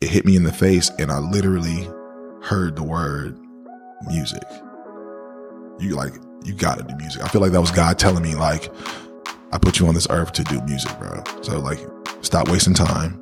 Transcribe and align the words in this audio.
it 0.00 0.08
hit 0.08 0.24
me 0.24 0.34
in 0.34 0.44
the 0.44 0.52
face 0.52 0.90
and 0.98 1.12
I 1.12 1.18
literally 1.18 1.86
heard 2.40 2.74
the 2.74 2.82
word 2.82 3.38
music. 4.08 4.42
You 5.78 5.94
like, 5.94 6.14
you 6.42 6.54
gotta 6.54 6.82
do 6.84 6.96
music. 6.96 7.22
I 7.22 7.28
feel 7.28 7.42
like 7.42 7.52
that 7.52 7.60
was 7.60 7.70
God 7.70 7.98
telling 7.98 8.22
me, 8.22 8.34
like, 8.34 8.72
I 9.52 9.58
put 9.58 9.78
you 9.78 9.86
on 9.88 9.94
this 9.94 10.06
earth 10.08 10.32
to 10.32 10.44
do 10.44 10.58
music, 10.62 10.90
bro. 10.98 11.22
So, 11.42 11.58
like, 11.58 11.78
stop 12.22 12.48
wasting 12.48 12.72
time. 12.72 13.20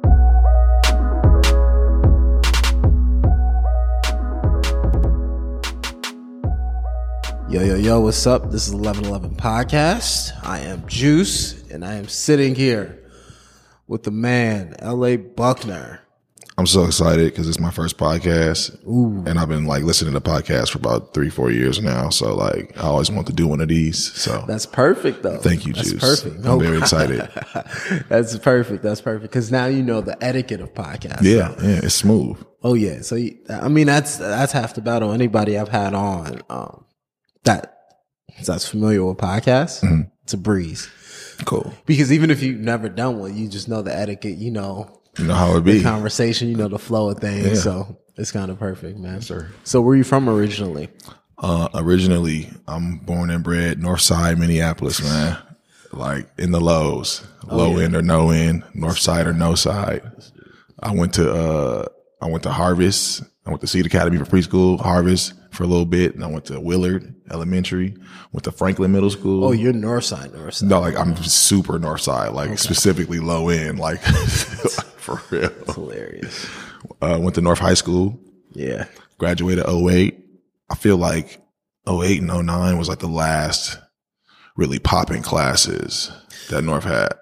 Yo, 7.50 7.64
yo, 7.64 7.74
yo, 7.74 8.00
what's 8.00 8.24
up? 8.24 8.52
This 8.52 8.68
is 8.68 8.74
1111 8.74 9.34
Podcast. 9.34 10.32
I 10.44 10.60
am 10.60 10.86
Juice, 10.86 11.68
and 11.70 11.84
I 11.84 11.94
am 11.94 12.06
sitting 12.06 12.54
here 12.54 13.04
with 13.88 14.04
the 14.04 14.12
man, 14.12 14.76
L.A. 14.78 15.16
Buckner. 15.16 16.02
I'm 16.58 16.66
so 16.66 16.84
excited 16.84 17.30
because 17.32 17.48
it's 17.48 17.60
my 17.60 17.70
first 17.70 17.96
podcast. 17.98 18.76
And 18.84 19.38
I've 19.38 19.48
been 19.48 19.64
like 19.66 19.84
listening 19.84 20.12
to 20.14 20.20
podcasts 20.20 20.70
for 20.70 20.78
about 20.78 21.14
three, 21.14 21.30
four 21.30 21.52
years 21.52 21.80
now. 21.80 22.08
So 22.10 22.34
like 22.34 22.76
I 22.76 22.82
always 22.88 23.10
want 23.12 23.28
to 23.28 23.32
do 23.32 23.46
one 23.46 23.60
of 23.60 23.68
these. 23.68 24.12
So 24.14 24.44
That's 24.48 24.66
perfect, 24.66 25.22
though. 25.22 25.38
thank 25.38 25.66
you, 25.66 25.72
That's 25.72 25.92
Juice. 25.92 26.00
perfect. 26.00 26.44
I'm 26.44 26.58
very 26.58 26.78
excited. 26.78 27.20
That's 28.08 28.36
perfect. 28.38 28.82
That's 28.82 29.00
perfect. 29.00 29.30
Because 29.30 29.52
now 29.52 29.66
you 29.66 29.84
know 29.84 30.00
the 30.00 30.22
etiquette 30.22 30.60
of 30.60 30.74
podcasts. 30.74 31.22
yeah, 31.22 31.54
yeah, 31.62 31.80
it's 31.84 31.94
smooth. 31.94 32.44
Oh 32.64 32.74
yeah. 32.74 33.02
So 33.02 33.16
I 33.48 33.68
mean, 33.68 33.86
that's 33.86 34.16
that's 34.16 34.50
half 34.50 34.74
the 34.74 34.80
battle. 34.80 35.12
Anybody 35.12 35.56
I've 35.56 35.68
had 35.68 35.94
on 35.94 36.42
um, 36.50 36.84
that 37.44 37.72
that's 38.44 38.68
familiar 38.68 39.04
with 39.04 39.18
podcasts, 39.18 39.80
Mm-hmm. 39.84 40.00
it's 40.24 40.32
a 40.34 40.36
breeze. 40.38 40.88
Cool. 41.44 41.72
Because 41.86 42.12
even 42.12 42.32
if 42.32 42.42
you've 42.42 42.58
never 42.58 42.88
done 42.88 43.20
one, 43.20 43.36
you 43.36 43.46
just 43.48 43.68
know 43.68 43.80
the 43.80 43.96
etiquette. 43.96 44.38
You 44.38 44.50
know 44.50 44.97
You 45.18 45.24
know 45.26 45.34
how 45.34 45.56
it 45.56 45.64
be. 45.64 45.82
conversation. 45.82 46.48
You 46.48 46.56
know 46.56 46.68
the 46.68 46.78
flow 46.78 47.10
of 47.10 47.18
things. 47.18 47.46
Yeah. 47.46 47.54
So 47.54 47.98
it's 48.16 48.32
kind 48.32 48.50
of 48.50 48.58
perfect, 48.58 48.98
man. 48.98 49.20
sir. 49.20 49.50
So 49.64 49.80
where 49.80 49.96
you 49.96 50.04
from 50.04 50.28
originally? 50.28 50.88
Uh, 51.38 51.68
originally, 51.74 52.50
I'm 52.66 52.98
born 52.98 53.30
and 53.30 53.44
bred 53.44 53.80
North 53.80 54.00
Side, 54.00 54.38
Minneapolis, 54.38 55.02
man. 55.02 55.36
Like 55.92 56.28
in 56.36 56.50
the 56.50 56.60
lows, 56.60 57.26
low 57.46 57.78
end 57.78 57.96
or 57.96 58.02
no 58.02 58.30
end, 58.30 58.62
North 58.74 58.98
Side 58.98 59.26
or 59.26 59.32
no 59.32 59.54
side. 59.54 60.02
I 60.80 60.92
went 60.92 61.14
to 61.14 61.32
uh, 61.32 61.86
I 62.20 62.28
went 62.28 62.42
to 62.42 62.50
Harvest. 62.50 63.22
I 63.46 63.50
went 63.50 63.62
to 63.62 63.66
Seed 63.66 63.86
Academy 63.86 64.18
for 64.18 64.24
preschool, 64.26 64.78
Harvest 64.78 65.32
for 65.50 65.64
a 65.64 65.66
little 65.66 65.86
bit, 65.86 66.14
and 66.14 66.22
I 66.24 66.28
went 66.28 66.44
to 66.46 66.60
Willard 66.60 67.14
Elementary. 67.30 67.96
Went 68.32 68.44
to 68.44 68.52
Franklin 68.52 68.92
Middle 68.92 69.10
School. 69.10 69.44
Oh, 69.44 69.52
you're 69.52 69.72
north 69.72 70.04
side, 70.04 70.32
north 70.34 70.54
side. 70.54 70.68
No, 70.68 70.80
like 70.80 70.96
I'm 70.96 71.16
super 71.16 71.78
north 71.78 72.02
side, 72.02 72.32
like 72.32 72.58
specifically 72.58 73.18
low 73.20 73.48
end, 73.48 73.78
like 73.78 74.00
for 74.96 75.20
real. 75.30 75.50
Hilarious. 75.74 76.46
Uh, 77.00 77.18
went 77.20 77.34
to 77.36 77.40
North 77.40 77.58
High 77.58 77.74
School, 77.74 78.18
Yeah. 78.52 78.86
graduated 79.18 79.64
08. 79.68 80.18
I 80.70 80.74
feel 80.74 80.96
like 80.96 81.40
08 81.88 82.20
and 82.20 82.28
09 82.46 82.78
was 82.78 82.88
like 82.88 82.98
the 82.98 83.08
last 83.08 83.78
really 84.56 84.78
popping 84.78 85.22
classes 85.22 86.10
that 86.50 86.62
North 86.62 86.84
had. 86.84 87.12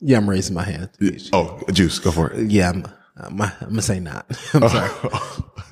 Yeah, 0.00 0.16
I'm 0.16 0.28
raising 0.28 0.54
my 0.54 0.64
hand. 0.64 0.90
Oh, 1.32 1.60
Juice, 1.72 1.98
go 1.98 2.10
for 2.10 2.32
it. 2.32 2.50
Yeah, 2.50 2.70
I'm, 2.70 2.86
I'm, 3.16 3.40
I'm 3.42 3.52
gonna 3.68 3.82
say 3.82 4.00
not. 4.00 4.26
I'm 4.54 4.68
sorry. 4.68 4.90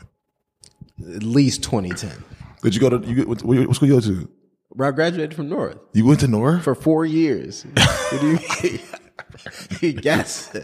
At 1.15 1.23
least 1.23 1.63
2010. 1.65 2.11
Did 2.63 2.75
you 2.75 2.81
go 2.81 2.91
to, 2.91 3.07
you, 3.07 3.23
what, 3.27 3.43
what 3.43 3.75
school 3.77 3.89
you 3.89 3.95
go 3.95 4.01
to? 4.01 4.29
Bro, 4.75 4.89
I 4.89 4.91
graduated 4.93 5.35
from 5.35 5.49
North 5.49 5.79
You 5.95 6.05
went 6.07 6.21
to 6.21 6.29
North? 6.29 6.63
for 6.63 6.75
four 6.75 7.05
years. 7.05 7.65
what 7.75 8.21
do 8.21 8.29
you 8.31 8.39
mean? 9.83 10.01
yes. 10.03 10.55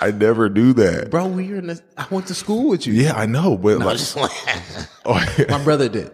I 0.00 0.10
never 0.10 0.48
knew 0.48 0.72
that. 0.74 1.10
Bro, 1.10 1.28
we 1.28 1.48
were 1.50 1.56
in 1.56 1.66
the, 1.68 1.80
I 1.96 2.06
went 2.10 2.26
to 2.28 2.34
school 2.34 2.68
with 2.68 2.86
you. 2.86 2.92
Yeah, 2.92 3.14
I 3.14 3.26
know, 3.26 3.56
but 3.58 3.78
like, 3.78 3.98
oh, 5.04 5.46
My 5.48 5.62
brother 5.64 5.88
did. 5.88 6.10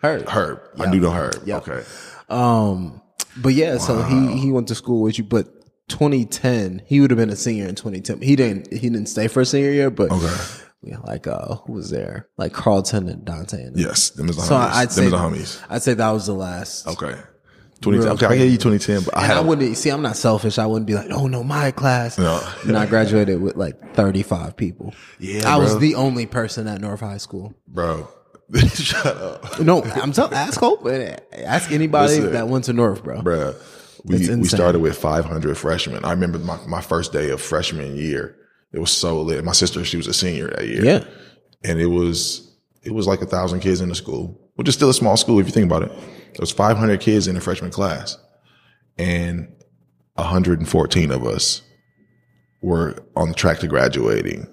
Heard. 0.00 0.28
Herb. 0.28 0.60
I 0.80 0.90
do 0.90 0.98
know 1.00 1.10
Herb. 1.10 1.42
Yeah. 1.44 1.58
Okay. 1.58 1.82
Um, 2.28 3.00
but 3.36 3.50
yeah, 3.54 3.78
so 3.78 4.02
he 4.02 4.36
he 4.38 4.50
went 4.50 4.66
to 4.68 4.74
school 4.74 5.02
with 5.02 5.16
you, 5.18 5.24
but 5.24 5.46
2010, 5.88 6.82
he 6.86 7.00
would 7.00 7.10
have 7.10 7.18
been 7.18 7.30
a 7.30 7.36
senior 7.36 7.68
in 7.68 7.74
2010. 7.74 8.20
He 8.20 8.34
didn't 8.34 8.72
he 8.72 8.88
didn't 8.90 9.06
stay 9.06 9.28
for 9.28 9.40
a 9.42 9.46
senior 9.46 9.70
year, 9.70 9.90
but 9.90 10.10
Okay. 10.10 10.36
Yeah, 10.82 10.98
like 10.98 11.26
uh, 11.26 11.56
who 11.56 11.74
was 11.74 11.90
there? 11.90 12.28
Like 12.36 12.52
Carlton 12.52 13.08
and 13.08 13.24
Dante. 13.24 13.62
And 13.62 13.78
Yes, 13.78 14.10
them 14.10 14.28
is 14.28 14.36
the 14.36 14.42
So 14.42 14.54
homies. 14.54 14.72
I'd 14.72 14.88
them 14.88 14.94
say 14.94 15.04
is 15.06 15.10
the 15.10 15.16
homies. 15.18 15.62
I'd 15.70 15.82
say 15.82 15.94
that 15.94 16.10
was 16.10 16.26
the 16.26 16.34
last. 16.34 16.86
Okay. 16.86 17.14
2010. 17.82 18.12
Okay, 18.14 18.26
I 18.26 18.38
hear 18.38 18.46
you 18.46 18.58
2010, 18.58 19.02
but 19.04 19.16
I 19.16 19.26
had 19.26 19.36
I 19.36 19.40
wouldn't 19.40 19.76
see. 19.76 19.90
I'm 19.90 20.02
not 20.02 20.16
selfish. 20.16 20.58
I 20.58 20.66
wouldn't 20.66 20.86
be 20.86 20.94
like, 20.94 21.10
oh 21.10 21.26
no, 21.26 21.42
my 21.42 21.72
class. 21.72 22.16
No. 22.16 22.40
And 22.64 22.76
I 22.76 22.86
graduated 22.86 23.40
with 23.42 23.56
like 23.56 23.94
35 23.94 24.56
people. 24.56 24.94
Yeah, 25.18 25.52
I 25.52 25.56
was 25.56 25.78
the 25.78 25.96
only 25.96 26.26
person 26.26 26.68
at 26.68 26.80
North 26.80 27.00
High 27.00 27.18
School. 27.18 27.54
bro. 27.66 28.08
Shut 28.74 29.06
up, 29.06 29.60
No, 29.60 29.82
I'm 29.82 30.12
telling. 30.12 30.34
Ask 30.34 30.60
Hope. 30.60 30.86
Ask 31.32 31.72
anybody 31.72 32.16
Listen. 32.16 32.32
that 32.32 32.48
went 32.48 32.66
to 32.66 32.74
North, 32.74 33.02
bro. 33.02 33.22
bro. 33.22 33.54
We 34.04 34.34
we 34.36 34.44
started 34.44 34.80
with 34.80 34.98
500 34.98 35.56
freshmen. 35.56 36.04
I 36.04 36.10
remember 36.10 36.38
my, 36.38 36.58
my 36.66 36.80
first 36.82 37.12
day 37.12 37.30
of 37.30 37.40
freshman 37.40 37.96
year. 37.96 38.36
It 38.72 38.78
was 38.80 38.90
so 38.90 39.20
lit. 39.22 39.44
My 39.44 39.52
sister, 39.52 39.84
she 39.84 39.96
was 39.96 40.06
a 40.06 40.14
senior 40.14 40.48
that 40.48 40.66
year. 40.66 40.84
Yeah. 40.84 41.04
and 41.64 41.80
it 41.80 41.86
was 41.86 42.50
it 42.82 42.92
was 42.92 43.06
like 43.06 43.20
a 43.22 43.26
thousand 43.26 43.60
kids 43.60 43.80
in 43.80 43.88
the 43.88 43.94
school, 43.94 44.40
which 44.56 44.68
is 44.68 44.74
still 44.74 44.90
a 44.90 44.94
small 44.94 45.16
school 45.16 45.38
if 45.38 45.46
you 45.46 45.52
think 45.52 45.66
about 45.66 45.82
it. 45.82 45.90
There 45.92 46.40
was 46.40 46.50
500 46.50 47.00
kids 47.00 47.28
in 47.28 47.34
the 47.34 47.40
freshman 47.40 47.70
class, 47.70 48.16
and 48.98 49.48
114 50.14 51.10
of 51.10 51.24
us 51.26 51.62
were 52.60 53.02
on 53.16 53.28
the 53.28 53.34
track 53.34 53.58
to 53.60 53.66
graduating. 53.66 54.46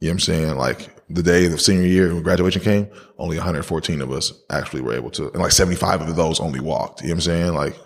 You 0.00 0.08
know 0.08 0.08
what 0.08 0.10
I'm 0.12 0.18
saying? 0.20 0.56
Like 0.56 0.88
the 1.08 1.22
day 1.22 1.44
of 1.46 1.52
the 1.52 1.58
senior 1.58 1.86
year 1.86 2.12
when 2.14 2.22
graduation 2.22 2.62
came, 2.62 2.88
only 3.18 3.36
114 3.36 4.00
of 4.00 4.10
us 4.12 4.32
actually 4.50 4.80
were 4.82 4.94
able 4.94 5.10
to, 5.12 5.30
and 5.32 5.42
like 5.42 5.52
75 5.52 6.02
of 6.02 6.16
those 6.16 6.40
only 6.40 6.60
walked. 6.60 7.02
You 7.02 7.08
know 7.08 7.12
what 7.12 7.16
I'm 7.16 7.20
saying? 7.22 7.54
Like 7.54 7.76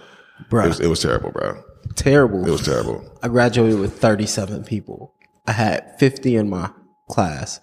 Bro, 0.50 0.64
it 0.64 0.68
was, 0.68 0.80
it 0.80 0.86
was 0.86 1.00
terrible, 1.02 1.30
bro. 1.32 1.62
terrible. 1.96 2.46
It 2.46 2.50
was 2.50 2.64
terrible. 2.64 3.04
I 3.22 3.28
graduated 3.28 3.78
with 3.80 3.98
37 3.98 4.64
people. 4.64 5.14
I 5.46 5.52
had 5.52 5.98
50 5.98 6.36
in 6.36 6.48
my 6.48 6.70
class. 7.08 7.60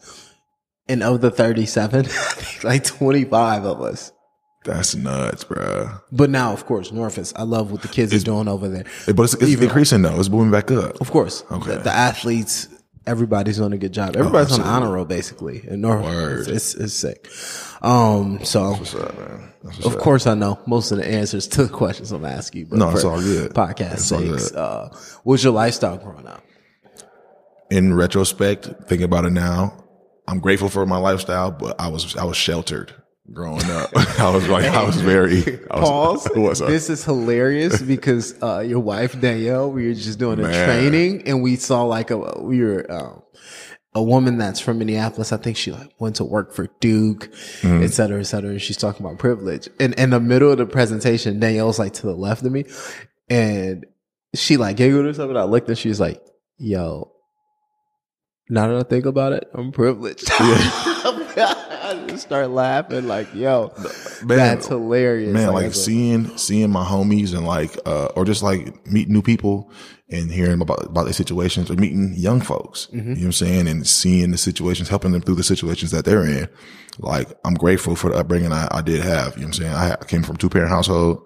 And 0.88 1.04
of 1.04 1.22
the 1.22 1.32
37, 1.32 2.08
like 2.64 2.84
25 2.84 3.66
of 3.66 3.82
us. 3.82 4.12
That's 4.64 4.94
nuts, 4.94 5.44
bro. 5.44 5.90
But 6.12 6.30
now, 6.30 6.54
of 6.54 6.66
course, 6.66 6.92
North 6.92 7.34
I 7.36 7.44
love 7.44 7.72
what 7.72 7.82
the 7.82 7.88
kids 7.88 8.14
are 8.14 8.20
doing 8.20 8.48
over 8.48 8.68
there. 8.68 8.84
But 9.08 9.24
it's, 9.24 9.34
it's 9.36 9.62
increasing 9.62 10.04
though. 10.04 10.20
It's 10.20 10.28
booming 10.28 10.52
back 10.52 10.70
up. 10.70 11.02
Of 11.02 11.10
course. 11.10 11.44
Okay. 11.50 11.78
The, 11.78 11.80
the 11.80 11.92
athletes, 11.92 12.68
everybody's 13.08 13.58
doing 13.58 13.74
a 13.74 13.78
good 13.78 13.94
job. 13.94 14.16
Everybody's 14.16 14.60
on 14.60 14.62
honor 14.62 14.94
roll, 14.94 15.06
basically. 15.06 15.68
In 15.68 15.82
North, 15.82 16.04
Word. 16.04 16.40
it's, 16.42 16.48
it's, 16.48 16.76
it's 16.76 16.94
sick. 16.94 17.28
Um, 17.82 18.44
so, 18.44 18.74
What's 18.74 18.94
up, 18.94 19.18
man? 19.18 19.54
That's 19.64 19.78
what's 19.78 19.96
of 19.96 19.98
course, 20.02 20.28
I 20.28 20.36
know 20.36 20.60
most 20.68 20.92
of 20.92 21.00
the 21.00 21.08
answers 21.08 21.48
to 21.50 21.64
the 21.66 21.74
questions 21.74 22.12
I'm 22.12 22.26
asking 22.26 22.60
you. 22.62 22.66
But 22.68 22.80
No, 22.80 22.90
it's 22.92 23.04
all 23.04 23.20
good. 23.20 23.54
Podcast 23.54 23.94
It's 23.94 24.06
sakes, 24.06 24.52
uh, 24.52 24.96
what's 25.24 25.44
your 25.44 25.54
lifestyle 25.54 25.98
growing 25.98 26.28
up? 26.28 26.44
In 27.72 27.94
retrospect, 27.96 28.66
thinking 28.88 29.04
about 29.06 29.26
it 29.26 29.32
now, 29.32 29.84
I'm 30.28 30.40
grateful 30.40 30.70
for 30.70 30.86
my 30.86 30.98
lifestyle, 30.98 31.50
but 31.52 31.80
I 31.82 31.88
was 31.88 32.16
I 32.16 32.24
was 32.26 32.38
sheltered 32.38 32.94
growing 33.34 33.64
up. 33.72 33.90
I 34.20 34.30
was 34.30 34.48
like 34.50 34.66
I 34.66 34.84
was 34.84 34.98
very 35.02 35.42
I 35.72 35.80
was, 35.80 36.28
Pause. 36.28 36.62
This 36.68 36.90
is 36.90 37.04
hilarious 37.04 37.82
because 37.82 38.36
uh, 38.44 38.60
your 38.60 38.80
wife 38.82 39.20
Danielle, 39.20 39.72
we 39.72 39.88
were 39.88 39.94
just 39.94 40.20
doing 40.20 40.40
a 40.40 40.44
Man. 40.44 40.66
training 40.68 41.28
and 41.28 41.42
we 41.42 41.56
saw 41.56 41.84
like 41.84 42.12
a 42.12 42.18
we 42.42 42.62
were 42.62 42.86
um, 42.92 43.24
a 43.94 44.02
woman 44.04 44.38
that's 44.38 44.60
from 44.60 44.80
Minneapolis. 44.80 45.32
I 45.34 45.38
think 45.38 45.58
she 45.58 45.72
like 45.72 45.92
went 46.00 46.18
to 46.18 46.24
work 46.24 46.54
for 46.54 46.68
Duke, 46.80 47.30
Mm-hmm. 47.62 47.84
et 47.84 47.90
cetera, 47.94 48.20
et 48.20 48.24
cetera. 48.24 48.52
And 48.52 48.62
she's 48.62 48.78
talking 48.78 49.06
about 49.06 49.18
privilege. 49.20 49.68
And 49.80 49.94
in 49.96 50.12
the 50.12 50.20
middle 50.20 50.52
of 50.52 50.58
the 50.60 50.66
presentation, 50.66 51.40
Danielle's 51.40 51.80
like 51.80 51.94
to 51.94 52.04
the 52.08 52.16
left 52.16 52.44
of 52.46 52.52
me, 52.52 52.66
and 53.30 53.86
she 54.36 54.58
like 54.58 54.78
giggled 54.78 55.06
or 55.06 55.14
something. 55.14 55.36
I 55.38 55.44
looked 55.44 55.68
and 55.70 55.78
she 55.78 55.90
was 55.90 56.00
like, 56.00 56.22
"Yo." 56.58 57.11
Now 58.52 58.68
that 58.68 58.76
I 58.78 58.84
think 58.84 59.06
about 59.06 59.32
it, 59.32 59.50
I'm 59.54 59.72
privileged. 59.72 60.28
I 61.34 62.06
just 62.10 62.24
start 62.24 62.50
laughing 62.50 63.08
like, 63.08 63.34
"Yo, 63.34 63.72
Man, 64.26 64.38
that's 64.38 64.68
hilarious." 64.68 65.32
man, 65.32 65.54
like 65.54 65.68
a- 65.68 65.74
seeing 65.74 66.38
seeing 66.38 66.70
my 66.70 66.84
homies 66.84 67.34
and 67.34 67.48
like 67.48 67.78
uh 67.86 68.08
or 68.16 68.26
just 68.26 68.44
like 68.44 68.86
meeting 68.86 69.14
new 69.14 69.22
people 69.22 69.72
and 70.10 70.30
hearing 70.30 70.60
about 70.60 70.86
about 70.86 71.06
their 71.06 71.14
situations 71.14 71.72
or 71.72 71.76
meeting 71.76 72.14
young 72.18 72.42
folks. 72.42 72.90
You 72.92 73.02
know 73.02 73.14
what 73.14 73.24
I'm 73.24 73.32
saying? 73.32 73.68
And 73.70 73.88
seeing 73.88 74.32
the 74.32 74.38
situations, 74.38 74.90
helping 74.90 75.14
them 75.14 75.22
through 75.22 75.36
the 75.36 75.44
situations 75.44 75.92
that 75.92 76.04
they're 76.04 76.26
in. 76.26 76.50
Like 77.00 77.30
I'm 77.46 77.54
grateful 77.54 77.96
for 77.96 78.10
the 78.10 78.18
upbringing 78.18 78.52
I, 78.52 78.68
I 78.70 78.82
did 78.82 79.02
have. 79.02 79.36
You 79.38 79.44
know 79.44 79.48
what 79.48 79.60
I'm 79.60 79.64
saying? 79.64 79.72
I, 79.74 79.94
I 79.94 80.06
came 80.06 80.24
from 80.24 80.36
two 80.36 80.50
parent 80.50 80.70
household. 80.72 81.26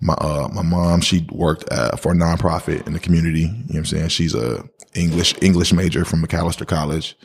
My 0.00 0.14
uh 0.14 0.48
my 0.52 0.62
mom, 0.62 1.00
she 1.00 1.26
worked 1.32 1.64
uh, 1.70 1.96
for 1.96 2.12
a 2.12 2.14
nonprofit 2.14 2.86
in 2.86 2.92
the 2.92 2.98
community. 2.98 3.40
You 3.40 3.46
know 3.46 3.64
what 3.68 3.76
I'm 3.76 3.84
saying? 3.86 4.08
She's 4.08 4.34
a 4.34 4.64
English 4.94 5.34
English 5.42 5.72
major 5.72 6.04
from 6.04 6.22
Macalester 6.22 6.66
College. 6.66 7.16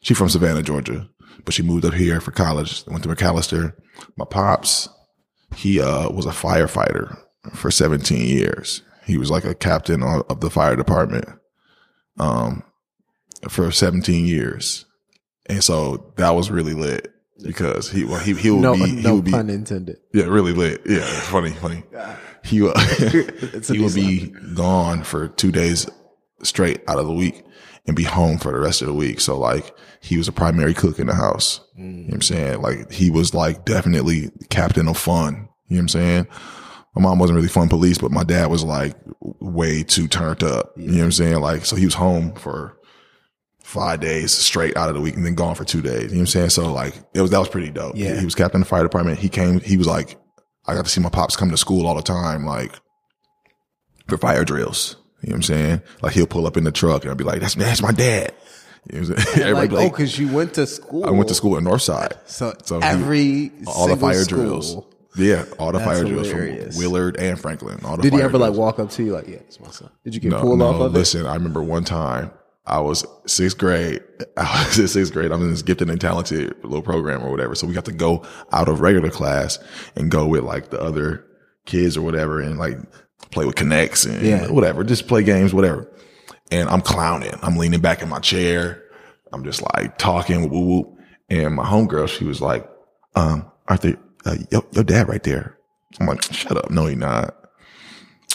She's 0.00 0.18
from 0.18 0.28
Savannah, 0.28 0.62
Georgia, 0.62 1.08
but 1.44 1.54
she 1.54 1.62
moved 1.62 1.84
up 1.84 1.94
here 1.94 2.20
for 2.20 2.30
college. 2.32 2.84
Went 2.86 3.02
to 3.04 3.08
Macalester. 3.08 3.74
My 4.16 4.24
pops, 4.24 4.88
he 5.54 5.80
uh, 5.80 6.10
was 6.10 6.26
a 6.26 6.30
firefighter 6.30 7.16
for 7.54 7.70
17 7.70 8.26
years. 8.26 8.82
He 9.04 9.16
was 9.16 9.30
like 9.30 9.44
a 9.44 9.54
captain 9.54 10.02
of 10.02 10.40
the 10.40 10.50
fire 10.50 10.76
department 10.76 11.26
um, 12.18 12.62
for 13.48 13.70
17 13.70 14.26
years. 14.26 14.84
and 15.46 15.62
so 15.62 16.12
that 16.16 16.30
was 16.30 16.50
really 16.50 16.74
lit 16.74 17.12
because 17.42 17.90
he 17.90 18.04
well, 18.04 18.18
he 18.18 18.34
he 18.34 18.50
would 18.50 18.60
No, 18.60 18.74
be 18.74 18.86
he 18.86 19.02
no 19.02 19.16
would 19.16 19.24
be 19.24 19.30
pun 19.30 19.50
intended. 19.50 19.98
yeah 20.12 20.24
really 20.24 20.52
lit 20.52 20.82
yeah 20.86 21.04
funny 21.04 21.50
funny 21.50 21.82
he 22.44 22.66
uh, 22.66 22.72
It's 22.76 23.70
a 23.70 23.74
he 23.74 23.80
would 23.80 23.94
be 23.94 24.28
gone 24.54 25.02
for 25.02 25.28
two 25.28 25.52
days 25.52 25.88
straight 26.42 26.82
out 26.88 26.98
of 26.98 27.06
the 27.06 27.12
week 27.12 27.44
and 27.86 27.96
be 27.96 28.04
home 28.04 28.38
for 28.38 28.52
the 28.52 28.58
rest 28.58 28.82
of 28.82 28.88
the 28.88 28.94
week. 28.94 29.20
So 29.20 29.38
like 29.38 29.74
he 30.00 30.16
was 30.16 30.28
a 30.28 30.32
primary 30.32 30.74
cook 30.74 30.98
in 30.98 31.06
the 31.06 31.14
house. 31.14 31.60
You 31.76 31.84
know 31.84 32.02
what 32.04 32.14
I'm 32.14 32.20
mm. 32.20 32.24
saying? 32.24 32.62
Like 32.62 32.90
he 32.90 33.10
was 33.10 33.34
like 33.34 33.64
definitely 33.64 34.30
captain 34.50 34.88
of 34.88 34.96
fun. 34.96 35.48
You 35.68 35.76
know 35.76 35.78
what 35.78 35.80
I'm 35.80 35.88
saying? 35.88 36.26
My 36.94 37.02
mom 37.02 37.18
wasn't 37.18 37.36
really 37.36 37.48
fun 37.48 37.68
police, 37.68 37.98
but 37.98 38.10
my 38.10 38.24
dad 38.24 38.50
was 38.50 38.64
like 38.64 38.96
way 39.20 39.82
too 39.82 40.08
turned 40.08 40.42
up. 40.42 40.72
You 40.76 40.86
know 40.86 40.98
what 40.98 41.04
I'm 41.04 41.12
saying? 41.12 41.40
Like, 41.40 41.66
so 41.66 41.76
he 41.76 41.84
was 41.84 41.94
home 41.94 42.32
for 42.34 42.75
five 43.66 43.98
days 43.98 44.30
straight 44.30 44.76
out 44.76 44.88
of 44.88 44.94
the 44.94 45.00
week 45.00 45.16
and 45.16 45.26
then 45.26 45.34
gone 45.34 45.56
for 45.56 45.64
two 45.64 45.82
days. 45.82 46.04
You 46.04 46.08
know 46.08 46.14
what 46.14 46.20
I'm 46.20 46.26
saying? 46.26 46.50
So 46.50 46.72
like 46.72 46.94
it 47.14 47.20
was, 47.20 47.32
that 47.32 47.38
was 47.40 47.48
pretty 47.48 47.70
dope. 47.70 47.96
Yeah. 47.96 48.16
He 48.18 48.24
was 48.24 48.36
captain 48.36 48.62
of 48.62 48.66
the 48.66 48.70
fire 48.70 48.84
department. 48.84 49.18
He 49.18 49.28
came, 49.28 49.58
he 49.58 49.76
was 49.76 49.88
like, 49.88 50.16
I 50.66 50.74
got 50.74 50.84
to 50.84 50.90
see 50.90 51.00
my 51.00 51.08
pops 51.08 51.34
come 51.34 51.50
to 51.50 51.56
school 51.56 51.84
all 51.86 51.96
the 51.96 52.02
time, 52.02 52.44
like 52.44 52.72
for 54.06 54.18
fire 54.18 54.44
drills. 54.44 54.94
You 55.20 55.30
know 55.30 55.32
what 55.32 55.36
I'm 55.36 55.42
saying? 55.42 55.82
Like 56.00 56.12
he'll 56.12 56.28
pull 56.28 56.46
up 56.46 56.56
in 56.56 56.62
the 56.62 56.70
truck 56.70 57.02
and 57.02 57.10
I'll 57.10 57.16
be 57.16 57.24
like, 57.24 57.40
that's, 57.40 57.56
that's 57.56 57.82
my 57.82 57.90
dad. 57.90 58.32
You 58.92 59.00
know 59.00 59.08
what 59.08 59.18
I'm 59.18 59.24
saying? 59.24 59.38
Everybody 59.48 59.68
oh, 59.68 59.78
Like, 59.78 59.86
oh, 59.86 59.90
because 59.90 60.16
you 60.18 60.28
went 60.32 60.54
to 60.54 60.66
school. 60.68 61.04
I 61.04 61.10
went 61.10 61.26
to 61.28 61.34
school 61.34 61.56
at 61.56 61.64
Northside. 61.64 62.12
So, 62.26 62.54
So 62.64 62.78
he- 62.78 62.86
every 62.86 63.52
all 63.66 63.88
the 63.88 63.96
fire 63.96 64.22
school, 64.22 64.38
drills. 64.38 64.76
Yeah, 65.16 65.44
all 65.58 65.72
the 65.72 65.78
That's 65.78 65.90
fire 65.90 66.04
drills 66.04 66.28
hilarious. 66.28 66.76
from 66.76 66.84
Willard 66.84 67.16
and 67.16 67.40
Franklin. 67.40 67.80
All 67.84 67.96
the 67.96 68.02
Did 68.02 68.12
he 68.12 68.22
ever 68.22 68.38
like 68.38 68.52
walk 68.52 68.78
up 68.78 68.90
to 68.90 69.02
you 69.02 69.12
like, 69.12 69.26
yeah, 69.26 69.36
it's 69.36 69.58
my 69.58 69.70
son? 69.70 69.90
Did 70.04 70.14
you 70.14 70.20
get 70.20 70.30
No, 70.30 70.40
pulled 70.40 70.58
no, 70.60 70.66
off 70.66 70.80
of 70.80 70.94
it? 70.94 70.98
listen, 70.98 71.26
I 71.26 71.34
remember 71.34 71.62
one 71.64 71.82
time 71.84 72.30
I 72.66 72.80
was 72.80 73.06
sixth 73.26 73.58
grade. 73.58 74.02
I 74.36 74.64
was 74.66 74.78
in 74.78 74.88
sixth 74.88 75.12
grade. 75.12 75.30
I'm 75.32 75.42
in 75.42 75.50
this 75.50 75.62
gifted 75.62 75.88
and 75.90 76.00
talented 76.00 76.54
little 76.64 76.82
program 76.82 77.22
or 77.22 77.30
whatever. 77.30 77.54
So 77.54 77.66
we 77.66 77.74
got 77.74 77.84
to 77.86 77.92
go 77.92 78.24
out 78.52 78.68
of 78.68 78.80
regular 78.80 79.10
class 79.10 79.58
and 79.94 80.10
go 80.10 80.26
with 80.26 80.42
like 80.44 80.70
the 80.70 80.80
other 80.80 81.24
kids 81.64 81.96
or 81.96 82.02
whatever 82.02 82.40
and 82.40 82.58
like 82.58 82.78
play 83.30 83.44
with 83.44 83.54
connects 83.56 84.04
and 84.04 84.20
Yeah. 84.24 84.48
whatever, 84.50 84.84
just 84.84 85.06
play 85.08 85.22
games, 85.22 85.52
whatever. 85.54 85.90
And 86.50 86.68
I'm 86.68 86.80
clowning. 86.80 87.34
I'm 87.42 87.56
leaning 87.56 87.80
back 87.80 88.02
in 88.02 88.08
my 88.08 88.20
chair. 88.20 88.82
I'm 89.32 89.42
just 89.44 89.62
like 89.74 89.98
talking, 89.98 90.48
woo 90.50 90.60
woo. 90.66 90.98
And 91.28 91.54
my 91.54 91.64
homegirl, 91.64 92.08
she 92.08 92.24
was 92.24 92.40
like, 92.40 92.68
um, 93.16 93.50
Arthur, 93.66 93.96
uh, 94.24 94.36
your, 94.50 94.62
your 94.72 94.84
dad 94.84 95.08
right 95.08 95.22
there. 95.24 95.58
I'm 95.98 96.06
like, 96.06 96.22
shut 96.22 96.56
up. 96.56 96.70
No, 96.70 96.86
he 96.86 96.94
not. 96.94 97.45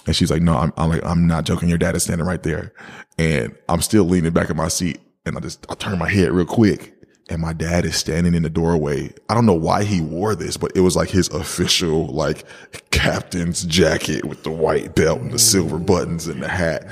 And 0.05 0.15
she's 0.15 0.31
like, 0.31 0.41
no, 0.41 0.57
I'm, 0.57 0.73
I'm 0.77 0.89
like, 0.89 1.03
I'm 1.05 1.27
not 1.27 1.45
joking. 1.45 1.69
Your 1.69 1.77
dad 1.77 1.95
is 1.95 2.03
standing 2.03 2.25
right 2.25 2.41
there. 2.41 2.73
And 3.17 3.55
I'm 3.69 3.81
still 3.81 4.03
leaning 4.03 4.31
back 4.31 4.49
in 4.49 4.57
my 4.57 4.67
seat. 4.67 4.99
And 5.25 5.37
I 5.37 5.39
just, 5.39 5.65
I 5.69 5.75
turn 5.75 5.99
my 5.99 6.09
head 6.09 6.31
real 6.31 6.45
quick 6.45 6.95
and 7.31 7.41
my 7.41 7.53
dad 7.53 7.85
is 7.85 7.95
standing 7.95 8.33
in 8.33 8.43
the 8.43 8.49
doorway. 8.49 9.09
I 9.29 9.33
don't 9.33 9.45
know 9.45 9.53
why 9.53 9.85
he 9.85 10.01
wore 10.01 10.35
this, 10.35 10.57
but 10.57 10.73
it 10.75 10.81
was 10.81 10.97
like 10.97 11.09
his 11.09 11.29
official, 11.29 12.07
like 12.07 12.43
captain's 12.91 13.63
jacket 13.63 14.25
with 14.25 14.43
the 14.43 14.51
white 14.51 14.95
belt 14.95 15.21
and 15.21 15.31
the 15.31 15.37
mm. 15.37 15.39
silver 15.39 15.79
buttons 15.79 16.27
and 16.27 16.43
the 16.43 16.49
hat. 16.49 16.85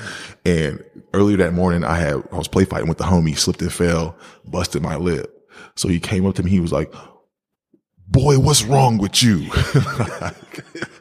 And 0.46 0.82
earlier 1.14 1.36
that 1.38 1.54
morning, 1.54 1.84
I 1.84 1.96
had, 1.96 2.24
I 2.32 2.38
was 2.38 2.48
play 2.48 2.64
fighting 2.64 2.88
with 2.88 3.00
the 3.00 3.04
homie, 3.04 3.38
slipped 3.38 3.62
and 3.62 3.74
fell, 3.74 4.16
busted 4.46 4.82
my 4.82 4.96
lip. 4.96 5.52
So 5.76 5.90
he 5.90 6.00
came 6.00 6.26
up 6.26 6.36
to 6.36 6.44
me. 6.44 6.52
He 6.52 6.62
was 6.62 6.72
like, 6.72 6.94
boy, 8.10 8.40
what's 8.40 8.64
wrong 8.64 8.98
with 8.98 9.22
you? 9.22 9.48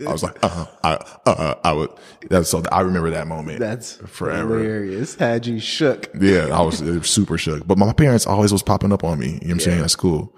I 0.07 0.13
was 0.13 0.23
like, 0.23 0.39
uh, 0.43 0.67
I, 0.85 0.99
uh, 1.27 1.55
I 1.65 1.73
would, 1.73 1.91
that's 2.29 2.51
so 2.51 2.63
I 2.71 2.83
remember 2.83 3.11
that 3.11 3.27
moment. 3.27 3.59
That's 3.59 3.97
forever. 4.07 4.59
hilarious. 4.59 5.15
Had 5.17 5.47
you 5.47 5.59
shook. 5.59 6.11
Yeah, 6.19 6.49
I 6.53 6.63
was 6.63 6.81
uh, 6.81 7.03
super 7.03 7.39
shook. 7.39 7.67
But 7.67 7.79
my 7.79 7.93
parents 7.93 8.27
always 8.27 8.53
was 8.53 8.63
popping 8.63 8.93
up 8.93 9.05
on 9.05 9.19
me. 9.19 9.27
You 9.27 9.33
know 9.33 9.39
what 9.39 9.51
I'm 9.51 9.61
saying? 9.61 9.81
That's 9.81 9.97
cool. 9.97 10.37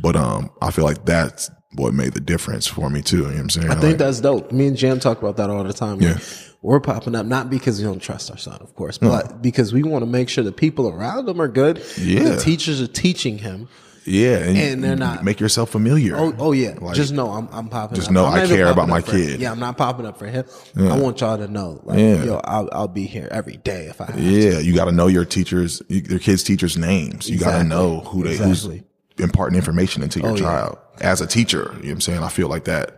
But 0.00 0.16
um, 0.16 0.50
I 0.62 0.70
feel 0.70 0.84
like 0.84 1.04
that's 1.04 1.50
what 1.74 1.92
made 1.92 2.14
the 2.14 2.20
difference 2.20 2.66
for 2.66 2.88
me 2.88 3.02
too. 3.02 3.18
You 3.18 3.22
know 3.22 3.30
what 3.30 3.40
I'm 3.40 3.50
saying? 3.50 3.70
I 3.70 3.74
think 3.74 3.98
that's 3.98 4.20
dope. 4.20 4.52
Me 4.52 4.66
and 4.66 4.76
Jam 4.76 5.00
talk 5.00 5.18
about 5.18 5.36
that 5.36 5.50
all 5.50 5.64
the 5.64 5.72
time. 5.72 6.00
Yeah. 6.00 6.14
Like, 6.14 6.22
we're 6.60 6.80
popping 6.80 7.14
up 7.14 7.24
not 7.24 7.50
because 7.50 7.78
we 7.78 7.84
don't 7.84 8.00
trust 8.00 8.32
our 8.32 8.36
son, 8.36 8.58
of 8.60 8.74
course, 8.74 8.98
but 8.98 9.40
because 9.40 9.72
we 9.72 9.84
want 9.84 10.02
to 10.02 10.10
make 10.10 10.28
sure 10.28 10.42
the 10.42 10.50
people 10.50 10.88
around 10.88 11.28
him 11.28 11.40
are 11.40 11.46
good. 11.46 11.80
Yeah. 11.96 12.30
The 12.30 12.36
teachers 12.36 12.82
are 12.82 12.88
teaching 12.88 13.38
him. 13.38 13.68
Yeah, 14.08 14.38
and, 14.38 14.56
and 14.58 14.84
they're 14.84 14.96
not- 14.96 15.24
make 15.24 15.38
yourself 15.40 15.70
familiar. 15.70 16.16
Oh, 16.16 16.34
oh 16.38 16.52
yeah. 16.52 16.74
Like, 16.80 16.94
just 16.96 17.12
know 17.12 17.30
I'm, 17.30 17.48
I'm 17.52 17.68
popping. 17.68 17.96
just 17.96 18.08
up. 18.08 18.14
know 18.14 18.24
I'm 18.24 18.44
I 18.44 18.46
care 18.46 18.66
about 18.68 18.88
my 18.88 19.00
kid. 19.02 19.40
Yeah, 19.40 19.52
I'm 19.52 19.60
not 19.60 19.76
popping 19.76 20.06
up 20.06 20.18
for 20.18 20.26
him. 20.26 20.44
I 20.76 20.98
want 20.98 21.20
y'all 21.20 21.36
to 21.38 21.48
know, 21.48 21.80
like, 21.84 21.98
Yeah. 21.98 22.24
yo, 22.24 22.40
I'll, 22.44 22.68
I'll 22.72 22.88
be 22.88 23.06
here 23.06 23.28
every 23.30 23.56
day 23.58 23.86
if 23.86 24.00
I 24.00 24.06
have 24.06 24.16
to. 24.16 24.22
Yeah, 24.22 24.58
you 24.58 24.74
got 24.74 24.86
to 24.86 24.92
know 24.92 25.06
your 25.06 25.24
teachers, 25.24 25.82
your 25.88 26.18
kids' 26.18 26.42
teachers' 26.42 26.76
names. 26.76 27.28
You 27.30 27.38
got 27.38 27.58
to 27.58 27.64
know 27.64 28.00
who 28.00 28.24
they 28.24 28.30
Exactly. 28.32 28.78
who's 28.78 29.24
imparting 29.24 29.56
information 29.56 30.02
into 30.02 30.20
your 30.20 30.30
Oh, 30.30 30.34
yeah. 30.34 30.40
child 30.40 30.78
as 31.00 31.20
a 31.20 31.26
teacher. 31.26 31.58
You 31.58 31.64
know 31.64 31.72
what 31.80 31.90
I'm 31.90 32.00
saying? 32.00 32.22
I 32.22 32.28
feel 32.28 32.48
like 32.48 32.64
that 32.64 32.97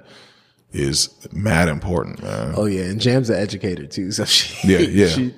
is 0.73 1.09
mad 1.33 1.69
important, 1.69 2.23
man. 2.23 2.55
Oh 2.57 2.67
yeah, 2.67 2.83
and 2.83 3.01
Jam's 3.01 3.29
an 3.31 3.37
educator 3.37 3.87
too, 3.87 4.13
so 4.13 4.25
she 4.25 4.69
Yeah, 4.69 4.79
yeah. 4.79 5.09
she, 5.09 5.35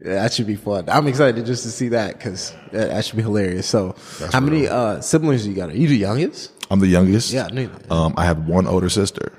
that 0.00 0.32
should 0.32 0.46
be 0.46 0.56
fun. 0.56 0.88
I'm 0.88 1.06
excited 1.06 1.44
just 1.46 1.62
to 1.64 1.70
see 1.70 1.88
that 1.88 2.16
because 2.18 2.52
that, 2.72 2.88
that 2.88 3.04
should 3.04 3.16
be 3.16 3.22
hilarious. 3.22 3.66
So, 3.66 3.94
how 4.32 4.40
many 4.40 4.68
uh, 4.68 5.00
siblings 5.00 5.44
do 5.44 5.50
you 5.50 5.56
got? 5.56 5.70
Are 5.70 5.76
you 5.76 5.88
the 5.88 5.96
youngest? 5.96 6.52
I'm 6.70 6.80
the 6.80 6.86
youngest. 6.88 7.32
Yeah, 7.32 7.46
I 7.46 7.50
knew 7.50 7.66
that. 7.68 7.92
Um, 7.92 8.14
I 8.16 8.24
have 8.24 8.46
one 8.48 8.66
older 8.66 8.88
sister. 8.88 9.32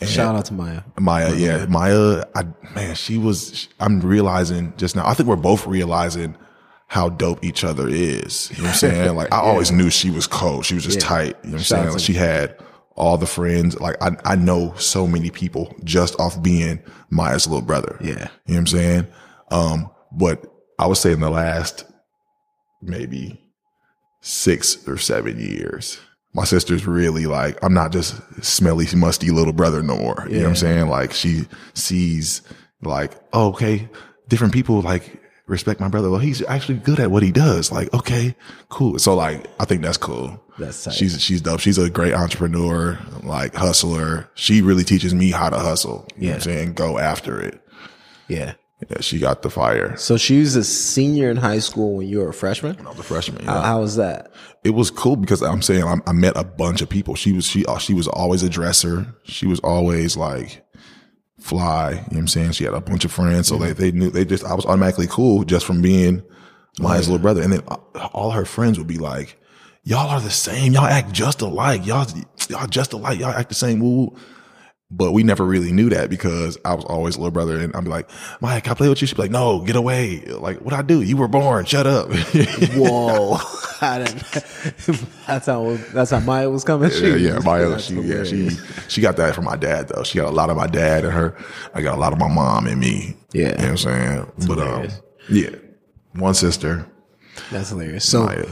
And 0.00 0.08
Shout 0.10 0.34
out 0.34 0.44
to 0.46 0.54
Maya. 0.54 0.82
Maya, 0.98 1.34
yeah, 1.34 1.66
Maya. 1.66 2.24
I 2.34 2.44
man, 2.74 2.94
she 2.96 3.16
was. 3.18 3.68
I'm 3.80 4.00
realizing 4.00 4.72
just 4.76 4.96
now. 4.96 5.06
I 5.06 5.14
think 5.14 5.28
we're 5.28 5.36
both 5.36 5.66
realizing 5.66 6.36
how 6.88 7.08
dope 7.08 7.42
each 7.44 7.64
other 7.64 7.88
is. 7.88 8.50
You 8.50 8.58
know 8.58 8.62
what 8.64 8.68
I'm 8.70 8.76
saying? 8.76 9.14
Like 9.16 9.32
I 9.32 9.38
always 9.38 9.70
knew 9.72 9.90
she 9.90 10.10
was 10.10 10.26
cold. 10.26 10.64
She 10.64 10.74
was 10.74 10.84
just 10.84 11.00
Yeah. 11.00 11.06
tight. 11.06 11.36
You 11.44 11.50
know 11.50 11.52
what 11.52 11.52
I'm 11.52 11.58
Shout 11.58 11.66
saying? 11.78 11.90
Like 11.92 12.00
she 12.00 12.12
had 12.14 12.56
all 12.96 13.18
the 13.18 13.26
friends. 13.26 13.78
Like 13.80 13.96
I, 14.02 14.16
I 14.24 14.36
know 14.36 14.74
so 14.76 15.06
many 15.06 15.30
people 15.30 15.74
just 15.84 16.18
off 16.20 16.42
being 16.42 16.82
Maya's 17.10 17.46
little 17.46 17.64
brother. 17.64 17.96
Yeah. 18.00 18.08
You 18.08 18.14
know 18.16 18.28
what 18.46 18.56
I'm 18.56 18.66
saying? 18.66 19.06
Um, 19.50 19.90
but 20.12 20.44
I 20.78 20.86
would 20.86 20.96
say 20.96 21.12
in 21.12 21.20
the 21.20 21.30
last 21.30 21.84
maybe 22.82 23.40
six 24.20 24.86
or 24.88 24.96
seven 24.96 25.38
years, 25.38 25.98
my 26.32 26.44
sister's 26.44 26.86
really 26.86 27.26
like, 27.26 27.62
I'm 27.62 27.74
not 27.74 27.92
just 27.92 28.20
smelly, 28.44 28.86
musty 28.94 29.30
little 29.30 29.52
brother 29.52 29.82
no 29.82 29.96
more. 29.96 30.26
You 30.28 30.38
know 30.38 30.42
what 30.42 30.48
I'm 30.50 30.56
saying? 30.56 30.88
Like 30.88 31.12
she 31.12 31.46
sees 31.74 32.42
like, 32.82 33.12
oh, 33.32 33.50
okay, 33.50 33.88
different 34.28 34.52
people 34.52 34.80
like 34.80 35.20
respect 35.46 35.80
my 35.80 35.88
brother. 35.88 36.10
Well, 36.10 36.20
he's 36.20 36.42
actually 36.46 36.78
good 36.78 37.00
at 37.00 37.10
what 37.10 37.22
he 37.22 37.30
does. 37.32 37.70
Like, 37.72 37.92
okay, 37.94 38.34
cool. 38.68 38.98
So 38.98 39.14
like, 39.14 39.46
I 39.60 39.64
think 39.64 39.82
that's 39.82 39.98
cool. 39.98 40.40
That's 40.58 40.84
tight. 40.84 40.94
She's, 40.94 41.20
she's 41.20 41.40
dope. 41.40 41.60
She's 41.60 41.78
a 41.78 41.90
great 41.90 42.14
entrepreneur, 42.14 42.98
like 43.22 43.54
hustler. 43.54 44.28
She 44.34 44.62
really 44.62 44.84
teaches 44.84 45.12
me 45.14 45.30
how 45.30 45.50
to 45.50 45.58
hustle. 45.58 46.06
You 46.16 46.28
know 46.28 46.34
what 46.34 46.46
I'm 46.46 46.50
Yeah. 46.52 46.56
saying? 46.56 46.72
Go 46.74 46.98
after 46.98 47.40
it. 47.40 47.60
Yeah. 48.28 48.54
Yeah, 48.90 49.00
she 49.00 49.18
got 49.18 49.42
the 49.42 49.50
fire. 49.50 49.96
So 49.96 50.16
she 50.16 50.40
was 50.40 50.56
a 50.56 50.64
senior 50.64 51.30
in 51.30 51.36
high 51.38 51.60
school 51.60 51.96
when 51.96 52.06
you 52.08 52.18
were 52.18 52.28
a 52.28 52.34
freshman. 52.34 52.76
When 52.76 52.86
I 52.86 52.90
was 52.90 52.98
a 52.98 53.02
freshman. 53.04 53.44
How, 53.44 53.54
yeah. 53.54 53.62
how 53.62 53.80
was 53.80 53.96
that? 53.96 54.30
it 54.62 54.70
was 54.70 54.90
cool 54.90 55.16
because 55.16 55.42
I'm 55.42 55.62
saying 55.62 55.84
I, 55.84 55.96
I 56.06 56.12
met 56.12 56.36
a 56.36 56.44
bunch 56.44 56.80
of 56.82 56.88
people. 56.88 57.14
She 57.14 57.32
was 57.32 57.44
she 57.46 57.64
she 57.80 57.94
was 57.94 58.08
always 58.08 58.42
a 58.42 58.48
dresser. 58.48 59.06
She 59.24 59.46
was 59.46 59.60
always 59.60 60.16
like 60.16 60.63
fly. 61.44 61.90
You 61.90 61.96
know 61.96 62.02
what 62.02 62.16
I'm 62.16 62.28
saying? 62.28 62.52
She 62.52 62.64
had 62.64 62.72
a 62.72 62.80
bunch 62.80 63.04
of 63.04 63.12
friends, 63.12 63.48
so 63.48 63.58
they 63.58 63.72
they 63.72 63.92
knew 63.92 64.08
they 64.08 64.24
just 64.24 64.44
I 64.44 64.54
was 64.54 64.64
automatically 64.64 65.06
cool 65.06 65.44
just 65.44 65.66
from 65.66 65.82
being 65.82 66.22
Maya's 66.80 67.06
little 67.06 67.22
brother. 67.22 67.42
And 67.42 67.52
then 67.52 67.62
uh, 67.68 67.76
all 68.12 68.30
her 68.30 68.46
friends 68.46 68.78
would 68.78 68.86
be 68.86 68.96
like, 68.96 69.36
"Y'all 69.82 70.08
are 70.08 70.20
the 70.20 70.30
same. 70.30 70.72
Y'all 70.72 70.86
act 70.86 71.12
just 71.12 71.42
alike. 71.42 71.86
Y'all 71.86 72.06
y'all 72.48 72.66
just 72.66 72.94
alike. 72.94 73.18
Y'all 73.18 73.28
act 73.28 73.50
the 73.50 73.54
same." 73.54 73.80
Woo. 73.80 74.06
woo." 74.06 74.16
But 74.90 75.12
we 75.12 75.22
never 75.22 75.44
really 75.44 75.72
knew 75.72 75.88
that 75.90 76.08
because 76.10 76.56
I 76.64 76.74
was 76.74 76.84
always 76.84 77.16
a 77.16 77.18
little 77.18 77.32
brother, 77.32 77.58
and 77.58 77.74
I'd 77.74 77.84
be 77.84 77.90
like, 77.90 78.08
Mike, 78.40 78.64
can 78.64 78.72
I 78.72 78.74
play 78.74 78.88
with 78.88 79.00
you?" 79.00 79.06
She'd 79.06 79.16
be 79.16 79.22
like, 79.22 79.30
"No, 79.30 79.60
get 79.60 79.76
away!" 79.76 80.20
Like, 80.20 80.60
what 80.60 80.74
I 80.74 80.82
do? 80.82 81.00
You 81.02 81.16
were 81.16 81.26
born. 81.26 81.64
Shut 81.64 81.86
up. 81.86 82.10
Whoa. 82.74 83.38
I 83.80 83.98
didn't, 83.98 84.22
that's 85.26 85.46
how 85.46 85.76
that's 85.92 86.10
how 86.10 86.20
Maya 86.20 86.48
was 86.48 86.64
coming. 86.64 86.90
She 86.90 87.08
Yeah, 87.08 87.16
yeah, 87.16 87.38
Maya. 87.40 87.78
She, 87.78 87.94
yeah, 88.00 88.24
she, 88.24 88.50
she 88.88 89.00
got 89.00 89.16
that 89.16 89.34
from 89.34 89.44
my 89.44 89.56
dad 89.56 89.88
though. 89.88 90.04
She 90.04 90.18
got 90.18 90.28
a 90.28 90.34
lot 90.34 90.48
of 90.48 90.56
my 90.56 90.66
dad 90.66 91.04
and 91.04 91.12
her. 91.12 91.36
I 91.74 91.82
got 91.82 91.96
a 91.96 92.00
lot 92.00 92.12
of 92.12 92.18
my 92.18 92.28
mom 92.28 92.66
and 92.66 92.80
me. 92.80 93.16
Yeah. 93.32 93.42
you 93.42 93.48
know 93.48 93.56
what 93.56 93.68
I'm 93.68 93.76
saying. 93.76 94.32
but 94.46 94.58
um, 94.58 94.88
yeah, 95.28 95.50
one 96.12 96.34
sister, 96.34 96.86
That's 97.50 97.70
hilarious. 97.70 98.08
So 98.08 98.24
Maya. 98.24 98.46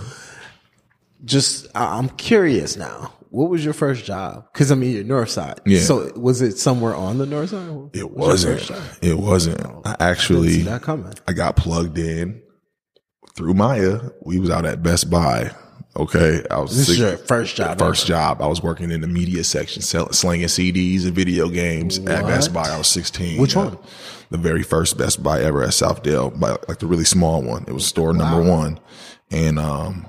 just 1.25 1.69
I'm 1.75 2.09
curious 2.11 2.77
now. 2.77 3.12
What 3.33 3.49
was 3.49 3.65
your 3.65 3.73
first 3.73 4.05
job? 4.05 4.47
Because 4.53 4.71
I 4.71 4.75
mean, 4.75 4.95
you're 4.95 5.05
North 5.05 5.31
Side. 5.31 5.59
Yeah. 5.65 5.81
So 5.81 6.12
was 6.17 6.43
it 6.43 6.59
somewhere 6.59 6.95
on 6.95 7.17
the 7.17 7.25
North 7.25 7.49
Side? 7.49 7.89
It 7.95 8.11
was 8.11 8.45
wasn't. 8.45 9.03
It 9.03 9.19
wasn't. 9.19 9.59
I 9.59 9.65
Didn't 9.65 9.85
see 9.85 10.05
actually, 10.05 10.57
that 10.65 10.83
coming. 10.83 11.15
I 11.27 11.33
got 11.33 11.57
plugged 11.57 11.97
in 11.97 12.43
through 13.35 13.55
Maya. 13.55 14.01
We 14.21 14.39
was 14.39 14.51
out 14.51 14.67
at 14.67 14.83
Best 14.83 15.09
Buy. 15.09 15.51
Okay, 15.97 16.43
I 16.51 16.59
was 16.59 16.77
This 16.77 16.81
is 16.81 16.87
six- 16.89 16.99
your 16.99 17.17
first 17.17 17.57
job. 17.57 17.79
First 17.79 18.07
job, 18.07 18.43
I 18.43 18.47
was 18.47 18.62
working 18.62 18.91
in 18.91 19.01
the 19.01 19.07
media 19.07 19.45
section, 19.45 19.81
selling, 19.81 20.12
slinging 20.12 20.49
CDs 20.49 21.05
and 21.05 21.15
video 21.15 21.49
games 21.49 21.99
at 22.01 22.27
Best 22.27 22.53
Buy. 22.53 22.69
I 22.69 22.77
was 22.77 22.89
16. 22.89 23.41
Which 23.41 23.55
yeah. 23.55 23.65
one? 23.65 23.79
The 24.31 24.39
very 24.39 24.62
first 24.62 24.99
Best 24.99 25.23
Buy 25.23 25.41
ever 25.43 25.62
at 25.62 25.71
Southdale, 25.71 26.39
by 26.39 26.51
like 26.69 26.81
the 26.81 26.87
really 26.87 27.05
small 27.05 27.43
one. 27.43 27.65
It 27.67 27.73
was 27.73 27.87
store 27.87 28.12
number 28.12 28.43
one, 28.43 28.79
and 29.31 29.59
um, 29.59 30.07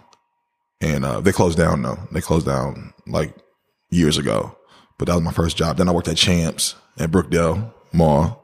and 0.84 1.06
uh, 1.06 1.22
they 1.22 1.32
closed 1.32 1.58
down 1.58 1.82
though. 1.82 1.98
They 2.12 2.22
closed 2.22 2.46
down 2.46 2.94
like 3.08 3.36
years 3.90 4.18
ago. 4.18 4.56
But 5.00 5.08
that 5.08 5.16
was 5.16 5.24
my 5.24 5.32
first 5.32 5.58
job. 5.58 5.78
Then 5.78 5.90
I 5.90 5.92
worked 5.92 6.08
at 6.08 6.18
Champs 6.18 6.76
at 7.00 7.10
Brookdale 7.12 7.74
Mall. 7.94 8.40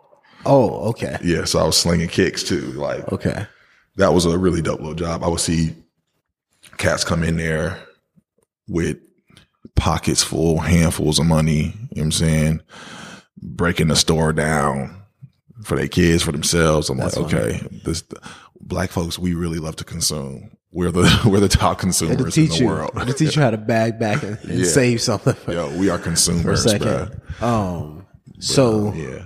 Oh, 0.46 0.89
okay. 0.89 1.17
Yeah, 1.24 1.46
so 1.46 1.60
I 1.60 1.63
was 1.65 1.77
slinging 1.77 2.08
kicks 2.08 2.43
too. 2.43 2.72
Like 2.72 3.08
Okay. 3.12 3.46
that 3.98 4.13
was 4.13 4.25
a 4.25 4.38
really 4.38 4.62
dope 4.62 4.79
little 4.79 4.96
job. 4.96 5.24
I 5.24 5.27
would 5.27 5.39
see 5.39 5.75
cats 6.77 7.03
come 7.03 7.24
in 7.24 7.38
there 7.38 7.79
with 8.67 8.98
pockets 9.75 10.24
full, 10.24 10.58
handfuls 10.60 11.19
of 11.19 11.25
money, 11.25 11.62
you 11.62 11.69
know 11.69 11.75
what 11.91 12.01
I'm 12.03 12.12
saying? 12.12 12.62
Breaking 13.41 13.88
the 13.89 13.96
store 13.96 14.34
down 14.34 14.96
for 15.63 15.75
their 15.75 15.88
kids, 15.88 16.24
for 16.24 16.31
themselves. 16.31 16.89
I'm 16.89 16.98
That's 16.98 17.17
like, 17.17 17.34
okay, 17.34 17.62
this 17.84 18.03
black 18.62 18.92
folks, 18.92 19.18
we 19.20 19.34
really 19.34 19.60
love 19.60 19.75
to 19.78 19.84
consume. 19.84 20.51
We're 20.72 20.92
the 20.92 21.22
we're 21.25 21.39
the 21.39 21.48
top 21.50 21.78
To 21.78 21.82
consumers 21.82 22.38
in 22.38 22.48
the 22.48 22.56
you, 22.58 22.66
world. 22.68 22.92
to 22.96 23.13
teach 23.13 23.36
you 23.36 23.42
how 23.42 23.50
to 23.51 23.58
bag 23.58 24.00
back 24.00 24.22
and, 24.24 24.38
and 24.44 24.60
Yeah. 24.60 24.66
save 24.66 25.01
something 25.01 25.34
for, 25.34 25.51
Yo, 25.54 25.78
we 25.78 25.89
are 25.89 25.98
for 25.98 26.01
a 26.01 26.06
consumers, 26.06 26.63
second. 26.63 27.20
bro. 27.39 27.48
Um, 27.48 28.06
so 28.39 28.94
Yeah. 28.94 29.24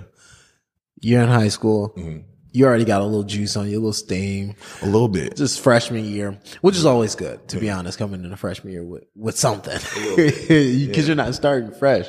you're 1.00 1.22
in 1.22 1.28
high 1.28 1.48
school. 1.48 1.92
Mhm. 1.96 2.24
You 2.56 2.66
already 2.66 2.84
got 2.84 3.00
a 3.00 3.04
little 3.04 3.24
juice 3.24 3.56
on 3.56 3.68
you, 3.68 3.74
a 3.78 3.80
little 3.80 3.92
steam. 3.92 4.54
A 4.82 4.86
little 4.86 5.08
bit. 5.08 5.36
Just 5.36 5.60
freshman 5.60 6.04
year, 6.04 6.38
which 6.60 6.76
is 6.76 6.86
always 6.86 7.16
good, 7.16 7.48
to 7.48 7.58
be 7.58 7.68
honest, 7.68 7.98
coming 7.98 8.22
in 8.22 8.30
the 8.30 8.36
freshman 8.36 8.72
year 8.72 8.84
with, 8.84 9.02
with 9.16 9.36
something. 9.36 9.76
Because 10.16 11.08
you're 11.08 11.16
not 11.16 11.34
starting 11.34 11.72
fresh. 11.72 12.08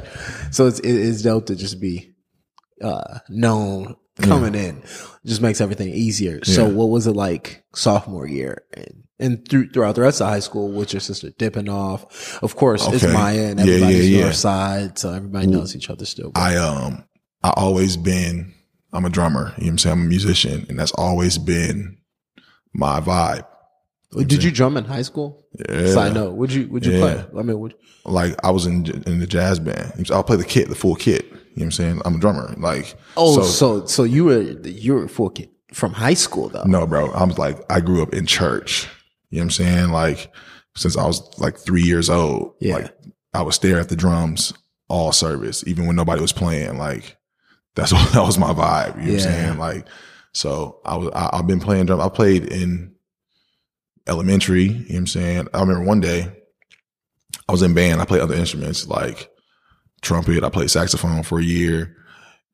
So 0.52 0.68
it's, 0.68 0.80
it, 0.82 0.92
it's 0.92 1.24
dope 1.24 1.48
to 1.48 1.56
just 1.56 1.80
be, 1.82 2.14
uh, 2.80 3.20
known 3.28 3.96
coming 4.22 4.56
in. 4.56 4.82
Just 5.26 5.42
makes 5.42 5.62
everything 5.62 5.90
easier. 5.90 6.44
So 6.46 6.68
what 6.68 6.86
was 6.90 7.08
it 7.08 7.14
like 7.14 7.64
sophomore 7.74 8.28
year 8.28 8.64
and, 8.74 9.04
and 9.20 9.48
through, 9.48 9.70
throughout 9.70 9.96
the 9.96 10.02
rest 10.02 10.22
of 10.22 10.28
high 10.28 10.40
school 10.40 10.72
with 10.72 10.94
your 10.94 11.00
sister 11.00 11.32
dipping 11.38 11.70
off? 11.70 12.42
Of 12.44 12.56
course, 12.56 12.88
it's 12.88 13.04
Okay. 13.04 13.14
Maya 13.14 13.46
and 13.50 13.60
Yeah, 13.60 13.66
yeah, 13.66 13.74
everybody's 13.74 14.10
yeah. 14.10 14.22
north 14.24 14.36
side. 14.36 15.00
So 15.00 15.12
everybody 15.14 15.48
knows 15.48 15.76
each 15.76 15.90
other 15.90 16.06
still. 16.06 16.32
I 16.36 16.56
um 16.58 17.04
I 17.44 17.54
always 17.56 17.98
been 17.98 18.54
I'm 18.94 19.04
a 19.06 19.10
drummer, 19.10 19.54
you 19.58 19.64
know 19.64 19.66
what 19.66 19.72
I'm 19.72 19.78
saying? 19.80 19.94
I'm 20.00 20.06
a 20.06 20.10
musician, 20.10 20.66
and 20.70 20.80
that's 20.80 20.94
always 20.94 21.38
been 21.38 21.98
my 22.74 23.02
vibe. 23.02 23.46
Did 24.16 24.44
you 24.44 24.52
drum 24.52 24.78
in 24.78 24.86
high 24.86 25.02
school? 25.02 25.46
Yeah. 25.68 25.88
Side 25.92 26.14
note, 26.14 26.36
would 26.36 26.54
you, 26.54 26.70
would 26.70 26.86
you 26.86 26.94
Yeah. 26.94 27.00
play? 27.00 27.40
I 27.40 27.44
mean, 27.44 27.60
would, 27.60 27.76
Like 28.06 28.36
I 28.46 28.52
was 28.52 28.66
in 28.66 28.86
in 29.06 29.20
the 29.20 29.28
jazz 29.28 29.60
band. 29.60 30.08
I'll 30.12 30.24
play 30.24 30.38
the 30.38 30.46
kit, 30.46 30.70
the 30.70 30.76
full 30.76 30.96
kit. 30.96 31.26
You 31.56 31.62
know 31.62 31.64
what 31.64 31.66
I'm 31.68 31.72
saying? 31.72 32.02
I'm 32.06 32.16
a 32.16 32.20
drummer. 32.20 32.54
Like 32.58 32.96
Oh, 33.16 33.36
so, 33.36 33.44
so 33.44 33.86
so 33.86 34.04
you 34.04 34.26
were 34.26 34.42
you 34.42 34.94
were 34.94 35.08
full 35.08 35.30
kid 35.30 35.50
from 35.74 35.94
high 35.94 36.14
school 36.14 36.50
though. 36.50 36.64
no, 36.66 36.86
bro. 36.86 37.12
I 37.12 37.24
was 37.24 37.38
like 37.38 37.60
I 37.72 37.80
grew 37.80 38.04
up 38.04 38.14
in 38.14 38.26
church. 38.26 38.88
You 39.30 39.38
know 39.38 39.44
what 39.44 39.46
I'm 39.46 39.52
saying? 39.52 39.90
Like 39.90 40.34
since 40.76 40.98
I 40.98 41.06
was 41.06 41.22
like 41.40 41.58
three 41.58 41.84
years 41.84 42.10
old. 42.10 42.56
Yeah. 42.60 42.76
Like 42.76 42.96
I 43.34 43.42
would 43.42 43.54
stare 43.54 43.80
at 43.80 43.90
the 43.90 43.96
drums 43.96 44.54
all 44.90 45.12
service, 45.12 45.64
even 45.66 45.88
when 45.88 45.96
nobody 45.96 46.22
was 46.22 46.34
playing. 46.34 46.78
Like 46.78 47.18
that's 47.76 47.94
what 47.94 48.12
that 48.14 48.26
was 48.26 48.38
my 48.38 48.52
vibe. 48.54 48.98
You 48.98 49.08
know 49.08 49.14
what 49.14 49.26
I'm 49.26 49.34
saying? 49.34 49.58
Like 49.58 49.88
so 50.34 50.82
I 50.86 50.98
was 50.98 51.10
I, 51.16 51.30
I've 51.34 51.48
been 51.48 51.62
playing 51.62 51.86
drum. 51.86 52.02
I 52.02 52.10
played 52.10 52.46
in 52.52 52.94
elementary, 54.08 54.64
you 54.64 54.72
know 54.74 54.84
what 54.84 54.98
I'm 54.98 55.08
saying? 55.08 55.48
I 55.54 55.62
remember 55.62 55.84
one 55.84 56.02
day 56.02 56.32
I 57.48 57.52
was 57.52 57.62
in 57.62 57.74
band, 57.74 58.02
I 58.02 58.06
played 58.06 58.22
other 58.22 58.36
instruments 58.36 58.88
like 58.88 59.30
trumpet, 60.06 60.44
I 60.44 60.50
played 60.50 60.72
saxophone 60.72 61.24
for 61.24 61.40
a 61.40 61.44
year. 61.44 61.96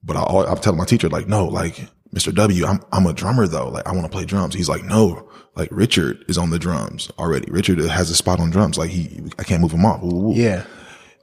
But 0.03 0.17
I 0.17 0.23
I'm 0.23 0.57
telling 0.57 0.79
my 0.79 0.85
teacher, 0.85 1.09
like, 1.09 1.27
no, 1.27 1.45
like, 1.45 1.87
Mr. 2.15 2.33
W, 2.33 2.65
I'm, 2.65 2.81
I'm 2.91 3.05
a 3.05 3.13
drummer 3.13 3.47
though. 3.47 3.69
Like, 3.69 3.87
I 3.87 3.91
want 3.91 4.03
to 4.03 4.09
play 4.09 4.25
drums. 4.25 4.55
He's 4.55 4.67
like, 4.67 4.83
no, 4.83 5.29
like 5.55 5.69
Richard 5.71 6.23
is 6.27 6.37
on 6.37 6.49
the 6.49 6.59
drums 6.59 7.11
already. 7.17 7.49
Richard 7.51 7.79
has 7.79 8.09
a 8.09 8.15
spot 8.15 8.39
on 8.39 8.49
drums. 8.49 8.77
Like 8.77 8.89
he, 8.89 9.21
I 9.37 9.43
can't 9.43 9.61
move 9.61 9.71
him 9.71 9.85
off. 9.85 10.01
Woo, 10.01 10.15
woo. 10.15 10.33
Yeah. 10.33 10.65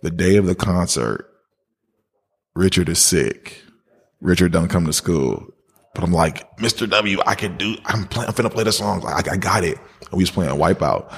The 0.02 0.10
day 0.10 0.36
of 0.36 0.46
the 0.46 0.54
concert, 0.54 1.28
Richard 2.54 2.88
is 2.88 3.02
sick. 3.02 3.62
Richard 4.20 4.52
don't 4.52 4.68
come 4.68 4.86
to 4.86 4.92
school. 4.92 5.46
But 5.94 6.04
I'm 6.04 6.12
like, 6.12 6.56
Mr. 6.58 6.88
W, 6.88 7.18
I 7.26 7.34
could 7.34 7.58
do, 7.58 7.76
I'm 7.84 8.06
playing, 8.06 8.28
I'm 8.28 8.34
finna 8.34 8.52
play 8.52 8.62
the 8.62 8.72
song. 8.72 9.04
I, 9.04 9.22
I 9.32 9.36
got 9.36 9.64
it. 9.64 9.78
And 9.78 10.12
we 10.12 10.22
was 10.22 10.30
playing 10.30 10.52
Wipeout. 10.52 11.10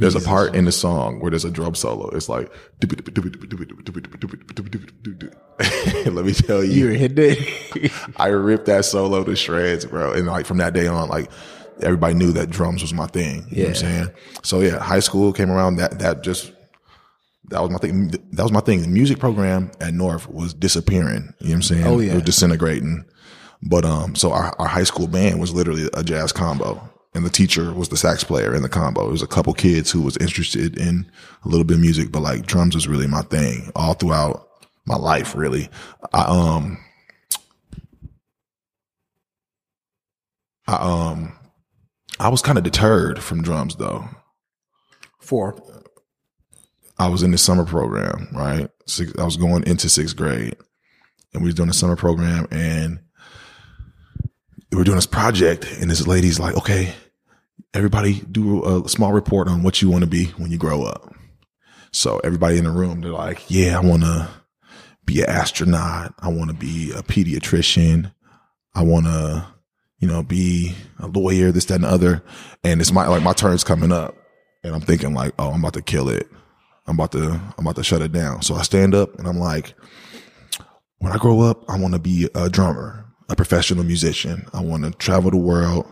There's 0.00 0.14
a 0.14 0.20
part 0.20 0.54
in 0.54 0.64
the 0.66 0.72
song 0.72 1.20
where 1.20 1.30
there's 1.30 1.46
a 1.46 1.50
drum 1.50 1.74
solo. 1.74 2.10
It's 2.10 2.28
like, 2.28 2.52
let 6.06 6.24
me 6.24 6.32
tell 6.34 6.62
you. 6.62 6.72
You 6.72 6.88
hit 6.88 7.18
it. 7.18 7.92
I 8.16 8.26
ripped 8.26 8.66
that 8.66 8.84
solo 8.84 9.24
to 9.24 9.34
shreds, 9.34 9.86
bro. 9.86 10.12
And 10.12 10.26
like 10.26 10.44
from 10.44 10.58
that 10.58 10.74
day 10.74 10.88
on, 10.88 11.08
like, 11.08 11.30
everybody 11.80 12.14
knew 12.14 12.32
that 12.32 12.50
drums 12.50 12.82
was 12.82 12.92
my 12.92 13.06
thing. 13.06 13.46
You 13.48 13.56
yeah. 13.56 13.62
know 13.62 13.68
what 13.68 13.68
I'm 13.68 13.74
saying? 13.74 14.10
So 14.42 14.60
yeah, 14.60 14.78
high 14.78 15.00
school 15.00 15.32
came 15.32 15.50
around 15.50 15.76
that, 15.76 15.98
that 16.00 16.22
just 16.22 16.52
that 17.48 17.60
was 17.60 17.70
my 17.70 17.78
thing. 17.78 18.08
That 18.08 18.42
was 18.42 18.52
my 18.52 18.60
thing. 18.60 18.82
The 18.82 18.88
music 18.88 19.18
program 19.18 19.70
at 19.80 19.94
North 19.94 20.28
was 20.28 20.54
disappearing. 20.54 21.34
You 21.40 21.48
know 21.48 21.50
what 21.50 21.54
I'm 21.54 21.62
saying? 21.62 21.86
Oh, 21.86 22.00
yeah. 22.00 22.12
It 22.12 22.14
was 22.16 22.24
disintegrating. 22.24 23.04
But, 23.62 23.84
um, 23.84 24.16
so 24.16 24.32
our, 24.32 24.54
our 24.58 24.66
high 24.66 24.84
school 24.84 25.06
band 25.06 25.40
was 25.40 25.52
literally 25.52 25.88
a 25.94 26.02
jazz 26.02 26.32
combo 26.32 26.88
and 27.14 27.24
the 27.24 27.30
teacher 27.30 27.72
was 27.72 27.88
the 27.88 27.96
sax 27.96 28.24
player 28.24 28.54
in 28.54 28.62
the 28.62 28.68
combo. 28.68 29.06
It 29.06 29.12
was 29.12 29.22
a 29.22 29.26
couple 29.26 29.52
kids 29.52 29.90
who 29.90 30.02
was 30.02 30.16
interested 30.16 30.78
in 30.78 31.10
a 31.44 31.48
little 31.48 31.64
bit 31.64 31.74
of 31.74 31.80
music, 31.80 32.10
but 32.10 32.20
like 32.20 32.46
drums 32.46 32.74
was 32.74 32.88
really 32.88 33.06
my 33.06 33.22
thing 33.22 33.70
all 33.76 33.94
throughout 33.94 34.48
my 34.86 34.96
life, 34.96 35.36
really. 35.36 35.68
I, 36.12 36.22
um, 36.22 36.78
I, 40.66 40.74
um, 40.76 41.32
I 42.18 42.28
was 42.28 42.42
kind 42.42 42.56
of 42.56 42.64
deterred 42.64 43.22
from 43.22 43.42
drums 43.42 43.76
though. 43.76 44.08
Four. 45.20 45.62
I 47.02 47.08
was 47.08 47.24
in 47.24 47.32
the 47.32 47.38
summer 47.38 47.64
program, 47.64 48.28
right? 48.32 48.70
Six, 48.86 49.12
I 49.18 49.24
was 49.24 49.36
going 49.36 49.64
into 49.66 49.88
sixth 49.88 50.16
grade 50.16 50.56
and 51.34 51.42
we 51.42 51.48
was 51.48 51.54
doing 51.56 51.68
a 51.68 51.74
summer 51.74 51.96
program 51.96 52.46
and 52.52 53.00
we 54.70 54.78
were 54.78 54.84
doing 54.84 54.96
this 54.96 55.06
project 55.06 55.66
and 55.80 55.90
this 55.90 56.06
lady's 56.06 56.38
like, 56.38 56.56
okay, 56.56 56.94
everybody 57.74 58.20
do 58.30 58.64
a 58.64 58.88
small 58.88 59.12
report 59.12 59.48
on 59.48 59.64
what 59.64 59.82
you 59.82 59.90
want 59.90 60.04
to 60.04 60.10
be 60.10 60.26
when 60.36 60.52
you 60.52 60.58
grow 60.58 60.84
up. 60.84 61.12
So 61.90 62.20
everybody 62.22 62.56
in 62.56 62.64
the 62.64 62.70
room, 62.70 63.00
they're 63.00 63.10
like, 63.10 63.50
yeah, 63.50 63.76
I 63.76 63.80
want 63.84 64.04
to 64.04 64.28
be 65.04 65.22
an 65.22 65.28
astronaut. 65.28 66.14
I 66.20 66.28
want 66.28 66.50
to 66.50 66.56
be 66.56 66.92
a 66.92 67.02
pediatrician. 67.02 68.12
I 68.76 68.82
want 68.84 69.06
to, 69.06 69.44
you 69.98 70.06
know, 70.06 70.22
be 70.22 70.76
a 71.00 71.08
lawyer, 71.08 71.50
this, 71.50 71.64
that, 71.64 71.74
and 71.74 71.84
the 71.84 71.88
other. 71.88 72.22
And 72.62 72.80
it's 72.80 72.92
my, 72.92 73.08
like 73.08 73.24
my 73.24 73.32
turn's 73.32 73.64
coming 73.64 73.90
up 73.90 74.14
and 74.62 74.72
I'm 74.72 74.80
thinking 74.80 75.14
like, 75.14 75.34
oh, 75.40 75.50
I'm 75.50 75.58
about 75.58 75.74
to 75.74 75.82
kill 75.82 76.08
it. 76.08 76.28
I'm 76.86 76.94
about 76.96 77.12
to, 77.12 77.30
I'm 77.30 77.64
about 77.64 77.76
to 77.76 77.84
shut 77.84 78.02
it 78.02 78.12
down. 78.12 78.42
So 78.42 78.54
I 78.54 78.62
stand 78.62 78.94
up 78.94 79.18
and 79.18 79.28
I'm 79.28 79.38
like, 79.38 79.74
when 80.98 81.12
I 81.12 81.16
grow 81.16 81.40
up, 81.40 81.68
I 81.68 81.78
want 81.78 81.94
to 81.94 82.00
be 82.00 82.28
a 82.34 82.48
drummer, 82.48 83.06
a 83.28 83.36
professional 83.36 83.84
musician. 83.84 84.46
I 84.52 84.60
want 84.62 84.84
to 84.84 84.90
travel 84.92 85.30
the 85.30 85.36
world 85.36 85.86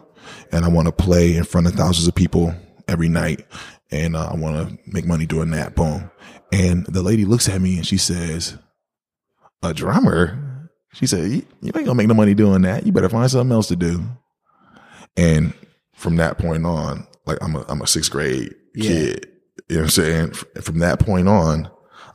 and 0.52 0.64
I 0.64 0.68
want 0.68 0.86
to 0.86 0.92
play 0.92 1.36
in 1.36 1.44
front 1.44 1.66
of 1.66 1.74
thousands 1.74 2.08
of 2.08 2.14
people 2.14 2.54
every 2.88 3.08
night. 3.08 3.44
And 3.92 4.14
uh, 4.14 4.28
I 4.32 4.36
want 4.36 4.68
to 4.68 4.78
make 4.86 5.04
money 5.06 5.26
doing 5.26 5.50
that. 5.50 5.74
Boom. 5.74 6.10
And 6.52 6.86
the 6.86 7.02
lady 7.02 7.24
looks 7.24 7.48
at 7.48 7.60
me 7.60 7.76
and 7.76 7.86
she 7.86 7.96
says, 7.96 8.56
a 9.62 9.74
drummer? 9.74 10.68
She 10.92 11.06
said, 11.06 11.30
you 11.30 11.44
ain't 11.62 11.74
gonna 11.74 11.94
make 11.94 12.08
no 12.08 12.14
money 12.14 12.34
doing 12.34 12.62
that. 12.62 12.84
You 12.86 12.92
better 12.92 13.08
find 13.08 13.30
something 13.30 13.52
else 13.52 13.68
to 13.68 13.76
do. 13.76 14.02
And 15.16 15.52
from 15.94 16.16
that 16.16 16.38
point 16.38 16.64
on, 16.66 17.06
like 17.26 17.38
I'm 17.42 17.54
a, 17.56 17.64
I'm 17.68 17.82
a 17.82 17.86
sixth 17.86 18.10
grade 18.10 18.54
Yeah. 18.74 18.88
kid. 18.90 19.29
You 19.68 19.76
know 19.76 19.82
what 19.82 19.84
I'm 19.84 19.90
saying? 19.90 20.30
From 20.62 20.78
that 20.80 20.98
point 21.00 21.28
on, 21.28 21.66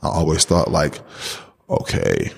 I 0.02 0.08
always 0.08 0.44
thought 0.44 0.70
like, 0.70 1.00
okay, 1.70 2.30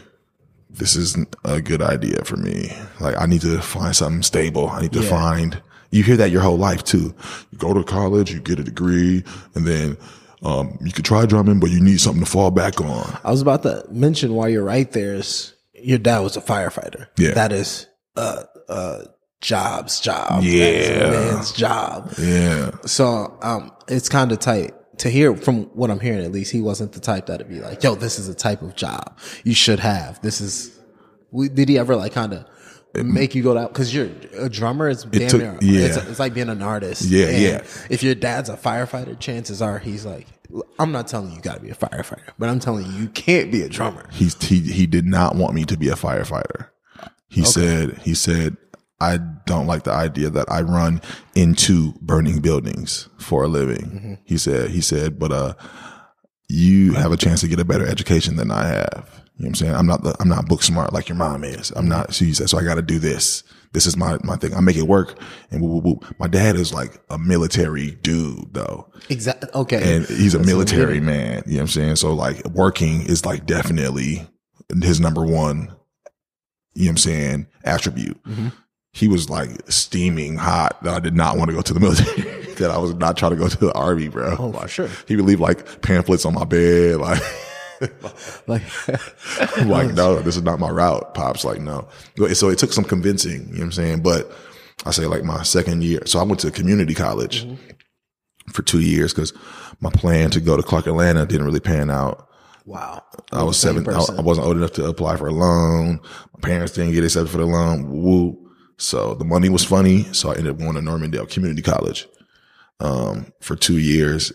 this 0.71 0.97
isn't 0.97 1.35
a 1.45 1.61
good 1.61 1.83
idea 1.83 2.25
for 2.25 2.37
me. 2.37 2.73
Like 3.01 3.17
I 3.21 3.27
need 3.27 3.41
to 3.43 3.61
find 3.61 3.95
something 3.95 4.23
stable. 4.23 4.69
I 4.69 4.83
need 4.83 4.93
to 4.93 5.01
Yeah. 5.03 5.11
find, 5.11 5.63
you 5.91 6.03
hear 6.03 6.17
that 6.19 6.31
your 6.31 6.43
whole 6.43 6.59
life 6.59 6.85
too. 6.85 7.15
You 7.51 7.59
go 7.59 7.75
to 7.75 7.83
college, 7.83 8.31
you 8.33 8.41
get 8.41 8.59
a 8.61 8.65
degree, 8.65 9.25
and 9.55 9.67
then, 9.67 9.97
um, 10.45 10.79
you 10.83 10.93
could 10.93 11.05
try 11.05 11.27
drumming, 11.27 11.59
but 11.59 11.71
you 11.71 11.81
need 11.81 12.01
something 12.01 12.23
to 12.25 12.31
fall 12.31 12.51
back 12.53 12.81
on. 12.81 13.19
I 13.25 13.31
was 13.31 13.41
about 13.43 13.63
to 13.65 13.85
mention 13.91 14.35
while 14.35 14.49
you're 14.49 14.63
right 14.65 14.91
there 14.93 15.15
is 15.15 15.55
your 15.75 15.99
dad 15.99 16.21
was 16.21 16.37
a 16.37 16.41
firefighter. 16.41 17.07
Yeah. 17.17 17.33
That 17.33 17.53
is 17.53 17.87
uh 18.17 18.45
uh 18.69 19.03
job's 19.41 20.01
job. 20.01 20.43
Yeah. 20.43 20.65
That 20.65 20.75
is 20.75 20.89
a 20.89 21.11
man's 21.35 21.53
job. 21.53 22.13
Yeah. 22.19 22.71
So 22.85 23.37
um 23.43 23.73
it's 23.89 24.09
kind 24.09 24.31
of 24.33 24.39
tight 24.41 24.75
to 24.99 25.11
hear 25.11 25.37
from 25.37 25.65
what 25.75 25.91
I'm 25.91 26.01
hearing 26.01 26.25
at 26.25 26.33
least 26.33 26.53
he 26.53 26.61
wasn't 26.61 26.93
the 26.93 27.01
type 27.01 27.27
that'd 27.27 27.49
be 27.49 27.61
like, 27.61 27.83
yo, 27.83 27.95
this 27.95 28.19
is 28.19 28.29
a 28.29 28.35
type 28.35 28.63
of 28.63 28.77
job 28.77 29.19
you 29.45 29.55
should 29.55 29.81
have. 29.81 30.21
This 30.23 30.41
is 30.41 30.79
we- 31.31 31.49
did 31.49 31.69
he 31.69 31.79
ever 31.79 31.97
like 31.97 32.13
kind 32.13 32.33
of 32.33 32.47
mm-hmm. 32.95 33.13
make 33.13 33.35
you 33.35 33.43
go 33.43 33.57
out 33.57 33.73
because 33.73 33.95
you're 33.95 34.09
a 34.39 34.49
drummer 34.49 34.89
it's 34.89 35.05
damn 35.05 35.29
took- 35.29 35.41
near 35.41 35.59
yeah. 35.61 35.87
it's, 35.87 35.97
it's 35.97 36.19
like 36.19 36.35
being 36.35 36.49
an 36.49 36.63
artist 36.63 37.03
Yeah, 37.03 37.27
And 37.27 37.43
yeah. 37.43 37.65
if 37.91 38.03
your 38.03 38.15
dad's 38.15 38.49
a 38.49 38.57
firefighter 38.57 39.19
chances 39.19 39.61
are 39.63 39.79
he's 39.79 40.07
like 40.07 40.27
i'm 40.79 40.93
not 40.93 41.07
telling 41.09 41.29
you 41.29 41.37
you 41.37 41.43
gotta 41.43 41.61
be 41.61 41.69
a 41.69 41.75
firefighter 41.75 42.31
but 42.39 42.49
i'm 42.49 42.59
telling 42.59 42.87
you 42.87 42.93
you 42.93 43.09
can't 43.09 43.53
be 43.53 43.61
a 43.61 43.69
drummer 43.69 44.09
He's, 44.11 44.43
he, 44.43 44.61
he 44.61 44.87
did 44.87 45.05
not 45.05 45.37
want 45.37 45.55
me 45.55 45.65
to 45.67 45.77
be 45.77 45.89
a 45.91 45.95
firefighter. 45.95 46.69
He 47.31 47.45
said, 47.45 47.99
he 47.99 48.15
said, 48.15 48.57
I 49.01 49.19
don't 49.47 49.67
like 49.67 49.85
the 49.85 49.93
idea 49.93 50.31
that 50.31 50.51
I 50.51 50.63
run 50.63 51.01
into 51.35 51.93
burning 52.01 52.41
buildings 52.41 53.09
for 53.19 53.45
a 53.45 53.49
living. 53.49 54.19
He 54.25 54.39
said, 54.39 54.71
he 54.71 54.81
said, 54.81 55.19
but, 55.19 55.33
uh, 55.33 55.55
you 56.49 56.95
have 56.95 57.13
a 57.13 57.17
chance 57.17 57.43
to 57.43 57.49
get 57.49 57.61
a 57.61 57.65
better 57.65 57.87
education 57.87 58.37
than 58.37 58.51
I 58.51 58.67
have. 58.67 59.23
You 59.37 59.45
know 59.45 59.47
what 59.47 59.47
I'm 59.47 59.55
saying? 59.55 59.75
I'm 59.75 59.87
not 59.87 60.03
the, 60.03 60.17
I'm 60.19 60.29
not 60.29 60.49
book 60.49 60.63
smart 60.63 60.93
like 60.93 61.09
your 61.09 61.17
mom 61.17 61.45
is. 61.45 61.71
I'm 61.77 61.89
not, 61.89 62.15
so 62.15 62.25
he 62.25 62.33
said, 62.33 62.51
so 62.51 62.59
I 62.59 62.65
got 62.65 62.75
to 62.75 62.83
do 62.83 62.99
this. 62.99 63.45
This 63.73 63.87
is 63.87 63.97
my, 63.97 64.19
my 64.25 64.37
thing. 64.37 64.55
I 64.55 64.61
make 64.61 64.77
it 64.77 64.89
work. 64.89 65.21
And 65.51 66.03
my 66.19 66.27
dad 66.27 66.57
is 66.57 66.73
like 66.73 67.01
a 67.11 67.19
military 67.19 67.93
dude 68.03 68.55
though. 68.55 68.91
Exactly. 69.11 69.51
Okay. 69.55 69.97
And 69.97 70.07
he's 70.07 70.35
a 70.35 70.39
military 70.39 71.01
man. 71.01 71.43
You 71.47 71.53
know 71.53 71.59
what 71.59 71.61
I'm 71.61 71.69
saying? 71.69 71.97
So 71.97 72.15
like 72.15 72.45
working 72.47 73.03
is 73.03 73.27
like 73.27 73.45
definitely 73.45 74.27
his 74.83 75.01
number 75.01 75.25
one, 75.25 75.71
you 76.75 76.87
know 76.87 76.89
what 76.89 76.89
I'm 76.89 76.97
saying, 76.97 77.47
attribute. 77.63 78.23
Mm-hmm. 78.25 78.49
He 78.93 79.07
was 79.07 79.31
like 79.31 79.51
steaming 79.71 80.37
hot 80.37 80.83
that 80.83 80.95
I 80.95 81.01
did 81.01 81.15
not 81.15 81.37
want 81.37 81.51
to 81.51 81.55
go 81.55 81.63
to 81.63 81.75
the 81.75 81.81
military. 81.81 82.23
that 82.55 82.71
I 82.71 82.79
was 82.79 82.95
not 82.95 83.17
trying 83.17 83.33
to 83.33 83.37
go 83.37 83.49
to 83.49 83.59
the 83.59 83.73
army, 83.73 84.09
bro. 84.09 84.37
Oh, 84.39 84.53
for 84.53 84.67
sure. 84.67 84.89
He 85.07 85.15
would 85.15 85.25
leave 85.25 85.41
like 85.41 85.83
pamphlets 85.83 86.25
on 86.25 86.35
my 86.35 86.45
bed, 86.45 86.97
like 87.01 87.23
like, 88.47 88.63
like, 89.67 89.95
no, 89.95 90.21
this 90.21 90.37
is 90.37 90.43
not 90.43 90.59
my 90.59 90.71
route. 90.71 91.15
Pops 91.15 91.45
like, 91.45 91.61
no. 91.61 91.89
So 92.35 92.49
it 92.49 92.59
took 92.59 92.73
some 92.73 92.85
convincing, 92.85 93.49
you 93.49 93.55
know 93.55 93.59
what 93.59 93.65
I'm 93.65 93.73
saying? 93.73 94.03
But 94.03 94.31
I 94.85 94.91
say 94.91 95.07
like 95.07 95.25
my 95.25 95.43
second 95.43 95.83
year. 95.83 96.03
So 96.07 96.19
I 96.19 96.23
went 96.23 96.41
to 96.41 96.51
community 96.51 96.95
college 96.95 97.45
mm-hmm. 97.45 98.53
for 98.53 98.63
two 98.63 98.81
years 98.81 99.13
because 99.13 99.33
my 99.81 99.91
plan 99.91 100.31
to 100.31 100.41
go 100.41 100.57
to 100.57 100.63
Clark 100.63 100.87
Atlanta 100.87 101.27
didn't 101.27 101.47
really 101.47 101.61
pan 101.61 101.91
out. 101.91 102.29
wow. 102.65 103.03
I 103.33 103.43
was 103.43 103.59
seven. 103.59 103.89
I. 103.89 103.93
I 103.93 104.21
wasn't 104.21 104.47
old 104.47 104.57
enough 104.57 104.73
to 104.73 104.87
apply 104.87 105.17
for 105.17 105.29
a 105.29 105.33
loan. 105.33 106.01
My 106.35 106.41
parents 106.41 106.73
didn't 106.73 106.93
get 106.93 107.05
accepted 107.05 107.31
for 107.31 107.39
the 107.39 107.47
loan. 107.47 107.91
Woo. 107.91 108.45
So 108.79 109.15
the 109.15 109.25
money 109.25 109.49
was 109.49 109.65
funny. 109.65 110.05
So 110.13 110.31
I 110.31 110.37
ended 110.37 110.53
up 110.53 110.59
going 110.59 110.75
to 110.75 110.83
Normandale 110.83 111.27
Community 111.27 111.63
College, 111.63 112.07
um, 112.81 113.33
for 113.41 113.57
two 113.57 113.79
years 113.79 114.33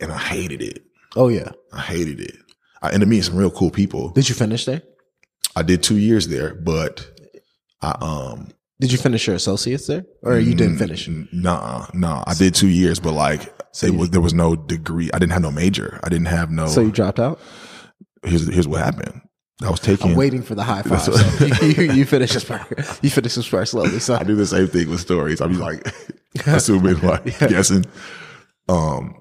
and 0.00 0.12
I 0.12 0.18
hated 0.18 0.62
it. 0.62 0.84
Oh 1.14 1.28
yeah. 1.28 1.50
I 1.72 1.80
hated 1.80 2.20
it. 2.20 2.36
I 2.82 2.88
ended 2.88 3.02
up 3.02 3.08
meeting 3.08 3.22
some 3.22 3.36
real 3.36 3.50
cool 3.50 3.70
people. 3.70 4.10
Did 4.10 4.28
you 4.28 4.34
finish 4.34 4.64
there? 4.64 4.82
I 5.54 5.62
did 5.62 5.82
two 5.82 5.96
years 5.96 6.28
there, 6.28 6.54
but 6.54 7.06
I, 7.80 7.96
um, 8.00 8.50
Did 8.80 8.92
you 8.92 8.98
finish 8.98 9.26
your 9.26 9.36
associates 9.36 9.86
there, 9.86 10.04
or 10.22 10.38
you 10.38 10.54
didn't 10.54 10.76
finish? 10.76 11.08
Nah, 11.32 11.86
nah. 11.94 12.24
I 12.26 12.34
did 12.34 12.54
two 12.54 12.68
years, 12.68 13.00
but 13.00 13.12
like 13.12 13.54
it 13.82 13.94
was, 13.94 14.10
there 14.10 14.20
was 14.20 14.34
no 14.34 14.54
degree. 14.54 15.10
I 15.14 15.18
didn't 15.18 15.32
have 15.32 15.42
no 15.42 15.50
major. 15.50 15.98
I 16.04 16.10
didn't 16.10 16.26
have 16.26 16.50
no. 16.50 16.66
So 16.66 16.82
you 16.82 16.92
dropped 16.92 17.18
out. 17.18 17.40
here's 18.22 18.46
here's 18.46 18.68
what 18.68 18.82
happened. 18.82 19.22
I 19.62 19.70
was 19.70 19.80
taking. 19.80 20.10
I'm 20.10 20.16
waiting 20.16 20.42
for 20.42 20.54
the 20.54 20.62
high 20.64 20.82
five. 20.82 21.00
So 21.00 21.14
you, 21.64 21.84
you, 21.86 21.92
you 21.92 22.04
finish 22.04 22.32
this 22.34 22.44
part. 22.44 22.68
You 23.02 23.08
finish 23.10 23.34
this 23.34 23.48
part 23.48 23.66
slowly. 23.68 23.98
So 24.00 24.14
I 24.14 24.22
do 24.22 24.34
the 24.34 24.46
same 24.46 24.66
thing 24.66 24.90
with 24.90 25.00
stories. 25.00 25.40
I 25.40 25.46
be 25.46 25.54
like 25.54 25.86
assuming, 26.46 27.00
like 27.00 27.24
guessing. 27.38 27.84
Um, 28.68 29.16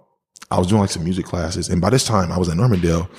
I 0.52 0.58
was 0.60 0.68
doing 0.68 0.82
like 0.82 0.90
some 0.90 1.04
music 1.04 1.26
classes, 1.26 1.70
and 1.70 1.80
by 1.82 1.90
this 1.90 2.04
time 2.04 2.32
I 2.32 2.38
was 2.38 2.50
at 2.50 2.58
Normandale, 2.58 3.10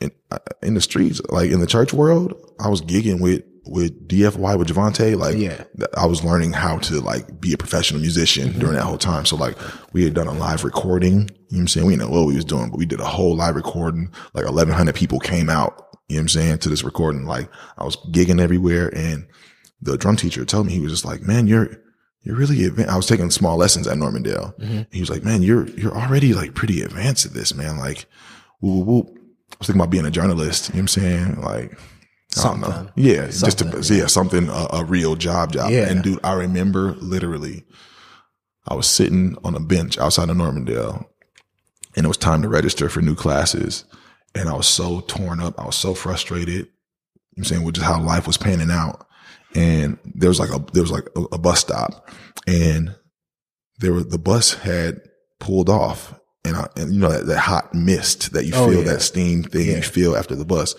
in 0.00 0.10
uh, 0.30 0.38
in 0.62 0.74
the 0.74 0.80
streets, 0.80 1.20
like 1.30 1.50
in 1.50 1.60
the 1.60 1.66
church 1.66 1.92
world. 1.92 2.34
I 2.60 2.68
was 2.68 2.82
gigging 2.82 3.20
with 3.20 3.42
with 3.66 4.08
DFY 4.08 4.58
with 4.58 4.68
Javante. 4.68 5.16
Like, 5.16 5.36
Yeah. 5.36 5.64
I 5.96 6.06
was 6.06 6.24
learning 6.24 6.52
how 6.52 6.78
to 6.78 7.00
like 7.00 7.40
be 7.40 7.52
a 7.52 7.56
professional 7.58 8.00
musician 8.00 8.58
during 8.58 8.74
that 8.74 8.84
whole 8.84 8.98
time. 8.98 9.26
So 9.26 9.36
like 9.36 9.56
we 9.92 10.02
had 10.04 10.14
done 10.14 10.26
a 10.26 10.32
live 10.32 10.64
recording. 10.64 11.12
You 11.12 11.18
know 11.20 11.26
what 11.48 11.58
I'm 11.58 11.68
saying? 11.68 11.86
We 11.86 11.92
didn't 11.96 12.10
know 12.10 12.16
what 12.18 12.26
we 12.26 12.36
was 12.36 12.44
doing, 12.44 12.70
but 12.70 12.78
we 12.78 12.86
did 12.86 13.00
a 13.00 13.04
whole 13.04 13.36
live 13.36 13.56
recording. 13.56 14.10
Like 14.34 14.44
1100 14.44 14.94
people 14.94 15.18
came 15.20 15.50
out. 15.50 15.89
You 16.10 16.16
know 16.16 16.20
what 16.20 16.22
I'm 16.22 16.28
saying? 16.28 16.58
To 16.58 16.68
this 16.68 16.82
recording. 16.82 17.24
Like 17.24 17.48
I 17.78 17.84
was 17.84 17.96
gigging 18.10 18.40
everywhere 18.40 18.92
and 18.94 19.26
the 19.80 19.96
drum 19.96 20.16
teacher 20.16 20.44
told 20.44 20.66
me, 20.66 20.72
he 20.72 20.80
was 20.80 20.92
just 20.92 21.04
like, 21.04 21.22
man, 21.22 21.46
you're, 21.46 21.70
you're 22.22 22.36
really 22.36 22.64
advanced. 22.64 22.92
I 22.92 22.96
was 22.96 23.06
taking 23.06 23.30
small 23.30 23.56
lessons 23.56 23.86
at 23.86 23.96
Normandale. 23.96 24.54
Mm-hmm. 24.60 24.82
He 24.92 25.00
was 25.00 25.08
like, 25.08 25.24
man, 25.24 25.42
you're, 25.42 25.68
you're 25.68 25.96
already 25.96 26.34
like 26.34 26.54
pretty 26.54 26.82
advanced 26.82 27.24
at 27.24 27.32
this, 27.32 27.54
man. 27.54 27.78
Like, 27.78 28.06
whoop, 28.60 28.86
whoop, 28.86 29.06
whoop. 29.06 29.16
I 29.16 29.56
was 29.58 29.66
thinking 29.68 29.80
about 29.80 29.90
being 29.90 30.04
a 30.04 30.10
journalist. 30.10 30.68
You 30.68 30.74
know 30.74 30.76
what 30.76 30.80
I'm 30.80 30.88
saying? 30.88 31.40
Like, 31.40 31.78
I 32.38 32.42
don't 32.42 32.60
know. 32.60 32.70
Something. 32.70 32.92
Yeah. 32.96 33.26
Just 33.26 33.58
Something, 33.58 33.82
to, 33.82 33.94
yeah, 33.94 34.06
something, 34.06 34.48
a, 34.48 34.66
a 34.72 34.84
real 34.84 35.16
job 35.16 35.52
job. 35.52 35.70
Yeah. 35.70 35.88
And 35.88 36.02
dude, 36.02 36.20
I 36.22 36.34
remember 36.34 36.92
literally, 36.96 37.64
I 38.68 38.74
was 38.74 38.86
sitting 38.86 39.36
on 39.44 39.54
a 39.54 39.60
bench 39.60 39.96
outside 39.96 40.28
of 40.28 40.36
Normandale 40.36 41.08
and 41.96 42.04
it 42.04 42.08
was 42.08 42.18
time 42.18 42.42
to 42.42 42.48
register 42.48 42.88
for 42.88 43.00
new 43.00 43.14
classes. 43.14 43.84
And 44.34 44.48
I 44.48 44.54
was 44.54 44.66
so 44.68 45.00
torn 45.00 45.40
up. 45.40 45.58
I 45.58 45.64
was 45.66 45.76
so 45.76 45.94
frustrated. 45.94 46.68
I'm 47.36 47.44
saying 47.44 47.62
with 47.62 47.76
just 47.76 47.86
how 47.86 48.00
life 48.00 48.26
was 48.26 48.36
panning 48.36 48.70
out. 48.70 49.06
And 49.54 49.98
there 50.04 50.28
was 50.30 50.38
like 50.38 50.50
a, 50.50 50.64
there 50.72 50.82
was 50.82 50.92
like 50.92 51.08
a, 51.16 51.20
a 51.32 51.38
bus 51.38 51.60
stop 51.60 52.08
and 52.46 52.94
there 53.80 53.92
were, 53.92 54.04
the 54.04 54.18
bus 54.18 54.54
had 54.54 55.00
pulled 55.40 55.68
off 55.68 56.14
and 56.44 56.56
I, 56.56 56.68
and 56.76 56.92
you 56.94 57.00
know, 57.00 57.10
that, 57.10 57.26
that 57.26 57.38
hot 57.38 57.74
mist 57.74 58.32
that 58.32 58.44
you 58.44 58.52
Oh, 58.54 58.68
feel, 58.70 58.78
yeah. 58.84 58.92
that 58.92 59.02
steam 59.02 59.42
thing 59.42 59.66
Yeah. 59.66 59.76
you 59.76 59.82
feel 59.82 60.16
after 60.16 60.36
the 60.36 60.44
bus, 60.44 60.76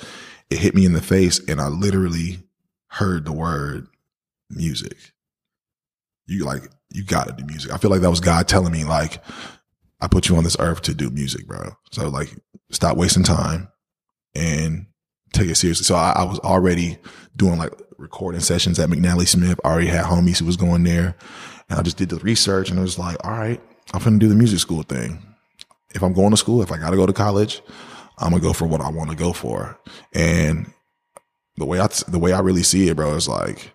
it 0.50 0.60
hit 0.60 0.74
me 0.76 0.86
in 0.86 0.94
the 0.94 1.02
face 1.02 1.40
and 1.50 1.60
I 1.60 1.68
literally 1.68 2.40
heard 2.88 3.26
the 3.26 3.34
word 3.34 3.88
music. 4.50 4.98
You 6.28 6.46
like, 6.46 6.64
you 6.92 7.04
gotta 7.04 7.34
do 7.34 7.44
music. 7.46 7.74
I 7.74 7.78
feel 7.78 7.92
like 7.92 8.02
that 8.02 8.10
was 8.10 8.20
God 8.22 8.48
telling 8.48 8.72
me 8.72 8.86
like, 8.86 9.22
I 10.00 10.08
put 10.08 10.30
you 10.30 10.38
on 10.38 10.44
this 10.46 10.58
earth 10.60 10.82
to 10.84 10.94
do 10.94 11.10
music, 11.10 11.46
bro. 11.46 11.72
So 11.92 12.08
like, 12.08 12.30
stop 12.72 12.98
wasting 12.98 13.24
time 13.24 13.70
and 14.36 14.88
take 15.34 15.50
it 15.50 15.56
seriously. 15.56 15.86
So 15.86 15.96
I, 15.96 16.14
I 16.18 16.24
was 16.24 16.40
already 16.40 16.98
doing 17.36 17.58
like 17.58 17.74
recording 17.98 18.42
sessions 18.42 18.80
at 18.80 18.90
McNally 18.90 19.28
Smith. 19.28 19.60
I 19.64 19.70
already 19.70 19.88
had 19.88 20.06
homies 20.06 20.40
who 20.40 20.46
was 20.46 20.58
going 20.58 20.84
there 20.84 21.16
and 21.70 21.80
I 21.80 21.82
just 21.84 21.98
did 21.98 22.10
the 22.10 22.18
research 22.18 22.70
and 22.70 22.80
it 22.80 22.82
was 22.82 23.00
like, 23.00 23.18
all 23.24 23.32
right, 23.32 23.62
I'm 23.94 24.02
going 24.02 24.20
to 24.20 24.20
do 24.20 24.30
the 24.30 24.36
music 24.36 24.60
school 24.60 24.84
thing. 24.84 25.22
If 25.94 26.02
I'm 26.02 26.14
going 26.14 26.32
to 26.32 26.38
school, 26.38 26.62
if 26.62 26.72
I 26.72 26.78
got 26.78 26.92
to 26.92 26.96
go 26.96 27.06
to 27.06 27.14
college, 27.14 27.62
I'm 28.22 28.30
gonna 28.30 28.42
go 28.42 28.54
for 28.54 28.68
what 28.68 28.82
I 28.82 28.90
want 28.90 29.10
to 29.10 29.16
go 29.16 29.34
for. 29.34 29.80
And 30.14 30.72
the 31.58 31.66
way 31.66 31.80
I, 31.80 31.88
the 32.08 32.20
way 32.20 32.34
I 32.34 32.40
really 32.40 32.64
see 32.64 32.88
it, 32.88 32.96
bro, 32.96 33.16
is 33.16 33.28
like 33.28 33.74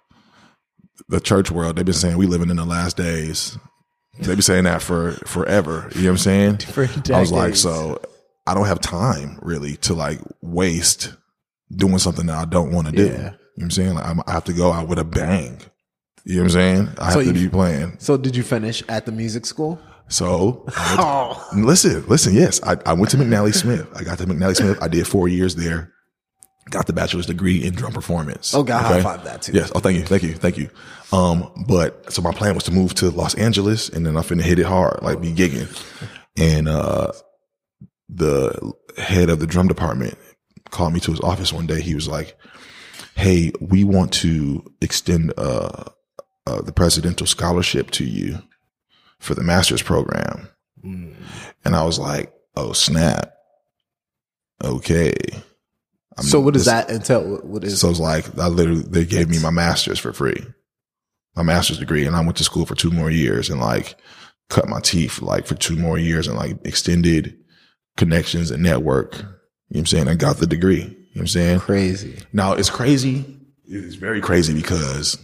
the 1.09 1.21
church 1.21 1.51
world. 1.51 1.77
They've 1.77 1.85
been 1.85 1.95
saying 1.95 2.17
we 2.17 2.27
living 2.27 2.51
in 2.51 2.57
the 2.57 2.65
last 2.65 2.97
days. 2.97 3.59
They've 4.19 4.29
been 4.29 4.43
saying 4.43 4.65
that 4.65 4.83
for 4.83 5.13
forever. 5.27 5.91
You 5.95 6.03
know 6.03 6.09
what 6.09 6.13
I'm 6.13 6.19
saying? 6.19 6.59
For 6.59 6.89
I 7.13 7.21
was 7.21 7.33
like, 7.33 7.55
so 7.55 8.01
I 8.47 8.55
don't 8.55 8.67
have 8.67 8.81
time 8.81 9.39
really 9.43 9.77
to 9.79 9.95
like 9.95 10.21
waste 10.43 11.13
doing 11.75 11.99
something 11.99 12.27
that 12.27 12.37
I 12.37 12.45
don't 12.45 12.71
want 12.73 12.87
to 12.89 12.93
do. 12.93 13.07
Yeah. 13.07 13.13
You 13.13 13.17
know 13.19 13.31
what 13.31 13.63
I'm 13.65 13.71
saying? 13.71 13.95
Like 13.95 14.07
I'm, 14.07 14.21
I 14.27 14.33
have 14.33 14.45
to 14.45 14.53
go 14.53 14.73
out 14.73 14.89
with 14.89 14.99
a 14.99 15.05
bang. 15.05 15.61
You 16.25 16.37
know 16.37 16.41
what 16.43 16.45
I'm 16.47 16.51
saying? 16.51 16.89
I 16.99 17.05
have 17.07 17.13
So 17.15 17.21
to 17.21 17.27
you- 17.27 17.33
be 17.33 17.49
playing. 17.49 17.97
So 17.99 18.17
did 18.17 18.37
you 18.37 18.43
finish 18.43 18.83
at 18.89 19.07
the 19.07 19.13
music 19.13 19.47
school? 19.47 19.81
So 20.09 20.65
I 20.77 20.97
Oh, 20.99 21.49
to- 21.53 21.65
listen, 21.65 22.07
listen. 22.07 22.35
Yes, 22.35 22.61
I, 22.63 22.77
I 22.87 22.93
went 22.93 23.11
to 23.11 23.17
McNally 23.17 23.55
Smith. 23.55 23.87
I 23.95 24.05
got 24.05 24.19
to 24.19 24.25
McNally 24.27 24.55
Smith. 24.57 24.79
I 24.81 24.89
did 24.89 25.07
four 25.07 25.27
years 25.29 25.57
there. 25.57 25.93
Got 26.71 26.87
the 26.89 26.93
bachelor's 26.93 27.27
degree 27.27 27.65
in 27.65 27.75
drum 27.75 27.93
performance. 27.93 28.53
oh 28.53 28.65
God, 28.65 28.85
Okay? 28.85 28.95
high 28.95 29.03
five 29.03 29.25
that 29.25 29.43
too. 29.43 29.53
Yes. 29.53 29.71
Oh, 29.75 29.79
thank 29.79 29.99
you. 29.99 30.05
Thank 30.05 30.25
you. 30.25 30.35
Thank 30.35 30.59
you. 30.59 30.69
Um, 31.13 31.65
but 31.69 32.13
so 32.13 32.23
my 32.23 32.33
plan 32.33 32.55
was 32.55 32.65
to 32.65 32.73
move 32.73 32.93
to 32.95 33.11
Los 33.11 33.35
Angeles 33.37 33.89
and 33.89 34.05
then 34.05 34.17
I 34.17 34.21
finna 34.21 34.43
hit 34.43 34.59
it 34.59 34.67
hard, 34.67 35.01
like 35.03 35.21
be 35.21 35.33
gigging. 35.33 35.69
And, 36.37 36.69
uh, 36.69 37.13
the 38.09 38.73
head 38.99 39.29
of 39.31 39.41
the 39.41 39.47
drum 39.47 39.69
department 39.69 40.17
called 40.71 40.93
me 40.93 41.01
to 41.01 41.11
his 41.11 41.21
office 41.21 41.53
one 41.53 41.67
day. 41.67 41.81
He 41.81 41.95
was 41.95 42.09
like, 42.09 42.37
Hey, 43.15 43.53
we 43.61 43.83
want 43.85 44.13
to 44.15 44.65
extend, 44.81 45.33
uh, 45.39 45.85
uh, 46.47 46.63
the 46.63 46.73
presidential 46.73 47.27
scholarship 47.27 47.91
to 47.93 48.05
you 48.05 48.39
for 49.19 49.35
the 49.35 49.43
master's 49.43 49.83
program. 49.83 50.49
Mm. 50.85 51.15
And 51.65 51.75
I 51.75 51.85
was 51.85 51.99
like, 51.99 52.33
Oh 52.57 52.73
snap. 52.73 53.33
Okay. 54.63 55.13
I 56.17 56.23
So 56.23 56.41
what 56.41 56.55
does 56.55 56.65
that 56.67 56.91
entail? 56.91 57.23
What- 57.29 57.45
What 57.45 57.65
is? 57.65 57.81
so 57.81 57.91
it's 57.91 58.01
like 58.01 58.39
I 58.39 58.49
literally 58.49 58.83
they 58.83 59.05
gave 59.05 59.29
me 59.29 59.39
my 59.39 59.51
master's 59.51 59.99
for 59.99 60.13
free, 60.13 60.43
my 61.35 61.43
master's 61.43 61.79
degree, 61.79 62.07
and 62.07 62.17
I 62.17 62.21
went 62.25 62.37
to 62.39 62.45
school 62.45 62.65
for 62.65 62.75
two 62.75 62.91
more 62.91 63.11
years 63.11 63.51
and 63.51 63.61
like 63.61 63.97
cut 64.49 64.69
my 64.69 64.81
teeth 64.81 65.21
like 65.21 65.47
for 65.47 65.55
two 65.57 65.77
more 65.77 65.99
years 65.99 66.27
and 66.27 66.37
like 66.37 66.57
extended 66.65 67.37
connections 67.97 68.51
and 68.51 68.63
network. 68.63 69.15
You 69.17 69.23
know 69.23 69.29
what 69.69 69.79
I'm 69.81 69.87
saying? 69.87 70.09
I 70.09 70.15
got 70.15 70.37
the 70.37 70.47
degree. 70.47 70.83
You 70.83 70.83
know 70.85 70.95
what 71.13 71.21
I'm 71.23 71.27
saying? 71.29 71.61
crazy. 71.61 72.19
Now 72.33 72.53
it's 72.53 72.71
crazy. 72.71 73.25
It's 73.65 73.97
very 73.97 74.21
crazy 74.21 74.55
because 74.55 75.19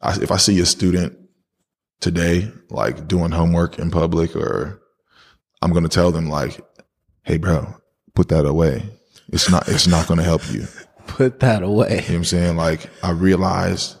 I, 0.00 0.20
if 0.20 0.30
I 0.30 0.36
see 0.36 0.60
a 0.60 0.66
student 0.66 1.18
today 2.00 2.50
like 2.68 3.08
doing 3.08 3.30
homework 3.30 3.78
in 3.78 3.90
public, 3.90 4.36
or 4.36 4.82
I'm 5.62 5.70
going 5.70 5.84
to 5.84 5.88
tell 5.88 6.12
them 6.12 6.28
like, 6.28 6.60
"Hey, 7.22 7.38
bro, 7.38 7.74
put 8.14 8.28
that 8.28 8.44
away. 8.44 8.82
It's 9.32 9.50
not. 9.50 9.68
It's 9.68 9.86
not 9.86 10.06
going 10.06 10.18
to 10.18 10.24
help 10.24 10.42
you." 10.52 10.66
Put 11.06 11.40
that 11.40 11.62
away. 11.62 11.90
You 11.90 11.96
know 11.96 12.02
what 12.02 12.14
I'm 12.14 12.24
saying? 12.24 12.56
Like 12.56 12.88
I 13.02 13.10
realized 13.10 13.96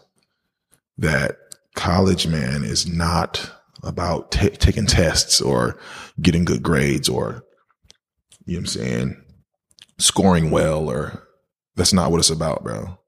that 0.96 1.36
college, 1.74 2.26
man, 2.26 2.64
is 2.64 2.86
not 2.86 3.50
about 3.82 4.32
ta 4.32 4.48
taking 4.58 4.86
tests 4.86 5.40
or 5.40 5.78
getting 6.20 6.44
good 6.44 6.62
grades 6.62 7.08
or, 7.08 7.44
you 8.46 8.54
know 8.54 8.58
what 8.58 8.60
I'm 8.62 8.66
saying, 8.66 9.24
scoring 9.98 10.50
well 10.50 10.88
or 10.90 11.22
that's 11.76 11.92
not 11.92 12.10
what 12.10 12.18
it's 12.20 12.30
about, 12.30 12.62
bro. 12.64 12.98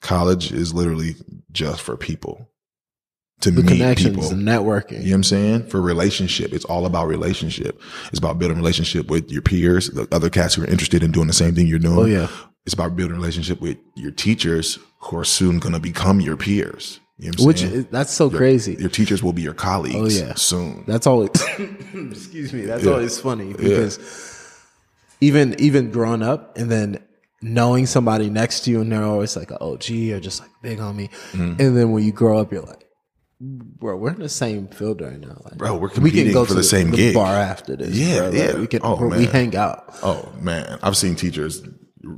College 0.00 0.52
is 0.52 0.72
literally 0.72 1.16
just 1.52 1.80
for 1.82 1.96
people. 1.96 2.48
to 3.40 3.50
The 3.50 3.62
meet 3.62 3.98
people. 3.98 4.22
networking. 4.30 4.92
You 4.92 4.98
know 4.98 5.04
what 5.10 5.14
I'm 5.14 5.24
saying? 5.24 5.66
For 5.68 5.80
relationship, 5.80 6.52
it's 6.52 6.64
all 6.64 6.86
about 6.86 7.06
relationship. 7.08 7.80
It's 8.10 8.18
about 8.18 8.38
building 8.38 8.56
relationship 8.56 9.08
with 9.10 9.30
your 9.30 9.42
peers, 9.42 9.90
the 9.90 10.06
other 10.12 10.30
cats 10.30 10.54
who 10.54 10.62
are 10.62 10.66
interested 10.66 11.02
in 11.02 11.10
doing 11.12 11.26
the 11.28 11.32
same 11.32 11.54
thing 11.54 11.66
you're 11.66 11.78
doing. 11.78 11.98
Oh, 11.98 12.04
yeah. 12.04 12.28
It's 12.66 12.74
about 12.74 12.96
building 12.96 13.16
relationship 13.16 13.60
with 13.60 13.78
your 13.96 14.10
teachers 14.10 14.78
who 15.00 15.16
are 15.18 15.24
soon 15.24 15.58
going 15.58 15.72
to 15.72 15.80
become 15.80 16.20
your 16.20 16.36
peers. 16.36 17.00
You 17.16 17.26
know 17.26 17.30
what 17.30 17.40
I'm 17.40 17.46
Which 17.46 17.58
saying? 17.60 17.72
is, 17.72 17.86
that's 17.86 18.12
so 18.12 18.30
crazy. 18.30 18.74
your 18.74 18.90
teachers 18.90 19.22
will 19.22 19.32
be 19.32 19.42
your 19.42 19.52
oh, 19.52 19.56
colleagues 19.56 20.20
Oh, 20.20 20.26
yeah. 20.26 20.34
soon. 20.34 20.84
That's 20.86 21.06
always 21.08 21.30
excuse 21.94 22.52
me. 22.52 22.62
That's 22.62 22.84
Yeah. 22.84 22.92
always 22.92 23.18
funny 23.18 23.52
because 23.54 23.98
even 25.20 25.54
even 25.58 25.90
growing 25.90 26.22
up 26.22 26.56
and 26.58 26.70
then 26.70 27.02
knowing 27.42 27.86
somebody 27.86 28.28
next 28.30 28.60
to 28.62 28.70
you 28.70 28.80
and 28.80 28.90
they're 28.90 29.02
always 29.04 29.36
like 29.36 29.50
an 29.50 29.58
OG 29.60 29.90
or 30.12 30.20
just 30.20 30.40
like 30.40 30.50
big 30.62 30.78
homie, 30.78 31.08
Mm-hmm. 31.32 31.60
and 31.60 31.76
then 31.76 31.92
when 31.92 32.02
you 32.04 32.12
grow 32.12 32.38
up, 32.38 32.50
you're 32.52 32.62
like, 32.62 32.84
bro, 33.40 33.96
we're 33.96 34.10
in 34.10 34.18
the 34.18 34.28
same 34.28 34.66
field 34.68 35.00
right 35.00 35.20
now. 35.20 35.40
Like, 35.44 35.56
Bro, 35.56 35.76
we're 35.76 35.90
we 36.00 36.10
can 36.10 36.32
go 36.32 36.44
for 36.44 36.48
to 36.50 36.54
the 36.54 36.64
same 36.64 36.90
gig. 36.90 37.14
bar 37.14 37.34
after 37.36 37.76
this. 37.76 37.90
Yeah, 37.94 38.18
bro. 38.18 38.26
Like, 38.30 38.34
yeah. 38.38 38.56
we 38.58 38.66
can. 38.66 38.80
Oh, 38.82 39.06
we 39.08 39.26
hang 39.26 39.54
out. 39.56 39.84
Oh 40.02 40.32
man, 40.40 40.78
I've 40.82 40.96
seen 40.96 41.14
teachers 41.14 41.62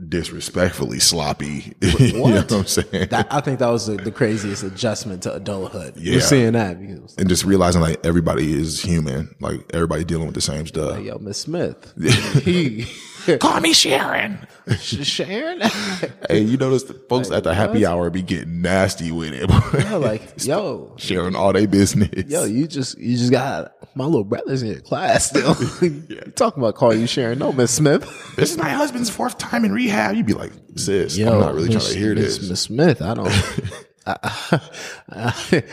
disrespectfully 0.08 0.98
sloppy. 0.98 1.74
you 1.80 2.12
know 2.12 2.22
what 2.22 2.52
I'm 2.52 2.66
saying? 2.66 3.08
That, 3.10 3.26
I 3.30 3.40
think 3.40 3.58
that 3.60 3.68
was 3.68 3.86
the, 3.86 3.96
the 3.96 4.12
craziest 4.12 4.62
adjustment 4.62 5.22
to 5.24 5.34
adulthood. 5.34 5.96
Yeah. 5.96 6.16
We're 6.16 6.20
seeing 6.20 6.52
that 6.52 6.80
because 6.80 7.16
and 7.16 7.28
just 7.28 7.44
realizing 7.44 7.80
like 7.80 8.04
everybody 8.04 8.52
is 8.52 8.80
human, 8.82 9.34
like 9.40 9.60
everybody 9.72 10.04
dealing 10.04 10.26
with 10.26 10.34
the 10.34 10.40
same 10.40 10.66
stuff. 10.66 11.00
yo, 11.00 11.18
Miss 11.18 11.40
Smith, 11.40 11.92
he 12.44 12.86
Call 13.40 13.60
me 13.60 13.72
Sharon. 13.72 14.46
Sharon. 14.78 15.60
Hey, 16.28 16.40
you 16.40 16.56
notice 16.56 16.84
the 16.84 16.94
folks 16.94 17.30
at 17.30 17.44
the 17.44 17.54
happy 17.54 17.84
hour 17.84 18.10
be 18.10 18.22
getting 18.22 18.62
nasty 18.62 19.10
with 19.10 19.32
it. 19.32 19.50
Yeah, 19.82 19.96
like, 19.96 20.22
yo, 20.44 20.94
sharing 20.96 21.34
all 21.34 21.52
their 21.52 21.66
business. 21.66 22.26
yo, 22.28 22.44
you 22.44 22.66
just 22.66 22.98
you 22.98 23.16
just 23.16 23.30
got 23.32 23.72
my 23.96 24.04
little 24.04 24.24
brother's 24.24 24.62
in 24.62 24.68
your 24.68 24.80
class 24.80 25.28
still. 25.28 25.56
You 25.82 26.20
Talking 26.36 26.62
about 26.62 26.74
calling 26.76 27.00
you 27.00 27.06
Sharon. 27.06 27.38
No, 27.38 27.52
Miss 27.52 27.72
Smith. 27.72 28.02
this 28.36 28.52
is 28.52 28.58
my 28.58 28.70
husband's 28.70 29.10
fourth 29.10 29.38
time 29.38 29.64
in 29.64 29.72
rehab. 29.72 30.14
You'd 30.14 30.26
be 30.26 30.34
like, 30.34 30.52
sis, 30.76 31.18
I'm 31.18 31.40
not 31.40 31.54
really 31.54 31.68
trying 31.68 31.80
to 31.80 31.98
hear 31.98 32.14
Miss, 32.14 32.38
this. 32.38 32.50
Miss 32.50 32.60
Smith, 32.60 33.02
I 33.02 33.14
don't. 33.14 33.86
I, 34.22 34.60
I- 35.10 35.64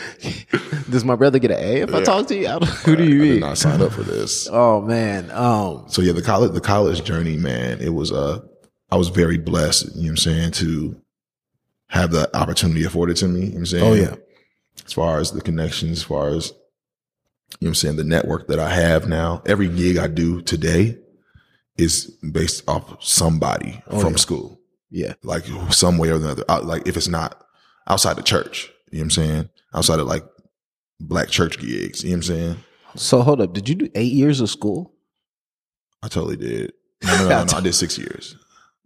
does 0.89 1.04
my 1.06 1.15
brother 1.15 1.39
get 1.39 1.52
an 1.52 1.58
A 1.60 1.82
if 1.82 1.93
I 1.93 2.04
talk 2.04 2.28
to 2.28 2.36
you? 2.36 2.47
I 2.47 2.60
don't, 2.60 2.65
who 2.69 2.95
do 2.95 3.04
you 3.04 3.15
I 3.21 3.26
did 3.26 3.32
mean? 3.32 3.39
not 3.41 3.58
sign 3.58 3.82
up 3.82 3.91
for 3.91 4.04
this. 4.04 4.47
Oh 4.52 4.82
man, 4.82 5.30
um, 5.32 5.86
So 5.89 6.02
yeah, 6.02 6.13
the 6.13 6.21
college 6.21 6.54
the 6.54 6.62
college 6.62 7.04
journey, 7.04 7.38
man, 7.38 7.80
it 7.80 7.93
was 7.93 8.12
uh 8.12 8.39
I 8.89 8.95
was 8.95 9.10
very 9.10 9.38
blessed, 9.38 9.95
you 9.95 10.04
know 10.04 10.08
what 10.08 10.10
I'm 10.12 10.17
saying, 10.17 10.52
to 10.52 11.02
have 11.88 12.12
the 12.12 12.36
opportunity 12.36 12.84
afforded 12.86 13.17
to 13.17 13.28
me. 13.28 13.39
You 13.41 13.45
know 13.47 13.52
what 13.52 13.60
I'm 13.60 13.65
saying? 13.65 13.84
Oh, 13.84 13.93
yeah. 13.93 14.15
As 14.86 14.93
far 14.93 15.19
as 15.19 15.32
the 15.32 15.41
connections, 15.41 16.00
as 16.00 16.04
far 16.04 16.30
as 16.30 16.47
you 16.50 16.54
know 16.54 17.58
what 17.60 17.67
I'm 17.69 17.76
saying, 17.76 17.95
the 17.97 18.04
network 18.04 18.47
that 18.47 18.60
I 18.60 18.69
have 18.73 19.08
now, 19.08 19.41
every 19.45 19.67
gig 19.67 19.97
I 19.97 20.08
do 20.08 20.41
today 20.41 20.97
is 21.78 22.06
based 22.32 22.63
off 22.67 23.04
somebody 23.04 23.82
Oh, 23.88 24.00
from 24.00 24.12
yeah. 24.13 24.17
school. 24.17 24.60
yeah, 24.89 25.13
Like 25.23 25.45
some 25.71 25.97
way 25.97 26.10
or 26.10 26.15
another. 26.15 26.43
Out- 26.50 26.65
Like 26.65 26.88
if 26.88 26.97
it's 26.97 27.08
not 27.08 27.41
outside 27.88 28.15
the 28.17 28.23
church, 28.23 28.71
you 28.91 29.00
know 29.00 29.02
what 29.02 29.04
I'm 29.06 29.10
saying? 29.12 29.50
Outside 29.73 30.00
of 30.00 30.08
like 30.08 30.23
black 31.00 31.30
church 31.30 31.60
gigs, 31.60 32.04
you 32.04 32.10
know 32.10 32.13
what 32.13 32.17
I'm 32.17 32.23
saying? 32.23 32.56
So 32.95 33.21
hold 33.21 33.41
up, 33.41 33.54
did 33.54 33.69
you 33.69 33.76
do 33.76 33.89
eight 33.95 34.13
years 34.13 34.41
of 34.41 34.50
school? 34.50 34.93
I 36.04 36.08
totally 36.08 36.38
did. 36.38 36.73
No, 37.04 37.15
no, 37.17 37.30
no, 37.30 37.43
no, 37.45 37.58
I 37.58 37.62
did 37.62 37.73
six 37.73 37.97
years. 37.97 38.36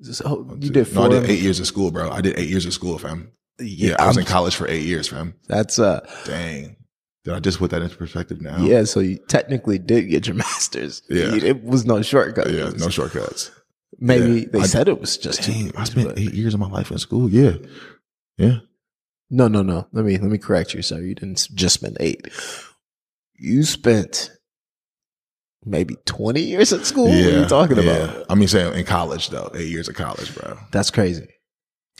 So 0.01 0.47
you 0.59 0.69
did 0.71 0.93
No. 0.95 1.03
I 1.03 1.07
did 1.09 1.29
eight 1.29 1.41
years 1.41 1.59
of 1.59 1.67
school, 1.67 1.91
bro. 1.91 2.09
I 2.09 2.21
did 2.21 2.37
eight 2.37 2.49
years 2.49 2.65
of 2.65 2.73
school, 2.73 2.97
fam. 2.97 3.31
Yeah, 3.59 3.95
I 3.99 4.07
was 4.07 4.17
in 4.17 4.25
college 4.25 4.55
for 4.55 4.67
eight 4.67 4.83
years, 4.83 5.07
fam. 5.07 5.35
That's 5.47 5.77
uh, 5.77 6.05
Dang. 6.25 6.75
Did 7.23 7.35
I 7.35 7.39
just 7.39 7.59
put 7.59 7.69
that 7.69 7.83
into 7.83 7.95
perspective 7.95 8.41
now? 8.41 8.57
yeah. 8.63 8.83
So 8.85 8.99
you 8.99 9.19
technically 9.27 9.77
did 9.77 10.09
get 10.09 10.25
your 10.25 10.35
master's. 10.45 11.03
Yeah. 11.09 11.35
You- 11.35 11.45
it 11.45 11.63
was 11.63 11.85
no 11.85 12.01
shortcut. 12.01 12.51
Yeah, 12.51 12.71
no 12.77 12.89
shortcuts. 12.89 13.51
Maybe 13.99 14.41
Yeah. 14.41 14.45
they 14.51 14.59
I- 14.61 14.65
said 14.65 14.87
it 14.87 14.99
was 14.99 15.17
just 15.17 15.43
Dang, 15.43 15.71
I 15.77 15.83
spent 15.83 16.07
but- 16.09 16.19
eight 16.19 16.33
years 16.33 16.55
of 16.55 16.59
my 16.59 16.67
life 16.69 16.89
in 16.91 16.97
school. 16.97 17.29
Yeah. 17.29 17.57
Yeah. 18.37 18.57
No, 19.33 19.47
no, 19.47 19.63
no. 19.63 19.87
Let 19.93 20.05
me 20.05 20.17
let 20.17 20.29
me 20.29 20.37
correct 20.37 20.73
you, 20.73 20.81
sir. 20.81 20.99
You 20.99 21.15
didn't 21.15 21.47
just 21.55 21.75
spend 21.75 21.97
eight. 22.01 22.27
You 23.39 23.63
spent 23.63 24.29
maybe 25.65 25.95
twenty 26.05 26.41
years 26.41 26.73
at 26.73 26.85
school. 26.85 27.07
yeah. 27.07 27.25
what 27.25 27.33
are 27.33 27.39
you 27.39 27.45
talking 27.45 27.77
yeah. 27.77 27.83
about? 27.83 28.25
I 28.29 28.35
mean, 28.35 28.47
saying 28.49 28.73
in 28.77 28.85
college, 28.85 29.29
though, 29.29 29.49
eight 29.55 29.69
years 29.69 29.87
of 29.87 29.95
college, 29.95 30.35
bro. 30.35 30.57
That's 30.71 30.91
crazy. 30.91 31.27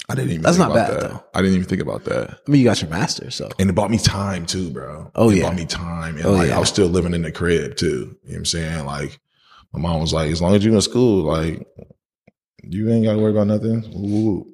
I 0.10 0.16
didn't 0.16 0.32
even 0.32 0.42
That's 0.42 0.58
think 0.58 0.68
not 0.70 0.76
about 0.76 0.90
bad, 0.92 1.02
that. 1.02 1.10
though. 1.12 1.24
I 1.34 1.42
didn't 1.42 1.56
even 1.56 1.68
think 1.70 1.82
about 1.82 2.04
that. 2.06 2.40
I 2.46 2.52
mean, 2.52 2.60
you 2.60 2.66
got 2.66 2.82
your 2.82 2.90
master's, 2.90 3.36
so 3.36 3.50
And 3.60 3.70
it 3.70 3.74
bought 3.74 3.92
me 3.92 4.00
time 4.00 4.46
too, 4.46 4.70
bro. 4.72 5.12
Oh, 5.16 5.30
it 5.30 5.38
yeah. 5.38 5.44
bought 5.44 5.56
me 5.56 5.66
time. 5.66 6.18
And 6.18 6.26
Oh, 6.26 6.32
like 6.32 6.50
yeah. 6.50 6.58
I 6.58 6.60
was 6.60 6.70
still 6.70 6.88
living 6.88 7.14
in 7.14 7.22
the 7.22 7.32
crib 7.32 7.76
too. 7.78 7.88
You 7.88 7.96
know 7.96 8.14
what 8.24 8.36
I'm 8.38 8.46
saying? 8.46 8.86
Like 8.86 9.20
my 9.74 9.80
mom 9.80 10.02
was 10.02 10.12
like, 10.12 10.32
as 10.32 10.42
long 10.42 10.56
as 10.56 10.66
you're 10.66 10.74
in 10.74 10.82
school, 10.82 11.24
like 11.24 11.66
you 12.64 12.90
ain't 12.92 13.06
gotta 13.06 13.20
worry 13.20 13.32
about 13.32 13.48
nothing. 13.48 13.84
Ooh. 13.96 14.46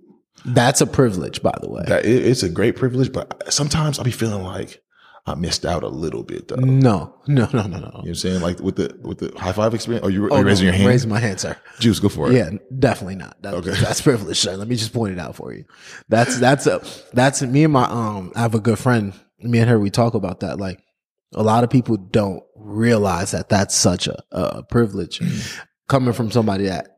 That's 0.45 0.81
a 0.81 0.87
privilege, 0.87 1.41
by 1.41 1.53
the 1.61 1.69
way. 1.69 1.83
That 1.87 2.05
it, 2.05 2.25
it's 2.25 2.43
a 2.43 2.49
great 2.49 2.75
privilege, 2.75 3.11
but 3.11 3.51
sometimes 3.51 3.99
I'll 3.99 4.05
be 4.05 4.11
feeling 4.11 4.43
like 4.43 4.81
I 5.25 5.35
missed 5.35 5.65
out 5.65 5.83
a 5.83 5.89
little 5.89 6.23
bit 6.23 6.47
though. 6.47 6.55
You 6.55 6.65
know 6.65 7.13
no, 7.27 7.49
no, 7.51 7.61
no, 7.63 7.67
no, 7.67 7.77
no. 7.79 7.87
what 7.87 8.07
I'm 8.07 8.15
saying? 8.15 8.41
Like 8.41 8.59
with 8.61 8.77
the 8.77 8.97
with 9.01 9.17
the 9.19 9.37
high 9.37 9.51
five 9.51 9.73
experience. 9.73 10.05
Are 10.05 10.09
you, 10.09 10.25
are 10.25 10.33
Oh, 10.33 10.37
you 10.37 10.43
no, 10.43 10.47
raising 10.47 10.65
your 10.65 10.73
hand? 10.73 10.87
Raising 10.87 11.09
my 11.09 11.19
hand, 11.19 11.39
sir. 11.41 11.57
Juice, 11.79 11.99
go 11.99 12.07
for 12.07 12.31
it. 12.31 12.35
Yeah, 12.35 12.51
definitely 12.79 13.15
not. 13.17 13.41
That, 13.41 13.53
Okay. 13.55 13.71
That's 13.81 13.99
privilege, 14.01 14.39
sir. 14.39 14.55
Let 14.55 14.67
me 14.69 14.75
just 14.77 14.93
point 14.93 15.13
it 15.13 15.19
out 15.19 15.35
for 15.35 15.53
you. 15.53 15.65
That's 16.07 16.39
that's 16.39 16.65
a 16.67 16.81
that's 17.13 17.41
me 17.41 17.65
and 17.65 17.73
my 17.73 17.83
um. 17.85 18.31
I 18.35 18.39
have 18.41 18.55
a 18.55 18.59
good 18.61 18.79
friend. 18.79 19.13
Me 19.39 19.59
and 19.59 19.69
her, 19.69 19.77
we 19.79 19.89
talk 19.89 20.13
about 20.13 20.39
that. 20.39 20.59
Like 20.59 20.79
a 21.33 21.43
lot 21.43 21.63
of 21.65 21.69
people 21.69 21.97
don't 21.97 22.41
realize 22.55 23.31
that 23.31 23.49
that's 23.49 23.75
such 23.75 24.07
a, 24.07 24.17
a 24.31 24.63
privilege 24.63 25.21
coming 25.89 26.13
from 26.13 26.31
somebody 26.31 26.65
that. 26.65 26.96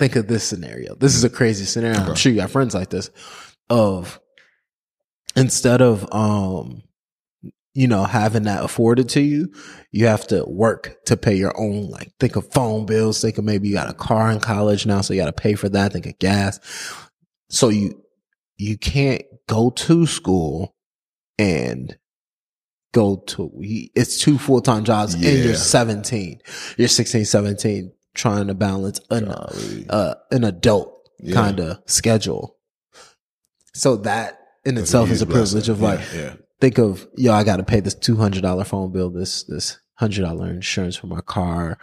Think 0.00 0.16
of 0.16 0.28
this 0.28 0.44
scenario. 0.44 0.94
This 0.94 1.14
is 1.14 1.24
a 1.24 1.28
crazy 1.28 1.66
scenario. 1.66 2.00
I'm 2.00 2.14
sure 2.14 2.32
you 2.32 2.38
got 2.38 2.48
friends 2.48 2.74
like 2.74 2.88
this. 2.88 3.10
Of 3.68 4.18
instead 5.36 5.82
of 5.82 6.10
um, 6.10 6.82
you 7.74 7.86
know, 7.86 8.04
having 8.04 8.44
that 8.44 8.64
afforded 8.64 9.10
to 9.10 9.20
you, 9.20 9.52
you 9.92 10.06
have 10.06 10.26
to 10.28 10.46
work 10.46 10.96
to 11.04 11.18
pay 11.18 11.34
your 11.34 11.52
own, 11.60 11.90
like 11.90 12.14
think 12.18 12.36
of 12.36 12.50
phone 12.50 12.86
bills. 12.86 13.20
Think 13.20 13.36
of 13.36 13.44
maybe 13.44 13.68
you 13.68 13.74
got 13.74 13.90
a 13.90 13.92
car 13.92 14.30
in 14.30 14.40
college 14.40 14.86
now, 14.86 15.02
so 15.02 15.12
you 15.12 15.20
got 15.20 15.26
to 15.26 15.34
pay 15.34 15.52
for 15.52 15.68
that. 15.68 15.92
Think 15.92 16.06
of 16.06 16.18
gas. 16.18 16.58
So 17.50 17.68
you, 17.68 18.02
you 18.56 18.78
can't 18.78 19.22
go 19.48 19.68
to 19.68 20.06
school 20.06 20.74
and 21.38 21.94
go 22.94 23.16
to, 23.26 23.52
it's 23.60 24.18
two 24.18 24.38
full-time 24.38 24.84
jobs 24.84 25.12
and 25.12 25.22
you're 25.24 25.56
17, 25.56 26.40
you're 26.78 26.88
16, 26.88 27.26
17, 27.26 27.92
trying 28.14 28.46
to 28.48 28.54
balance 28.54 29.00
an, 29.10 29.28
uh, 29.28 30.14
an 30.30 30.44
adult 30.44 31.08
Yeah. 31.20 31.34
kind 31.34 31.60
of 31.60 31.78
schedule. 31.86 32.56
So 33.74 33.96
that 33.98 34.38
in 34.64 34.76
itself 34.78 35.10
a 35.10 35.12
is 35.12 35.22
a 35.22 35.26
privilege 35.26 35.68
of 35.68 35.80
like, 35.80 36.00
yeah, 36.14 36.20
yeah. 36.20 36.34
think 36.60 36.78
of 36.78 37.06
yo, 37.16 37.32
I 37.32 37.44
got 37.44 37.56
to 37.56 37.62
pay 37.64 37.80
this 37.80 37.94
two 37.94 38.16
hundred 38.16 38.42
dollar 38.42 38.64
phone 38.64 38.92
bill, 38.92 39.10
this 39.10 39.44
this 39.44 39.78
hundred 39.94 40.22
dollar 40.22 40.48
insurance 40.50 40.96
for 40.96 41.06
my 41.06 41.20
car, 41.20 41.78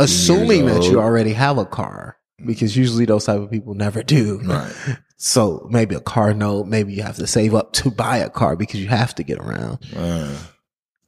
assuming 0.00 0.66
that 0.66 0.82
you 0.84 1.00
already 1.00 1.32
have 1.32 1.58
a 1.58 1.64
car, 1.64 2.16
because 2.44 2.76
usually 2.76 3.04
those 3.06 3.24
type 3.24 3.40
of 3.40 3.50
people 3.50 3.74
never 3.74 4.02
do. 4.02 4.40
right. 4.44 4.72
So 5.24 5.68
maybe 5.70 5.94
a 5.94 6.00
car 6.00 6.34
note, 6.34 6.66
maybe 6.66 6.92
you 6.94 7.04
have 7.04 7.14
to 7.18 7.28
save 7.28 7.54
up 7.54 7.72
to 7.74 7.92
buy 7.92 8.16
a 8.16 8.28
car 8.28 8.56
because 8.56 8.80
you 8.80 8.88
have 8.88 9.14
to 9.14 9.22
get 9.22 9.38
around. 9.38 9.78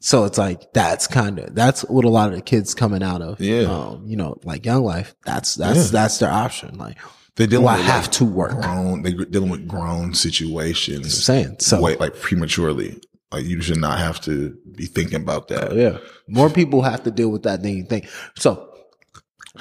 So 0.05 0.25
it's 0.25 0.37
like 0.37 0.71
that's 0.75 1.07
kind 1.07 1.39
of 1.39 1.55
that's 1.55 1.81
what 1.87 2.05
a 2.05 2.11
lot 2.11 2.29
of 2.29 2.35
the 2.35 2.43
kids 2.43 2.75
coming 2.75 3.03
out 3.03 3.23
of, 3.23 3.41
Yeah. 3.41 3.63
um, 3.63 4.05
you 4.07 4.17
know, 4.17 4.37
like 4.45 4.67
young 4.67 4.85
life. 4.85 5.15
That's 5.25 5.55
that's 5.55 5.87
Yeah. 5.87 5.91
that's 5.93 6.19
their 6.19 6.31
option. 6.31 6.77
Like, 6.77 6.99
They're 7.37 7.47
dealing 7.47 7.65
well, 7.65 7.75
I 7.75 7.79
have 7.81 8.03
like, 8.05 8.13
to 8.13 8.25
work. 8.27 8.61
grown. 8.61 9.03
They're 9.03 9.25
dealing 9.25 9.49
with 9.49 9.67
grown 9.67 10.13
situations. 10.13 11.07
I'm 11.07 11.11
saying 11.11 11.57
so. 11.61 11.81
Wait, 11.81 12.01
like 12.01 12.15
prematurely. 12.21 13.01
Like 13.33 13.47
you 13.47 13.63
should 13.63 13.79
not 13.81 13.99
have 13.99 14.21
to 14.27 14.55
be 14.77 14.85
thinking 14.85 15.23
about 15.23 15.49
that. 15.49 15.73
Oh, 15.73 15.75
yeah. 15.75 15.97
More 16.29 16.51
people 16.51 16.83
have 16.83 17.03
to 17.05 17.11
deal 17.11 17.31
with 17.31 17.45
that 17.45 17.63
than 17.63 17.75
you 17.75 17.85
think. 17.85 18.07
So 18.37 18.69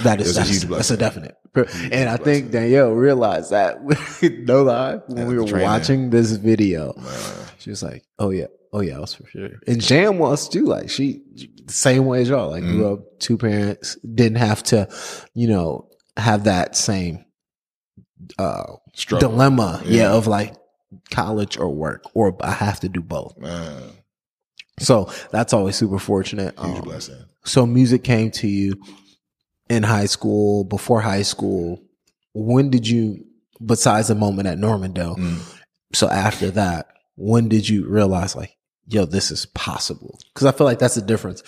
that 0.04 0.20
is 0.20 0.36
It's 0.38 0.38
a 0.38 0.42
that's, 0.42 0.64
that's 0.66 0.92
a 0.92 0.98
definite. 0.98 1.38
And 1.90 2.10
I 2.10 2.18
think 2.18 2.52
Danielle 2.52 2.92
realized 2.92 3.52
that 3.52 3.80
no 4.46 4.64
lie 4.64 4.96
when 5.08 5.28
we 5.28 5.38
were 5.38 5.62
watching 5.62 6.10
this 6.10 6.32
video. 6.32 6.94
Man. 6.98 7.48
She 7.60 7.70
was 7.70 7.82
like, 7.82 8.04
"Oh 8.20 8.32
yeah, 8.32 8.48
oh 8.74 8.82
yeah, 8.82 9.00
was 9.00 9.14
for 9.14 9.26
sure." 9.28 9.50
And 9.68 9.80
Jam 9.82 10.18
was 10.20 10.50
too. 10.50 10.66
Like 10.66 10.90
she, 10.90 11.22
the 11.66 11.72
same 11.72 12.06
way 12.06 12.22
as 12.22 12.30
y'all. 12.30 12.52
Like 12.52 12.64
Mm-hmm. 12.64 12.78
grew 12.78 12.94
up 12.94 13.20
two 13.20 13.38
parents, 13.38 13.96
didn't 14.02 14.40
have 14.40 14.62
to, 14.64 14.90
you 15.34 15.48
know, 15.48 15.90
have 16.18 16.44
that 16.46 16.76
same 16.76 17.24
uh 18.38 18.74
Struggle. 18.94 19.30
dilemma. 19.30 19.82
Yeah. 19.86 19.92
Yeah. 20.04 20.12
of 20.14 20.28
like 20.28 20.56
college 21.12 21.58
or 21.58 21.70
work, 21.70 22.04
or 22.14 22.36
I 22.42 22.52
have 22.52 22.80
to 22.82 22.90
do 22.90 23.02
both. 23.02 23.38
Man. 23.38 23.82
So 24.80 25.10
that's 25.32 25.54
always 25.54 25.76
super 25.76 26.00
fortunate. 26.00 26.58
Huge 26.60 26.78
Um, 26.78 26.82
blessing. 26.82 27.24
so 27.46 27.66
music 27.66 28.04
came 28.04 28.32
to 28.32 28.48
you 28.48 28.82
in 29.70 29.84
high 29.84 30.06
school, 30.08 30.64
before 30.64 31.02
high 31.02 31.22
school. 31.22 31.80
When 32.34 32.70
did 32.72 32.88
you, 32.88 33.24
besides 33.64 34.08
the 34.08 34.16
moment 34.16 34.48
at 34.48 34.58
Normandale, 34.58 35.16
Mm. 35.16 35.40
so 35.94 36.10
after 36.10 36.50
that, 36.52 36.88
when 37.16 37.48
did 37.50 37.70
you 37.70 37.88
realize 37.88 38.36
like, 38.36 38.56
yo, 38.88 39.06
this 39.06 39.32
is 39.32 39.46
possible. 39.48 40.20
Cause 40.36 40.46
I 40.46 40.52
feel 40.52 40.66
like 40.66 40.80
that's 40.80 40.96
the 40.96 41.02
difference. 41.02 41.44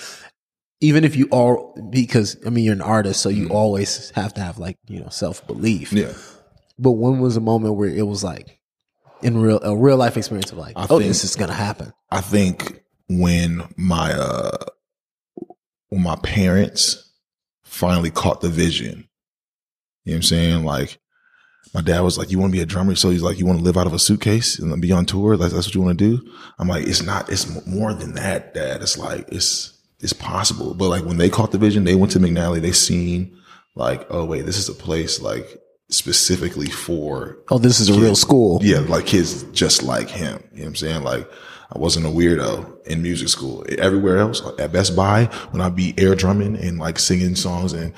Even 0.81 1.03
if 1.03 1.15
you 1.15 1.29
are, 1.31 1.57
because 1.89 2.37
I 2.45 2.49
mean, 2.49 2.65
you're 2.65 2.73
an 2.73 2.81
artist, 2.81 3.21
so 3.21 3.29
you 3.29 3.49
always 3.49 4.11
have 4.11 4.33
to 4.35 4.41
have 4.41 4.57
like, 4.59 4.77
you 4.87 4.99
know, 4.99 5.09
self 5.09 5.45
belief. 5.47 5.93
Yeah. 5.93 6.13
But 6.77 6.91
when 6.91 7.19
was 7.19 7.37
a 7.37 7.41
moment 7.41 7.75
where 7.75 7.89
it 7.89 8.05
was 8.05 8.23
like, 8.23 8.59
in 9.21 9.37
real, 9.37 9.59
a 9.63 9.75
real 9.75 9.97
life 9.97 10.17
experience 10.17 10.51
of 10.51 10.57
like, 10.57 10.77
I 10.77 10.83
oh, 10.83 10.99
think- 10.99 11.03
this 11.03 11.23
is 11.23 11.35
going 11.35 11.49
to 11.49 11.55
happen. 11.55 11.93
I 12.11 12.21
think 12.21 12.83
when 13.07 13.63
my 13.77 14.13
uh 14.13 14.57
when 15.89 16.03
my 16.03 16.15
parents 16.17 17.11
finally 17.63 18.11
caught 18.11 18.41
the 18.41 18.49
vision, 18.49 19.07
you 20.03 20.11
know 20.11 20.13
what 20.13 20.15
I'm 20.15 20.21
saying? 20.23 20.63
Like 20.65 20.99
my 21.73 21.81
dad 21.81 22.01
was 22.01 22.17
like, 22.17 22.31
You 22.31 22.39
want 22.39 22.51
to 22.51 22.57
be 22.57 22.61
a 22.63 22.65
drummer? 22.65 22.95
So 22.95 23.09
he's 23.09 23.23
like, 23.23 23.37
You 23.39 23.45
want 23.45 23.59
to 23.59 23.63
live 23.65 23.77
out 23.77 23.87
of 23.87 23.93
a 23.93 23.99
suitcase 23.99 24.59
and 24.59 24.81
be 24.81 24.91
on 24.91 25.05
tour? 25.05 25.35
Like 25.37 25.51
that's 25.51 25.67
what 25.67 25.75
you 25.75 25.81
want 25.81 25.97
to 25.99 26.17
do? 26.17 26.31
I'm 26.59 26.67
like, 26.67 26.85
it's 26.87 27.01
not, 27.03 27.29
it's 27.31 27.65
more 27.65 27.93
than 27.93 28.13
that, 28.15 28.53
Dad. 28.53 28.81
It's 28.81 28.97
like 28.97 29.25
it's 29.31 29.73
it's 29.99 30.13
possible. 30.13 30.73
But 30.73 30.89
like 30.89 31.03
when 31.05 31.17
they 31.17 31.29
caught 31.29 31.51
the 31.51 31.57
vision, 31.57 31.83
they 31.83 31.95
went 31.95 32.11
to 32.13 32.19
McNally, 32.19 32.61
they 32.61 32.71
seen 32.71 33.37
like, 33.75 34.05
oh 34.09 34.25
wait, 34.25 34.45
this 34.45 34.57
is 34.57 34.69
a 34.69 34.73
place 34.73 35.21
like 35.21 35.61
specifically 35.89 36.67
for 36.67 37.37
Oh, 37.49 37.57
this 37.57 37.79
is 37.79 37.89
a 37.89 37.93
real 37.99 38.15
school. 38.15 38.59
yeah, 38.63 38.79
like 38.79 39.05
kids 39.05 39.43
just 39.51 39.83
like 39.83 40.09
him. 40.09 40.41
You 40.51 40.59
know 40.59 40.63
what 40.63 40.67
I'm 40.69 40.75
saying? 40.75 41.03
Like 41.03 41.29
I 41.73 41.77
wasn't 41.79 42.05
a 42.05 42.09
weirdo 42.09 42.85
in 42.87 43.01
music 43.01 43.27
school. 43.27 43.65
Everywhere 43.79 44.17
else, 44.17 44.41
at 44.59 44.71
Best 44.71 44.95
Buy, 44.95 45.25
when 45.51 45.61
I'd 45.61 45.75
be 45.75 45.93
air 45.97 46.15
drumming 46.15 46.55
and 46.57 46.77
like 46.79 46.99
singing 46.99 47.35
songs 47.35 47.73
and 47.73 47.93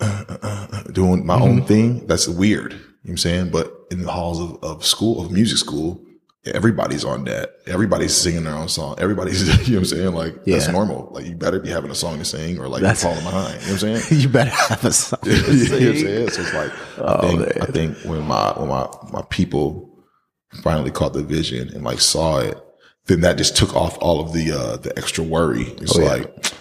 uh, 0.00 0.24
uh, 0.28 0.66
uh, 0.72 0.82
doing 0.92 1.26
my 1.26 1.38
own 1.40 1.64
thing, 1.64 2.06
that's 2.06 2.28
weird. 2.28 2.80
You 3.04 3.10
know 3.10 3.12
what 3.12 3.12
I'm 3.12 3.16
saying? 3.18 3.50
But 3.50 3.72
in 3.90 4.02
the 4.02 4.10
halls 4.12 4.40
of, 4.40 4.62
of 4.62 4.84
school, 4.84 5.24
of 5.24 5.30
music 5.32 5.58
school, 5.58 6.00
everybody's 6.44 7.04
on 7.04 7.24
that. 7.24 7.54
Everybody's 7.66 8.14
singing 8.16 8.44
their 8.44 8.54
own 8.54 8.68
song. 8.68 8.96
Everybody's, 8.98 9.42
you 9.68 9.74
know 9.74 9.80
what 9.80 9.90
I'm 9.90 9.96
saying? 9.96 10.12
Like 10.14 10.44
that's 10.44 10.68
normal. 10.68 11.08
Like 11.12 11.26
you 11.26 11.34
better 11.34 11.60
be 11.60 11.68
having 11.70 11.90
a 11.90 11.94
song 11.94 12.18
to 12.18 12.24
sing 12.24 12.58
or 12.58 12.68
like 12.68 12.82
That's- 12.82 13.02
you're 13.02 13.12
falling 13.14 13.24
behind. 13.24 13.60
You 13.62 13.66
know 13.68 13.72
what 13.74 13.82
I'm 13.84 14.00
saying? 14.08 14.20
you 14.22 14.28
better 14.28 14.50
have 14.50 14.84
a 14.84 14.92
song. 14.92 15.20
to 15.22 15.30
you 15.30 15.36
know 15.36 15.42
what 15.46 15.52
I'm 15.52 15.96
saying? 15.96 16.30
So 16.30 16.42
it's 16.42 16.54
like 16.54 16.72
Oh, 16.98 17.14
I 17.16 17.20
think 17.20 17.40
man. 17.40 17.52
I 17.62 17.66
think 17.66 17.98
when 18.04 18.22
my 18.26 18.52
when 18.58 18.68
my 18.68 18.88
my 19.12 19.22
people 19.30 19.88
finally 20.62 20.90
caught 20.90 21.12
the 21.12 21.22
vision 21.22 21.68
and 21.74 21.84
like 21.84 22.00
saw 22.00 22.38
it, 22.40 22.58
then 23.06 23.20
that 23.22 23.36
just 23.38 23.56
took 23.56 23.74
off 23.76 23.96
all 24.00 24.20
of 24.20 24.32
the 24.32 24.52
uh 24.52 24.76
the 24.78 24.96
extra 24.98 25.22
worry. 25.24 25.62
It's 25.80 25.96
Oh, 25.96 26.02
yeah. 26.02 26.08
like, 26.08 26.52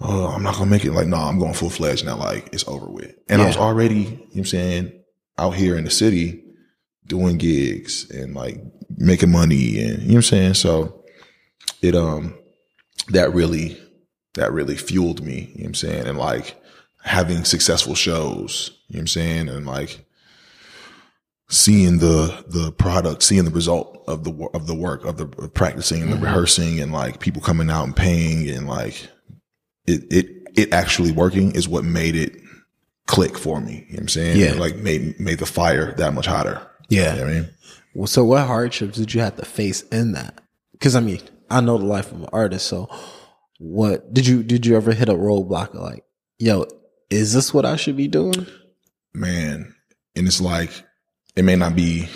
oh, 0.00 0.26
I'm 0.28 0.42
not 0.42 0.54
gonna 0.54 0.66
make 0.70 0.84
it. 0.84 0.92
Like, 0.92 1.06
no, 1.06 1.16
I'm 1.16 1.38
going 1.38 1.54
full 1.54 1.70
fledged 1.70 2.04
now. 2.04 2.16
Like, 2.16 2.48
it's 2.52 2.66
over 2.66 2.86
with. 2.86 3.14
And 3.28 3.40
I 3.42 3.46
was 3.46 3.56
already, 3.56 3.94
you 3.94 4.02
know 4.10 4.16
what 4.18 4.36
I'm 4.36 4.44
saying, 4.46 4.92
out 5.38 5.54
here 5.54 5.76
in 5.76 5.84
the 5.84 5.90
city 5.90 6.44
doing 7.06 7.38
gigs 7.38 8.08
and 8.10 8.34
like 8.34 8.58
making 8.96 9.32
money 9.32 9.80
and 9.80 10.02
you 10.02 10.08
know 10.08 10.14
what 10.14 10.14
I'm 10.16 10.22
saying. 10.22 10.54
So 10.54 11.04
it 11.82 11.94
um 11.94 12.38
that 13.08 13.34
really 13.34 13.80
that 14.34 14.52
really 14.52 14.76
fueled 14.76 15.22
me, 15.24 15.34
you 15.34 15.40
know 15.40 15.52
what 15.54 15.66
I'm 15.66 15.74
saying? 15.74 16.06
And 16.06 16.18
like 16.18 16.56
having 17.02 17.44
successful 17.44 17.94
shows, 17.94 18.70
you 18.88 18.94
know 18.94 18.98
what 18.98 19.00
I'm 19.00 19.06
saying? 19.08 19.48
And 19.48 19.66
like 19.66 20.04
seeing 21.48 21.98
the 21.98 22.44
the 22.46 22.72
product, 22.72 23.22
seeing 23.22 23.44
the 23.44 23.50
result 23.50 24.04
of 24.06 24.24
the 24.24 24.48
of 24.54 24.66
the 24.66 24.74
work 24.74 25.04
of 25.04 25.16
the 25.16 25.24
of 25.42 25.52
practicing 25.54 26.02
and 26.02 26.12
the 26.12 26.16
rehearsing 26.16 26.80
and 26.80 26.92
like 26.92 27.20
people 27.20 27.42
coming 27.42 27.70
out 27.70 27.84
and 27.84 27.96
paying 27.96 28.48
and 28.48 28.68
like 28.68 29.08
it 29.86 30.04
it 30.10 30.26
it 30.54 30.72
actually 30.72 31.12
working 31.12 31.52
is 31.52 31.68
what 31.68 31.84
made 31.84 32.16
it 32.16 32.39
click 33.10 33.36
for 33.36 33.60
me. 33.60 33.72
You 33.72 33.78
know 33.78 33.86
what 33.88 34.00
I'm 34.00 34.08
saying? 34.08 34.38
Yeah. 34.38 34.52
It, 34.52 34.58
like 34.58 34.76
made 34.76 35.18
made 35.18 35.38
the 35.38 35.46
fire 35.46 35.92
that 35.94 36.14
much 36.14 36.26
hotter. 36.26 36.66
Yeah. 36.88 37.14
You 37.14 37.20
know 37.20 37.24
what 37.26 37.32
I 37.32 37.40
mean? 37.40 37.50
Well, 37.94 38.06
so 38.06 38.24
what 38.24 38.46
hardships 38.46 38.96
did 38.96 39.12
you 39.14 39.20
have 39.20 39.36
to 39.36 39.44
face 39.44 39.82
in 39.88 40.12
that? 40.12 40.40
Because 40.72 40.94
I 40.96 41.00
mean, 41.00 41.20
I 41.50 41.60
know 41.60 41.76
the 41.76 41.84
life 41.84 42.12
of 42.12 42.22
an 42.22 42.28
artist. 42.32 42.66
So, 42.66 42.88
what 43.58 44.14
did 44.14 44.26
you 44.26 44.42
did 44.42 44.64
you 44.64 44.76
ever 44.76 44.92
hit 44.92 45.08
a 45.08 45.14
roadblock 45.14 45.74
of 45.74 45.82
like, 45.82 46.04
yo, 46.38 46.66
is 47.10 47.34
this 47.34 47.52
what 47.52 47.66
I 47.66 47.76
should 47.76 47.96
be 47.96 48.08
doing? 48.08 48.46
man 49.12 49.74
and 50.16 50.26
it's 50.26 50.40
like 50.40 50.70
it 51.36 51.44
may 51.44 51.56
not 51.56 51.74
be 51.74 52.08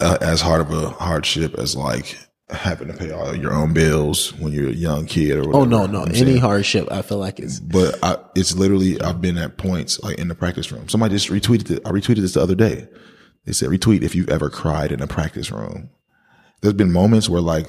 uh, 0.00 0.18
as 0.20 0.40
hard 0.40 0.60
of 0.60 0.70
a 0.70 0.90
hardship 0.90 1.54
as 1.58 1.74
like 1.74 2.18
having 2.50 2.86
to 2.88 2.94
pay 2.94 3.10
all 3.10 3.34
your 3.34 3.52
own 3.52 3.72
bills 3.72 4.32
when 4.34 4.52
you're 4.52 4.68
a 4.68 4.72
young 4.72 5.06
kid 5.06 5.36
or 5.36 5.40
whatever. 5.48 5.56
Oh 5.58 5.64
no, 5.64 5.82
You 5.82 5.88
know 5.88 5.98
no, 6.00 6.04
any 6.04 6.14
saying? 6.18 6.36
hardship 6.38 6.88
I 6.92 7.02
feel 7.02 7.18
like 7.18 7.40
is 7.40 7.58
but 7.60 7.98
I, 8.04 8.18
it's 8.36 8.54
literally 8.54 9.00
I've 9.00 9.20
been 9.20 9.36
at 9.36 9.56
points 9.58 10.00
like 10.02 10.18
in 10.18 10.28
the 10.28 10.34
practice 10.34 10.70
room. 10.70 10.88
Somebody 10.88 11.14
just 11.14 11.28
retweeted 11.28 11.70
it. 11.70 11.82
I 11.84 11.90
retweeted 11.90 12.20
this 12.20 12.34
the 12.34 12.42
other 12.42 12.54
day. 12.54 12.88
They 13.44 13.52
said 13.52 13.68
retweet 13.70 14.02
if 14.02 14.14
you've 14.14 14.28
ever 14.28 14.48
cried 14.48 14.92
in 14.92 15.02
a 15.02 15.06
practice 15.06 15.50
room. 15.50 15.90
There's 16.60 16.74
been 16.74 16.92
moments 16.92 17.28
where 17.28 17.40
like 17.40 17.66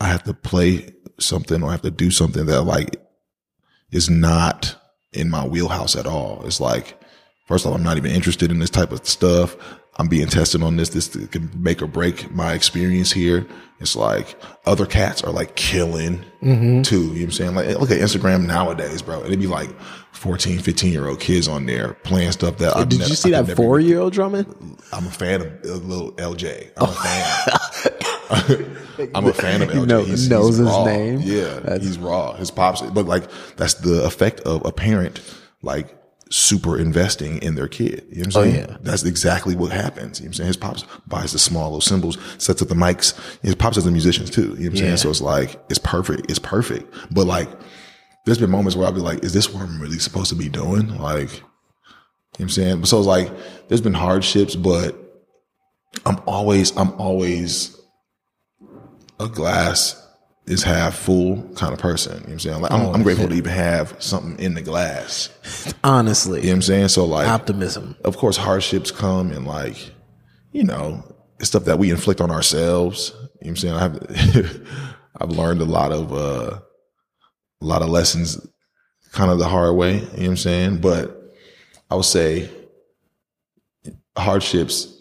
I 0.00 0.06
have 0.08 0.22
to 0.24 0.34
play 0.34 0.94
something 1.18 1.62
or 1.62 1.68
I 1.68 1.72
have 1.72 1.82
to 1.82 1.90
do 1.90 2.10
something 2.10 2.46
that 2.46 2.62
like 2.62 2.96
is 3.90 4.08
not 4.10 4.76
in 5.12 5.28
my 5.30 5.46
wheelhouse 5.46 5.94
at 5.94 6.06
all. 6.06 6.42
It's 6.46 6.60
like 6.60 6.98
first 7.48 7.64
of 7.66 7.70
all, 7.70 7.76
I'm 7.76 7.84
not 7.84 7.96
even 7.98 8.12
interested 8.12 8.50
in 8.50 8.58
this 8.60 8.70
type 8.70 8.92
of 8.92 9.06
stuff. 9.06 9.56
I'm 9.98 10.08
being 10.08 10.26
tested 10.28 10.62
on 10.62 10.76
this. 10.76 10.90
This 10.90 11.08
can 11.28 11.50
make 11.56 11.80
or 11.80 11.86
break 11.86 12.30
my 12.30 12.52
experience 12.52 13.10
here. 13.12 13.46
It's 13.80 13.96
like 13.96 14.36
other 14.66 14.84
cats 14.86 15.22
are 15.22 15.32
like 15.32 15.54
killing 15.56 16.22
too. 16.40 16.50
You 16.50 16.50
know 16.50 16.82
what 16.82 17.22
I'm 17.22 17.30
saying? 17.32 17.54
Like, 17.54 17.68
look 17.78 17.90
at 17.90 18.00
Instagram 18.00 18.46
nowadays, 18.46 19.00
bro. 19.02 19.24
It'd 19.24 19.40
be 19.40 19.46
like 19.46 19.70
14, 20.12 20.58
15 20.60 20.92
year 20.92 21.08
old 21.08 21.20
kids 21.20 21.48
on 21.48 21.64
there 21.66 21.94
playing 21.94 22.32
stuff 22.32 22.58
that 22.58 22.76
I 22.76 22.84
Did 22.84 23.08
you 23.08 23.14
see 23.14 23.30
that 23.30 23.56
four 23.56 23.80
year 23.80 24.00
old 24.00 24.12
drumming? 24.12 24.44
I'm 24.92 25.06
a 25.06 25.10
fan 25.10 25.40
of 25.42 25.46
uh, 25.64 25.68
little 25.84 26.12
LJ. 26.12 26.70
I'm 26.76 26.88
a 26.88 26.92
fan. 26.92 27.36
I'm 29.14 29.26
a 29.26 29.32
fan 29.34 29.62
of 29.62 29.68
LJ. 29.70 29.86
know- 29.86 30.04
he's, 30.04 30.28
knows 30.28 30.58
he's 30.58 30.66
his 30.66 30.84
name. 30.84 31.20
Yeah, 31.22 31.78
he's 31.78 31.98
raw. 31.98 32.34
His 32.34 32.50
pops, 32.50 32.82
but 32.82 33.06
like 33.06 33.24
that's 33.56 33.74
the 33.74 34.04
effect 34.04 34.40
of 34.40 34.64
a 34.66 34.72
parent 34.72 35.20
like 35.62 35.95
super 36.30 36.78
investing 36.78 37.38
in 37.38 37.54
their 37.54 37.68
kid. 37.68 38.04
You 38.10 38.22
know 38.22 38.28
what 38.28 38.36
I'm 38.36 38.42
oh, 38.42 38.44
saying? 38.52 38.68
yeah. 38.70 38.76
That's 38.80 39.04
exactly 39.04 39.54
what 39.54 39.72
happens. 39.72 40.18
You 40.20 40.24
know 40.24 40.28
what 40.28 40.30
I'm 40.30 40.34
saying? 40.34 40.46
His 40.48 40.56
pops 40.56 40.84
buys 41.06 41.32
the 41.32 41.38
small 41.38 41.64
little 41.64 41.80
cymbals, 41.80 42.18
sets 42.38 42.60
up 42.62 42.68
the 42.68 42.74
mics. 42.74 43.14
His 43.42 43.54
pops 43.54 43.76
is 43.76 43.84
the 43.84 43.90
musicians 43.90 44.30
too. 44.30 44.42
You 44.42 44.46
know 44.48 44.52
what 44.54 44.58
I'm 44.58 44.74
Yeah. 44.74 44.80
saying? 44.82 44.96
So 44.98 45.10
it's 45.10 45.20
like 45.20 45.60
it's 45.68 45.78
perfect. 45.78 46.30
It's 46.30 46.38
perfect. 46.38 46.92
But 47.12 47.26
like, 47.26 47.48
there's 48.24 48.38
been 48.38 48.50
moments 48.50 48.74
where 48.76 48.86
I'll 48.86 48.92
be 48.92 49.00
like, 49.00 49.22
is 49.22 49.32
this 49.32 49.52
what 49.52 49.62
I'm 49.62 49.80
really 49.80 49.98
supposed 50.00 50.30
to 50.30 50.34
be 50.34 50.48
doing? 50.48 50.88
Like, 50.98 51.32
you 51.32 51.38
know 51.38 51.44
what 52.30 52.40
I'm 52.40 52.48
saying? 52.48 52.80
But 52.80 52.88
So 52.88 52.98
it's 52.98 53.06
like, 53.06 53.30
there's 53.68 53.80
been 53.80 53.94
hardships, 53.94 54.56
but 54.56 54.96
I'm 56.04 56.20
always, 56.26 56.76
I'm 56.76 56.90
always 57.00 57.80
a 59.20 59.28
glass 59.28 60.02
is 60.46 60.62
half 60.62 60.94
full 60.96 61.42
kind 61.56 61.72
of 61.72 61.78
person. 61.80 62.12
You 62.12 62.18
know 62.18 62.24
what 62.24 62.32
I'm 62.32 62.38
saying? 62.38 62.60
Like, 62.62 62.72
I'm, 62.72 62.94
I'm 62.94 63.02
grateful 63.02 63.28
to 63.28 63.34
even 63.34 63.52
have 63.52 63.96
something 64.02 64.38
in 64.38 64.54
the 64.54 64.62
glass. 64.62 65.28
Honestly, 65.82 66.40
You 66.40 66.46
know 66.46 66.50
what 66.52 66.54
I'm 66.56 66.62
saying? 66.62 66.88
So 66.88 67.04
like, 67.04 67.26
optimism. 67.28 67.96
of 68.04 68.16
course, 68.16 68.36
hardships 68.36 68.90
come 68.92 69.32
and 69.32 69.46
like, 69.46 69.92
you 70.52 70.62
know, 70.62 71.02
stuff 71.42 71.64
that 71.64 71.78
we 71.78 71.90
inflict 71.90 72.20
on 72.20 72.30
ourselves. 72.30 73.12
You 73.42 73.52
know 73.52 73.56
what 73.72 73.82
I'm 73.82 74.00
saying? 74.00 74.20
I've, 74.54 74.66
I've 75.20 75.30
learned 75.30 75.60
a 75.62 75.64
lot 75.64 75.90
of, 75.92 76.12
uh, 76.12 76.60
a 77.60 77.64
lot 77.64 77.82
of 77.82 77.88
lessons 77.88 78.38
kind 79.12 79.30
of 79.30 79.38
the 79.38 79.48
hard 79.48 79.74
way. 79.74 79.94
You 79.94 80.00
know 80.00 80.06
what 80.06 80.26
I'm 80.28 80.36
saying? 80.36 80.78
But 80.78 81.34
I 81.90 81.96
would 81.96 82.04
say 82.04 82.48
hardships, 84.16 84.92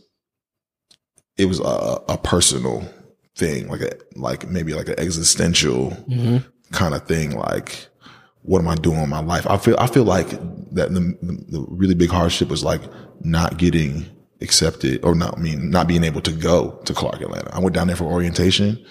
it 1.38 1.46
was 1.46 1.60
a, 1.60 2.02
a 2.10 2.18
personal 2.18 2.88
thing, 3.36 3.68
like 3.68 3.82
a, 3.82 3.92
like 4.16 4.50
maybe 4.50 4.74
like 4.74 4.90
an 4.90 5.00
existential 5.00 5.92
mm-hmm. 6.10 6.38
kind 6.72 6.94
of 6.94 7.06
thing. 7.08 7.38
Like, 7.38 7.88
what 8.42 8.60
am 8.60 8.68
I 8.68 8.76
doing 8.76 9.02
in 9.02 9.10
my 9.10 9.20
life? 9.20 9.46
I 9.50 9.58
feel, 9.58 9.76
I 9.80 9.88
feel 9.88 10.04
like 10.04 10.30
that 10.74 10.94
the, 10.94 11.18
the, 11.50 11.66
really 11.70 11.96
big 11.96 12.10
hardship 12.10 12.50
was 12.50 12.64
like 12.64 12.82
not 13.22 13.58
getting 13.58 14.06
accepted 14.42 15.04
or 15.04 15.16
not, 15.16 15.38
I 15.38 15.42
mean, 15.42 15.70
not 15.70 15.88
being 15.88 16.04
able 16.04 16.22
to 16.22 16.32
go 16.32 16.72
to 16.86 16.94
Clark 16.94 17.22
Atlanta. 17.22 17.54
I 17.54 17.60
went 17.60 17.76
down 17.76 17.88
there 17.88 17.96
for 17.96 18.06
orientation 18.06 18.86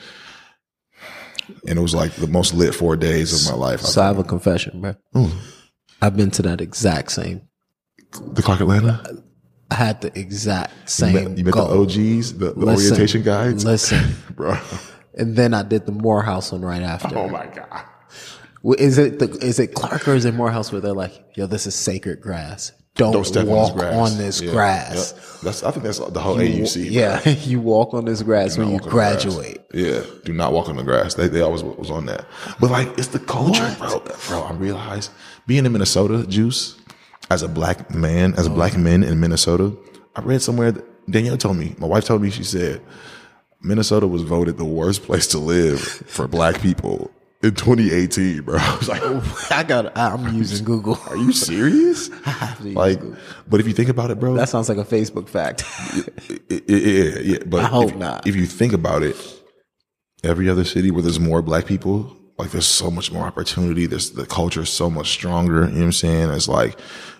and 1.66 1.78
it 1.78 1.82
was 1.82 1.94
like 1.94 2.12
the 2.12 2.26
most 2.26 2.54
lit 2.54 2.74
four 2.74 2.96
days 2.96 3.46
of 3.46 3.52
my 3.52 3.58
life. 3.58 3.80
So 3.80 4.02
I 4.02 4.06
have 4.06 4.18
a 4.18 4.24
confession, 4.24 4.80
bro. 4.80 5.30
I've 6.02 6.16
been 6.16 6.30
to 6.32 6.42
that 6.42 6.60
exact 6.60 7.12
same. 7.12 7.42
the 8.12 8.42
Clark 8.42 8.60
Atlanta? 8.60 9.22
I 9.70 9.74
had 9.76 10.00
the 10.02 10.16
exact 10.18 10.72
You 10.72 10.88
same 10.88 11.14
met, 11.14 11.38
you 11.38 11.44
met 11.44 11.54
the. 11.54 11.60
OGs, 11.62 12.34
the, 12.34 12.52
the 12.52 12.52
Listen, 12.66 12.92
orientation 12.92 13.22
guides? 13.22 13.64
Listen, 13.64 14.14
Bro. 14.36 14.58
and 15.16 15.36
then 15.36 15.54
I 15.54 15.62
did 15.62 15.86
the 15.86 15.92
Morehouse 15.92 16.52
one 16.52 16.62
right 16.62 16.82
after. 16.82 17.16
Oh 17.18 17.28
my 17.28 17.46
God. 17.46 17.84
Is 18.78 18.96
it 18.98 19.18
the, 19.18 19.28
is 19.44 19.58
it 19.58 19.74
Clark 19.74 20.08
or 20.08 20.14
is 20.14 20.24
it 20.24 20.34
Morehouse 20.34 20.72
where 20.72 20.80
they're 20.80 20.92
like, 20.94 21.12
yo, 21.34 21.46
this 21.46 21.66
is 21.66 21.74
sacred 21.74 22.20
grass. 22.22 22.72
Don't, 22.94 23.12
Don't 23.12 23.24
step 23.24 23.46
walk 23.46 23.72
on 23.72 23.76
this 23.76 23.82
grass. 23.82 23.94
on 24.12 24.18
this 24.18 24.40
Yeah, 24.40 24.50
grass. 24.52 25.12
yeah. 25.16 25.38
That's, 25.42 25.62
I 25.64 25.70
think 25.72 25.82
that's 25.84 25.98
the 25.98 26.20
whole 26.20 26.36
AUC. 26.36 26.74
bro. 26.74 26.82
Yeah, 26.92 27.28
you 27.44 27.60
walk 27.60 27.92
on 27.92 28.04
this 28.04 28.22
grass 28.22 28.56
when 28.56 28.70
you 28.70 28.78
graduate. 28.78 29.58
Yeah, 29.74 30.02
do 30.24 30.32
not 30.32 30.52
walk 30.52 30.68
on 30.68 30.76
the 30.76 30.84
grass. 30.84 31.14
They, 31.14 31.26
they 31.26 31.40
always 31.40 31.64
was 31.64 31.90
on 31.90 32.06
that. 32.06 32.24
But 32.60 32.70
like, 32.70 32.96
it's 32.96 33.08
the 33.08 33.18
culture, 33.18 33.74
bro. 33.80 34.00
Bro, 34.28 34.42
I 34.44 34.52
realize 34.52 35.10
being 35.46 35.66
in 35.66 35.72
Minnesota, 35.72 36.24
Juice, 36.26 36.76
as 37.30 37.42
a 37.42 37.48
black 37.48 37.94
man, 37.94 38.34
as 38.34 38.46
a 38.46 38.50
Oh, 38.50 38.54
black 38.54 38.76
man 38.76 39.02
in 39.02 39.20
Minnesota, 39.20 39.74
I 40.16 40.20
read 40.22 40.42
somewhere 40.42 40.72
that 40.72 41.10
Danielle 41.10 41.36
told 41.36 41.56
me, 41.56 41.74
my 41.78 41.86
wife 41.86 42.04
told 42.04 42.22
me, 42.22 42.30
she 42.30 42.44
said, 42.44 42.80
Minnesota 43.62 44.06
was 44.06 44.22
voted 44.22 44.58
the 44.58 44.64
worst 44.64 45.02
place 45.04 45.26
to 45.28 45.38
live 45.38 45.80
for 45.80 46.28
black 46.28 46.60
people 46.60 47.10
in 47.42 47.54
2018, 47.54 48.42
bro. 48.42 48.56
I 48.60 48.76
was 48.76 48.88
like, 48.88 49.02
I 49.52 49.62
got. 49.62 49.96
I'm 49.96 50.34
using 50.36 50.64
Google. 50.64 50.98
are 51.08 51.16
you 51.16 51.32
serious? 51.32 52.10
I 52.26 52.30
have 52.30 52.58
to 52.62 52.68
Like, 52.72 53.00
Google. 53.00 53.18
but 53.48 53.60
if 53.60 53.66
you 53.66 53.72
think 53.72 53.88
about 53.88 54.10
it, 54.10 54.20
bro, 54.20 54.34
That 54.34 54.48
sounds 54.48 54.68
like 54.68 54.78
a 54.78 54.84
Facebook 54.84 55.28
fact. 55.28 55.64
it- 56.50 56.64
yeah, 56.68 57.18
yeah. 57.32 57.38
But 57.46 57.64
I 57.64 57.68
hope 57.68 57.90
if, 57.90 57.96
not. 57.96 58.26
If 58.26 58.36
you 58.36 58.46
think 58.46 58.72
about 58.72 59.02
it, 59.02 59.16
every 60.22 60.48
other 60.48 60.64
city 60.64 60.90
where 60.90 61.02
there's 61.02 61.20
more 61.20 61.42
black 61.42 61.66
people, 61.66 62.14
like 62.38 62.50
there's 62.50 62.66
so 62.66 62.90
much 62.90 63.12
more 63.12 63.24
opportunity. 63.24 63.86
There's 63.86 64.10
the 64.10 64.26
culture 64.26 64.62
is 64.62 64.70
so 64.70 64.90
much 64.90 65.08
stronger. 65.10 65.62
You 65.62 65.68
know 65.68 65.76
what 65.78 65.82
I'm 65.84 65.92
saying? 65.92 66.30
It's 66.30 66.48
like 66.48 66.78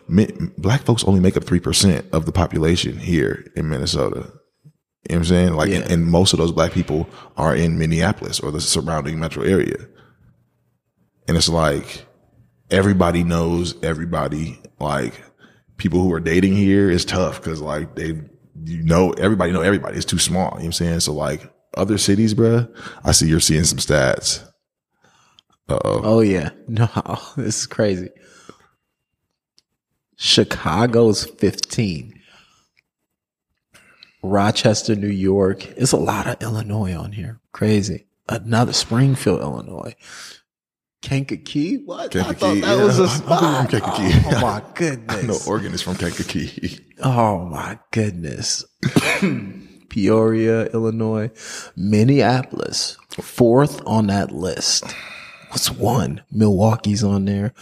black 0.09 0.83
folks 0.83 1.05
only 1.05 1.21
make 1.21 1.37
up 1.37 1.45
three 1.45 1.61
percent 1.61 2.07
of 2.13 2.27
the 2.27 2.33
population 2.33 2.99
here 2.99 3.51
in 3.57 3.69
Minnesota. 3.69 4.17
You 4.17 4.21
know 4.21 4.31
what 5.07 5.17
I'm 5.17 5.25
saying? 5.25 5.53
Like, 5.55 5.71
Yeah. 5.71 5.77
and, 5.81 5.91
and 5.93 6.07
most 6.07 6.33
of 6.33 6.39
those 6.39 6.53
black 6.53 6.73
people 6.73 7.09
are 7.37 7.55
in 7.55 7.79
Minneapolis 7.79 8.41
or 8.41 8.51
the 8.51 8.61
surrounding 8.61 9.19
metro 9.21 9.43
area. 9.43 9.77
And 11.29 11.37
it's 11.37 11.49
like 11.49 12.07
everybody 12.71 13.23
knows 13.25 13.75
everybody. 13.83 14.61
Like 14.81 15.15
people 15.77 16.01
who 16.01 16.13
are 16.13 16.21
dating 16.21 16.55
here 16.57 16.91
is 16.91 17.05
tough 17.05 17.41
because 17.43 17.61
like 17.61 17.95
they, 17.97 18.19
you 18.65 18.83
know, 18.83 19.13
everybody 19.13 19.53
know 19.53 19.61
everybody. 19.63 19.97
It's 19.97 20.07
too 20.07 20.19
small. 20.19 20.45
You 20.45 20.51
know 20.51 20.57
what 20.57 20.65
I'm 20.65 20.73
saying? 20.73 21.01
So 21.01 21.13
like 21.13 21.53
other 21.77 21.99
cities, 21.99 22.35
bruh, 22.35 22.69
I 23.05 23.13
see 23.13 23.27
you're 23.29 23.41
seeing 23.41 23.65
some 23.65 23.79
stats. 23.79 24.43
Uh 25.69 25.79
oh. 25.85 26.01
oh 26.05 26.21
yeah, 26.21 26.51
no, 26.69 26.89
this 27.37 27.61
is 27.61 27.67
crazy. 27.67 28.09
Chicago's 30.25 31.27
15. 31.27 32.19
Rochester, 34.23 34.97
New 34.97 35.07
York. 35.07 35.67
It's 35.77 35.93
a 35.93 35.99
lot 35.99 36.27
of 36.27 36.43
Illinois 36.43 36.95
on 36.97 37.13
here. 37.13 37.41
Crazy. 37.53 38.07
Another 38.27 38.73
Springfield, 38.73 39.43
Illinois. 39.43 39.95
Kankakee? 41.03 41.77
What? 41.85 42.17
I 42.17 42.23
Kankakee, 42.23 42.39
thought 42.39 42.55
that 42.55 42.79
yeah. 42.79 42.85
was 42.85 42.99
a 42.99 43.09
spot. 43.09 43.71
from 43.71 43.81
Kankakee. 43.81 44.19
Oh 44.29 44.41
my 44.41 44.49
I 44.49 44.61
know 44.61 44.65
goodness. 44.75 45.47
Oregon 45.47 45.75
is 45.75 45.83
from 45.83 45.97
Kankakee. 45.97 46.81
Oh 47.03 47.45
my 47.45 47.79
goodness. 47.91 48.65
Peoria, 49.91 50.65
Illinois, 50.69 51.31
Minneapolis, 51.77 52.97
fourth 53.21 53.83
on 53.87 54.07
that 54.07 54.33
list. 54.33 54.85
What's 55.51 55.71
one? 55.71 56.23
Milwaukee's 56.33 57.05
on 57.05 57.27
there. 57.27 57.53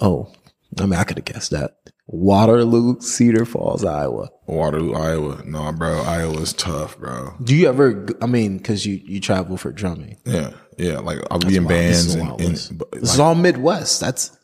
Oh, 0.00 0.32
I 0.80 0.86
mean, 0.86 0.98
I 0.98 1.04
could 1.04 1.18
have 1.18 1.24
guessed 1.24 1.50
that. 1.50 1.76
Waterloo, 2.06 3.00
Cedar 3.00 3.44
Falls, 3.44 3.84
Iowa. 3.84 4.28
Waterloo, 4.46 4.94
Iowa. 4.94 5.42
No, 5.44 5.72
bro, 5.72 6.00
Iowa's 6.02 6.52
tough, 6.52 6.98
bro. 6.98 7.34
Do 7.42 7.54
you 7.54 7.68
ever? 7.68 8.06
I 8.20 8.26
mean, 8.26 8.58
because 8.58 8.84
you 8.84 9.00
you 9.04 9.20
travel 9.20 9.56
for 9.56 9.72
drumming. 9.72 10.18
Yeah, 10.24 10.50
yeah. 10.78 10.98
Like 10.98 11.18
I'll 11.30 11.38
be 11.38 11.56
in 11.56 11.64
this 11.64 11.68
bands 11.68 12.06
is 12.06 12.14
and, 12.16 12.40
and, 12.40 12.78
but, 12.78 12.90
This 12.92 13.14
is 13.14 13.20
all 13.20 13.34
Midwest. 13.34 14.00
That's 14.00 14.36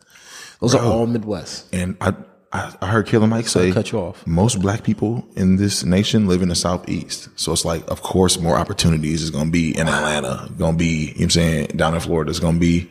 those 0.61 0.75
are 0.75 0.85
all 0.85 1.07
Midwest. 1.07 1.73
and 1.75 1.97
I, 2.01 2.15
I 2.53 2.75
I 2.81 2.87
heard 2.87 3.07
Killer 3.07 3.27
Mike 3.27 3.49
say 3.49 3.71
cut 3.73 3.93
you 3.93 3.99
off. 3.99 4.27
most 4.27 4.61
black 4.63 4.83
people 4.83 5.27
in 5.37 5.57
this 5.57 5.85
nation 5.85 6.27
live 6.27 6.41
in 6.43 6.49
the 6.49 6.55
southeast. 6.55 7.29
So 7.37 7.53
it's 7.53 7.65
like, 7.65 7.87
of 7.91 8.03
course, 8.03 8.39
more 8.39 8.57
opportunities 8.57 9.23
is 9.23 9.31
gonna 9.31 9.51
be 9.51 9.77
in 9.77 9.89
Atlanta, 9.89 10.49
gonna 10.57 10.77
be, 10.77 10.87
you 10.87 11.07
know 11.07 11.13
what 11.13 11.23
I'm 11.25 11.31
saying, 11.31 11.67
down 11.77 11.95
in 11.95 12.01
Florida, 12.01 12.31
it's 12.31 12.41
gonna 12.41 12.59
be. 12.59 12.89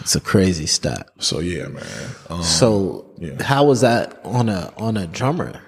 It's 0.00 0.14
a 0.16 0.20
crazy 0.20 0.66
stat. 0.66 1.08
So 1.18 1.40
yeah, 1.40 1.68
man. 1.68 1.84
Um, 2.28 2.42
So, 2.42 3.12
yeah. 3.18 3.42
how 3.42 3.64
was 3.64 3.80
that 3.82 4.18
on 4.24 4.48
a 4.48 4.72
on 4.76 4.96
a 4.96 5.06
drummer? 5.06 5.60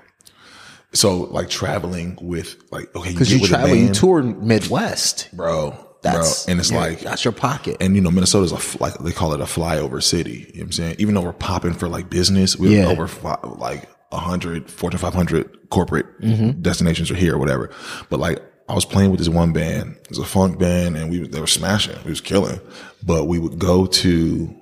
so 0.94 1.20
like 1.20 1.48
traveling 1.48 2.18
with 2.20 2.56
like 2.70 2.94
okay, 2.94 3.12
Because 3.12 3.28
get 3.30 3.40
you 3.40 3.46
travel, 3.46 3.74
you 3.74 3.92
tour 3.94 4.22
Midwest. 4.22 5.30
bro, 5.32 5.74
That's 6.02 6.44
bro, 6.44 6.52
and 6.52 6.60
it's 6.60 6.70
yeah, 6.70 6.78
like 6.78 7.00
that's 7.00 7.24
your 7.24 7.32
pocket. 7.32 7.78
and 7.80 7.94
you 7.94 8.02
know 8.02 8.10
Minnesota's 8.10 8.52
a 8.52 8.82
like 8.82 8.94
they 8.98 9.12
call 9.12 9.32
it 9.32 9.40
a 9.40 9.44
flyover 9.44 10.02
city. 10.02 10.30
You 10.32 10.38
know 10.38 10.50
what 10.52 10.62
I'm 10.64 10.72
saying? 10.72 10.96
Even 10.98 11.14
though 11.14 11.22
we're 11.22 11.32
popping 11.32 11.72
for 11.72 11.88
like 11.88 12.10
business, 12.10 12.56
we're 12.58 12.78
Yeah. 12.82 12.88
over 12.88 13.06
fi- 13.08 13.38
like 13.42 13.88
a 14.10 14.18
hundred, 14.18 14.70
Fortune 14.70 14.98
500 14.98 15.70
corporate 15.70 16.04
Mm-hmm. 16.20 16.60
destinations 16.60 17.10
are 17.10 17.14
here 17.16 17.34
or 17.34 17.38
whatever. 17.38 17.70
But 18.10 18.20
like 18.20 18.42
I 18.72 18.74
was 18.74 18.86
playing 18.86 19.10
with 19.10 19.18
this 19.18 19.28
one 19.28 19.52
band. 19.52 19.96
It 20.04 20.08
was 20.08 20.18
a 20.18 20.24
funk 20.24 20.58
band, 20.58 20.96
and 20.96 21.10
we 21.10 21.28
they 21.28 21.40
were 21.40 21.46
smashing. 21.46 21.94
We 22.04 22.10
was 22.10 22.22
killing. 22.22 22.58
But 23.04 23.26
we 23.26 23.38
would 23.38 23.58
go 23.58 23.84
to 23.84 24.56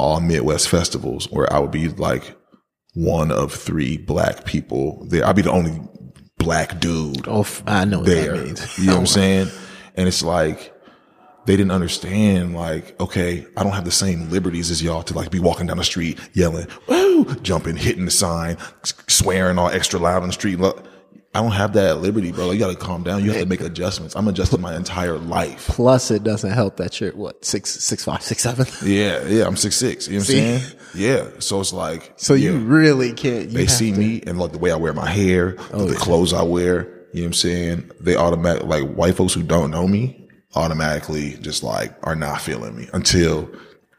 all 0.00 0.20
Midwest 0.20 0.68
festivals 0.68 1.30
where 1.30 1.50
I 1.52 1.60
would 1.60 1.70
be 1.70 1.86
like 1.86 2.36
one 2.94 3.30
of 3.30 3.52
three 3.52 3.98
black 3.98 4.44
people 4.44 5.06
there. 5.08 5.24
I'd 5.24 5.36
be 5.36 5.42
the 5.42 5.52
only 5.52 5.80
black 6.38 6.80
dude 6.80 7.28
oh, 7.28 7.46
I 7.64 7.84
know 7.84 8.00
what 8.00 8.08
there. 8.08 8.36
that 8.36 8.44
means. 8.46 8.78
You 8.80 8.86
know 8.86 8.94
what 8.94 8.98
I'm 8.98 9.02
oh 9.02 9.06
saying? 9.06 9.48
And 9.94 10.08
it's 10.08 10.24
like 10.24 10.74
they 11.46 11.56
didn't 11.56 11.70
understand, 11.70 12.56
like, 12.56 13.00
okay, 13.00 13.46
I 13.56 13.62
don't 13.62 13.74
have 13.74 13.84
the 13.84 13.92
same 13.92 14.28
liberties 14.28 14.72
as 14.72 14.82
y'all 14.82 15.04
to 15.04 15.14
like 15.14 15.30
be 15.30 15.38
walking 15.38 15.68
down 15.68 15.76
the 15.76 15.84
street 15.84 16.18
yelling, 16.32 16.66
woo, 16.88 17.32
jumping, 17.36 17.76
hitting 17.76 18.06
the 18.06 18.10
sign, 18.10 18.56
swearing 19.06 19.56
all 19.56 19.68
extra 19.68 20.00
loud 20.00 20.22
on 20.22 20.30
the 20.30 20.34
street. 20.34 20.58
Look, 20.58 20.84
I 21.34 21.40
don't 21.40 21.52
have 21.52 21.72
that 21.72 21.98
liberty, 22.02 22.30
bro. 22.30 22.48
Like, 22.48 22.54
you 22.54 22.60
gotta 22.60 22.76
calm 22.76 23.02
down. 23.04 23.24
You 23.24 23.30
have 23.32 23.40
to 23.40 23.46
make 23.46 23.62
adjustments. 23.62 24.14
I'm 24.14 24.28
adjusting 24.28 24.60
my 24.60 24.76
entire 24.76 25.16
life. 25.16 25.66
Plus, 25.68 26.10
it 26.10 26.22
doesn't 26.24 26.50
help 26.50 26.76
that 26.76 27.00
you're 27.00 27.12
what 27.12 27.42
six 27.44 27.70
six 27.70 28.04
five 28.04 28.22
six 28.22 28.42
seven. 28.42 28.66
Yeah, 28.84 29.24
yeah, 29.26 29.46
I'm 29.46 29.56
six 29.56 29.76
six. 29.76 30.06
You 30.08 30.14
know 30.14 30.18
what 30.18 30.28
I'm 30.28 30.34
saying? 30.34 30.62
Yeah. 30.94 31.28
So 31.38 31.60
it's 31.60 31.72
like 31.72 32.12
So 32.16 32.34
yeah. 32.34 32.50
you 32.50 32.58
really 32.58 33.12
can't. 33.14 33.48
You 33.48 33.56
they 33.58 33.66
see 33.66 33.92
to- 33.92 33.98
me 33.98 34.22
and 34.26 34.38
like 34.38 34.52
the 34.52 34.58
way 34.58 34.70
I 34.72 34.76
wear 34.76 34.92
my 34.92 35.08
hair, 35.08 35.56
oh, 35.72 35.86
the 35.86 35.96
clothes 35.96 36.34
I 36.34 36.42
wear. 36.42 36.82
You 37.14 37.20
know 37.20 37.24
what 37.24 37.26
I'm 37.28 37.32
saying? 37.34 37.90
They 38.00 38.14
automatic 38.16 38.64
like 38.64 38.92
white 38.92 39.14
folks 39.16 39.32
who 39.32 39.42
don't 39.42 39.70
know 39.70 39.86
me 39.88 40.28
automatically 40.54 41.34
just 41.40 41.62
like 41.62 41.94
are 42.02 42.14
not 42.14 42.40
feeling 42.42 42.76
me 42.76 42.88
until 42.92 43.50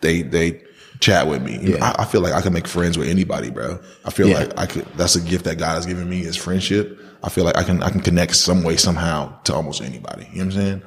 they 0.02 0.22
they 0.22 0.62
chat 1.00 1.28
with 1.28 1.42
me. 1.42 1.58
Yeah. 1.62 1.84
I, 1.98 2.04
I 2.04 2.06
feel 2.06 2.22
like 2.22 2.34
I 2.34 2.42
can 2.42 2.54
make 2.54 2.68
friends 2.68 2.98
with 2.98 3.10
anybody, 3.10 3.50
bro. 3.50 3.80
I 4.06 4.12
feel 4.12 4.28
Yeah. 4.28 4.40
like 4.40 4.60
I 4.60 4.66
could. 4.68 4.86
That's 4.96 5.16
a 5.16 5.22
gift 5.22 5.46
that 5.46 5.58
God 5.58 5.76
has 5.76 5.86
given 5.86 6.08
me 6.10 6.22
is 6.22 6.36
friendship. 6.36 7.00
I 7.24 7.30
feel 7.30 7.46
like 7.46 7.58
I 7.58 7.64
can 7.64 7.82
I 7.82 7.90
can 7.90 8.02
connect 8.02 8.36
some 8.36 8.64
way 8.64 8.76
somehow 8.78 9.40
to 9.44 9.54
almost 9.54 9.82
anybody. 9.82 10.28
You 10.34 10.40
know 10.40 10.46
what 10.46 10.56
I'm 10.56 10.62
saying? 10.62 10.82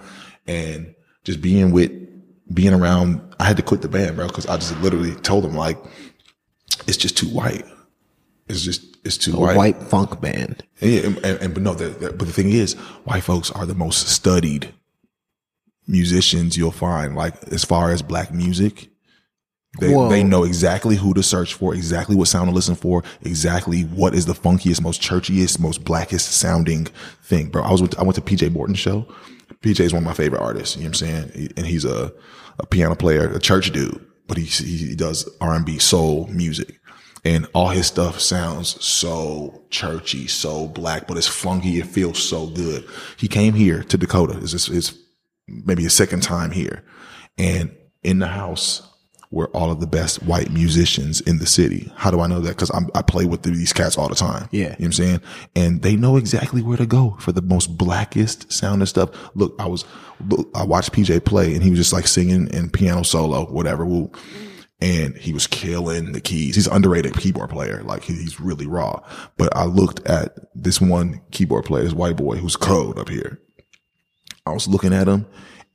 And 0.47 0.95
just 1.25 1.41
being 1.41 1.71
with 1.73 1.93
being 2.53 2.75
around. 2.75 3.23
I 3.41 3.45
had 3.45 3.57
to 3.59 3.63
quit 3.63 3.83
the 3.83 3.89
band, 3.89 4.17
bro, 4.17 4.29
because 4.29 4.47
I 4.47 4.57
just 4.57 4.79
literally 4.81 5.15
told 5.17 5.45
them 5.45 5.55
like 5.55 5.79
it's 6.87 6.97
just 6.97 7.17
too 7.17 7.29
white. 7.29 7.65
It's 8.49 8.63
just 8.63 8.97
it's 9.05 9.19
too 9.19 9.35
a 9.37 9.41
white. 9.41 9.57
white 9.57 9.83
funk 9.83 10.21
band. 10.21 10.63
Yeah, 10.81 11.01
and, 11.07 11.17
and, 11.25 11.41
and- 11.43 11.55
but 11.55 11.63
no, 11.63 11.75
the, 11.75 11.89
the, 11.89 12.13
but 12.13 12.27
the 12.27 12.33
thing 12.33 12.51
is, 12.51 12.75
white 13.05 13.23
folks 13.25 13.51
are 13.51 13.67
the 13.67 13.75
most 13.75 14.09
studied 14.09 14.73
musicians 15.87 16.57
you'll 16.57 16.71
find. 16.71 17.15
Like 17.17 17.35
as 17.53 17.65
far 17.65 17.91
as 17.91 18.03
black 18.03 18.33
music, 18.33 18.89
they 19.81 19.93
Whoa. 19.93 20.09
they 20.09 20.23
know 20.23 20.45
exactly 20.45 20.97
who 20.97 21.15
to 21.15 21.23
search 21.23 21.55
for, 21.55 21.75
exactly 21.75 22.17
what 22.17 22.29
sound 22.29 22.49
to 22.49 22.55
listen 22.55 22.75
for, 22.75 23.03
exactly 23.23 23.83
what 23.83 24.15
is 24.15 24.27
the 24.27 24.33
funkiest, 24.33 24.83
most 24.83 25.01
churchiest, 25.01 25.59
most 25.59 25.85
blackest 25.85 26.33
sounding 26.33 26.87
thing, 27.23 27.49
bro. 27.49 27.63
I 27.63 27.73
was 27.73 27.83
with, 27.83 27.99
I 27.99 28.03
went 28.03 28.15
to 28.17 28.21
PJ 28.21 28.53
Morton's 28.53 28.79
show. 28.79 29.07
PJ 29.61 29.81
is 29.81 29.93
one 29.93 30.03
of 30.03 30.07
my 30.07 30.15
favorite 30.15 30.41
artists. 30.41 30.77
You 30.77 30.85
know 30.85 30.91
what 30.91 31.03
I'm 31.03 31.31
saying? 31.31 31.53
And 31.57 31.67
he's 31.67 31.85
a 31.85 32.13
a 32.59 32.67
piano 32.67 32.95
player, 32.95 33.29
a 33.31 33.39
church 33.39 33.71
dude, 33.71 34.05
but 34.27 34.39
he 34.39 34.45
he 34.45 34.95
does 34.95 35.29
R 35.41 35.55
and 35.55 35.67
B 35.67 35.79
soul 35.79 36.27
music 36.29 36.81
and 37.27 37.45
all 37.55 37.69
his 37.71 37.89
stuff 37.89 38.21
sounds 38.21 38.83
so 38.85 39.65
churchy, 39.71 40.29
so 40.29 40.69
black, 40.69 41.09
but 41.09 41.17
it's 41.17 41.27
funky. 41.27 41.81
It 41.81 41.87
feels 41.87 42.23
so 42.23 42.47
good. 42.47 42.87
He 43.17 43.27
came 43.27 43.55
here 43.55 43.83
to 43.83 43.99
Dakota. 43.99 44.35
This 44.35 44.55
is 44.55 44.67
his 44.67 44.99
maybe 45.49 45.83
his 45.83 45.93
second 45.93 46.23
time 46.23 46.53
here, 46.53 46.85
and 47.37 47.75
in 48.05 48.21
the 48.21 48.29
house 48.29 48.89
were 49.31 49.49
all 49.49 49.71
of 49.71 49.81
the 49.81 49.87
best 49.87 50.23
white 50.23 50.51
musicians 50.51 51.21
in 51.21 51.39
the 51.39 51.47
city. 51.47 51.93
How 51.97 52.11
do 52.11 52.21
I 52.21 52.27
know 52.27 52.41
that? 52.41 52.51
Because 52.51 52.71
I 52.71 53.03
play 53.03 53.25
with 53.25 53.43
these 53.43 53.73
cats 53.73 53.99
all 53.99 54.09
the 54.09 54.15
time. 54.15 54.49
Yeah. 54.53 54.61
you 54.61 54.65
know 54.65 54.71
what 54.71 54.85
I'm 54.85 54.93
saying, 54.93 55.21
and 55.55 55.83
they 55.83 55.97
know 55.97 56.17
exactly 56.17 56.63
where 56.63 56.77
to 56.77 56.87
go 56.87 57.17
for 57.21 57.33
the 57.33 57.43
most 57.43 57.77
blackest 57.77 58.53
sounding 58.53 58.87
stuff. 58.87 59.11
Look, 59.35 59.55
I 59.59 59.67
was 59.67 59.85
I 60.55 60.65
watched 60.65 60.93
PJ 60.93 61.25
play, 61.25 61.55
and 61.55 61.63
he 61.63 61.71
was 61.71 61.79
just 61.79 61.93
like 61.93 62.07
singing 62.07 62.53
and 62.55 62.73
piano 62.73 63.03
solo, 63.03 63.47
whatever. 63.47 63.87
And 64.79 65.17
he 65.17 65.33
was 65.33 65.47
killing 65.47 66.13
the 66.13 66.21
keys. 66.21 66.55
He's 66.55 66.67
an 66.67 66.75
underrated 66.75 67.15
keyboard 67.15 67.49
player. 67.51 67.83
Like 67.83 68.03
he's 68.03 68.39
really 68.39 68.67
raw. 68.67 69.01
But 69.39 69.57
I 69.57 69.65
looked 69.65 70.07
at 70.07 70.37
this 70.55 70.81
one 70.81 71.23
keyboard 71.31 71.65
player, 71.65 71.83
this 71.83 71.95
white 71.95 72.17
boy 72.17 72.37
who's 72.37 72.57
code 72.57 72.99
up 72.99 73.09
here. 73.09 73.41
I 74.45 74.53
was 74.53 74.69
looking 74.69 74.93
at 74.93 75.09
him 75.09 75.27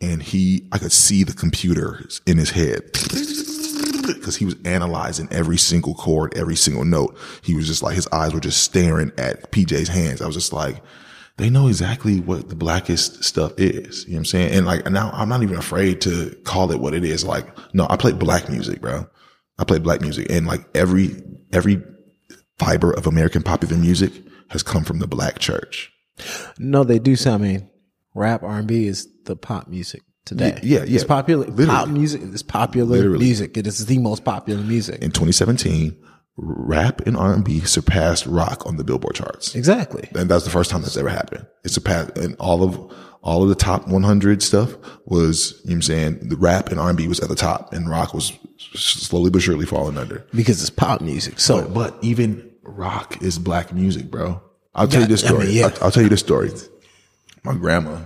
and 0.02 0.22
he, 0.22 0.68
I 0.72 0.78
could 0.78 0.92
see 0.92 1.24
the 1.24 1.34
computers 1.34 2.22
in 2.26 2.38
his 2.38 2.52
head 2.52 2.94
because 4.02 4.36
he 4.36 4.46
was 4.46 4.56
analyzing 4.66 5.28
every 5.32 5.58
single 5.58 5.94
chord, 5.96 6.38
every 6.38 6.56
single 6.56 6.86
note. 6.86 7.18
He 7.44 7.54
was 7.54 7.68
just 7.68 7.84
like, 7.84 7.96
his 7.96 8.08
eyes 8.08 8.34
were 8.34 8.40
just 8.40 8.64
staring 8.64 9.12
at 9.18 9.52
PJ's 9.52 9.88
hands. 9.88 10.22
I 10.22 10.26
was 10.26 10.36
just 10.36 10.54
like, 10.54 10.82
they 11.38 11.50
know 11.50 11.68
exactly 11.68 12.20
what 12.20 12.50
the 12.50 12.56
blackest 12.56 13.24
stuff 13.24 13.54
is. 13.58 14.06
You 14.06 14.12
know 14.12 14.16
what 14.16 14.20
I'm 14.20 14.26
saying? 14.26 14.54
And 14.54 14.66
like 14.66 14.90
now 14.92 15.10
I'm 15.14 15.30
not 15.30 15.44
even 15.44 15.58
afraid 15.58 16.02
to 16.02 16.36
call 16.44 16.72
it 16.72 16.80
what 16.80 16.94
it 16.94 17.04
is. 17.04 17.24
Like, 17.26 17.48
no, 17.74 17.88
I 17.90 17.98
play 17.98 18.12
black 18.12 18.50
music, 18.50 18.82
bro. 18.82 19.08
I 19.58 19.64
play 19.64 19.80
black 19.80 20.02
music 20.02 20.28
and 20.30 20.46
like 20.46 20.62
every, 20.76 21.22
every 21.52 21.82
fiber 22.60 22.92
of 22.92 23.08
American 23.08 23.44
popular 23.44 23.78
music 23.78 24.12
has 24.50 24.64
come 24.64 24.84
from 24.84 25.00
the 25.00 25.08
black 25.08 25.40
church. 25.40 25.92
No, 26.60 26.84
they 26.84 27.00
do. 27.00 27.16
So, 27.16 27.34
I 27.34 27.38
mean, 27.38 27.70
rap 28.14 28.44
R 28.44 28.60
and 28.60 28.68
B 28.68 28.86
is 28.86 29.08
the 29.26 29.36
pop 29.36 29.68
music 29.68 30.04
today. 30.26 30.60
Yeah, 30.64 30.80
yeah, 30.80 30.96
It's 30.96 31.04
popular. 31.04 31.46
Literally. 31.46 31.66
Pop 31.68 31.88
music 31.90 32.22
is 32.22 32.44
popular 32.44 32.98
Literally. 32.98 33.20
music. 33.26 33.58
It 33.58 33.68
is 33.68 33.86
the 33.86 34.00
most 34.00 34.24
popular 34.24 34.62
music. 34.64 35.02
In 35.02 35.12
2017, 35.12 35.96
rap 36.38 37.02
and 37.02 37.18
R&B 37.18 37.62
surpassed 37.62 38.26
rock 38.26 38.66
on 38.66 38.78
the 38.78 38.84
Billboard 38.84 39.16
charts. 39.16 39.56
Exactly. 39.56 40.08
And 40.16 40.30
that's 40.30 40.44
the 40.46 40.50
first 40.50 40.72
time 40.72 40.82
that's 40.82 40.98
ever 40.98 41.10
happened. 41.10 41.46
It 41.64 41.70
surpassed, 41.70 42.18
and 42.18 42.36
all 42.40 42.64
of, 42.64 42.94
all 43.24 43.44
of 43.44 43.50
the 43.50 43.56
top 43.56 43.88
100 43.88 44.42
stuff 44.42 44.76
was, 45.06 45.62
you 45.64 45.72
know 45.72 45.74
what 45.74 45.76
I'm 45.76 45.82
saying, 45.84 46.30
the 46.30 46.38
rap 46.38 46.70
and 46.70 46.80
R&B 46.80 47.08
was 47.08 47.20
at 47.20 47.30
the 47.30 47.36
top 47.36 47.74
and 47.74 47.90
rock 47.90 48.14
was 48.14 48.32
slowly 48.58 49.30
but 49.30 49.42
surely 49.42 49.66
falling 49.66 49.98
under. 49.98 50.26
Because 50.34 50.62
it's 50.62 50.70
pop 50.70 51.02
music. 51.02 51.40
So 51.40 51.68
But 51.68 51.98
even 52.02 52.50
rock 52.64 53.22
is 53.22 53.38
black 53.38 53.74
music, 53.74 54.10
bro. 54.10 54.42
I'll 54.74 54.88
tell 54.88 55.02
you 55.02 55.08
this 55.08 55.24
I 55.24 55.28
story. 55.28 55.48
mean, 55.48 55.56
yeah. 55.58 55.66
I'll, 55.66 55.84
I'll 55.86 55.92
tell 55.92 56.04
you 56.04 56.10
this 56.10 56.22
story. 56.22 56.50
My 57.44 57.54
grandma, 57.56 58.06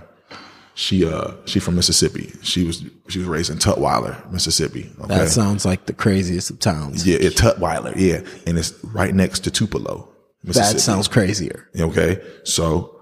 she 0.76 1.04
uh 1.06 1.32
she 1.46 1.58
from 1.58 1.74
Mississippi. 1.74 2.32
She 2.42 2.62
was 2.64 2.84
she 3.08 3.18
was 3.18 3.26
raised 3.26 3.50
in 3.50 3.58
Tutwiler, 3.58 4.30
Mississippi. 4.30 4.92
Okay. 5.00 5.08
that 5.16 5.30
sounds 5.30 5.64
like 5.64 5.86
the 5.86 5.92
craziest 5.94 6.50
of 6.50 6.60
towns. 6.60 7.06
yeah, 7.06 7.16
it 7.18 7.32
Tutwiler, 7.34 7.94
yeah. 7.96 8.20
And 8.46 8.58
it's 8.58 8.72
right 8.84 9.14
next 9.14 9.40
to 9.44 9.50
Tupelo, 9.50 10.08
Mississippi. 10.44 10.74
that 10.74 10.80
sounds 10.80 11.08
crazier. 11.08 11.68
Okay. 11.80 12.20
So, 12.44 13.00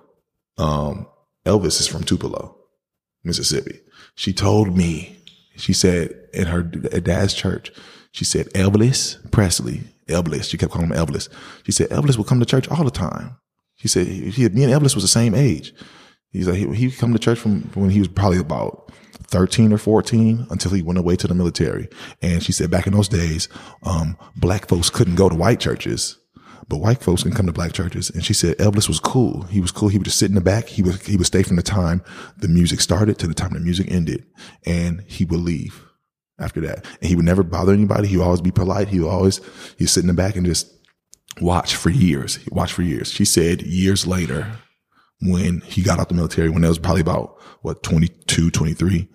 um, 0.57 1.07
Elvis 1.45 1.81
is 1.81 1.89
from 1.89 2.05
Tupelo, 2.05 2.57
Mississippi. 3.25 3.81
She 4.15 4.33
told 4.33 4.77
me, 4.77 5.19
she 5.57 5.73
said 5.73 6.15
in 6.33 6.47
her 6.47 6.63
dad's 6.63 7.35
church, 7.35 7.73
she 8.13 8.25
said, 8.25 8.47
Elvis 8.55 9.19
Presley, 9.33 9.83
Elvis, 10.07 10.45
she 10.49 10.57
kept 10.57 10.71
calling 10.73 10.91
him 10.93 10.97
Elvis. 10.97 11.29
She 11.67 11.73
said, 11.73 11.91
Elvis 11.91 12.17
would 12.17 12.29
come 12.29 12.39
to 12.39 12.47
church 12.47 12.69
all 12.69 12.85
the 12.85 12.91
time. 12.93 13.37
She 13.75 13.89
said, 13.89 14.07
he, 14.07 14.31
he- 14.31 14.49
me 14.51 14.63
and 14.63 14.73
Elvis 14.73 14.95
was 14.95 15.03
the 15.03 15.09
same 15.09 15.35
age. 15.35 15.75
He's 16.35 16.49
like, 16.49 16.59
he, 16.59 16.67
he 16.75 16.91
come 16.91 17.13
to 17.13 17.19
church 17.19 17.39
from 17.39 17.63
when 17.75 17.91
he 17.91 18.01
was 18.01 18.09
probably 18.09 18.39
about 18.39 18.93
13 19.29 19.73
or 19.73 19.79
14 19.79 20.49
until 20.51 20.73
he 20.73 20.83
went 20.83 20.99
away 20.99 21.15
to 21.15 21.29
the 21.29 21.35
military. 21.35 21.89
And 22.21 22.43
she 22.43 22.51
said 22.51 22.71
back 22.71 22.89
in 22.89 22.93
those 22.93 23.09
days, 23.09 23.49
um, 23.85 24.19
black 24.37 24.69
folks 24.69 24.91
couldn't 24.91 25.15
go 25.15 25.29
to 25.29 25.35
white 25.35 25.61
churches. 25.61 26.19
But 26.69 26.79
white 26.79 27.01
folks 27.03 27.23
can 27.23 27.33
come 27.33 27.47
to 27.47 27.53
black 27.53 27.73
churches. 27.73 28.11
And 28.11 28.25
she 28.25 28.35
said 28.35 28.59
Elvis 28.59 28.89
was 28.89 28.99
cool. 28.99 29.43
He 29.43 29.61
was 29.61 29.71
cool. 29.71 29.91
He 29.91 29.99
would 29.99 30.07
just 30.07 30.19
sit 30.19 30.29
in 30.29 30.35
the 30.35 30.41
back. 30.41 30.67
He 30.67 30.83
would, 30.83 31.01
he 31.03 31.17
would 31.17 31.27
stay 31.27 31.45
from 31.45 31.57
the 31.57 31.63
time 31.63 32.03
the 32.39 32.49
music 32.49 32.81
started 32.81 33.17
to 33.21 33.29
the 33.29 33.35
time 33.35 33.53
the 33.53 33.61
music 33.61 33.91
ended. 33.91 34.27
And 34.67 35.05
he 35.07 35.25
would 35.25 35.41
leave 35.41 35.85
after 36.41 36.61
that. 36.63 36.85
And 37.01 37.09
he 37.09 37.15
would 37.15 37.25
never 37.25 37.45
bother 37.45 37.73
anybody. 37.73 38.09
He 38.09 38.17
would 38.17 38.25
always 38.25 38.41
be 38.41 38.51
polite. 38.51 38.89
He 38.89 38.99
would 38.99 39.11
always, 39.11 39.41
he'd 39.79 39.87
sit 39.87 40.03
in 40.03 40.09
the 40.09 40.15
back 40.15 40.35
and 40.35 40.47
just 40.47 40.73
watch 41.41 41.77
for 41.77 41.91
years. 41.91 42.41
Watch 42.51 42.73
for 42.73 42.83
years. 42.83 43.13
She 43.13 43.25
said 43.25 43.63
years 43.63 44.05
later, 44.05 44.59
when 45.25 45.61
he 45.63 45.83
got 45.83 45.99
out 45.99 46.09
the 46.09 46.15
military, 46.15 46.51
when 46.51 46.65
it 46.65 46.69
was 46.69 46.79
probably 46.79 47.01
about 47.01 47.41
what, 47.63 47.83
22, 47.83 48.51
23, 48.51 49.09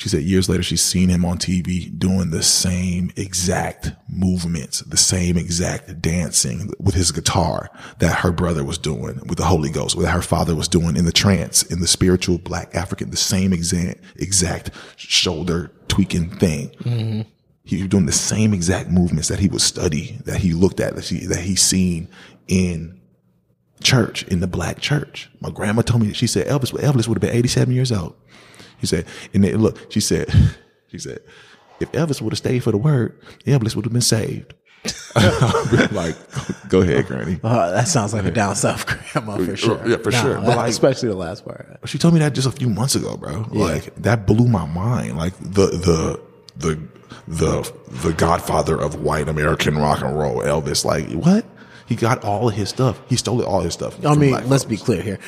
she 0.00 0.08
said 0.08 0.22
years 0.22 0.48
later, 0.48 0.62
she's 0.62 0.80
seen 0.80 1.10
him 1.10 1.26
on 1.26 1.36
TV 1.36 1.98
doing 1.98 2.30
the 2.30 2.42
same 2.42 3.10
exact 3.16 3.92
movements, 4.08 4.80
the 4.80 4.96
same 4.96 5.36
exact 5.36 6.00
dancing 6.00 6.72
with 6.78 6.94
his 6.94 7.12
guitar 7.12 7.68
that 7.98 8.20
her 8.20 8.32
brother 8.32 8.64
was 8.64 8.78
doing 8.78 9.20
with 9.26 9.36
the 9.36 9.44
Holy 9.44 9.68
Ghost, 9.68 9.96
what 9.96 10.08
her 10.08 10.22
father 10.22 10.54
was 10.54 10.68
doing 10.68 10.96
in 10.96 11.04
the 11.04 11.12
trance, 11.12 11.62
in 11.64 11.80
the 11.80 11.86
spiritual 11.86 12.38
black 12.38 12.74
African, 12.74 13.10
the 13.10 13.16
same 13.18 13.52
exact, 13.52 14.00
exact 14.16 14.70
shoulder 14.96 15.70
tweaking 15.88 16.30
thing. 16.30 16.70
Mm-hmm. 16.82 17.28
He 17.64 17.82
was 17.82 17.88
doing 17.88 18.06
the 18.06 18.12
same 18.12 18.54
exact 18.54 18.88
movements 18.88 19.28
that 19.28 19.38
he 19.38 19.48
would 19.48 19.60
study, 19.60 20.18
that 20.24 20.38
he 20.38 20.54
looked 20.54 20.80
at, 20.80 20.96
that 20.96 21.04
he, 21.04 21.26
that 21.26 21.40
he 21.40 21.56
seen 21.56 22.08
in 22.48 22.99
church, 23.82 24.22
in 24.24 24.40
the 24.40 24.46
black 24.46 24.80
church. 24.80 25.30
My 25.40 25.50
grandma 25.50 25.82
told 25.82 26.02
me, 26.02 26.12
she 26.12 26.26
said 26.26 26.46
Elvis, 26.46 26.72
Elvis 26.72 27.08
would 27.08 27.16
have 27.16 27.20
been 27.22 27.36
87 27.36 27.74
years 27.74 27.92
old. 27.92 28.14
She 28.80 28.86
said, 28.86 29.06
and 29.34 29.44
then 29.44 29.56
look, 29.58 29.90
she 29.92 30.00
said, 30.00 30.28
she 30.90 30.98
said, 30.98 31.20
if 31.80 31.90
Elvis 31.92 32.20
would 32.20 32.32
have 32.32 32.38
stayed 32.38 32.62
for 32.62 32.70
the 32.72 32.78
word, 32.78 33.18
Elvis 33.46 33.74
would 33.76 33.84
have 33.84 33.92
been 33.92 34.02
saved. 34.02 34.54
Like, 35.92 36.16
go 36.68 36.80
ahead, 36.82 37.06
Granny. 37.06 37.40
Uh, 37.42 37.72
that 37.72 37.88
sounds 37.88 38.14
like 38.14 38.24
a 38.24 38.30
down 38.30 38.54
south 38.54 38.86
grandma 39.12 39.36
for 39.38 39.56
sure. 39.56 39.86
Yeah, 39.86 39.96
for 39.96 40.12
sure. 40.12 40.36
But 40.36 40.56
like- 40.56 40.70
especially 40.70 41.08
the 41.08 41.16
last 41.16 41.44
part. 41.44 41.80
She 41.86 41.98
told 41.98 42.14
me 42.14 42.20
that 42.20 42.32
just 42.32 42.46
a 42.46 42.52
few 42.52 42.70
months 42.70 42.94
ago, 42.94 43.16
bro. 43.16 43.46
Like 43.50 43.94
that 43.96 44.26
blew 44.26 44.46
my 44.46 44.66
mind. 44.66 45.16
Like 45.18 45.36
the 45.38 45.66
the 45.66 46.20
the 46.56 46.80
the 47.26 47.72
the 48.02 48.12
godfather 48.12 48.80
of 48.80 49.02
white 49.02 49.28
American 49.28 49.76
rock 49.78 50.00
and 50.02 50.16
roll, 50.16 50.36
Elvis. 50.38 50.84
Like 50.84 51.10
what? 51.10 51.44
He 51.90 51.96
got 51.96 52.22
all 52.24 52.48
of 52.48 52.54
his 52.54 52.68
stuff. 52.68 53.00
He 53.08 53.16
stole 53.16 53.44
all 53.44 53.62
his 53.62 53.74
stuff. 53.74 54.06
I 54.06 54.14
mean, 54.14 54.30
let's 54.30 54.62
folks. 54.62 54.64
be 54.66 54.76
clear 54.76 55.02
here. 55.02 55.18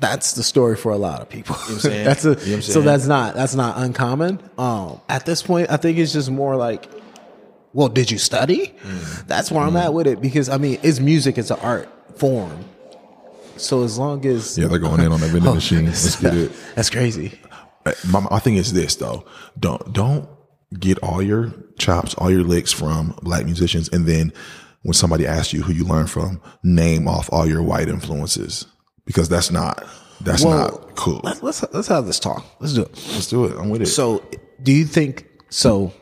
That's 0.00 0.32
the 0.32 0.42
story 0.42 0.74
for 0.74 0.90
a 0.90 0.96
lot 0.96 1.20
of 1.20 1.28
people. 1.28 1.54
what 1.54 1.70
I'm 1.70 1.78
saying? 1.78 2.04
that's 2.06 2.24
a, 2.24 2.30
You 2.46 2.54
know 2.56 2.60
so 2.60 2.80
that's 2.80 3.06
not 3.06 3.34
that's 3.34 3.54
not 3.54 3.76
uncommon. 3.76 4.40
Um, 4.56 5.02
at 5.10 5.26
this 5.26 5.42
point, 5.42 5.70
I 5.70 5.76
think 5.76 5.98
it's 5.98 6.14
just 6.14 6.30
more 6.30 6.56
like, 6.56 6.88
well, 7.74 7.88
did 7.90 8.10
you 8.10 8.16
study? 8.16 8.68
Mm. 8.82 9.26
That's 9.26 9.50
where 9.50 9.62
I'm 9.62 9.76
at 9.76 9.92
with 9.92 10.06
it 10.06 10.22
because 10.22 10.48
I 10.48 10.56
mean, 10.56 10.78
it's 10.82 10.98
music, 10.98 11.36
it's 11.36 11.50
an 11.50 11.58
art 11.60 11.90
form. 12.18 12.64
So 13.58 13.82
as 13.84 13.98
long 13.98 14.24
as 14.24 14.56
Yeah, 14.56 14.68
they're 14.68 14.78
going 14.78 15.02
in 15.02 15.12
on 15.12 15.20
that 15.20 15.28
vending 15.30 15.54
machine. 15.54 15.84
Let's 15.84 16.16
get 16.16 16.32
it. 16.32 16.52
that's 16.74 16.88
crazy. 16.88 17.38
Uh, 17.84 17.92
My, 18.08 18.20
my 18.20 18.38
thing 18.38 18.56
is 18.56 18.72
this 18.72 18.96
though. 18.96 19.26
Don't 19.58 19.92
don't 19.92 20.26
get 20.78 20.96
all 21.02 21.20
your 21.22 21.52
chops, 21.78 22.14
all 22.14 22.30
your 22.30 22.44
licks 22.44 22.72
from 22.72 23.14
black 23.22 23.44
musicians, 23.44 23.90
and 23.90 24.06
then 24.06 24.32
when 24.82 24.94
somebody 24.94 25.26
asks 25.26 25.52
you 25.52 25.62
who 25.62 25.72
you 25.72 25.84
learn 25.84 26.06
from, 26.06 26.40
name 26.62 27.06
off 27.06 27.28
all 27.32 27.46
your 27.46 27.62
white 27.62 27.88
influences 27.88 28.66
because 29.04 29.28
that's 29.28 29.50
not 29.50 29.84
that's 30.20 30.44
Well, 30.44 30.58
not 30.58 30.96
cool. 30.96 31.20
Let's 31.24 31.42
let's 31.42 31.64
let's 31.72 31.88
have 31.88 32.06
this 32.06 32.20
talk. 32.20 32.44
Let's 32.60 32.74
do 32.74 32.82
it. 32.82 32.90
Let's 33.12 33.26
do 33.28 33.46
it. 33.46 33.56
I'm 33.58 33.70
with 33.70 33.82
it. 33.82 33.86
So, 33.86 34.22
do 34.62 34.72
you 34.72 34.84
think 34.84 35.26
so? 35.48 35.92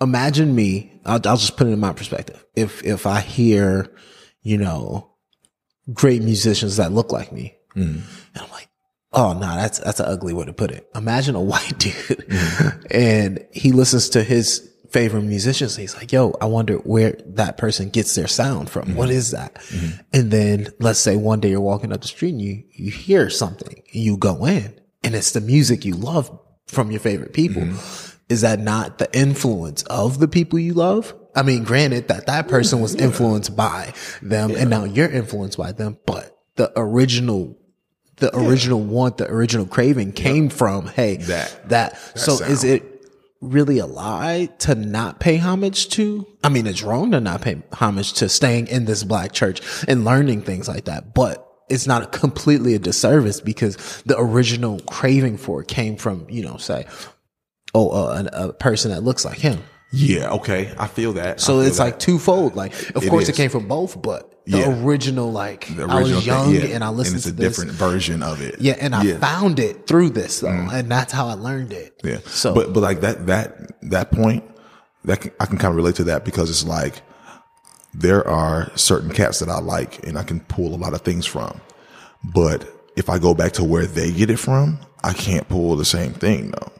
Imagine 0.00 0.54
me. 0.54 1.00
I'll, 1.04 1.20
I'll 1.26 1.36
just 1.36 1.56
put 1.56 1.66
it 1.66 1.70
in 1.70 1.80
my 1.80 1.92
perspective. 1.92 2.44
If 2.54 2.84
if 2.84 3.06
I 3.06 3.20
hear, 3.20 3.92
you 4.42 4.56
know, 4.56 5.10
great 5.92 6.22
musicians 6.22 6.76
that 6.76 6.92
look 6.92 7.12
like 7.12 7.32
me, 7.32 7.56
mm. 7.74 7.96
and 7.96 8.04
I'm 8.34 8.50
like, 8.50 8.68
oh 9.12 9.32
no, 9.32 9.40
that's 9.40 9.80
that's 9.80 10.00
an 10.00 10.06
ugly 10.06 10.32
way 10.32 10.44
to 10.44 10.52
put 10.52 10.70
it. 10.70 10.88
Imagine 10.94 11.34
a 11.34 11.40
white 11.42 11.78
dude, 11.78 11.92
mm. 11.92 12.86
and 12.90 13.44
he 13.52 13.72
listens 13.72 14.10
to 14.10 14.22
his 14.22 14.69
favorite 14.90 15.22
musicians. 15.22 15.76
And 15.76 15.82
he's 15.82 15.96
like, 15.96 16.12
yo, 16.12 16.36
I 16.40 16.46
wonder 16.46 16.76
where 16.76 17.16
that 17.26 17.56
person 17.56 17.90
gets 17.90 18.14
their 18.14 18.26
sound 18.26 18.70
from. 18.70 18.94
What 18.94 19.08
mm-hmm. 19.08 19.18
is 19.18 19.30
that? 19.30 19.54
Mm-hmm. 19.54 20.00
And 20.12 20.30
then 20.30 20.68
let's 20.78 20.98
say 20.98 21.16
one 21.16 21.40
day 21.40 21.50
you're 21.50 21.60
walking 21.60 21.92
up 21.92 22.00
the 22.00 22.08
street 22.08 22.30
and 22.30 22.42
you 22.42 22.64
you 22.72 22.90
hear 22.90 23.30
something, 23.30 23.82
and 23.92 24.02
you 24.02 24.16
go 24.16 24.46
in, 24.46 24.78
and 25.02 25.14
it's 25.14 25.32
the 25.32 25.40
music 25.40 25.84
you 25.84 25.94
love 25.94 26.36
from 26.66 26.90
your 26.90 27.00
favorite 27.00 27.32
people. 27.32 27.62
Mm-hmm. 27.62 28.16
Is 28.28 28.42
that 28.42 28.60
not 28.60 28.98
the 28.98 29.12
influence 29.16 29.82
of 29.84 30.20
the 30.20 30.28
people 30.28 30.58
you 30.58 30.72
love? 30.74 31.14
I 31.34 31.42
mean, 31.42 31.64
granted 31.64 32.08
that 32.08 32.26
that 32.26 32.48
person 32.48 32.80
was 32.80 32.94
influenced 32.94 33.56
by 33.56 33.92
them 34.22 34.52
and 34.56 34.70
now 34.70 34.84
you're 34.84 35.10
influenced 35.10 35.58
by 35.58 35.72
them, 35.72 35.98
but 36.06 36.36
the 36.56 36.72
original 36.76 37.56
the 38.16 38.36
original 38.36 38.80
want, 38.80 39.16
the 39.16 39.30
original 39.30 39.66
craving 39.66 40.12
came 40.12 40.50
from, 40.50 40.86
hey, 40.86 41.16
That- 41.16 41.68
that. 41.70 42.18
so 42.18 42.34
is 42.44 42.64
it 42.64 42.89
really 43.40 43.78
a 43.78 43.86
lie 43.86 44.48
to 44.60 44.74
not 44.74 45.20
pay 45.20 45.36
homage 45.36 45.88
to? 45.90 46.26
I 46.44 46.48
mean, 46.48 46.66
it's 46.66 46.82
wrong 46.82 47.10
to 47.12 47.20
not 47.20 47.42
pay 47.42 47.62
homage 47.72 48.12
to 48.14 48.28
staying 48.28 48.68
in 48.68 48.84
this 48.84 49.04
black 49.04 49.32
church 49.32 49.60
and 49.88 50.04
learning 50.04 50.42
things 50.42 50.68
like 50.68 50.84
that, 50.84 51.14
but 51.14 51.46
it's 51.68 51.86
not 51.86 52.12
completely 52.12 52.74
a 52.74 52.78
disservice 52.78 53.40
because 53.40 54.02
the 54.04 54.18
original 54.18 54.80
craving 54.80 55.38
for 55.38 55.62
it 55.62 55.68
came 55.68 55.96
from, 55.96 56.26
you 56.28 56.44
know, 56.44 56.56
say, 56.56 56.86
oh, 57.74 57.90
uh, 57.90 58.12
an- 58.14 58.30
a 58.32 58.52
person 58.52 58.90
that 58.90 59.02
looks 59.02 59.24
like 59.24 59.38
him. 59.38 59.62
Yeah, 59.92 60.30
okay, 60.32 60.72
I 60.78 60.86
feel 60.86 61.14
that. 61.14 61.40
So 61.40 61.54
feel 61.54 61.60
it's 61.62 61.78
that. 61.78 61.84
like 61.84 61.98
twofold. 61.98 62.56
Like, 62.56 62.72
of 62.94 63.02
It 63.04 63.10
course, 63.10 63.24
is. 63.24 63.30
it 63.30 63.36
came 63.36 63.50
from 63.50 63.66
both, 63.68 64.00
but 64.00 64.40
the 64.46 64.58
Yeah. 64.58 64.84
original, 64.84 65.30
like, 65.32 65.66
The 65.74 65.82
I 65.84 66.00
was 66.00 66.10
original 66.10 66.22
young 66.22 66.52
thing, 66.52 66.70
yeah. 66.70 66.74
and 66.76 66.84
I 66.84 66.88
listened 66.90 67.16
it's 67.16 67.24
to 67.26 67.30
a 67.30 67.32
this. 67.32 67.48
different 67.56 67.72
version 67.72 68.22
of 68.22 68.40
it. 68.40 68.56
Yeah, 68.60 68.76
and 68.80 68.94
I 68.94 69.02
yeah. 69.02 69.18
Found 69.18 69.58
it 69.58 69.86
through 69.86 70.10
this 70.10 70.40
though, 70.40 70.48
mm-hmm. 70.48 70.74
and 70.74 70.90
that's 70.90 71.12
how 71.12 71.26
I 71.28 71.34
learned 71.34 71.72
it. 71.72 72.00
Yeah. 72.04 72.18
So, 72.26 72.54
but 72.54 72.72
but 72.72 72.80
like 72.80 73.00
that 73.00 73.26
that 73.26 73.56
that 73.90 74.10
point 74.12 74.44
that 75.04 75.20
can, 75.22 75.32
I 75.40 75.46
can 75.46 75.58
kind 75.58 75.70
of 75.72 75.76
relate 75.76 75.96
to 75.96 76.04
that 76.04 76.24
because 76.24 76.50
it's 76.50 76.64
like 76.64 77.02
there 77.94 78.26
are 78.28 78.70
certain 78.76 79.10
cats 79.10 79.40
that 79.40 79.48
I 79.48 79.58
like 79.58 80.06
and 80.06 80.16
I 80.16 80.22
can 80.22 80.40
pull 80.40 80.74
a 80.74 80.76
lot 80.76 80.94
of 80.94 81.00
things 81.02 81.26
from, 81.26 81.60
but 82.22 82.64
if 82.96 83.08
I 83.08 83.18
go 83.18 83.34
back 83.34 83.52
to 83.52 83.64
where 83.64 83.86
they 83.86 84.12
get 84.12 84.30
it 84.30 84.38
from, 84.38 84.78
I 85.02 85.12
can't 85.12 85.48
pull 85.48 85.74
the 85.76 85.84
same 85.84 86.12
thing 86.12 86.50
though. 86.52 86.72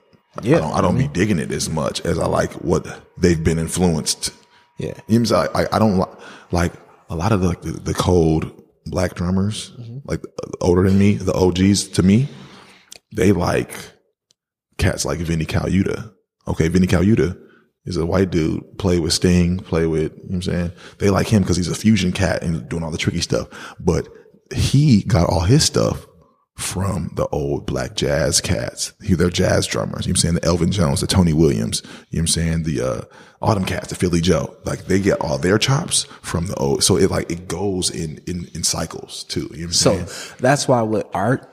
Yeah, 0.44 0.56
I 0.56 0.60
don't, 0.60 0.72
I 0.72 0.80
don't 0.80 0.98
be 0.98 1.08
digging 1.08 1.38
it 1.38 1.50
as 1.52 1.68
much 1.70 2.00
as 2.02 2.18
I 2.18 2.26
like 2.26 2.52
what 2.54 2.86
they've 3.18 3.42
been 3.42 3.58
influenced. 3.58 4.32
yeah, 4.78 4.86
You 4.86 4.92
know 4.92 4.94
what 4.96 5.14
I'm 5.16 5.26
saying? 5.26 5.48
I, 5.54 5.76
I 5.76 5.78
don't 5.78 5.98
li- 5.98 6.16
like 6.52 6.72
a 7.08 7.16
lot 7.16 7.32
of 7.32 7.40
the, 7.40 7.50
the, 7.62 7.72
the 7.80 7.94
cold 7.94 8.50
black 8.86 9.14
drummers, 9.14 9.72
Mm-hmm. 9.78 9.98
like 10.04 10.22
older 10.60 10.88
than 10.88 10.98
me, 10.98 11.14
the 11.14 11.34
OGs 11.34 11.88
to 11.88 12.02
me, 12.02 12.28
they 13.14 13.32
like 13.32 13.72
cats 14.78 15.04
like 15.04 15.18
Vinnie 15.18 15.44
Colaiuta. 15.46 16.12
Okay. 16.48 16.68
Vinnie 16.68 16.86
Colaiuta 16.86 17.38
is 17.84 17.96
a 17.96 18.06
white 18.06 18.30
dude, 18.30 18.78
play 18.78 18.98
with 18.98 19.12
Sting, 19.12 19.58
play 19.58 19.86
with, 19.86 20.12
you 20.12 20.18
know 20.18 20.22
what 20.26 20.34
I'm 20.36 20.42
saying? 20.42 20.72
They 20.98 21.10
like 21.10 21.26
him 21.28 21.42
because 21.42 21.56
he's 21.56 21.68
a 21.68 21.74
fusion 21.74 22.12
cat 22.12 22.42
and 22.42 22.68
doing 22.68 22.82
all 22.82 22.90
the 22.90 22.98
tricky 22.98 23.20
stuff. 23.20 23.48
But 23.80 24.08
he 24.54 25.02
got 25.02 25.28
all 25.28 25.40
his 25.40 25.64
stuff 25.64 26.06
from 26.60 27.10
the 27.16 27.26
old 27.28 27.66
black 27.66 27.96
jazz 27.96 28.40
cats. 28.40 28.92
He, 29.02 29.14
they're 29.14 29.30
jazz 29.30 29.66
drummers. 29.66 30.06
You 30.06 30.12
know 30.12 30.16
what 30.16 30.18
I'm 30.18 30.20
saying? 30.22 30.34
The 30.36 30.44
Elvin 30.44 30.70
Jones, 30.72 31.00
the 31.00 31.06
Tony 31.06 31.32
Williams, 31.32 31.82
you 31.84 31.90
know 31.90 31.96
what 32.10 32.18
I'm 32.20 32.26
saying? 32.28 32.62
The, 32.64 32.80
uh, 32.82 33.00
Autumn 33.42 33.64
Cats, 33.64 33.88
the 33.88 33.94
Philly 33.94 34.20
Joe. 34.20 34.54
Like 34.64 34.84
they 34.84 35.00
get 35.00 35.20
all 35.22 35.38
their 35.38 35.56
chops 35.58 36.04
from 36.20 36.46
the 36.46 36.54
old. 36.56 36.84
So 36.84 36.96
it 36.96 37.10
like, 37.10 37.30
it 37.32 37.48
goes 37.48 37.88
in, 37.90 38.20
in, 38.26 38.48
in 38.54 38.62
cycles 38.62 39.24
too. 39.24 39.40
You 39.40 39.46
know 39.46 39.50
what 39.56 39.62
I'm 39.64 39.72
So 39.72 40.04
saying? 40.06 40.36
that's 40.40 40.68
why 40.68 40.82
with 40.82 41.06
art, 41.14 41.46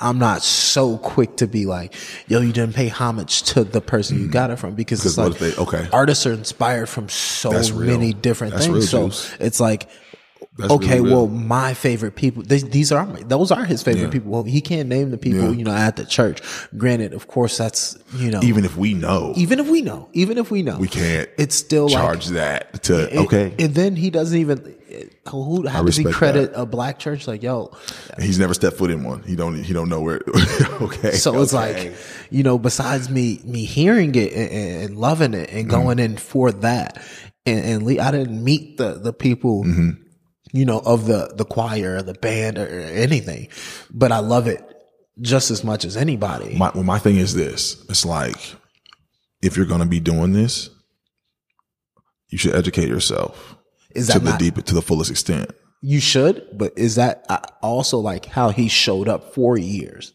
I'm 0.00 0.18
not 0.18 0.42
so 0.42 0.98
quick 0.98 1.36
to 1.38 1.46
be 1.48 1.66
like, 1.66 1.94
yo, 2.28 2.40
you 2.40 2.52
didn't 2.52 2.74
pay 2.74 2.88
homage 2.88 3.42
to 3.42 3.62
the 3.64 3.80
person 3.80 4.20
you 4.20 4.28
got 4.28 4.50
it 4.50 4.56
from 4.60 4.74
because 4.74 5.04
it's 5.04 5.16
Mm. 5.16 5.30
like 5.30 5.38
they- 5.38 5.54
okay. 5.56 5.88
artists 5.92 6.26
are 6.26 6.32
inspired 6.32 6.88
from 6.88 7.08
so 7.08 7.50
many 7.74 8.12
different 8.12 8.52
That's 8.54 8.66
things. 8.66 8.74
real 8.76 8.86
So 8.86 9.06
juice. 9.08 9.34
it's 9.40 9.60
like, 9.60 9.88
That's 10.58 10.70
okay, 10.72 11.00
really 11.00 11.12
well, 11.14 11.28
my 11.28 11.72
favorite 11.72 12.14
people, 12.14 12.42
these, 12.42 12.64
these 12.68 12.92
are 12.92 13.06
my, 13.06 13.22
those 13.22 13.50
are 13.50 13.64
his 13.64 13.82
favorite 13.82 14.02
Yeah. 14.04 14.10
people. 14.10 14.30
Well, 14.32 14.42
he 14.42 14.60
can't 14.60 14.86
name 14.86 15.10
the 15.10 15.16
people, 15.16 15.44
Yeah. 15.44 15.50
you 15.56 15.64
know, 15.64 15.72
at 15.72 15.96
the 15.96 16.04
church. 16.04 16.42
Granted, 16.76 17.14
of 17.14 17.26
course, 17.26 17.56
that's 17.56 17.96
you 18.16 18.30
know, 18.30 18.40
Even 18.42 18.66
if 18.66 18.76
we 18.76 18.92
know, 18.92 19.32
even 19.36 19.58
if 19.60 19.68
we 19.70 19.80
know, 19.80 20.10
even 20.12 20.36
if 20.36 20.50
we 20.50 20.62
know, 20.62 20.76
we 20.76 20.88
can't 20.88 21.28
It's 21.38 21.54
still 21.54 21.88
charge 21.88 22.26
like 22.26 22.34
that 22.34 22.82
to, 22.84 23.04
it- 23.10 23.16
okay. 23.16 23.54
And 23.58 23.74
then 23.74 23.96
he 23.96 24.10
doesn't 24.10 24.36
even. 24.38 24.76
Who 25.30 25.66
how 25.66 25.82
does 25.84 25.96
he 25.96 26.04
credit 26.04 26.52
a 26.54 26.66
black 26.66 26.98
church? 26.98 27.26
Like, 27.26 27.42
yo, 27.42 27.72
He's 28.20 28.38
never 28.38 28.52
stepped 28.52 28.76
foot 28.76 28.90
in 28.90 29.04
one. 29.04 29.22
He 29.22 29.34
don't. 29.36 29.54
He 29.64 29.72
don't 29.72 29.88
know 29.88 30.02
where. 30.02 30.20
okay. 30.82 31.12
So 31.12 31.40
it's 31.40 31.54
okay. 31.54 31.88
like, 31.90 31.96
you 32.30 32.42
know, 32.42 32.58
besides 32.58 33.08
me, 33.08 33.40
me 33.42 33.64
hearing 33.64 34.14
it 34.16 34.34
and, 34.34 34.82
and 34.84 34.98
loving 34.98 35.32
it 35.32 35.48
Mm-hmm. 35.48 35.58
and 35.58 35.70
going 35.70 35.98
in 35.98 36.18
for 36.18 36.52
that, 36.52 37.02
and, 37.46 37.64
and 37.64 37.82
Lee, 37.84 38.00
I 38.00 38.10
didn't 38.10 38.44
meet 38.44 38.76
the 38.76 38.94
the 38.98 39.14
people, 39.14 39.64
Mm-hmm. 39.64 40.01
You 40.52 40.64
know, 40.64 40.80
of 40.80 41.06
the 41.06 41.32
the 41.34 41.44
choir, 41.44 41.96
or 41.96 42.02
the 42.02 42.14
band, 42.14 42.58
or 42.58 42.68
anything, 42.68 43.48
but 43.90 44.12
I 44.12 44.18
love 44.18 44.46
it 44.46 44.62
just 45.20 45.50
as 45.50 45.62
much 45.62 45.84
as 45.84 45.96
anybody. 45.96 46.56
my 46.56 46.70
well, 46.74 46.84
my 46.84 46.98
thing 46.98 47.16
is 47.16 47.34
this. 47.34 47.84
It's 47.88 48.04
like 48.04 48.36
if 49.42 49.56
you're 49.56 49.66
gonna 49.66 49.86
be 49.86 50.00
doing 50.00 50.32
this, 50.32 50.70
you 52.28 52.38
should 52.38 52.54
educate 52.54 52.88
yourself 52.88 53.56
Is 53.94 54.06
that 54.06 54.14
to 54.14 54.18
that 54.20 54.24
the 54.24 54.30
not, 54.30 54.40
deep 54.40 54.64
to 54.64 54.74
the 54.74 54.82
fullest 54.82 55.10
extent. 55.10 55.50
you 55.82 56.00
should, 56.00 56.46
but 56.54 56.72
is 56.76 56.94
that 56.94 57.24
uh, 57.28 57.38
also 57.60 57.98
like 57.98 58.26
how 58.26 58.50
he 58.50 58.68
showed 58.68 59.08
up 59.08 59.34
for 59.34 59.58
years? 59.58 60.12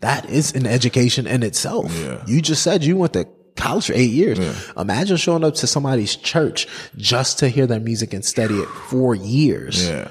That 0.00 0.30
is 0.30 0.54
an 0.54 0.66
education 0.66 1.26
in 1.26 1.42
itself. 1.42 1.86
Mm-hmm. 1.92 2.30
Yeah. 2.30 2.34
You 2.34 2.40
just 2.40 2.62
said 2.62 2.82
you 2.82 2.96
went 2.96 3.12
to 3.12 3.28
college 3.60 3.86
for 3.86 3.92
eight 3.94 4.10
years. 4.10 4.38
Imagine 4.76 5.16
showing 5.16 5.44
up 5.44 5.54
to 5.56 5.66
somebody's 5.66 6.16
church 6.16 6.66
just 6.96 7.38
to 7.40 7.48
hear 7.48 7.66
their 7.66 7.80
music 7.80 8.12
and 8.14 8.24
study 8.24 8.56
it 8.56 8.68
for 8.68 9.14
years. 9.14 9.86
Yeah. 9.88 10.08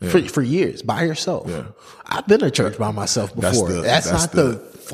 For, 0.00 0.20
for 0.28 0.42
years 0.42 0.82
by 0.82 1.04
yourself. 1.04 1.48
Yeah. 1.48 1.64
I've 2.04 2.26
been 2.26 2.40
to 2.40 2.50
church 2.50 2.76
by 2.76 2.90
myself 2.90 3.34
before. 3.34 3.70
That's, 3.72 4.04
the- 4.04 4.10
that's 4.10 4.10
not 4.10 4.32
the- 4.32 4.42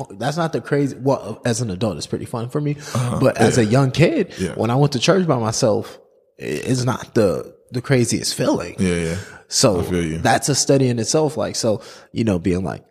the, 0.07 0.15
that's 0.17 0.37
not 0.37 0.53
the 0.53 0.61
crazy. 0.61 0.95
Well, 0.97 1.41
as 1.43 1.59
an 1.59 1.69
adult, 1.69 1.97
it's 1.97 2.07
pretty 2.07 2.23
fun 2.23 2.47
for 2.49 2.61
me. 2.61 2.77
but 2.93 3.35
as 3.37 3.57
a 3.57 3.65
young 3.65 3.91
kid, 3.91 4.27
Uh-huh. 4.31 4.43
Yeah. 4.45 4.53
when 4.53 4.69
I 4.69 4.75
went 4.75 4.93
to 4.93 4.99
church 4.99 5.27
by 5.27 5.37
myself, 5.37 5.99
it's 6.37 6.85
not 6.85 7.13
the 7.13 7.53
the 7.71 7.81
craziest 7.81 8.35
feeling. 8.35 8.75
Yeah. 8.79 8.95
Yeah. 8.95 9.17
So 9.49 9.81
that's 9.81 10.47
a 10.47 10.55
study 10.55 10.87
in 10.87 10.97
itself. 10.97 11.35
Like, 11.35 11.57
so, 11.57 11.81
you 12.13 12.23
know, 12.23 12.39
being 12.39 12.63
like, 12.63 12.85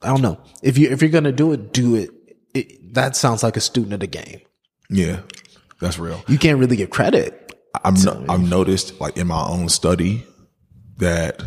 I 0.00 0.08
don't 0.08 0.22
know 0.22 0.40
if 0.62 0.78
you, 0.78 0.90
if 0.90 1.02
you're 1.02 1.10
going 1.10 1.24
to 1.24 1.32
do 1.32 1.52
it, 1.52 1.72
do 1.72 1.96
it. 1.96 2.10
That 2.92 3.16
sounds 3.16 3.42
like 3.42 3.56
a 3.56 3.60
student 3.60 3.94
of 3.94 4.00
the 4.00 4.06
game. 4.06 4.40
Yeah. 4.88 5.20
That's 5.80 5.98
real. 5.98 6.22
You 6.28 6.38
can't 6.38 6.58
really 6.58 6.76
get 6.76 6.90
credit. 6.90 7.36
I'm 7.84 7.94
no, 7.94 8.24
I've 8.28 8.48
noticed 8.48 9.00
like 9.00 9.16
in 9.16 9.28
my 9.28 9.42
own 9.42 9.68
study 9.68 10.24
that 10.98 11.40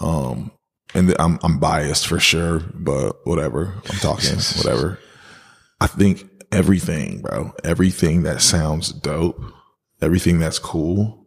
um 0.00 0.50
and 0.94 1.08
th- 1.08 1.16
I'm 1.20 1.38
I'm 1.42 1.58
biased 1.58 2.06
for 2.06 2.18
sure, 2.18 2.60
but 2.74 3.16
whatever. 3.24 3.74
I'm 3.90 3.98
talking 3.98 4.36
whatever. 4.56 4.98
I 5.80 5.86
think 5.86 6.28
everything, 6.50 7.20
bro, 7.22 7.52
everything 7.64 8.22
that 8.22 8.40
sounds 8.40 8.92
dope, 8.92 9.40
everything 10.00 10.38
that's 10.38 10.58
cool 10.58 11.26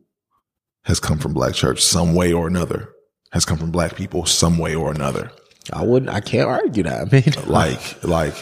has 0.83 0.99
come 0.99 1.17
from 1.17 1.33
black 1.33 1.53
church 1.53 1.81
some 1.83 2.13
way 2.13 2.33
or 2.33 2.47
another. 2.47 2.89
Has 3.31 3.45
come 3.45 3.57
from 3.57 3.71
black 3.71 3.95
people 3.95 4.25
some 4.25 4.57
way 4.57 4.75
or 4.75 4.91
another. 4.91 5.31
I 5.73 5.83
wouldn't, 5.83 6.11
I 6.11 6.21
can't 6.21 6.47
argue 6.47 6.83
that. 6.83 7.07
I 7.07 7.11
mean, 7.11 7.49
Like 7.51 8.03
like 8.03 8.35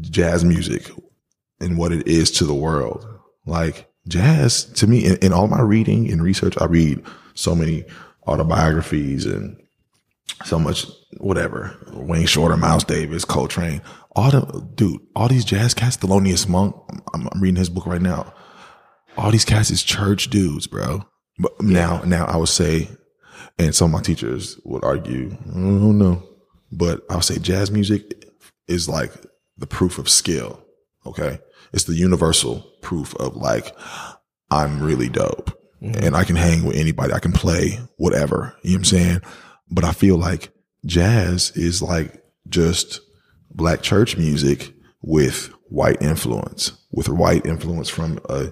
jazz 0.00 0.44
music 0.44 0.90
and 1.60 1.78
what 1.78 1.92
it 1.92 2.06
is 2.06 2.30
to 2.32 2.44
the 2.44 2.54
world. 2.54 3.06
Like 3.44 3.88
jazz 4.08 4.64
to 4.64 4.86
me 4.86 5.04
in, 5.04 5.16
in 5.16 5.32
all 5.32 5.48
my 5.48 5.60
reading 5.60 6.10
and 6.10 6.22
research, 6.22 6.54
I 6.60 6.66
read 6.66 7.02
so 7.34 7.54
many 7.54 7.84
autobiographies 8.26 9.26
and 9.26 9.56
so 10.44 10.58
much 10.58 10.86
whatever. 11.18 11.76
Wayne 11.92 12.26
Shorter, 12.26 12.56
Miles 12.56 12.84
Davis, 12.84 13.24
Coltrane, 13.24 13.80
all 14.14 14.30
the 14.30 14.68
dude, 14.74 15.00
all 15.14 15.28
these 15.28 15.44
jazz 15.44 15.74
cats, 15.74 15.96
Thelonious 15.96 16.48
Monk. 16.48 16.74
I'm, 17.14 17.28
I'm 17.32 17.40
reading 17.40 17.56
his 17.56 17.70
book 17.70 17.86
right 17.86 18.02
now. 18.02 18.32
All 19.16 19.30
these 19.30 19.44
cats 19.44 19.70
is 19.70 19.82
church 19.82 20.28
dudes, 20.28 20.66
bro. 20.66 21.04
But 21.38 21.60
now, 21.60 22.02
now 22.04 22.24
I 22.26 22.36
would 22.36 22.48
say, 22.48 22.88
and 23.58 23.74
some 23.74 23.86
of 23.86 23.92
my 23.92 24.02
teachers 24.02 24.58
would 24.64 24.84
argue, 24.84 25.30
mm, 25.30 25.76
I 25.76 25.80
don't 25.80 25.98
know, 25.98 26.22
but 26.72 27.02
I 27.10 27.14
would 27.14 27.24
say 27.24 27.38
jazz 27.38 27.70
music 27.70 28.24
is 28.68 28.88
like 28.88 29.12
the 29.58 29.66
proof 29.66 29.98
of 29.98 30.08
skill. 30.08 30.62
Okay. 31.04 31.38
It's 31.72 31.84
the 31.84 31.94
universal 31.94 32.64
proof 32.82 33.14
of 33.16 33.36
like, 33.36 33.76
I'm 34.50 34.82
really 34.82 35.08
dope 35.08 35.56
and 35.80 36.16
I 36.16 36.24
can 36.24 36.36
hang 36.36 36.64
with 36.64 36.76
anybody. 36.76 37.12
I 37.12 37.18
can 37.18 37.32
play 37.32 37.78
whatever. 37.96 38.56
You 38.62 38.70
know 38.70 38.74
what 38.74 38.78
I'm 38.78 38.84
saying? 38.84 39.20
But 39.70 39.84
I 39.84 39.92
feel 39.92 40.16
like 40.16 40.50
jazz 40.84 41.50
is 41.54 41.82
like 41.82 42.22
just 42.48 43.00
black 43.50 43.82
church 43.82 44.16
music 44.16 44.72
with 45.02 45.50
white 45.68 46.00
influence, 46.00 46.72
with 46.90 47.08
white 47.08 47.44
influence 47.46 47.88
from 47.88 48.18
uh, 48.28 48.46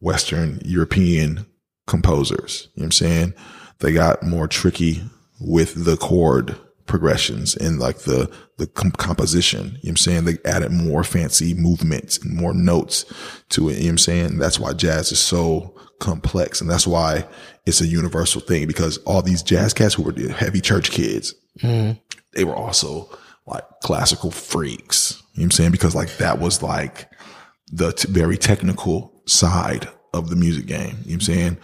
Western 0.00 0.60
European 0.64 1.46
composers. 1.86 2.68
You 2.74 2.82
know 2.82 2.84
what 2.84 2.86
I'm 2.86 2.92
saying? 2.92 3.34
They 3.80 3.92
got 3.92 4.22
more 4.22 4.48
tricky 4.48 5.02
with 5.40 5.84
the 5.84 5.96
chord 5.96 6.56
progressions 6.86 7.56
and 7.56 7.78
like 7.78 8.00
the, 8.00 8.30
the 8.58 8.66
com- 8.66 8.90
composition. 8.92 9.60
You 9.60 9.64
know 9.66 9.72
what 9.72 9.88
I'm 9.90 9.96
saying? 9.96 10.24
They 10.24 10.38
added 10.44 10.72
more 10.72 11.04
fancy 11.04 11.54
movements 11.54 12.18
and 12.18 12.34
more 12.34 12.54
notes 12.54 13.04
to 13.50 13.68
it. 13.68 13.74
You 13.74 13.78
know 13.78 13.84
what 13.84 13.90
I'm 13.90 13.98
saying? 13.98 14.38
That's 14.38 14.58
why 14.60 14.72
jazz 14.72 15.12
is 15.12 15.18
so 15.20 15.74
complex. 16.00 16.60
And 16.60 16.68
that's 16.70 16.86
why 16.86 17.26
it's 17.66 17.80
a 17.80 17.86
universal 17.86 18.40
thing 18.40 18.66
because 18.66 18.98
all 18.98 19.22
these 19.22 19.42
jazz 19.42 19.72
cats 19.72 19.94
who 19.94 20.02
were 20.02 20.12
the 20.12 20.32
heavy 20.32 20.60
church 20.60 20.90
kids, 20.90 21.34
they 22.32 22.44
were 22.44 22.56
also 22.56 23.08
like 23.46 23.64
classical 23.82 24.30
freaks. 24.30 25.22
You 25.34 25.40
know 25.40 25.42
what 25.42 25.44
I'm 25.44 25.50
saying? 25.52 25.70
Because 25.72 25.94
like 25.94 26.16
that 26.18 26.38
was 26.38 26.62
like 26.62 27.10
the 27.72 27.92
t- 27.92 28.10
very 28.10 28.36
technical 28.36 29.22
side 29.26 29.88
of 30.12 30.28
the 30.30 30.36
music 30.36 30.66
game. 30.66 30.78
You 30.78 30.84
know 30.90 30.96
what 31.04 31.12
I'm 31.14 31.20
saying? 31.20 31.56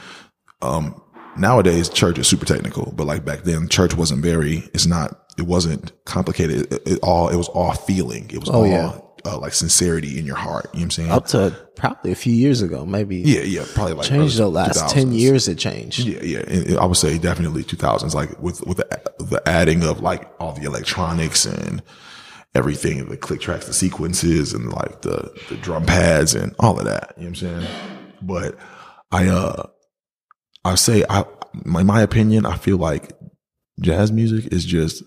Um, 0.63 1.03
nowadays 1.37 1.89
church 1.89 2.19
is 2.19 2.29
super 2.29 2.47
technical, 2.47 2.93
but 2.97 3.07
like 3.07 3.25
back 3.25 3.43
then 3.43 3.69
church 3.69 3.95
wasn't 3.95 4.23
very, 4.23 4.69
it's 4.75 4.87
not, 4.87 5.27
it 5.39 5.43
wasn't 5.43 5.93
complicated. 6.05 6.73
It, 6.73 6.83
it 6.87 6.99
all, 7.03 7.29
it 7.29 7.37
was 7.37 7.49
all 7.49 7.73
feeling. 7.73 8.31
It 8.31 8.39
was 8.39 8.49
all 8.49 8.67
yeah. 8.67 8.99
uh, 9.25 9.39
like 9.39 9.53
sincerity 9.53 10.19
in 10.19 10.27
your 10.27 10.37
heart. 10.37 10.67
You 10.73 10.81
know 10.81 10.83
what 10.83 10.85
I'm 10.85 10.91
saying? 10.91 11.11
up 11.11 11.27
to 11.29 11.57
probably 11.77 12.13
a 12.13 12.17
few 12.17 12.35
years 12.35 12.63
ago, 12.63 12.85
maybe 12.85 13.17
yeah, 13.17 13.43
yeah, 13.43 13.65
probably 13.75 13.95
like 13.95 14.07
changed 14.07 14.39
the 14.39 14.49
last 14.49 14.91
10 14.91 15.13
years. 15.13 15.49
It 15.49 15.59
changed. 15.59 16.01
Yeah, 16.01 16.23
yeah. 16.23 16.41
And 16.41 16.79
I 16.79 16.85
would 16.85 16.97
say 16.97 17.19
definitely 17.19 17.65
2000s, 17.65 18.15
like 18.15 18.39
with, 18.41 18.67
with 18.67 18.79
the, 18.79 19.13
the 19.19 19.43
adding 19.49 19.83
of 19.83 20.01
like 20.01 20.31
all 20.41 20.53
the 20.53 20.65
electronics 20.65 21.47
and 21.47 21.83
everything, 22.55 23.09
the 23.09 23.17
click 23.17 23.41
tracks, 23.41 23.67
the 23.67 23.73
sequences 23.73 24.53
and 24.53 24.73
like 24.73 25.03
the, 25.03 25.33
the 25.49 25.57
drum 25.57 25.87
pads 25.87 26.35
and 26.35 26.55
all 26.59 26.79
of 26.79 26.85
that. 26.85 27.15
You 27.17 27.25
know 27.25 27.31
what 27.31 27.43
I'm 27.43 27.63
saying? 27.63 27.67
But 28.23 28.57
I, 29.13 29.29
uh, 29.29 29.67
I 30.65 30.75
say 30.75 31.05
I, 31.09 31.25
my, 31.65 31.83
my 31.83 32.03
opinion, 32.03 32.47
I 32.47 32.57
feel 32.57 32.77
like 32.77 33.13
jazz 33.81 34.13
music 34.13 34.53
is 34.53 34.65
just 34.65 35.03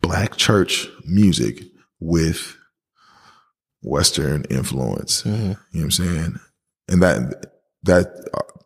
black 0.00 0.36
church 0.36 0.88
music 1.04 1.62
with 2.00 2.56
Western 3.82 4.44
influence. 4.50 5.24
You 5.24 5.32
know 5.32 5.56
what 5.72 5.82
I'm 5.82 5.90
saying? 5.90 6.40
And 6.88 7.02
that, 7.02 7.52
that 7.82 8.06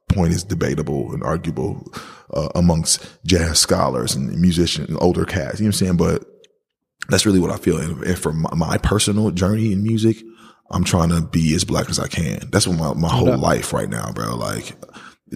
point 0.08 0.32
is 0.32 0.44
debatable 0.44 1.12
and 1.12 1.22
arguable 1.22 1.92
uh, 2.32 2.48
amongst 2.54 3.06
jazz 3.24 3.58
scholars 3.58 4.14
and 4.14 4.38
musicians 4.40 4.88
and 4.88 4.98
older 5.00 5.24
cats. 5.24 5.58
You 5.58 5.64
know 5.64 5.68
what 5.68 5.74
I'm 5.74 5.86
saying? 5.86 5.96
But 5.96 6.24
that's 7.08 7.26
really 7.26 7.40
what 7.40 7.50
I 7.50 7.56
feel. 7.56 7.78
And, 7.78 8.02
and 8.04 8.18
for 8.18 8.32
my, 8.32 8.54
my 8.54 8.78
personal 8.78 9.30
journey 9.30 9.72
in 9.72 9.82
music, 9.82 10.22
I'm 10.70 10.84
trying 10.84 11.10
to 11.10 11.20
be 11.20 11.54
as 11.54 11.64
black 11.64 11.90
as 11.90 11.98
I 11.98 12.06
can. 12.06 12.48
That's 12.50 12.66
what 12.66 12.78
my, 12.78 12.94
my 12.94 13.14
whole 13.14 13.36
life 13.36 13.72
right 13.72 13.88
now, 13.88 14.12
bro. 14.12 14.36
Like 14.36 14.76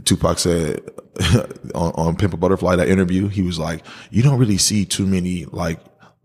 Tupac 0.04 0.38
said 0.38 0.80
on, 1.74 1.92
on 1.94 2.16
Pimp 2.16 2.34
a 2.34 2.36
Butterfly, 2.36 2.76
that 2.76 2.88
interview, 2.88 3.28
he 3.28 3.42
was 3.42 3.58
like, 3.58 3.82
you 4.10 4.22
don't 4.22 4.38
really 4.38 4.58
see 4.58 4.84
too 4.84 5.06
many 5.06 5.44
like 5.46 5.80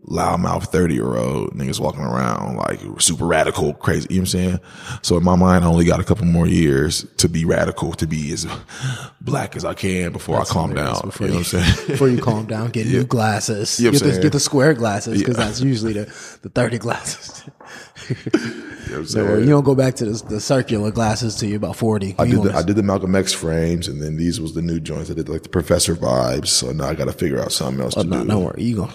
loudmouth 0.06 0.66
30 0.66 0.94
year 0.94 1.16
old 1.16 1.50
niggas 1.50 1.78
walking 1.78 2.02
around 2.02 2.56
like 2.56 2.80
super 2.98 3.24
radical, 3.24 3.74
crazy. 3.74 4.08
You 4.10 4.16
know 4.16 4.20
what 4.22 4.22
I'm 4.22 4.26
saying? 4.26 4.60
So 5.02 5.16
in 5.16 5.24
my 5.24 5.36
mind, 5.36 5.64
I 5.64 5.68
only 5.68 5.84
got 5.84 6.00
a 6.00 6.04
couple 6.04 6.26
more 6.26 6.46
years 6.46 7.06
to 7.18 7.28
be 7.28 7.44
radical, 7.44 7.92
to 7.94 8.06
be 8.06 8.32
as 8.32 8.46
black 9.20 9.54
as 9.56 9.64
I 9.64 9.74
can 9.74 10.12
before 10.12 10.40
I 10.40 10.44
calm 10.44 10.74
down. 10.74 11.00
Before 11.02 11.26
you 11.26 11.32
know 11.32 11.38
what 11.38 11.54
I'm 11.54 11.62
saying? 11.62 11.86
Before 11.86 12.08
you 12.08 12.20
calm 12.20 12.46
down, 12.46 12.70
get 12.70 12.86
new 12.86 13.04
glasses. 13.06 13.78
You 13.78 13.90
know 13.90 13.98
get, 13.98 14.14
the, 14.14 14.20
get 14.20 14.32
the 14.32 14.40
square 14.40 14.74
glasses 14.74 15.18
because 15.18 15.36
that's 15.36 15.60
usually 15.60 15.92
the, 15.92 16.04
the 16.42 16.48
30 16.48 16.78
glasses. 16.78 17.44
You 18.82 18.98
know 18.98 18.98
what 18.98 18.98
I'm 18.98 19.06
So 19.06 19.26
saying? 19.26 19.40
you 19.44 19.50
don't 19.50 19.64
go 19.64 19.74
back 19.76 19.94
to 19.96 20.04
the, 20.04 20.24
the 20.26 20.40
circular 20.40 20.90
glasses 20.90 21.36
till 21.36 21.48
you're 21.48 21.56
about 21.56 21.76
40. 21.76 22.16
I 22.18 22.26
did, 22.26 22.42
the, 22.42 22.52
I 22.52 22.62
did 22.62 22.76
the 22.76 22.82
Malcolm 22.82 23.14
X 23.14 23.32
frames, 23.32 23.86
and 23.88 24.02
then 24.02 24.16
these 24.16 24.40
was 24.40 24.54
the 24.54 24.60
new 24.60 24.80
joints. 24.80 25.08
I 25.10 25.14
did 25.14 25.28
like 25.28 25.44
the 25.44 25.48
professor 25.48 25.94
vibes. 25.94 26.48
So 26.48 26.72
now 26.72 26.88
I 26.88 26.94
got 26.94 27.04
to 27.06 27.12
figure 27.12 27.40
out 27.40 27.52
something 27.52 27.82
else 27.82 27.94
to 27.94 28.04
no, 28.04 28.18
do. 28.18 28.24
no 28.24 28.40
worry. 28.40 28.62
You 28.62 28.76
go. 28.76 28.90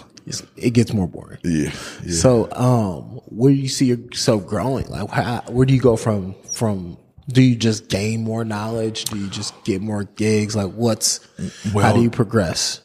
it 0.58 0.72
gets 0.72 0.94
more 0.94 1.08
boring. 1.08 1.40
Yeah, 1.44 1.72
yeah. 2.04 2.14
So, 2.14 2.52
um, 2.52 3.22
where 3.28 3.52
do 3.52 3.58
you 3.58 3.70
see 3.70 3.86
yourself 3.86 4.46
growing? 4.46 4.88
Like, 4.90 5.10
how, 5.10 5.42
where 5.48 5.66
do 5.66 5.74
you 5.74 5.80
go 5.82 5.96
from, 5.96 6.36
from, 6.52 6.98
do 7.30 7.42
you 7.42 7.56
just 7.56 7.88
gain 7.88 8.24
more 8.24 8.44
knowledge? 8.44 9.06
Do 9.06 9.18
you 9.18 9.30
just 9.30 9.54
get 9.64 9.82
more 9.82 10.04
gigs? 10.04 10.54
Like, 10.56 10.74
what's, 10.74 11.22
how 11.74 11.94
do 11.94 12.02
you 12.02 12.10
progress? 12.10 12.82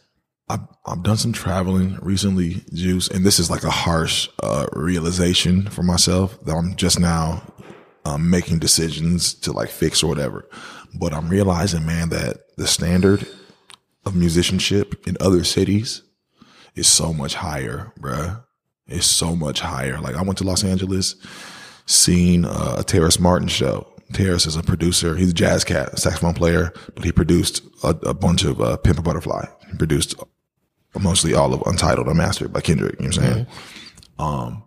I've, 0.53 0.61
I've 0.85 1.03
done 1.03 1.17
some 1.17 1.33
traveling 1.33 1.99
recently, 2.03 2.63
Juice, 2.75 3.09
and 3.09 3.25
this 3.25 3.39
is 3.39 3.51
like 3.51 3.65
a 3.65 3.71
harsh 3.71 4.29
uh, 4.43 4.67
realization 4.75 5.69
for 5.71 5.83
myself 5.83 6.39
that 6.45 6.55
I'm 6.55 6.77
just 6.77 7.01
now 7.01 7.43
um, 8.05 8.29
making 8.29 8.59
decisions 8.59 9.33
to 9.35 9.53
like 9.53 9.71
fix 9.71 10.03
or 10.03 10.09
whatever. 10.09 10.47
But 10.95 11.15
I'm 11.15 11.31
realizing, 11.31 11.87
man, 11.87 12.11
that 12.11 12.37
the 12.59 12.67
standard 12.67 13.27
of 14.05 14.15
musicianship 14.15 15.07
in 15.07 15.17
other 15.21 15.43
cities 15.43 16.03
is 16.75 16.87
so 16.87 17.15
much 17.15 17.35
higher, 17.35 17.93
bruh. 17.99 18.45
It's 18.87 19.07
so 19.07 19.35
much 19.35 19.61
higher. 19.61 20.01
Like 20.01 20.17
I 20.17 20.23
went 20.23 20.37
to 20.39 20.45
Los 20.45 20.65
Angeles, 20.65 21.15
seen 21.87 22.45
uh, 22.45 22.77
a 22.79 22.85
Terrace 22.85 23.19
Martin 23.19 23.49
show. 23.49 23.87
Terrace 24.13 24.45
is 24.45 24.57
a 24.57 24.63
producer. 24.63 25.17
He's 25.17 25.31
a 25.31 25.35
jazz 25.35 25.65
cat, 25.65 25.99
saxophone 25.99 26.35
player, 26.35 26.75
but 26.95 27.05
he 27.05 27.13
produced 27.13 27.63
a, 27.83 27.91
a 28.03 28.13
bunch 28.13 28.45
of 28.45 28.61
uh, 28.61 28.77
Pimp 28.77 28.99
a 28.99 29.03
Butterfly. 29.03 29.47
He 29.71 29.79
produced 29.79 30.15
mostly 31.01 31.35
all 31.35 31.55
of 31.55 31.63
Untitled 31.67 32.09
Unmastered 32.09 32.53
by 32.53 32.61
Kendrick. 32.61 33.01
You 33.01 33.09
know 33.09 33.09
what 33.09 33.19
I'm 33.19 33.23
saying? 33.35 33.47
Um, 34.19 34.65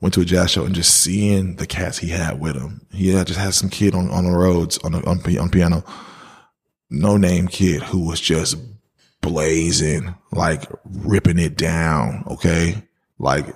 went 0.00 0.14
to 0.14 0.20
a 0.20 0.24
jazz 0.24 0.50
show 0.50 0.64
and 0.64 0.74
just 0.74 1.02
seeing 1.02 1.56
the 1.56 1.66
cats 1.66 1.98
he 1.98 2.08
had 2.08 2.40
with 2.40 2.56
him. 2.56 2.86
He 2.92 3.10
had 3.10 3.26
just 3.26 3.38
had 3.38 3.54
some 3.54 3.70
kid 3.70 3.94
on, 3.94 4.10
on 4.10 4.24
the 4.24 4.36
Rhodes 4.36 4.78
on, 4.78 4.92
the, 4.92 4.98
on, 5.06 5.20
on 5.38 5.50
piano, 5.50 5.84
no 6.90 7.16
name 7.16 7.48
kid 7.48 7.82
who 7.82 8.06
was 8.06 8.20
just 8.20 8.56
blazing, 9.20 10.14
like 10.32 10.70
ripping 10.84 11.38
it 11.38 11.56
down. 11.56 12.24
Okay. 12.28 12.82
Like 13.18 13.46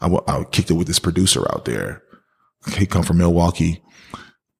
I, 0.00 0.14
I 0.26 0.44
kicked 0.44 0.70
it 0.70 0.74
with 0.74 0.86
this 0.86 0.98
producer 0.98 1.46
out 1.52 1.64
there. 1.64 2.02
He 2.74 2.86
come 2.86 3.02
from 3.02 3.18
Milwaukee. 3.18 3.82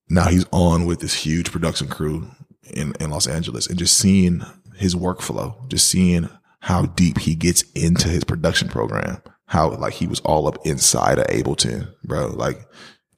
Now 0.08 0.28
he's 0.28 0.46
on 0.52 0.86
with 0.86 1.00
this 1.00 1.14
huge 1.14 1.50
production 1.50 1.88
crew 1.88 2.30
in, 2.70 2.94
in 3.00 3.10
Los 3.10 3.26
Angeles 3.26 3.66
and 3.66 3.78
just 3.78 3.96
seeing 3.96 4.42
his 4.76 4.94
workflow, 4.94 5.68
just 5.68 5.88
seeing 5.88 6.28
how 6.66 6.84
deep 6.84 7.16
he 7.16 7.36
gets 7.36 7.62
into 7.76 8.08
his 8.08 8.24
production 8.24 8.66
program, 8.66 9.22
how 9.44 9.70
like 9.76 9.92
he 9.92 10.08
was 10.08 10.18
all 10.22 10.48
up 10.48 10.58
inside 10.66 11.16
of 11.16 11.24
Ableton, 11.28 11.88
bro, 12.02 12.26
like 12.26 12.58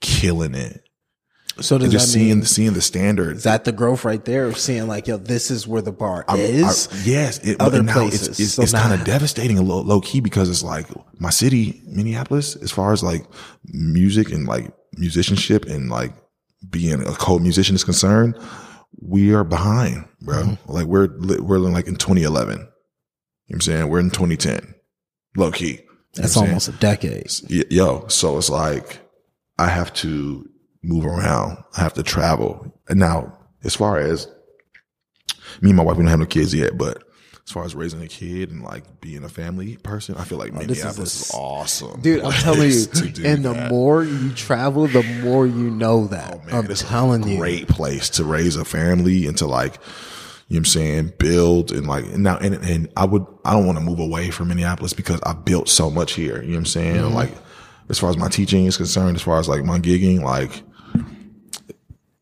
killing 0.02 0.54
it. 0.54 0.82
So 1.58 1.78
does 1.78 1.90
just 1.90 2.08
that 2.08 2.12
seeing, 2.12 2.40
the 2.40 2.46
seeing 2.46 2.74
the 2.74 2.82
standards. 2.82 3.38
is 3.38 3.44
that 3.44 3.64
the 3.64 3.72
growth 3.72 4.04
right 4.04 4.22
there 4.22 4.44
of 4.44 4.58
seeing 4.58 4.86
like, 4.86 5.06
yo, 5.06 5.16
this 5.16 5.50
is 5.50 5.66
where 5.66 5.80
the 5.80 5.92
bar 5.92 6.26
I- 6.28 6.36
is? 6.36 7.06
yes, 7.06 7.38
it, 7.38 7.58
other 7.58 7.82
places. 7.82 8.28
It's, 8.28 8.38
it's, 8.38 8.52
So 8.52 8.62
it's 8.64 8.72
kind 8.72 8.92
of 8.92 9.06
devastating 9.06 9.56
a 9.56 9.62
low, 9.62 9.80
low 9.80 10.02
key 10.02 10.20
because 10.20 10.50
it's 10.50 10.62
like 10.62 10.86
my 11.18 11.30
city, 11.30 11.80
Minneapolis, 11.86 12.54
as 12.56 12.70
far 12.70 12.92
as 12.92 13.02
like 13.02 13.24
music 13.64 14.30
and 14.30 14.46
like 14.46 14.70
musicianship 14.98 15.64
and 15.64 15.88
like 15.88 16.12
being 16.68 17.00
a 17.00 17.12
co-musician 17.12 17.76
is 17.76 17.82
concerned, 17.82 18.38
we 19.00 19.32
are 19.32 19.42
behind, 19.42 20.06
bro. 20.20 20.42
Mm-hmm. 20.42 20.70
Like 20.70 20.84
we're 20.84 21.08
we're 21.40 21.56
like 21.56 21.86
in 21.86 21.96
2011. 21.96 22.68
You 23.48 23.54
know 23.54 23.56
what 23.56 23.56
I'm 23.56 23.60
saying? 23.62 23.88
We're 23.88 24.00
in 24.00 24.10
2010. 24.10 24.74
Low 25.36 25.50
key. 25.50 25.66
You 25.72 25.78
That's 26.14 26.36
I'm 26.36 26.40
saying? 26.42 26.46
almost 26.48 26.68
a 26.68 26.72
decade. 26.72 27.30
Yo, 27.70 28.06
so 28.08 28.38
it's 28.38 28.50
like 28.50 29.00
I 29.58 29.68
have 29.68 29.92
to 29.94 30.48
move 30.82 31.04
around. 31.06 31.58
I 31.76 31.80
have 31.80 31.94
to 31.94 32.02
travel. 32.02 32.72
And 32.88 32.98
now, 33.00 33.38
as 33.64 33.74
far 33.74 33.98
as 33.98 34.26
me 35.60 35.70
and 35.70 35.76
my 35.76 35.82
wife, 35.82 35.96
we 35.96 36.02
don't 36.02 36.10
have 36.10 36.18
no 36.20 36.26
kids 36.26 36.54
yet, 36.54 36.76
but 36.78 37.02
as 37.46 37.52
far 37.52 37.64
as 37.64 37.74
raising 37.74 38.02
a 38.02 38.08
kid 38.08 38.50
and 38.50 38.62
like 38.62 39.00
being 39.00 39.24
a 39.24 39.28
family 39.28 39.76
person, 39.78 40.14
I 40.16 40.24
feel 40.24 40.38
like 40.38 40.52
Oh, 40.54 40.58
this 40.64 40.84
is 40.84 40.98
is, 40.98 41.30
awesome. 41.34 42.00
Dude, 42.02 42.22
I'm 42.22 42.32
telling 42.42 42.70
you, 42.70 42.84
and 43.24 43.44
the 43.44 43.54
that. 43.54 43.70
more 43.70 44.04
you 44.04 44.32
travel, 44.34 44.86
the 44.86 45.02
more 45.22 45.46
you 45.46 45.70
know 45.70 46.06
that. 46.08 46.34
Oh, 46.42 46.46
man, 46.46 46.54
I'm 46.64 46.70
it's 46.70 46.82
telling 46.82 47.24
a 47.24 47.28
you. 47.28 47.38
great 47.38 47.68
place 47.68 48.10
to 48.10 48.24
raise 48.24 48.56
a 48.56 48.64
family 48.66 49.26
and 49.26 49.36
to 49.38 49.46
like, 49.46 49.78
you 50.48 50.54
know 50.54 50.58
what 50.58 50.58
I'm 50.60 50.64
saying, 50.66 51.12
build 51.18 51.70
and 51.72 51.86
like 51.86 52.04
and 52.06 52.22
now 52.22 52.38
and, 52.38 52.54
and 52.56 52.88
I 52.96 53.04
would 53.04 53.24
I 53.44 53.52
don't 53.52 53.66
want 53.66 53.78
to 53.78 53.84
move 53.84 53.98
away 53.98 54.30
from 54.30 54.48
Minneapolis 54.48 54.92
because 54.94 55.20
I 55.22 55.34
built 55.34 55.68
so 55.68 55.90
much 55.90 56.12
here. 56.12 56.36
You 56.42 56.48
know 56.48 56.52
what 56.54 56.58
I'm 56.60 56.66
saying? 56.66 56.96
Mm-hmm. 56.96 57.14
Like 57.14 57.32
as 57.90 57.98
far 57.98 58.10
as 58.10 58.16
my 58.16 58.28
teaching 58.28 58.66
is 58.66 58.76
concerned, 58.76 59.16
as 59.16 59.22
far 59.22 59.38
as 59.38 59.48
like 59.48 59.64
my 59.64 59.78
gigging, 59.78 60.22
like 60.22 60.62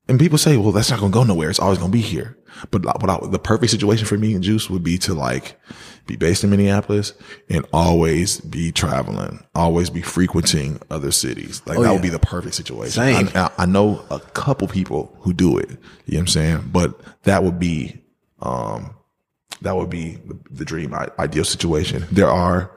and 0.08 0.20
people 0.20 0.38
say, 0.38 0.56
well, 0.56 0.70
that's 0.72 0.90
not 0.90 1.00
going 1.00 1.10
to 1.10 1.14
go 1.14 1.24
nowhere. 1.24 1.50
It's 1.50 1.58
always 1.58 1.78
going 1.78 1.90
to 1.90 1.96
be 1.96 2.02
here. 2.02 2.38
But 2.70 2.84
what 2.84 3.10
I, 3.10 3.18
the 3.26 3.40
perfect 3.40 3.70
situation 3.72 4.06
for 4.06 4.16
me 4.16 4.34
and 4.34 4.42
Juice 4.42 4.70
would 4.70 4.84
be 4.84 4.98
to 4.98 5.14
like 5.14 5.60
be 6.06 6.14
based 6.16 6.44
in 6.44 6.50
Minneapolis 6.50 7.12
and 7.50 7.66
always 7.72 8.40
be 8.40 8.70
traveling, 8.70 9.44
always 9.54 9.90
be 9.90 10.00
frequenting 10.02 10.80
other 10.90 11.10
cities. 11.10 11.60
Like 11.66 11.76
that 11.76 11.80
Oh, 11.80 11.84
yeah. 11.86 11.92
would 11.92 12.02
be 12.02 12.08
the 12.08 12.20
perfect 12.20 12.54
situation. 12.54 12.92
Same. 12.92 13.28
I, 13.34 13.46
I- 13.46 13.50
I 13.58 13.66
know 13.66 14.04
a 14.10 14.20
couple 14.20 14.68
people 14.68 15.14
who 15.22 15.32
do 15.32 15.58
it. 15.58 15.70
You 15.70 15.76
know 15.76 15.80
what 16.06 16.18
I'm 16.20 16.26
saying? 16.28 16.70
But 16.72 16.98
that 17.24 17.42
would 17.42 17.58
be, 17.58 18.00
um, 18.46 18.94
that 19.62 19.74
would 19.74 19.90
be 19.90 20.18
the, 20.50 20.64
dream 20.64 20.94
ideal 21.18 21.44
situation. 21.44 22.06
There 22.12 22.30
are 22.30 22.70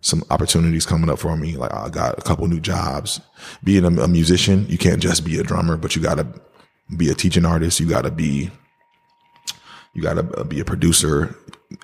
some 0.00 0.22
opportunities 0.30 0.84
coming 0.84 1.08
up 1.08 1.18
for 1.18 1.36
me. 1.36 1.56
Like 1.56 1.72
I 1.72 1.88
got 1.88 2.18
a 2.18 2.22
couple 2.22 2.46
new 2.46 2.60
jobs. 2.60 3.20
Being 3.62 3.84
a, 3.84 4.02
a 4.02 4.08
musician, 4.08 4.66
you 4.68 4.76
can't 4.76 5.00
just 5.00 5.24
be 5.24 5.38
a 5.38 5.42
drummer, 5.42 5.76
but 5.76 5.96
you 5.96 6.02
got 6.02 6.16
to 6.16 6.26
be 6.96 7.08
a 7.08 7.14
teaching 7.14 7.46
artist. 7.46 7.80
You 7.80 7.88
got 7.88 8.02
to 8.02 8.10
be, 8.10 8.50
you 9.94 10.02
got 10.02 10.14
to 10.14 10.44
be 10.44 10.60
a 10.60 10.64
producer. 10.64 11.34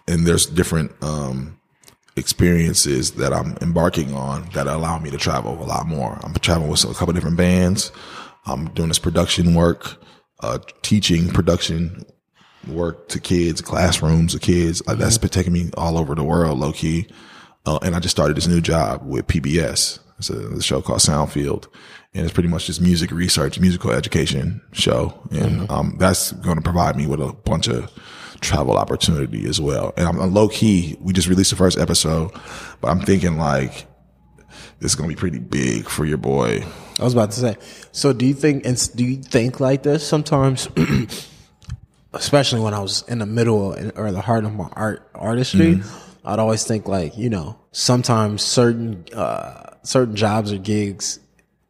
And 0.07 0.27
there's 0.27 0.47
different, 0.47 0.93
um, 1.03 1.59
experiences 2.17 3.13
that 3.13 3.33
I'm 3.33 3.57
embarking 3.63 4.13
on 4.15 4.49
that 4.53 4.67
allow 4.67 4.99
me 4.99 5.11
to 5.11 5.17
travel 5.17 5.55
a 5.63 5.65
lot 5.65 5.87
more. 5.87 6.19
I'm 6.23 6.35
traveling 6.35 6.69
with 6.69 6.85
a 6.85 6.93
couple 6.93 7.15
different 7.15 7.39
bands. 7.39 7.93
I'm 8.45 8.69
doing 8.71 8.89
this 8.89 8.99
production 8.99 9.55
work, 9.55 9.97
uh, 10.41 10.59
teaching 10.83 11.29
production 11.29 12.05
work 12.69 13.09
to 13.09 13.21
kids, 13.21 13.61
classrooms 13.61 14.35
of 14.35 14.41
kids. 14.41 14.87
Like 14.87 14.99
that's 14.99 15.19
been 15.19 15.31
taking 15.31 15.53
me 15.53 15.71
all 15.77 15.99
over 15.99 16.15
the 16.15 16.25
world, 16.25 16.59
low 16.59 16.73
key. 16.73 17.07
Uh, 17.67 17.79
and 17.83 17.95
I 17.95 18.01
just 18.01 18.17
started 18.17 18.37
this 18.37 18.47
new 18.47 18.61
job 18.61 19.05
with 19.05 19.27
PBS. 19.27 19.99
It's 20.19 20.31
a, 20.31 20.49
a 20.49 20.63
show 20.63 20.83
called 20.83 21.03
Sound 21.03 21.33
Field, 21.33 21.69
and 22.15 22.25
it's 22.25 22.33
pretty 22.33 22.49
much 22.49 22.67
just 22.67 22.81
music 22.81 23.11
research, 23.11 23.59
musical 23.59 23.91
education 23.91 24.61
show, 24.73 25.19
and 25.31 25.71
um, 25.71 25.97
that's 25.99 26.33
going 26.33 26.57
to 26.57 26.63
provide 26.63 26.97
me 26.97 27.07
with 27.07 27.21
a 27.21 27.33
bunch 27.33 27.69
of 27.69 27.91
travel 28.41 28.77
opportunity 28.77 29.47
as 29.47 29.61
well. 29.61 29.93
And 29.97 30.09
I'm, 30.09 30.19
I'm 30.21 30.35
low 30.35 30.49
key. 30.49 30.97
We 31.01 31.13
just 31.13 31.29
released 31.29 31.51
the 31.51 31.57
first 31.57 31.79
episode, 31.79 32.33
but 32.81 32.89
I'm 32.89 33.01
thinking 33.01 33.39
like 33.39 33.87
this 34.81 34.93
is 34.93 34.95
going 34.95 35.09
to 35.09 35.17
be 35.17 35.19
pretty 35.19 35.39
big 35.39 35.89
for 35.89 36.05
your 36.05 36.19
boy. 36.19 36.65
I 36.99 37.05
was 37.05 37.13
about 37.13 37.31
to 37.33 37.41
say. 37.41 37.57
So, 37.93 38.13
do 38.13 38.27
you 38.27 38.35
think? 38.35 38.67
And 38.67 38.91
do 38.95 39.05
you 39.05 39.23
think 39.23 39.61
like 39.61 39.83
this 39.83 40.07
sometimes? 40.07 40.69
Especially 42.13 42.61
when 42.61 42.75
I 42.75 42.81
was 42.81 43.05
in 43.09 43.19
the 43.21 43.27
middle 43.27 43.75
or 43.97 44.11
the 44.11 44.21
heart 44.21 44.45
of 44.45 44.53
my 44.55 44.69
art 44.73 45.09
artistry, 45.15 45.77
Mm-hmm. 45.77 46.07
I'd 46.27 46.39
always 46.39 46.65
think 46.65 46.87
like 46.87 47.17
you 47.17 47.31
know 47.31 47.59
sometimes 47.73 48.43
certain 48.43 49.05
uh, 49.15 49.77
certain 49.83 50.17
jobs 50.17 50.53
or 50.53 50.59
gigs 50.59 51.19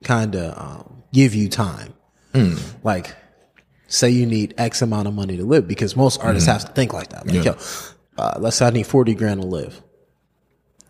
kind 0.02 0.34
of 0.34 0.58
um, 0.58 1.02
give 1.12 1.34
you 1.34 1.48
time. 1.48 1.94
Mm. 2.34 2.60
Like, 2.82 3.14
say 3.86 4.10
you 4.10 4.26
need 4.26 4.54
X 4.58 4.82
amount 4.82 5.06
of 5.08 5.14
money 5.14 5.36
to 5.36 5.44
live 5.44 5.68
because 5.68 5.94
most 5.94 6.20
artists 6.22 6.48
have 6.48 6.64
to 6.64 6.72
think 6.72 6.92
like 6.92 7.10
that. 7.10 7.26
Like. 7.26 7.36
Yeah. 7.36 7.42
yo, 7.52 7.56
uh, 8.18 8.38
let's 8.40 8.56
say 8.56 8.66
I 8.66 8.70
need 8.70 8.86
forty 8.88 9.14
grand 9.14 9.40
to 9.42 9.46
live, 9.46 9.80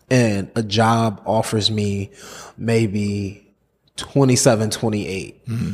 and 0.09 0.49
a 0.55 0.63
job 0.63 1.21
offers 1.25 1.69
me 1.69 2.11
maybe 2.57 3.53
27, 3.97 4.69
28 4.71 5.45
Mm-hmm. 5.45 5.71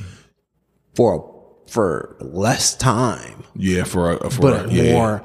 for 0.96 1.37
for 1.68 2.16
less 2.20 2.76
time, 2.76 3.44
Yeah, 3.56 3.84
for 3.84 4.12
a, 4.18 4.30
for 4.30 4.42
but 4.42 4.66
a, 4.68 4.74
yeah, 4.74 4.94
more 4.94 5.24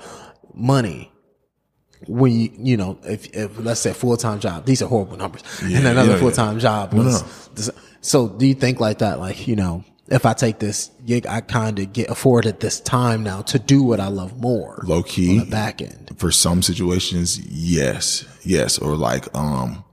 money. 0.54 1.10
When 2.08 2.32
you 2.32 2.50
you 2.58 2.76
know 2.76 2.98
if, 3.04 3.26
if 3.34 3.58
let's 3.60 3.80
say 3.80 3.92
full 3.92 4.16
time 4.16 4.40
job, 4.40 4.64
these 4.66 4.82
are 4.82 4.88
horrible 4.88 5.16
numbers, 5.16 5.42
and 5.62 5.86
another 5.86 6.10
yeah, 6.10 6.14
yeah. 6.14 6.20
full 6.20 6.32
time 6.32 6.58
job 6.58 6.92
was. 6.94 7.22
no. 7.22 7.54
this- 7.54 7.70
so 8.04 8.28
do 8.28 8.44
you 8.46 8.54
think 8.54 8.80
like 8.80 8.98
that? 8.98 9.20
Like 9.20 9.46
you 9.46 9.54
know, 9.54 9.84
if 10.08 10.26
I 10.26 10.32
take 10.32 10.58
this 10.58 10.90
gig, 11.06 11.24
I 11.28 11.40
kind 11.40 11.78
of 11.78 11.92
get 11.92 12.10
afforded 12.10 12.58
this 12.58 12.80
time 12.80 13.22
now 13.22 13.42
to 13.42 13.60
do 13.60 13.84
what 13.84 14.00
I 14.00 14.08
love 14.08 14.36
more. 14.40 14.82
low 14.84 15.04
key. 15.04 15.38
on 15.38 15.44
the 15.44 15.50
back 15.52 15.80
end. 15.80 16.10
for 16.16 16.32
some 16.32 16.62
situations, 16.62 17.38
yes, 17.46 18.24
yes, 18.42 18.78
or 18.78 18.96
like, 18.96 19.32
um, 19.36 19.84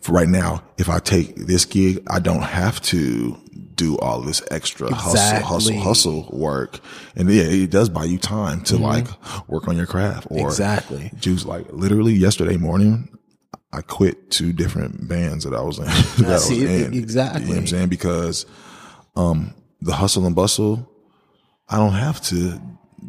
for 0.00 0.12
right 0.12 0.28
now, 0.28 0.62
if 0.78 0.88
I 0.88 0.98
take 1.00 1.36
this 1.36 1.66
gig, 1.66 2.02
I 2.08 2.18
don't 2.20 2.40
have 2.42 2.80
to 2.84 3.36
do 3.80 3.96
all 3.98 4.20
this 4.20 4.42
extra 4.50 4.92
hustle, 4.94 5.40
hustle, 5.46 5.78
hustle 5.80 6.28
work. 6.30 6.80
And 7.16 7.30
yeah, 7.30 7.44
it 7.44 7.70
does 7.70 7.88
buy 7.88 8.04
you 8.04 8.18
time 8.18 8.60
to 8.64 8.76
like 8.76 9.06
work 9.48 9.68
on 9.68 9.76
your 9.76 9.86
craft 9.86 10.26
or 10.30 10.36
Mm-hmm. 10.36 10.46
Exactly. 10.48 11.10
juice. 11.18 11.46
Like 11.46 11.72
literally 11.72 12.12
yesterday 12.12 12.58
morning, 12.58 13.08
I 13.72 13.80
quit 13.80 14.30
two 14.30 14.52
different 14.52 15.08
bands 15.08 15.44
that 15.44 15.54
I 15.54 15.62
was 15.62 15.78
in. 15.78 15.84
that 16.24 16.26
I 16.28 16.32
was 16.34 16.50
in. 16.50 16.92
exactly. 16.92 17.40
You 17.42 17.46
know 17.48 17.52
what 17.54 17.60
I'm 17.60 17.66
saying? 17.68 17.88
Because, 17.88 18.44
um, 19.16 19.54
the 19.80 19.94
hustle 19.94 20.26
and 20.26 20.36
bustle, 20.36 20.86
I 21.66 21.78
don't 21.78 21.94
have 21.94 22.20
to 22.22 22.60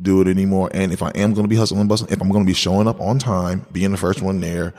do 0.01 0.21
it 0.21 0.27
anymore. 0.29 0.69
And 0.73 0.93
if 0.93 1.03
I 1.03 1.09
am 1.15 1.33
going 1.33 1.43
to 1.43 1.49
be 1.49 1.57
hustling 1.57 1.81
and 1.81 1.89
bustling, 1.89 2.13
if 2.13 2.21
I'm 2.21 2.29
going 2.29 2.45
to 2.45 2.49
be 2.49 2.53
showing 2.53 2.87
up 2.87 3.01
on 3.01 3.19
time, 3.19 3.65
being 3.73 3.91
the 3.91 3.97
first 3.97 4.21
one 4.21 4.39
there, 4.39 4.73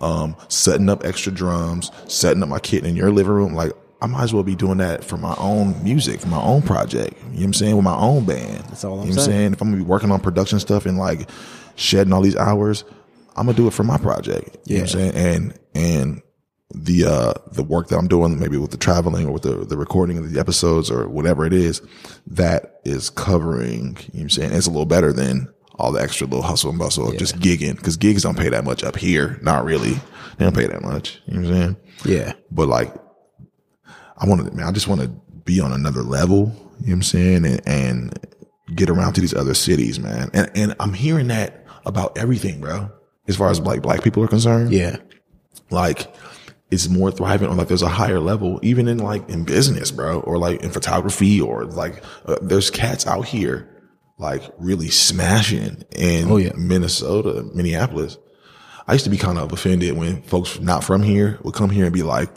um, 0.00 0.36
setting 0.48 0.88
up 0.88 1.04
extra 1.04 1.32
drums, 1.32 1.90
setting 2.06 2.44
up 2.44 2.48
my 2.48 2.60
kit 2.60 2.86
in 2.86 2.94
your 2.94 3.10
living 3.10 3.32
room, 3.32 3.54
like 3.54 3.72
I 4.02 4.06
might 4.06 4.24
as 4.24 4.34
well 4.34 4.42
be 4.42 4.56
doing 4.56 4.78
that 4.78 5.04
for 5.04 5.16
my 5.16 5.34
own 5.38 5.82
music, 5.82 6.20
for 6.20 6.26
my 6.26 6.42
own 6.42 6.62
project. 6.62 7.16
You 7.18 7.28
know 7.28 7.36
what 7.36 7.44
I'm 7.44 7.54
saying? 7.54 7.76
With 7.76 7.84
my 7.84 7.96
own 7.96 8.24
band. 8.24 8.64
That's 8.64 8.84
all 8.84 9.00
I'm 9.00 9.06
you 9.06 9.14
know 9.14 9.20
what 9.20 9.24
saying. 9.24 9.36
I'm 9.36 9.40
saying? 9.40 9.52
If 9.52 9.62
I'm 9.62 9.68
going 9.68 9.78
to 9.78 9.84
be 9.84 9.88
working 9.88 10.10
on 10.10 10.20
production 10.20 10.58
stuff 10.58 10.86
and 10.86 10.98
like 10.98 11.30
shedding 11.76 12.12
all 12.12 12.20
these 12.20 12.36
hours, 12.36 12.84
I'm 13.36 13.46
going 13.46 13.54
to 13.56 13.62
do 13.62 13.68
it 13.68 13.72
for 13.72 13.84
my 13.84 13.98
project. 13.98 14.58
You 14.66 14.78
know 14.78 14.82
what 14.82 14.94
I'm 14.94 14.98
saying? 14.98 15.14
And, 15.14 15.58
and, 15.74 16.22
the 16.74 17.04
uh 17.04 17.34
the 17.52 17.62
work 17.62 17.88
that 17.88 17.98
I'm 17.98 18.08
doing, 18.08 18.40
maybe 18.40 18.56
with 18.56 18.70
the 18.70 18.78
traveling 18.78 19.26
or 19.26 19.32
with 19.32 19.42
the 19.42 19.56
the 19.66 19.76
recording 19.76 20.16
of 20.16 20.32
the 20.32 20.40
episodes 20.40 20.90
or 20.90 21.06
whatever 21.06 21.44
it 21.44 21.52
is, 21.52 21.82
that 22.26 22.80
is 22.86 23.10
covering. 23.10 23.68
You 23.68 23.82
know 23.84 23.98
what 24.12 24.20
I'm 24.20 24.30
saying 24.30 24.52
it's 24.52 24.66
a 24.66 24.70
little 24.70 24.86
better 24.86 25.12
than 25.12 25.52
all 25.74 25.92
the 25.92 26.00
extra 26.00 26.26
little 26.26 26.42
hustle 26.42 26.70
and 26.70 26.78
bustle 26.78 27.10
of 27.10 27.18
just 27.18 27.38
gigging 27.40 27.76
because 27.76 27.98
gigs 27.98 28.22
don't 28.22 28.38
pay 28.38 28.48
that 28.48 28.64
much 28.64 28.84
up 28.84 28.96
here. 28.96 29.38
Not 29.42 29.64
really. 29.64 29.92
They 30.38 30.46
don't 30.46 30.56
pay 30.56 30.66
that 30.66 30.82
much. 30.82 31.20
You 31.26 31.34
know 31.34 31.40
what 31.40 31.56
I'm 31.56 31.62
saying? 31.62 31.76
Yeah. 32.06 32.32
But 32.50 32.68
like, 32.68 32.94
I 34.22 34.26
want 34.26 34.46
to, 34.46 34.52
man, 34.56 34.66
I 34.66 34.72
just 34.72 34.88
want 34.88 35.00
to 35.02 35.08
be 35.44 35.60
on 35.60 35.72
another 35.72 36.02
level. 36.02 36.38
You 36.38 36.44
know 36.44 36.52
what 36.86 36.92
I'm 36.92 37.02
saying? 37.02 37.44
And, 37.44 37.60
and 37.68 38.18
get 38.74 38.88
around 38.88 39.14
to 39.14 39.20
these 39.20 39.34
other 39.34 39.54
cities, 39.54 39.98
man. 40.00 40.30
And 40.32 40.50
and 40.54 40.74
I'm 40.80 40.94
hearing 40.94 41.28
that 41.28 41.66
about 41.84 42.16
everything, 42.16 42.60
bro. 42.60 42.90
As 43.28 43.36
far 43.36 43.50
as 43.50 43.60
like 43.60 43.82
black 43.82 44.02
people 44.02 44.22
are 44.24 44.28
concerned 44.28 44.72
Yeah. 44.72 44.96
like 45.70 46.12
it's 46.70 46.88
more 46.88 47.10
thriving 47.10 47.48
on 47.48 47.56
like 47.56 47.68
there's 47.68 47.82
a 47.82 47.88
higher 47.88 48.18
level 48.18 48.58
even 48.62 48.88
in 48.88 48.98
like 48.98 49.28
in 49.28 49.44
business 49.44 49.90
bro 49.90 50.20
or 50.20 50.38
like 50.38 50.62
in 50.62 50.70
photography 50.70 51.40
or 51.40 51.64
like 51.66 52.02
uh, 52.26 52.36
there's 52.42 52.70
cats 52.70 53.06
out 53.06 53.26
here 53.26 53.68
like 54.18 54.42
really 54.58 54.88
smashing 54.88 55.84
in 55.94 56.30
Oh, 56.30 56.36
yeah. 56.38 56.52
minnesota 56.56 57.44
minneapolis 57.54 58.16
i 58.88 58.92
used 58.94 59.04
to 59.04 59.10
be 59.10 59.18
kind 59.18 59.38
of 59.38 59.52
offended 59.52 59.96
when 59.96 60.22
folks 60.22 60.58
not 60.60 60.82
from 60.82 61.02
here 61.02 61.38
would 61.44 61.54
come 61.54 61.70
here 61.70 61.84
and 61.84 61.94
be 61.94 62.02
like 62.02 62.28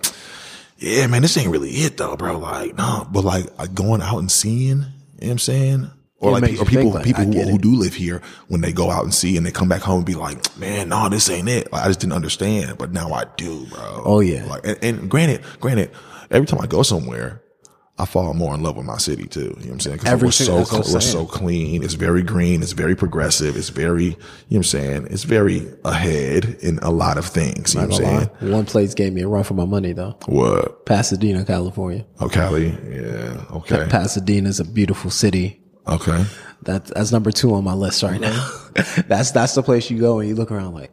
yeah 0.78 1.08
man 1.08 1.22
this 1.22 1.38
ain't 1.38 1.50
really 1.50 1.72
it 1.72 1.98
though 1.98 2.16
bro 2.16 2.38
like 2.38 2.76
no 2.76 3.08
but 3.12 3.24
like 3.24 3.46
going 3.74 4.02
out 4.02 4.20
and 4.20 4.32
seeing 4.32 4.68
you 4.68 4.76
know 4.76 4.88
what 5.20 5.32
i'm 5.32 5.40
saying 5.40 5.92
or 6.20 6.38
It 6.38 6.42
like 6.42 6.60
or 6.60 6.66
people 6.66 6.92
like, 6.92 7.06
people 7.06 7.24
who, 7.26 7.42
who 7.42 7.58
do 7.58 7.76
live 7.76 7.94
here 7.94 8.22
when 8.48 8.62
they 8.62 8.72
go 8.72 8.90
out 8.90 9.04
and 9.04 9.14
see 9.14 9.38
and 9.38 9.46
they 9.46 9.52
come 9.52 9.68
back 9.68 9.82
home 9.82 9.98
and 9.98 10.06
be 10.06 10.16
like, 10.16 10.58
man, 10.58 10.90
no, 10.90 11.10
this 11.10 11.30
ain't 11.30 11.50
it. 11.50 11.72
Like, 11.72 11.84
I 11.84 11.88
just 11.88 12.00
didn't 12.00 12.14
understand, 12.14 12.78
but 12.78 12.92
now 12.92 13.12
I 13.12 13.26
do, 13.36 13.66
bro. 13.66 14.02
Oh, 14.06 14.20
yeah. 14.22 14.46
Like, 14.46 14.66
and, 14.66 14.78
and 14.82 15.12
granted, 15.12 15.42
granted, 15.60 15.92
every 16.32 16.48
time 16.48 16.62
I 16.62 16.68
go 16.68 16.84
somewhere, 16.84 17.42
I 17.98 18.06
fall 18.06 18.34
more 18.34 18.54
in 18.54 18.62
love 18.62 18.76
with 18.76 18.86
my 18.86 18.98
city 18.98 19.26
too. 19.26 19.40
You 19.40 19.48
know 19.48 19.54
what 19.56 19.72
I'm 19.72 19.80
saying? 19.80 19.98
Because 19.98 20.22
we're 20.22 20.32
so 20.32 20.58
we're 20.94 21.00
so 21.00 21.26
clean. 21.26 21.82
It's 21.82 21.94
very 21.94 22.24
green. 22.24 22.62
It's 22.62 22.74
very 22.74 22.96
progressive. 22.96 23.56
It's 23.56 23.70
very 23.70 24.04
you 24.04 24.12
know 24.12 24.18
what 24.50 24.58
I'm 24.58 24.64
saying. 24.64 25.08
It's 25.12 25.24
very 25.24 25.66
ahead 25.86 26.58
in 26.60 26.80
a 26.80 26.92
lot 26.92 27.18
of 27.18 27.26
things. 27.26 27.74
You 27.74 27.82
know 27.82 27.88
what 27.88 28.02
I'm 28.02 28.06
saying? 28.06 28.30
Lie. 28.42 28.56
One 28.58 28.66
place 28.66 28.94
gave 28.94 29.14
me 29.14 29.22
a 29.22 29.28
run 29.30 29.46
for 29.46 29.54
my 29.54 29.66
money 29.66 29.94
though. 29.94 30.18
What? 30.26 30.86
Pasadena, 30.86 31.46
California. 31.46 32.06
Oh, 32.20 32.28
Cali. 32.28 32.68
Yeah. 32.90 33.46
Okay. 33.52 33.88
Pasadena 33.90 34.50
is 34.50 34.60
a 34.60 34.66
beautiful 34.66 35.10
city. 35.10 35.62
Okay. 35.88 36.26
That, 36.64 36.86
that's 36.86 37.12
number 37.12 37.32
two 37.32 37.54
on 37.54 37.64
my 37.64 37.74
list 37.74 38.04
right 38.04 38.20
now. 38.20 38.50
that's 39.08 39.32
that's 39.32 39.56
the 39.56 39.64
place 39.64 39.90
you 39.90 40.00
go 40.00 40.20
and 40.20 40.28
you 40.28 40.36
look 40.36 40.52
around 40.52 40.74
like, 40.74 40.92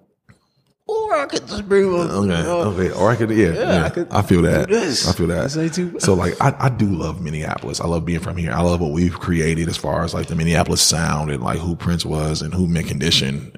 I 1.22 1.26
could 1.26 1.46
just 1.46 1.68
bring 1.68 1.92
one. 1.92 2.10
Okay. 2.10 2.48
Okay. 2.48 2.90
Or 2.90 3.10
I 3.10 3.16
could, 3.16 3.30
yeah. 3.30 3.52
Yeah. 3.52 3.82
I, 3.82 3.86
I 3.86 3.90
could 3.90 4.08
feel 4.26 4.42
that. 4.42 4.70
I 4.72 5.12
feel 5.12 5.26
that. 5.28 5.42
This 5.44 5.56
ain't 5.56 5.74
too- 5.74 6.00
So 6.00 6.14
like, 6.14 6.40
I, 6.40 6.54
I 6.58 6.68
do 6.68 6.86
love 6.86 7.20
Minneapolis. 7.20 7.80
I 7.80 7.86
love 7.86 8.04
being 8.04 8.20
from 8.20 8.36
here. 8.36 8.52
I 8.52 8.60
love 8.62 8.80
what 8.80 8.90
we've 8.92 9.18
created 9.18 9.68
as 9.68 9.76
far 9.76 10.02
as 10.04 10.12
like 10.14 10.26
the 10.26 10.34
Minneapolis 10.34 10.82
sound 10.82 11.30
and 11.30 11.42
like 11.42 11.58
who 11.58 11.76
Prince 11.76 12.04
was 12.04 12.42
and 12.42 12.52
who 12.52 12.66
Mint 12.66 12.88
Condition 12.88 13.54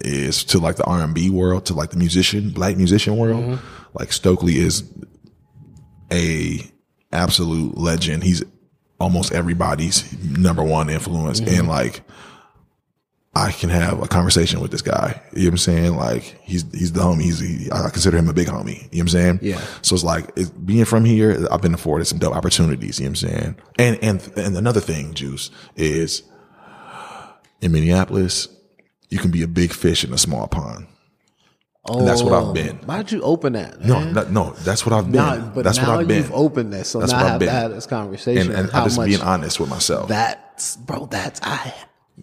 is 0.00 0.44
to 0.44 0.58
like 0.58 0.76
the 0.76 0.84
R 0.84 1.00
and 1.02 1.14
B 1.14 1.30
world, 1.30 1.66
to 1.66 1.74
like 1.74 1.90
the 1.90 1.96
musician, 1.98 2.50
black 2.50 2.76
musician 2.76 3.16
world. 3.16 3.42
Mm-hmm. 3.44 3.66
Like 3.98 4.12
Stokley 4.12 4.56
is 4.56 4.84
a 6.12 6.60
absolute 7.12 7.76
legend. 7.76 8.22
He's 8.22 8.42
almost 9.00 9.32
everybody's 9.32 10.12
number 10.22 10.62
one 10.62 10.90
influence. 10.90 11.40
Mm-hmm. 11.40 11.58
And 11.58 11.68
like, 11.68 12.02
I 13.32 13.52
can 13.52 13.70
have 13.70 14.02
a 14.02 14.08
conversation 14.08 14.60
with 14.60 14.72
this 14.72 14.82
guy. 14.82 15.20
You 15.32 15.42
know 15.42 15.46
what 15.46 15.52
I'm 15.52 15.58
saying? 15.58 15.96
Like 15.96 16.22
he's 16.42 16.64
he's 16.72 16.92
the 16.92 17.00
homie. 17.00 17.22
He's 17.22 17.38
he, 17.38 17.70
I 17.70 17.88
consider 17.88 18.18
him 18.18 18.28
a 18.28 18.32
big 18.32 18.48
homie. 18.48 18.68
You 18.68 18.74
know 18.74 18.88
what 18.88 19.00
I'm 19.00 19.08
saying? 19.08 19.38
Yeah. 19.42 19.60
So 19.82 19.94
it's 19.94 20.02
like 20.02 20.30
it's, 20.34 20.50
being 20.50 20.84
from 20.84 21.04
here, 21.04 21.46
I've 21.50 21.62
been 21.62 21.74
afforded 21.74 22.06
some 22.06 22.18
dope 22.18 22.34
opportunities. 22.34 22.98
You 22.98 23.04
know 23.04 23.10
what 23.10 23.22
I'm 23.22 23.28
saying? 23.28 23.56
And 23.78 23.98
and 24.02 24.32
and 24.36 24.56
another 24.56 24.80
thing, 24.80 25.14
Juice, 25.14 25.50
is 25.76 26.24
in 27.60 27.70
Minneapolis, 27.70 28.48
you 29.10 29.18
can 29.18 29.30
be 29.30 29.42
a 29.42 29.48
big 29.48 29.72
fish 29.72 30.02
in 30.02 30.12
a 30.12 30.18
small 30.18 30.48
pond. 30.48 30.88
Oh, 31.88 32.04
that's 32.04 32.22
what 32.22 32.34
I've 32.34 32.48
oh, 32.48 32.52
been. 32.52 32.76
Why'd 32.78 33.10
you 33.10 33.22
open 33.22 33.54
that? 33.54 33.80
No, 33.80 34.00
man? 34.00 34.12
no, 34.12 34.24
no 34.28 34.50
that's 34.50 34.84
what 34.84 34.92
I've 34.92 35.04
been. 35.04 35.12
Now, 35.12 35.52
but 35.54 35.64
that's 35.64 35.78
now 35.78 35.88
what 35.88 36.00
I've 36.00 36.08
been. 36.08 36.18
you've 36.18 36.32
opened 36.32 36.72
this, 36.72 36.90
so 36.90 37.00
That's 37.00 37.12
now 37.12 37.18
I 37.18 37.22
I've 37.22 37.28
have 37.30 37.40
been. 37.40 37.48
to 37.48 37.54
have 37.54 37.70
this 37.70 37.86
conversation. 37.86 38.50
and 38.50 38.66
and 38.66 38.70
I'm 38.72 38.84
just 38.84 39.02
being 39.02 39.20
honest 39.22 39.60
with 39.60 39.70
myself. 39.70 40.08
that's, 40.08 40.76
bro. 40.76 41.06
That's 41.06 41.40
I. 41.42 41.72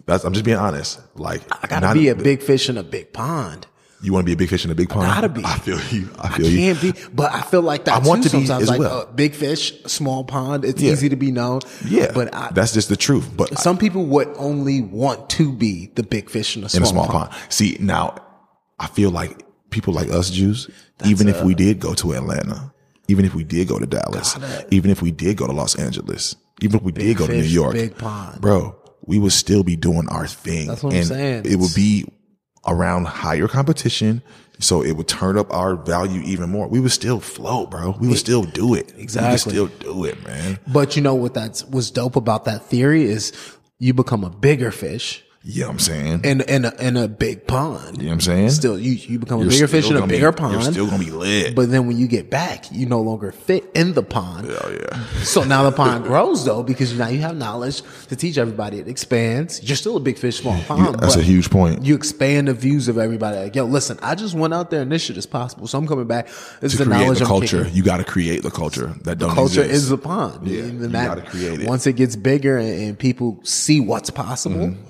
That's 0.06 0.24
I'm 0.24 0.32
just 0.32 0.44
being 0.44 0.56
honest. 0.58 1.00
Like 1.16 1.42
I 1.62 1.66
gotta 1.66 1.86
not- 1.88 1.94
be 1.94 2.08
a 2.08 2.14
big 2.14 2.42
fish 2.42 2.68
in 2.68 2.78
a 2.78 2.82
big 2.82 3.12
pond. 3.12 3.66
You 4.00 4.12
want 4.12 4.22
to 4.22 4.26
be 4.26 4.32
a 4.32 4.36
big 4.36 4.48
fish 4.48 4.64
in 4.64 4.70
a 4.70 4.76
big 4.76 4.88
pond? 4.90 5.08
I 5.08 5.14
gotta 5.16 5.28
be. 5.28 5.44
I 5.44 5.58
feel 5.58 5.80
you. 5.90 6.08
I 6.20 6.28
I 6.28 6.36
feel 6.36 6.48
you. 6.48 6.56
can't 6.58 6.80
be, 6.80 6.94
but 7.12 7.32
I 7.34 7.40
feel 7.40 7.62
like 7.62 7.86
that 7.86 8.00
I 8.04 8.06
want 8.06 8.22
too 8.22 8.28
to 8.28 8.36
be 8.38 8.46
sometimes. 8.46 8.62
as 8.62 8.68
like 8.68 8.78
well. 8.78 9.00
a 9.02 9.06
big 9.12 9.34
fish, 9.34 9.72
small 9.86 10.22
pond. 10.22 10.64
It's 10.64 10.80
Yeah. 10.80 10.92
easy 10.92 11.08
to 11.08 11.16
be 11.16 11.32
known. 11.32 11.62
Yeah, 11.84 12.12
but 12.14 12.32
I, 12.32 12.50
that's 12.52 12.72
just 12.72 12.88
the 12.90 12.96
truth. 12.96 13.28
But 13.36 13.58
some 13.58 13.76
people 13.76 14.06
would 14.06 14.28
only 14.36 14.82
want 14.82 15.28
to 15.30 15.52
be 15.52 15.90
the 15.96 16.04
big 16.04 16.30
fish 16.30 16.56
in 16.56 16.62
a 16.62 16.68
small, 16.68 16.78
in 16.78 16.82
a 16.84 16.86
small 16.86 17.06
pond. 17.08 17.30
pond. 17.30 17.42
See, 17.52 17.76
now 17.80 18.14
I 18.78 18.86
feel 18.86 19.10
like 19.10 19.42
people 19.70 19.92
like 19.94 20.10
us 20.10 20.30
Juice, 20.30 20.70
even 21.04 21.26
if 21.28 21.42
we 21.42 21.54
did 21.56 21.80
go 21.80 21.92
to 21.94 22.12
Atlanta, 22.12 22.72
even 23.08 23.24
if 23.24 23.34
we 23.34 23.42
did 23.42 23.66
go 23.66 23.80
to 23.80 23.86
Dallas, 23.86 24.38
even 24.70 24.92
if 24.92 25.02
we 25.02 25.10
did 25.10 25.36
go 25.36 25.48
to 25.48 25.52
Los 25.52 25.74
Angeles, 25.74 26.36
even 26.60 26.76
if 26.78 26.82
we 26.84 26.92
did 26.92 27.16
go 27.16 27.26
to 27.26 27.32
New 27.32 27.42
York, 27.42 27.72
big 27.72 27.98
pond. 27.98 28.40
bro, 28.40 28.76
we 29.08 29.18
would 29.18 29.32
still 29.32 29.64
be 29.64 29.74
doing 29.74 30.06
our 30.10 30.26
thing. 30.26 30.68
That's 30.68 30.82
what 30.82 30.92
I'm 30.92 30.98
and 30.98 31.06
saying. 31.08 31.46
It 31.46 31.56
would 31.56 31.74
be 31.74 32.04
around 32.66 33.06
higher 33.06 33.48
competition. 33.48 34.22
So 34.60 34.82
it 34.82 34.92
would 34.92 35.08
turn 35.08 35.38
up 35.38 35.52
our 35.52 35.76
value 35.76 36.20
even 36.22 36.50
more. 36.50 36.66
We 36.68 36.80
would 36.80 36.90
still 36.92 37.20
float, 37.20 37.70
bro. 37.70 37.96
We 37.98 38.08
would 38.08 38.18
still 38.18 38.42
do 38.42 38.74
it. 38.74 38.92
We 38.96 39.02
Exactly. 39.02 39.30
would 39.60 39.72
still 39.72 39.94
do 39.94 40.04
it, 40.04 40.22
man. 40.26 40.58
But 40.66 40.94
you 40.96 41.02
know 41.02 41.14
what 41.14 41.32
that's 41.32 41.64
was 41.64 41.90
dope 41.90 42.16
about 42.16 42.44
that 42.46 42.64
theory 42.66 43.04
is 43.04 43.32
you 43.78 43.94
become 43.94 44.24
a 44.24 44.30
bigger 44.30 44.70
fish 44.70 45.24
Yeah, 45.50 45.66
I'm 45.68 45.78
saying. 45.78 46.24
in 46.24 46.42
in 46.42 46.66
a, 46.66 46.74
in 46.78 46.98
a 46.98 47.08
big 47.08 47.46
pond. 47.46 47.96
you 47.96 48.02
know 48.02 48.08
what 48.10 48.14
I'm 48.16 48.20
saying? 48.20 48.50
Still, 48.50 48.78
you 48.78 48.92
you 48.92 49.18
become 49.18 49.38
a 49.40 49.44
You're 49.44 49.50
bigger 49.50 49.66
fish 49.66 49.86
in 49.88 49.92
a 49.96 50.00
gonna 50.00 50.06
be- 50.06 50.16
bigger 50.16 50.30
pond. 50.30 50.52
You're 50.62 50.72
still 50.72 50.86
gonna 50.90 51.02
be 51.02 51.10
lit. 51.10 51.54
But 51.54 51.70
then 51.70 51.86
when 51.86 51.96
you 51.96 52.06
get 52.06 52.28
back, 52.28 52.70
you 52.70 52.84
no 52.84 53.00
longer 53.00 53.32
fit 53.32 53.64
in 53.74 53.94
the 53.94 54.02
pond. 54.02 54.46
oh 54.50 54.70
yeah. 54.78 55.04
So 55.22 55.44
now 55.44 55.62
the 55.62 55.72
pond 55.74 56.04
grows 56.04 56.44
though 56.44 56.62
because 56.62 56.92
now 56.98 57.08
you 57.08 57.20
have 57.20 57.34
knowledge 57.34 57.80
to 58.08 58.16
teach 58.16 58.36
everybody. 58.36 58.78
It 58.78 58.88
expands. 58.88 59.62
You're 59.66 59.76
still 59.78 59.96
a 59.96 60.00
big 60.00 60.18
fish, 60.18 60.36
small 60.40 60.60
pond. 60.64 61.00
That's 61.00 61.16
a 61.16 61.22
huge 61.22 61.48
point. 61.48 61.82
You 61.82 61.94
expand 61.94 62.48
the 62.48 62.52
views 62.54 62.88
of 62.88 62.98
everybody. 62.98 63.38
Like, 63.38 63.56
yo, 63.56 63.64
listen, 63.64 63.98
I 64.02 64.16
just 64.16 64.34
went 64.34 64.52
out 64.52 64.68
there 64.70 64.82
and 64.82 64.92
this 64.92 65.00
shit 65.00 65.16
is 65.16 65.24
possible. 65.24 65.66
So 65.66 65.78
I'm 65.78 65.86
coming 65.88 66.06
back. 66.06 66.26
This 66.60 66.72
is 66.72 66.78
to 66.78 66.84
the 66.84 66.90
create 66.90 67.00
knowledge 67.04 67.18
the 67.20 67.24
culture, 67.24 67.66
you 67.68 67.82
got 67.82 67.96
to 67.96 68.04
create 68.04 68.42
the 68.42 68.50
culture 68.50 68.94
that 69.04 69.16
don't 69.18 69.30
Culture 69.34 69.62
exist. 69.62 69.84
is 69.84 69.88
the 69.88 69.96
pond. 69.96 70.46
Yeah, 70.46 70.64
And 70.64 70.80
you 70.82 70.88
that- 70.88 71.06
gotta 71.06 71.22
create 71.22 71.60
it. 71.60 71.66
Once 71.66 71.86
it 71.86 71.94
gets 71.94 72.16
bigger 72.16 72.58
and, 72.58 72.68
and 72.82 72.98
people 72.98 73.40
see 73.44 73.80
what's 73.80 74.10
possible. 74.10 74.56
Mm-hmm. 74.68 74.82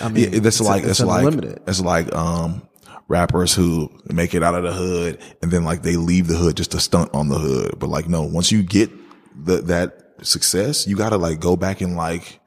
I 0.00 0.08
mean, 0.08 0.32
Yeah, 0.32 0.40
that's 0.40 0.60
it's- 0.60 0.60
like 0.60 0.80
it's 0.84 0.98
that's 0.98 1.00
like 1.08 1.24
unlimited. 1.24 1.60
it's 1.66 1.80
like 1.80 2.12
um 2.14 2.62
rappers 3.08 3.52
who 3.54 3.90
make 4.06 4.32
it 4.34 4.42
out 4.42 4.54
of 4.54 4.62
the 4.62 4.72
hood 4.72 5.18
and 5.42 5.50
then 5.50 5.64
like 5.64 5.82
they 5.82 5.96
leave 5.96 6.28
the 6.28 6.36
hood 6.36 6.56
just 6.56 6.70
to 6.72 6.80
stunt 6.80 7.10
on 7.14 7.28
the 7.28 7.38
hood. 7.38 7.78
But 7.78 7.88
like 7.90 8.08
no, 8.08 8.22
once 8.22 8.50
you 8.52 8.62
get 8.62 8.90
the 9.44 9.58
that 9.62 9.98
success, 10.22 10.86
you 10.86 10.96
gotta 10.96 11.16
like 11.18 11.40
go 11.40 11.56
back 11.56 11.80
and 11.80 11.96
like 11.96 12.40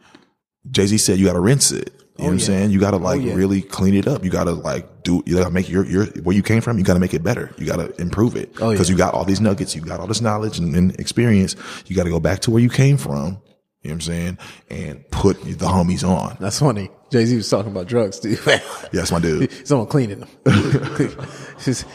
Jay 0.71 0.87
Z 0.87 0.97
said, 0.97 1.19
you 1.19 1.25
gotta 1.25 1.39
rinse 1.39 1.71
it. 1.71 1.91
You 2.17 2.23
know 2.23 2.29
what 2.29 2.31
I'm 2.31 2.35
Oh, 2.35 2.39
saying? 2.39 2.71
You 2.71 2.79
gotta 2.79 2.97
like 2.97 3.21
yeah. 3.21 3.33
really 3.35 3.61
clean 3.61 3.93
it 3.93 4.07
up. 4.07 4.23
You 4.23 4.31
gotta 4.31 4.53
like 4.53 5.03
do 5.03 5.21
you 5.25 5.35
gotta 5.35 5.51
make 5.51 5.67
your 5.69 5.85
your 5.85 6.05
where 6.23 6.35
you 6.35 6.41
came 6.41 6.61
from, 6.61 6.77
you 6.79 6.83
gotta 6.85 6.99
make 7.01 7.13
it 7.13 7.23
better. 7.23 7.53
You 7.57 7.65
gotta 7.65 7.93
improve 8.01 8.35
it. 8.37 8.53
Oh, 8.61 8.67
yeah. 8.69 8.71
Because 8.71 8.89
you 8.89 8.95
got 8.95 9.13
all 9.13 9.25
these 9.25 9.41
nuggets, 9.41 9.75
you 9.75 9.81
got 9.81 9.99
all 9.99 10.07
this 10.07 10.21
knowledge 10.21 10.57
and, 10.57 10.75
and 10.75 10.97
experience. 10.99 11.55
You 11.87 11.95
gotta 11.95 12.09
go 12.09 12.19
back 12.21 12.39
to 12.41 12.51
where 12.51 12.61
you 12.61 12.69
came 12.69 12.97
from. 12.97 13.39
You 13.85 13.91
know 13.91 13.97
what 13.97 14.07
I'm 14.07 14.37
saying? 14.37 14.37
And 14.71 15.09
put 15.11 15.39
the 15.43 15.67
homies 15.67 16.03
on. 16.03 16.37
That's 16.39 16.59
funny. 16.59 16.89
Jay 17.11 17.23
Z 17.25 17.35
was 17.35 17.47
talking 17.47 17.71
about 17.71 17.85
drugs 17.87 18.19
too. 18.19 18.35
Yeah, 18.47 18.59
that's 18.91 19.11
my 19.11 19.19
dude. 19.19 19.51
Someone 19.67 19.85
cleaning 19.87 20.21
them. 20.21 20.29
Just 21.63 21.85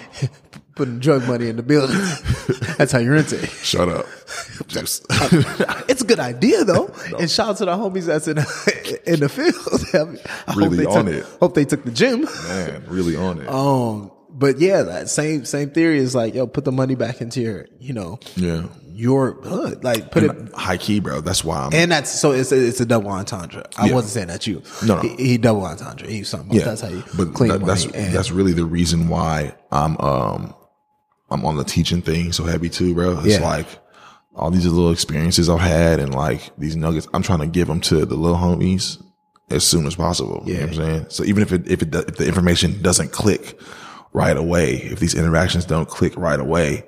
putting 0.77 1.01
drug 1.01 1.27
money 1.27 1.49
in 1.49 1.57
the 1.57 1.65
building. 1.65 1.97
That's 2.79 2.93
how 2.93 3.01
you 3.01 3.11
rent 3.13 3.33
it. 3.33 3.49
Shut 3.49 3.89
up. 3.89 4.07
It's 5.89 6.03
a 6.03 6.05
good 6.07 6.21
idea 6.21 6.63
though. 6.65 6.95
And 7.19 7.29
shout 7.29 7.49
out 7.51 7.57
to 7.57 7.65
the 7.65 7.73
homies 7.73 8.07
that's 8.07 8.29
in 8.29 8.39
in 9.13 9.19
the 9.21 9.29
field. 9.29 10.17
I 10.47 10.53
hope 10.53 10.57
Really 10.63 10.77
they 10.79 10.87
on 10.87 11.07
took, 11.07 11.15
it. 11.15 11.27
Hope 11.41 11.55
they 11.55 11.65
took 11.65 11.85
the 11.85 11.91
gym. 11.91 12.23
man, 12.47 12.85
really 12.87 13.17
on 13.17 13.41
it. 13.41 13.49
Um, 13.49 14.13
but 14.31 14.59
yeah, 14.61 14.83
that 14.83 15.09
same 15.09 15.45
same 15.45 15.71
theory 15.71 15.99
is 15.99 16.15
like, 16.15 16.35
yo, 16.35 16.47
put 16.47 16.65
the 16.65 16.71
money 16.73 16.95
back 16.95 17.21
into 17.21 17.41
your, 17.41 17.67
you 17.81 17.93
know, 17.93 18.21
yeah. 18.37 18.63
Your 19.01 19.33
hood. 19.43 19.83
Like 19.83 20.11
put 20.11 20.23
it 20.25 20.53
High 20.55 20.77
key, 20.77 21.01
bro. 21.01 21.21
That's 21.21 21.43
why 21.43 21.59
I'm 21.67 21.73
And 21.75 21.91
that's 21.91 22.11
so 22.11 22.33
it's 22.33 22.53
a, 22.53 22.67
it's 22.69 22.81
a 22.81 22.87
double 22.87 23.11
entendre. 23.11 23.65
I 23.77 23.87
Yeah. 23.89 23.95
wasn't 23.95 24.13
saying 24.13 24.27
that 24.29 24.47
you. 24.47 24.63
No, 24.87 24.97
no. 24.97 25.03
He, 25.03 25.17
he 25.17 25.39
double 25.39 25.65
entendre. 25.65 26.07
He 26.09 26.23
something. 26.25 26.57
yeah. 26.59 26.65
that's 26.67 26.83
how 26.83 26.89
you 26.89 27.03
but 27.17 27.33
clean 27.35 27.51
that- 27.51 27.65
that's 27.65 27.85
and 27.87 28.13
that's 28.15 28.31
really 28.31 28.53
the 28.53 28.65
reason 28.65 29.09
why 29.09 29.55
I'm 29.73 29.97
um 29.99 30.55
I'm 31.31 31.45
on 31.45 31.57
the 31.57 31.65
teaching 31.65 32.03
thing 32.03 32.33
so 32.33 32.45
heavy 32.45 32.69
too, 32.69 32.95
bro. 32.95 33.19
It's 33.21 33.39
Yeah. 33.39 33.41
like 33.41 33.67
all 34.35 34.51
these 34.51 34.67
little 34.67 34.93
experiences 34.93 35.49
I've 35.49 35.61
had 35.61 35.99
and 36.01 36.15
like 36.15 36.51
these 36.59 36.77
nuggets. 36.77 37.07
I'm 37.15 37.23
trying 37.23 37.41
to 37.41 37.47
give 37.47 37.69
them 37.69 37.81
to 37.83 38.05
the 38.05 38.15
little 38.17 38.37
homies 38.39 39.03
as 39.51 39.65
soon 39.67 39.87
as 39.87 39.95
possible. 39.97 40.43
You 40.47 40.55
know 40.55 40.61
what 40.61 40.69
I'm 40.71 40.75
saying? 40.77 41.07
So 41.09 41.25
even 41.25 41.43
if 41.43 41.53
it 41.53 41.69
if 41.69 41.83
it 41.83 41.95
if 41.95 42.17
the 42.17 42.27
information 42.27 42.81
doesn't 42.83 43.13
click 43.13 43.59
right 44.13 44.37
away, 44.37 44.77
if 44.77 44.99
these 45.01 45.15
interactions 45.15 45.65
don't 45.65 45.89
click 45.89 46.17
right 46.17 46.41
away, 46.41 46.85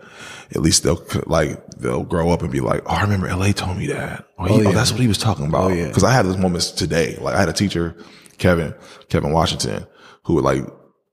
at 0.54 0.60
least 0.60 0.82
they'll 0.82 1.04
like 1.26 1.64
they'll 1.78 2.02
grow 2.04 2.30
up 2.30 2.42
and 2.42 2.50
be 2.52 2.60
like, 2.60 2.82
"Oh, 2.86 2.94
I 2.94 3.02
remember 3.02 3.28
LA 3.28 3.52
told 3.52 3.78
me 3.78 3.86
that. 3.88 4.26
Oh, 4.38 4.44
he, 4.44 4.54
oh, 4.54 4.56
oh, 4.58 4.60
yeah. 4.62 4.72
that's 4.72 4.92
what 4.92 5.00
he 5.00 5.08
was 5.08 5.18
talking 5.18 5.46
about." 5.46 5.70
Oh, 5.70 5.74
yeah. 5.74 5.88
Because 5.88 6.04
I 6.04 6.12
had 6.12 6.26
those 6.26 6.38
moments 6.38 6.70
today. 6.70 7.16
Like 7.20 7.34
I 7.34 7.40
had 7.40 7.48
a 7.48 7.52
teacher, 7.54 7.96
Kevin, 8.38 8.74
Kevin 9.08 9.32
Washington, 9.32 9.86
who 10.24 10.34
would 10.34 10.44
like 10.44 10.64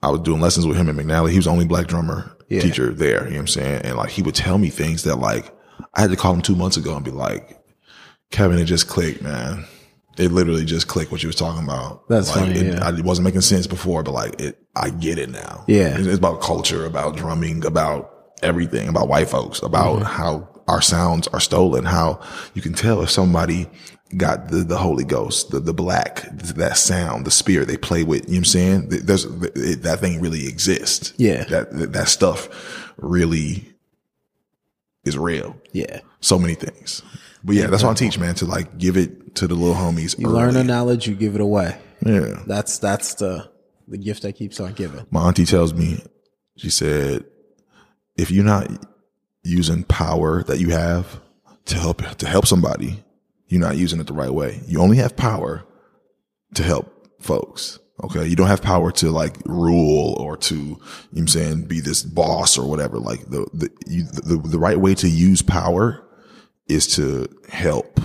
I 0.02 0.10
was 0.10 0.22
doing 0.22 0.42
lessons 0.42 0.66
with 0.66 0.78
him 0.78 0.90
in 0.90 0.96
McNally. 0.96 1.32
He 1.32 1.38
was 1.38 1.46
the 1.46 1.52
only 1.52 1.66
black 1.66 1.88
drummer 1.88 2.36
Yeah. 2.50 2.62
teacher 2.62 2.94
there. 2.94 3.24
You 3.26 3.32
know 3.32 3.36
what 3.36 3.40
I'm 3.42 3.48
saying? 3.48 3.82
And 3.84 3.98
like 3.98 4.10
he 4.10 4.22
would 4.22 4.36
tell 4.36 4.58
me 4.58 4.70
things 4.70 5.04
that 5.04 5.18
like 5.18 5.54
I 5.94 6.02
had 6.02 6.10
to 6.10 6.16
call 6.16 6.34
him 6.34 6.42
two 6.42 6.56
months 6.56 6.78
ago 6.78 6.96
and 6.96 7.06
be 7.06 7.12
like, 7.12 7.58
Kevin, 8.32 8.60
it 8.60 8.66
just 8.66 8.88
clicked, 8.88 9.22
man. 9.22 9.66
It 10.20 10.32
literally 10.32 10.66
just 10.66 10.88
clicked 10.88 11.12
what 11.12 11.24
you 11.24 11.28
was 11.28 11.36
talking 11.36 11.64
about. 11.64 12.08
That's 12.10 12.30
like, 12.36 12.48
funny, 12.48 12.60
It, 12.60 12.74
yeah. 12.76 12.86
I, 12.86 12.90
it 12.98 13.04
wasn't 13.06 13.26
making 13.26 13.42
sense 13.42 13.68
before, 13.68 14.04
but 14.04 14.12
like 14.12 14.40
it, 14.42 14.60
I 14.76 14.90
get 14.90 15.18
it 15.18 15.30
now. 15.30 15.64
Yeah. 15.68 15.98
It's, 15.98 16.08
it's 16.08 16.18
about 16.18 16.42
culture, 16.42 16.86
about 16.86 17.16
drumming, 17.16 17.66
about 17.66 18.14
everything, 18.44 18.88
about 18.90 19.08
white 19.08 19.30
folks, 19.30 19.62
about 19.62 19.96
Mm-hmm. 19.98 20.06
how 20.06 20.50
our 20.68 20.82
sounds 20.82 21.28
are 21.30 21.40
stolen, 21.40 21.86
how 21.86 22.20
you 22.54 22.62
can 22.62 22.74
tell 22.74 23.02
if 23.02 23.10
somebody 23.10 23.68
got 24.18 24.50
the, 24.50 24.58
the 24.58 24.78
Holy 24.78 25.04
Ghost, 25.04 25.52
the, 25.52 25.60
the 25.60 25.74
black, 25.74 26.24
that 26.32 26.78
sound, 26.78 27.26
the 27.26 27.32
spirit 27.32 27.68
they 27.68 27.78
play 27.78 28.04
with. 28.04 28.24
You 28.28 28.28
know 28.28 28.32
what 28.34 28.38
I'm 28.40 28.46
saying? 28.46 28.90
There's, 28.90 29.26
it, 29.26 29.84
that 29.84 30.00
thing 30.00 30.20
really 30.22 30.48
exists. 30.48 31.14
Yeah. 31.18 31.44
That, 31.46 31.72
that, 31.72 31.94
that 31.94 32.08
stuff 32.10 32.92
really 32.98 33.72
is 35.06 35.18
real. 35.18 35.56
yeah, 35.72 36.02
So 36.22 36.38
many 36.38 36.56
things. 36.56 37.02
But 37.44 37.56
yeah, 37.56 37.68
that's 37.68 37.84
what 37.84 37.92
I 37.92 37.94
teach, 37.94 38.20
man, 38.20 38.36
to 38.36 38.46
like 38.46 38.78
give 38.78 38.98
it 38.98 39.36
to 39.36 39.48
the 39.48 39.56
little 39.56 39.76
homies. 39.76 40.18
you 40.20 40.28
learn 40.28 40.54
the 40.54 40.64
knowledge, 40.64 41.08
you 41.08 41.16
give 41.16 41.36
it 41.36 41.42
away. 41.42 41.78
Yeah. 42.06 42.44
That's 42.46 42.80
that's 42.80 43.16
the 43.16 43.50
the 43.88 43.98
gift 43.98 44.24
that 44.24 44.34
keeps 44.34 44.60
on 44.60 44.74
giving. 44.74 45.06
My 45.10 45.22
auntie 45.22 45.46
tells 45.46 45.74
me, 45.74 46.04
she 46.58 46.70
said, 46.70 47.26
if 48.18 48.32
you're 48.32 48.46
not 48.46 48.70
using 49.44 49.84
power 49.84 50.44
that 50.44 50.60
you 50.60 50.70
have 50.70 51.20
to 51.66 51.76
help 51.76 52.02
to 52.18 52.28
help 52.28 52.46
somebody, 52.46 53.04
you're 53.48 53.62
not 53.62 53.78
using 53.78 54.00
it 54.00 54.08
the 54.08 54.14
right 54.14 54.34
way. 54.34 54.62
You 54.68 54.82
only 54.82 54.98
have 54.98 55.16
power 55.16 55.66
to 56.56 56.64
help 56.64 57.08
folks. 57.20 57.80
Okay. 58.04 58.26
You 58.26 58.36
don't 58.36 58.48
have 58.48 58.62
power 58.62 58.92
to 58.94 59.12
like 59.12 59.38
rule 59.46 60.16
or 60.20 60.38
to, 60.38 60.56
you 60.56 60.70
know 60.70 60.78
what 61.10 61.20
I'm 61.20 61.28
saying, 61.28 61.64
be 61.64 61.82
this 61.82 62.02
boss 62.02 62.58
or 62.58 62.70
whatever. 62.70 62.98
Like 62.98 63.26
the, 63.26 63.46
the, 63.54 63.70
you, 63.88 64.04
the, 64.04 64.38
the 64.38 64.60
right 64.60 64.80
way 64.80 64.96
to 64.96 65.10
use 65.10 65.42
power 65.42 66.06
is 66.70 66.96
to 66.96 67.28
help. 67.50 68.00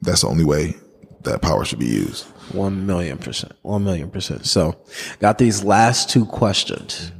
That's 0.00 0.22
the 0.22 0.28
only 0.28 0.44
way 0.44 0.76
that 1.24 1.42
power 1.42 1.64
should 1.64 1.80
be 1.80 1.86
used. 1.86 2.24
One 2.52 2.86
million 2.86 3.18
percent. 3.18 3.52
One 3.62 3.84
million 3.84 4.10
percent. 4.10 4.46
So, 4.46 4.76
got 5.18 5.38
these 5.38 5.64
last 5.64 6.08
two 6.08 6.24
questions. 6.24 7.12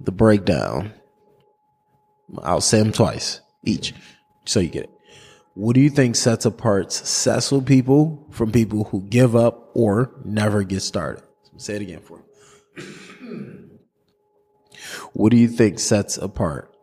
The 0.00 0.12
breakdown. 0.12 0.92
I'll 2.42 2.60
say 2.60 2.78
them 2.78 2.92
twice 2.92 3.40
each, 3.62 3.94
so 4.44 4.58
you 4.58 4.68
get 4.68 4.84
it. 4.84 4.90
What 5.54 5.74
do 5.74 5.80
you 5.80 5.90
think 5.90 6.16
sets 6.16 6.44
apart 6.44 6.90
successful 6.92 7.62
people 7.62 8.26
from 8.30 8.50
people 8.50 8.84
who 8.84 9.02
give 9.02 9.36
up 9.36 9.70
or 9.74 10.10
never 10.24 10.64
get 10.64 10.80
started? 10.80 11.22
Say 11.58 11.76
it 11.76 11.82
again 11.82 12.00
for 12.00 12.18
me. 12.18 12.84
What 15.12 15.30
do 15.30 15.36
you 15.36 15.48
think 15.48 15.78
sets 15.78 16.18
apart 16.18 16.73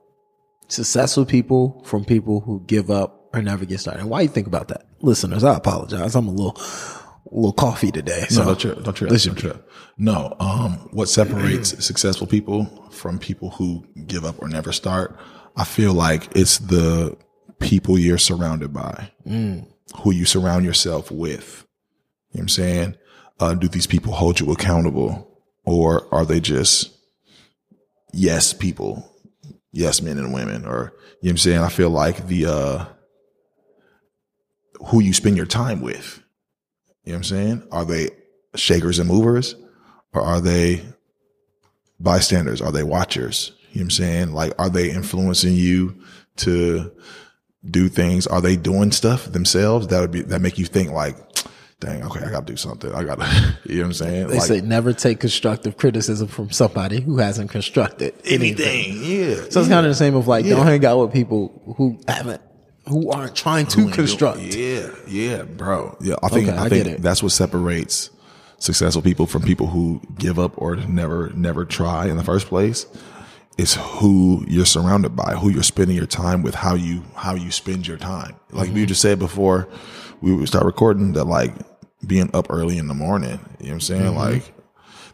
successful 0.72 1.26
people 1.26 1.84
from 1.86 2.06
people 2.06 2.42
who 2.42 2.64
give 2.66 2.90
up 2.90 3.30
or 3.34 3.42
never 3.42 3.66
get 3.66 3.80
started? 3.80 4.02
And 4.02 4.10
why 4.10 4.22
you 4.22 4.28
think 4.28 4.48
about 4.48 4.70
that, 4.70 4.86
listeners? 5.02 5.44
I 5.44 5.56
apologize. 5.56 6.16
I'm 6.16 6.28
a 6.28 6.32
little, 6.32 6.56
a 6.58 7.36
little 7.36 7.54
coffee 7.54 7.92
today. 7.92 8.26
So 8.30 8.42
No, 8.42 8.48
don't 8.48 8.60
trip. 8.60 8.84
Don't 8.84 8.94
trip. 8.94 9.12
Listen. 9.12 9.34
Don't 9.34 9.42
trip. 9.42 9.72
No. 9.98 10.36
Um, 10.40 10.90
what 10.92 11.10
separates 11.10 11.84
successful 11.86 12.28
people 12.28 12.66
from 12.92 13.20
people 13.20 13.52
who 13.52 13.86
give 14.08 14.26
up 14.26 14.42
or 14.42 14.48
never 14.48 14.72
start? 14.72 15.18
I 15.56 15.64
feel 15.66 15.94
like 15.94 16.30
it's 16.36 16.58
the 16.60 17.18
people 17.60 18.00
you're 18.00 18.18
surrounded 18.18 18.74
by, 18.74 19.12
who 19.26 20.12
you 20.12 20.26
surround 20.26 20.66
yourself 20.66 21.12
with. 21.12 21.66
You 22.32 22.38
know 22.38 22.40
what 22.40 22.42
I'm 22.44 22.50
saying? 22.50 22.96
Uh, 23.40 23.54
do 23.56 23.68
these 23.68 23.88
people 23.88 24.14
hold 24.14 24.40
you 24.40 24.52
accountable 24.52 25.28
or 25.66 26.08
are 26.14 26.26
they 26.26 26.40
just 26.40 26.92
yes 28.14 28.54
people? 28.54 29.11
Yes 29.72 30.02
men 30.02 30.18
and 30.18 30.34
women 30.34 30.66
or, 30.66 30.72
you 30.74 30.80
know 30.80 30.92
what 31.22 31.30
I'm 31.32 31.38
saying? 31.38 31.60
I 31.60 31.70
feel 31.70 31.90
like 31.90 32.28
the, 32.28 32.46
uh, 32.46 32.86
who 34.88 35.02
you 35.02 35.14
spend 35.14 35.38
your 35.38 35.46
time 35.46 35.82
with. 35.82 36.22
You 37.04 37.14
know 37.14 37.18
what 37.18 37.18
I'm 37.18 37.24
saying? 37.24 37.68
Are 37.72 37.86
they 37.86 38.10
shakers 38.56 39.00
and 39.00 39.10
movers 39.10 39.56
or 40.14 40.22
are 40.22 40.42
they 40.42 40.84
bystanders? 42.00 42.62
Are 42.62 42.72
they 42.72 42.84
watchers? 42.84 43.54
You 43.72 43.80
know 43.80 43.80
what 43.80 43.82
I'm 43.84 43.90
saying? 43.92 44.34
Like, 44.34 44.54
are 44.60 44.70
they 44.70 44.92
influencing 44.92 45.54
you 45.54 46.02
to 46.38 46.92
do 47.64 47.88
things? 47.88 48.28
Are 48.28 48.42
they 48.42 48.56
doing 48.56 48.92
stuff 48.92 49.32
themselves 49.32 49.88
that 49.88 50.02
would 50.02 50.12
be, 50.12 50.22
that 50.24 50.42
make 50.42 50.58
you 50.58 50.66
think 50.66 50.92
like, 50.92 51.16
dang, 51.82 52.04
okay, 52.06 52.24
I 52.24 52.30
gotta 52.32 52.46
do 52.46 52.56
something. 52.56 52.94
I 52.94 53.04
gotta, 53.04 53.26
you 53.66 53.76
know 53.76 53.82
what 53.82 53.86
I'm 53.88 53.94
saying? 53.94 54.28
They 54.28 54.36
like, 54.38 54.48
say 54.48 54.62
never 54.62 54.94
take 54.94 55.20
constructive 55.20 55.76
criticism 55.76 56.28
from 56.30 56.50
somebody 56.52 57.02
who 57.02 57.18
hasn't 57.18 57.52
constructed 57.52 58.14
anything. 58.24 58.66
anything. 58.94 59.04
Yeah. 59.04 59.36
So 59.50 59.60
it's 59.60 59.68
kind 59.70 59.86
of 59.86 59.92
the 59.92 59.96
same 59.96 60.16
of 60.16 60.28
like, 60.28 60.46
don't 60.46 60.66
hang 60.66 60.86
out 60.86 61.00
with 61.02 61.12
people 61.12 61.62
who 61.78 62.00
haven't, 62.08 62.42
who 62.88 63.12
aren't 63.12 63.36
trying 63.36 63.66
to 63.68 63.90
construct. 63.92 64.40
Yeah, 64.40 64.90
yeah, 65.08 65.44
bro. 65.44 65.98
Yeah, 66.00 66.16
I 66.24 66.30
think 66.30 66.48
Okay, 66.48 66.58
I, 66.58 66.64
I 66.66 66.70
think 66.70 66.88
it. 66.88 67.02
that's 67.02 67.22
what 67.22 67.32
separates 67.34 68.10
successful 68.60 69.02
people 69.02 69.26
from 69.26 69.42
people 69.42 69.68
who 69.68 70.00
give 70.18 70.38
up 70.40 70.54
or 70.62 70.76
never 70.76 71.30
never 71.32 71.66
try 71.66 72.06
in 72.08 72.16
the 72.18 72.24
first 72.24 72.48
place. 72.48 72.86
It's 73.58 73.74
who 73.76 74.46
you're 74.48 74.66
surrounded 74.66 75.16
by, 75.16 75.34
who 75.36 75.50
you're 75.50 75.62
spending 75.64 75.96
your 75.98 76.06
time 76.08 76.42
with, 76.42 76.56
how 76.56 76.76
you 76.76 77.04
how 77.16 77.34
you 77.36 77.52
spend 77.52 77.86
your 77.88 77.98
time. 77.98 78.36
Like 78.52 78.68
Mm-hmm. 78.68 78.76
we 78.76 78.86
just 78.86 79.02
said 79.02 79.20
before 79.20 79.68
we 80.22 80.34
would 80.34 80.48
start 80.48 80.66
recording 80.66 81.14
that 81.14 81.26
like 81.26 81.54
being 82.06 82.30
up 82.34 82.48
early 82.50 82.78
in 82.78 82.88
the 82.88 82.94
morning, 82.94 83.40
you 83.60 83.68
know 83.68 83.70
what 83.70 83.72
I'm 83.74 83.80
saying? 83.82 84.02
Mm-hmm. 84.04 84.18
Like 84.18 84.54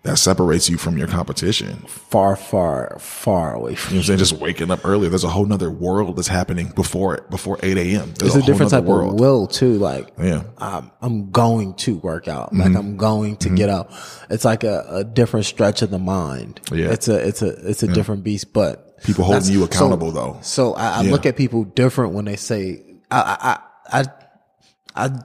that 0.04 0.18
separates 0.18 0.70
you 0.70 0.78
from 0.78 0.98
your 0.98 1.08
competition. 1.08 1.80
Far, 1.88 2.36
far, 2.38 2.98
far 3.00 3.56
away 3.56 3.76
from 3.76 3.96
You 3.96 3.98
know 3.98 4.00
what 4.00 4.04
I'm 4.04 4.08
saying? 4.08 4.20
Just 4.20 4.34
waking 4.34 4.72
up 4.72 4.80
earlier. 4.86 5.10
There's 5.10 5.26
a 5.26 5.30
whole 5.30 5.46
nother 5.46 5.70
world 5.72 6.16
that's 6.16 6.30
happening 6.30 6.70
before 6.76 7.16
it, 7.16 7.30
before 7.30 7.60
8 7.62 7.78
a.m. 7.78 8.14
There's 8.14 8.22
It's 8.22 8.36
a 8.36 8.40
whole 8.40 8.42
different 8.48 8.72
type 8.72 8.84
of 8.88 9.20
will 9.20 9.48
too. 9.48 9.74
Like, 9.74 10.14
Yeah. 10.18 10.44
I'm, 10.60 10.92
I'm 11.02 11.32
going 11.32 11.74
to 11.78 11.98
work 11.98 12.28
out. 12.30 12.54
Like 12.54 12.68
Mm-hmm. 12.70 12.78
I'm 12.78 12.96
going 12.98 13.38
to 13.38 13.50
get 13.50 13.70
up. 13.70 13.92
It's 14.30 14.46
like 14.46 14.64
a, 14.64 14.86
a 14.88 15.04
different 15.04 15.46
stretch 15.48 15.82
of 15.82 15.90
the 15.90 16.00
mind. 16.00 16.62
Yeah. 16.72 16.92
It's 16.92 17.10
a, 17.10 17.28
it's 17.28 17.42
a, 17.42 17.70
it's 17.70 17.84
a 17.84 17.88
different 17.88 18.24
beast, 18.24 18.54
but 18.54 19.04
People 19.04 19.26
holding 19.26 19.52
you 19.52 19.60
so- 19.60 19.66
accountable 19.66 20.12
though. 20.12 20.38
So 20.42 20.74
I, 20.76 21.00
I 21.00 21.02
Yeah. 21.02 21.12
look 21.12 21.26
at 21.26 21.36
people 21.36 21.66
different 21.66 22.14
when 22.14 22.24
they 22.26 22.36
say, 22.38 22.84
I, 23.12 23.60
I, 23.92 24.00
I, 24.00 24.06
I, 24.96 25.08
I 25.08 25.20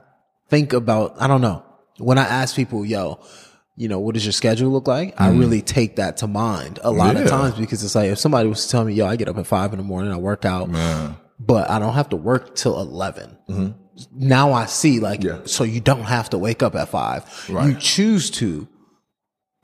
think 0.52 0.72
about, 0.74 1.16
I 1.20 1.26
don't 1.26 1.40
know. 1.40 1.64
When 1.98 2.18
I 2.18 2.24
ask 2.24 2.54
people, 2.54 2.84
yo, 2.84 3.18
you 3.74 3.88
know, 3.88 3.98
what 3.98 4.12
does 4.14 4.24
your 4.24 4.32
schedule 4.32 4.70
look 4.70 4.86
like? 4.86 5.18
I 5.18 5.30
really 5.30 5.62
take 5.62 5.96
that 5.96 6.18
to 6.18 6.26
mind 6.26 6.78
a 6.84 6.90
lot 6.92 7.14
Mm. 7.16 7.18
Yeah. 7.20 7.24
of 7.24 7.30
times 7.30 7.54
because 7.54 7.82
it's 7.82 7.94
like, 7.94 8.10
if 8.10 8.18
somebody 8.18 8.48
was 8.48 8.66
to 8.66 8.70
tell 8.70 8.84
me, 8.84 8.92
yo, 8.92 9.06
I 9.06 9.16
get 9.16 9.28
up 9.28 9.38
at 9.38 9.46
five 9.46 9.72
in 9.72 9.78
the 9.78 9.84
morning, 9.84 10.12
I 10.12 10.16
work 10.18 10.44
out, 10.44 10.68
Man. 10.68 11.16
but 11.40 11.70
I 11.70 11.78
don't 11.78 11.94
have 11.94 12.10
to 12.10 12.16
work 12.16 12.54
till 12.54 12.78
11. 12.78 13.38
Now 14.14 14.52
I 14.52 14.66
see 14.66 15.00
like, 15.00 15.20
Mm-hmm. 15.20 15.40
Yeah. 15.42 15.46
so 15.46 15.64
you 15.64 15.80
don't 15.80 16.04
have 16.04 16.28
to 16.30 16.38
wake 16.38 16.62
up 16.62 16.74
at 16.74 16.88
five. 16.90 17.24
You 17.48 17.74
choose 17.78 18.30
to. 18.32 18.68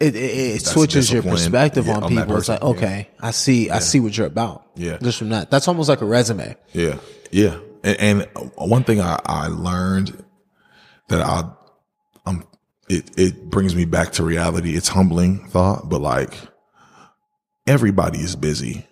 It, 0.00 0.14
it, 0.14 0.18
it 0.18 0.62
switches 0.64 1.10
your 1.12 1.22
perspective 1.24 1.86
yeah, 1.86 1.96
on 1.96 2.04
on 2.04 2.08
people. 2.10 2.36
It's 2.36 2.48
like, 2.48 2.60
person, 2.60 2.76
okay, 2.76 3.08
I 3.20 3.32
see, 3.32 3.68
I 3.68 3.80
see 3.80 3.98
what 4.00 4.16
you're 4.16 4.28
about. 4.28 4.64
Yeah. 4.76 4.96
Just 5.02 5.18
from 5.18 5.30
that. 5.30 5.50
That's 5.50 5.66
almost 5.68 5.88
like 5.88 6.00
a 6.02 6.06
resume. 6.06 6.56
Yeah. 6.72 6.98
Yeah. 7.32 7.58
And, 7.82 7.98
and 8.00 8.28
one 8.54 8.84
thing 8.84 9.00
I, 9.00 9.18
I 9.26 9.48
learned 9.48 10.24
that 11.08 11.20
I, 11.20 11.50
um, 12.26 12.44
it, 12.88 13.10
it 13.18 13.50
brings 13.50 13.74
me 13.74 13.84
back 13.84 14.12
to 14.12 14.22
reality. 14.22 14.76
It's 14.76 14.88
humbling 14.88 15.46
thought, 15.48 15.88
but 15.88 16.00
like 16.00 16.34
everybody 17.66 18.18
is 18.20 18.36
busy. 18.36 18.86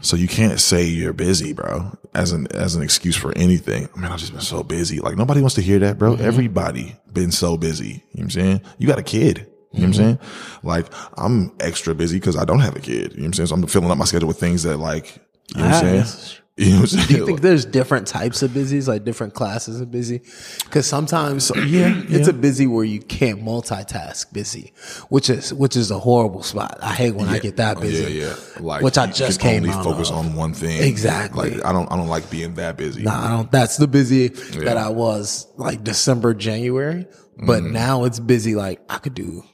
So 0.00 0.16
you 0.16 0.28
can't 0.28 0.60
say 0.60 0.84
you're 0.84 1.12
busy, 1.12 1.52
bro, 1.52 1.92
as 2.14 2.32
an 2.32 2.46
as 2.54 2.74
an 2.74 2.82
excuse 2.82 3.16
for 3.16 3.36
anything. 3.36 3.88
I 3.94 4.00
mean, 4.00 4.10
I've 4.10 4.18
just 4.18 4.32
been 4.32 4.40
so 4.40 4.62
busy. 4.62 4.98
Like 5.00 5.16
nobody 5.16 5.40
wants 5.40 5.56
to 5.56 5.60
hear 5.62 5.78
that, 5.80 5.98
bro. 5.98 6.14
Everybody 6.14 6.96
been 7.12 7.32
so 7.32 7.56
busy. 7.58 7.86
You 7.86 7.92
know 7.92 8.00
what 8.12 8.22
I'm 8.22 8.30
saying? 8.30 8.60
You 8.78 8.86
got 8.86 8.98
a 8.98 9.02
kid. 9.02 9.46
You 9.72 9.80
know 9.80 9.82
what 9.82 9.84
I'm 9.84 9.92
saying? 9.94 10.18
Like 10.62 10.86
I'm 11.18 11.52
extra 11.60 11.94
busy 11.94 12.18
because 12.18 12.36
I 12.36 12.46
don't 12.46 12.60
have 12.60 12.76
a 12.76 12.80
kid. 12.80 13.12
You 13.12 13.18
know 13.18 13.22
what 13.22 13.26
I'm 13.26 13.32
saying? 13.34 13.46
So 13.48 13.54
I'm 13.56 13.66
filling 13.66 13.90
up 13.90 13.98
my 13.98 14.06
schedule 14.06 14.28
with 14.28 14.40
things 14.40 14.62
that 14.62 14.78
like 14.78 15.16
you 15.54 15.60
know 15.60 15.68
what 15.68 15.84
I'm 15.84 16.06
saying? 16.06 16.37
You 16.58 16.70
know 16.70 16.74
what 16.80 16.80
I'm 16.80 16.86
saying? 16.88 17.06
Do 17.06 17.16
you 17.18 17.26
think 17.26 17.40
there's 17.40 17.64
different 17.64 18.08
types 18.08 18.42
of 18.42 18.52
busies, 18.52 18.88
like 18.88 19.04
different 19.04 19.32
classes 19.32 19.80
of 19.80 19.92
busy? 19.92 20.22
Because 20.64 20.86
sometimes, 20.86 21.52
yeah, 21.66 22.02
it's 22.08 22.26
a 22.26 22.32
busy 22.32 22.66
where 22.66 22.84
you 22.84 22.98
can't 22.98 23.44
multitask 23.44 24.32
busy, 24.32 24.72
which 25.08 25.30
is 25.30 25.54
which 25.54 25.76
is 25.76 25.92
a 25.92 25.98
horrible 26.00 26.42
spot. 26.42 26.76
I 26.82 26.94
hate 26.94 27.14
when 27.14 27.28
I 27.28 27.38
get 27.38 27.58
that 27.58 27.80
busy. 27.80 28.12
Yeah, 28.14 28.26
yeah. 28.26 28.34
Like 28.58 28.82
which 28.82 28.98
I 28.98 29.06
just 29.06 29.38
can 29.40 29.62
came 29.62 29.70
only 29.70 29.84
focus 29.84 30.10
of. 30.10 30.16
on 30.16 30.34
one 30.34 30.52
thing. 30.52 30.82
Exactly. 30.82 31.50
Like 31.54 31.64
I 31.64 31.72
don't 31.72 31.90
I 31.92 31.96
don't 31.96 32.08
like 32.08 32.28
being 32.28 32.54
that 32.54 32.76
busy. 32.76 33.04
Nah, 33.04 33.24
I 33.26 33.28
don't. 33.36 33.52
That's 33.52 33.76
the 33.76 33.86
busy 33.86 34.26
that 34.28 34.76
I 34.76 34.88
was 34.88 35.46
like 35.56 35.84
December, 35.84 36.34
January. 36.34 37.06
But 37.36 37.62
Mm-hmm. 37.62 37.72
now 37.72 38.02
it's 38.02 38.18
busy. 38.18 38.56
Like 38.56 38.80
I 38.90 38.98
could 38.98 39.14
do, 39.14 39.44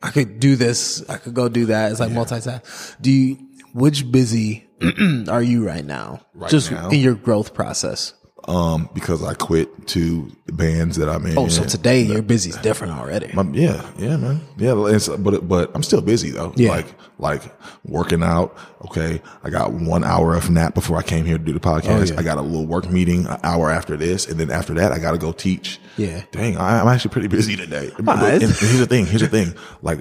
I 0.00 0.12
could 0.12 0.38
do 0.38 0.54
this. 0.54 1.04
I 1.10 1.16
could 1.16 1.34
go 1.34 1.48
do 1.48 1.66
that. 1.66 1.90
It's 1.90 1.98
like 1.98 2.12
multitask. 2.12 2.96
Do 3.00 3.10
you? 3.10 3.48
Which 3.74 4.12
busy 4.12 4.68
are 5.28 5.42
you 5.42 5.66
right 5.66 5.84
now? 5.84 6.20
Right 6.34 6.50
Just 6.50 6.70
now? 6.70 6.88
in 6.90 7.00
your 7.00 7.14
growth 7.14 7.54
process. 7.54 8.14
Um, 8.48 8.90
because 8.92 9.22
I 9.22 9.34
quit 9.34 9.86
two 9.86 10.32
bands 10.48 10.96
that 10.96 11.08
I'm 11.08 11.24
in. 11.26 11.38
Oh, 11.38 11.46
so 11.46 11.62
today 11.62 12.02
your 12.02 12.22
busy's 12.22 12.56
different 12.56 12.92
already. 12.92 13.32
Um, 13.34 13.54
yeah, 13.54 13.88
yeah, 13.98 14.16
man. 14.16 14.40
Yeah, 14.56 14.74
it's, 14.88 15.06
but 15.08 15.46
but 15.46 15.70
I'm 15.76 15.84
still 15.84 16.00
busy 16.00 16.30
though. 16.30 16.52
Yeah. 16.56 16.70
Like 16.70 16.86
like 17.18 17.42
working 17.84 18.24
out. 18.24 18.56
Okay, 18.86 19.22
I 19.44 19.50
got 19.50 19.72
one 19.72 20.02
hour 20.02 20.34
of 20.34 20.50
nap 20.50 20.74
before 20.74 20.96
I 20.96 21.02
came 21.02 21.24
here 21.24 21.38
to 21.38 21.44
do 21.44 21.52
the 21.52 21.60
podcast. 21.60 22.10
Oh, 22.10 22.14
yeah. 22.14 22.18
I 22.18 22.24
got 22.24 22.38
a 22.38 22.42
little 22.42 22.66
work 22.66 22.90
meeting 22.90 23.26
an 23.26 23.38
hour 23.44 23.70
after 23.70 23.96
this, 23.96 24.26
and 24.26 24.40
then 24.40 24.50
after 24.50 24.74
that, 24.74 24.90
I 24.90 24.98
got 24.98 25.12
to 25.12 25.18
go 25.18 25.30
teach. 25.30 25.78
Yeah. 25.96 26.24
Dang, 26.32 26.56
I, 26.56 26.80
I'm 26.80 26.88
actually 26.88 27.12
pretty 27.12 27.28
busy 27.28 27.54
today. 27.54 27.92
But- 28.00 28.18
and, 28.24 28.42
and 28.42 28.52
here's 28.52 28.78
the 28.78 28.86
thing. 28.86 29.06
Here's 29.06 29.22
the 29.22 29.28
thing. 29.28 29.54
Like 29.82 30.00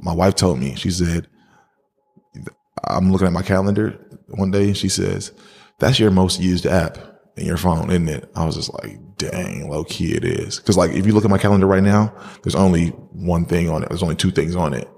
my 0.00 0.12
wife 0.14 0.34
told 0.34 0.58
me, 0.58 0.74
she 0.74 0.90
said, 0.90 1.28
I'm 2.84 3.12
looking 3.12 3.26
at 3.28 3.32
my 3.32 3.42
calendar 3.42 3.98
one 4.28 4.50
day, 4.50 4.72
she 4.72 4.88
says, 4.88 5.32
"That's 5.78 5.98
your 5.98 6.10
most 6.10 6.40
used 6.40 6.66
app." 6.66 6.98
In 7.36 7.46
your 7.46 7.56
phone, 7.56 7.88
isn't 7.90 8.08
it? 8.08 8.28
I 8.34 8.44
was 8.44 8.56
just 8.56 8.74
like, 8.82 8.98
dang, 9.16 9.70
low 9.70 9.84
key 9.84 10.12
it 10.16 10.24
is. 10.24 10.58
Cause 10.58 10.76
like, 10.76 10.90
if 10.90 11.06
you 11.06 11.12
look 11.12 11.24
at 11.24 11.30
my 11.30 11.38
calendar 11.38 11.68
right 11.68 11.84
now, 11.84 12.12
there's 12.42 12.56
only 12.56 12.88
one 13.12 13.44
thing 13.44 13.70
on 13.70 13.84
it. 13.84 13.88
There's 13.90 14.02
only 14.02 14.16
two 14.16 14.32
things 14.32 14.56
on 14.56 14.74
it, 14.74 14.88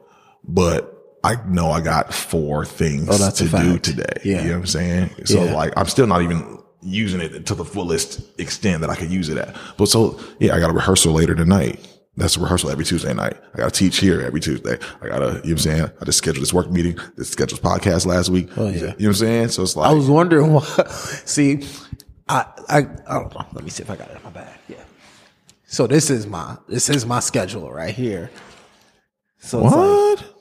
but 0.43 0.91
I 1.22 1.37
know 1.47 1.70
I 1.70 1.83
got 1.83 2.14
four 2.14 2.64
things 2.64 3.09
Oh, 3.11 3.31
to 3.31 3.45
do 3.47 3.78
today. 3.78 4.05
Yeah. 4.24 4.39
You 4.41 4.49
know 4.49 4.55
what 4.55 4.61
I'm 4.61 4.66
saying? 4.68 5.11
So 5.26 5.45
Yeah. 5.45 5.55
like, 5.55 5.74
I'm 5.76 5.85
still 5.85 6.07
not 6.07 6.22
even 6.22 6.59
using 6.81 7.20
it 7.20 7.45
to 7.45 7.55
the 7.55 7.64
fullest 7.66 8.22
extent 8.41 8.81
that 8.81 8.89
I 8.89 8.95
could 8.97 9.11
use 9.11 9.28
it 9.28 9.37
at. 9.37 9.55
But 9.76 9.89
so, 9.91 10.18
yeah, 10.39 10.55
I 10.55 10.61
got 10.61 10.70
a 10.70 10.72
rehearsal 10.72 11.12
later 11.12 11.35
tonight. 11.35 11.87
That's 12.21 12.37
a 12.37 12.41
rehearsal 12.41 12.71
every 12.71 12.85
Tuesday 12.85 13.14
night. 13.14 13.37
I 13.55 13.57
got 13.57 13.73
to 13.73 13.79
teach 13.79 13.97
here 13.99 14.21
every 14.21 14.41
Tuesday. 14.41 14.79
I 15.01 15.09
got 15.09 15.21
to, 15.21 15.25
you 15.27 15.33
know 15.33 15.41
what 15.41 15.51
I'm 15.51 15.59
saying? 15.59 15.91
I 16.01 16.05
just 16.05 16.18
scheduled 16.18 16.43
this 16.43 16.53
work 16.53 16.71
meeting, 16.71 16.99
this 17.16 17.31
scheduled 17.31 17.62
podcast 17.62 18.05
last 18.05 18.29
week. 18.29 18.51
Oh, 18.57 18.68
yeah. 18.68 18.75
You 18.75 18.81
know 18.81 18.89
what 18.91 19.07
I'm 19.07 19.14
saying? 19.14 19.49
So 19.49 19.62
it's 19.62 19.75
like, 19.75 19.91
I 19.91 19.95
was 19.95 20.09
wondering 20.09 20.53
why. 20.53 20.62
See, 21.25 21.66
I, 22.29 22.45
I, 22.68 22.79
I 22.79 23.14
don't 23.18 23.35
know. 23.35 23.47
Let 23.53 23.64
me 23.64 23.71
see 23.71 23.83
if 23.83 23.91
I 23.91 23.97
got 23.97 24.11
it 24.11 24.18
in 24.18 24.23
my 24.23 24.31
bag. 24.31 24.59
Yeah. 24.68 24.77
So 25.66 25.87
this 25.87 26.11
is 26.11 26.27
my 26.27 26.57
this 26.68 26.89
is 26.91 27.07
my 27.07 27.21
schedule 27.21 27.71
right 27.73 27.95
here. 27.95 28.31
So 29.39 29.64
it's 29.64 29.75
like 29.75 29.87
what? 29.89 30.35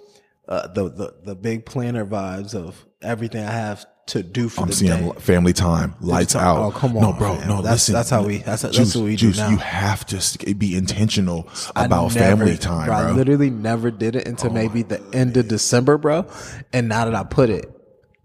uh, 0.48 0.68
the 0.68 0.90
the 0.90 1.16
the 1.24 1.36
big 1.36 1.66
planner 1.66 2.06
vibes 2.06 2.56
of 2.56 2.84
everything 3.02 3.46
I 3.46 3.52
have 3.52 3.86
to 4.10 4.22
do 4.24 4.50
for 4.50 4.62
I'm 4.62 4.68
the 4.68 4.74
seeing 4.76 5.10
day. 5.12 5.20
family 5.20 5.54
time, 5.54 5.96
lights 6.02 6.34
time. 6.34 6.44
out. 6.46 6.58
Oh, 6.60 6.72
come 6.72 6.96
on. 6.98 7.02
No, 7.04 7.14
bro. 7.14 7.36
No, 7.46 7.62
That's- 7.62 7.72
listen. 7.72 7.94
that's 7.94 8.10
how 8.10 8.24
we- 8.24 8.38
that's- 8.40 8.62
that's 8.62 8.76
Juice, 8.78 8.96
what 8.96 9.06
we 9.06 9.16
do 9.16 9.32
now. 9.34 9.50
You 9.50 9.58
have 9.58 10.06
to 10.08 10.56
be 10.56 10.76
intentional 10.76 11.48
about 11.76 12.14
never- 12.16 12.20
family 12.46 12.58
time, 12.58 12.86
bro. 12.88 12.96
I 12.96 13.02
bro. 13.04 13.12
Oh 13.12 13.16
literally 13.16 13.50
never 13.50 13.92
did 13.92 14.16
it 14.16 14.28
until 14.28 14.52
oh 14.52 14.54
maybe 14.54 14.84
the 14.84 15.02
end 15.14 15.38
of 15.38 15.48
December, 15.48 15.98
bro. 15.98 16.26
And 16.74 16.88
now 16.90 17.06
that 17.06 17.16
I 17.16 17.24
put 17.24 17.50
it, 17.50 17.72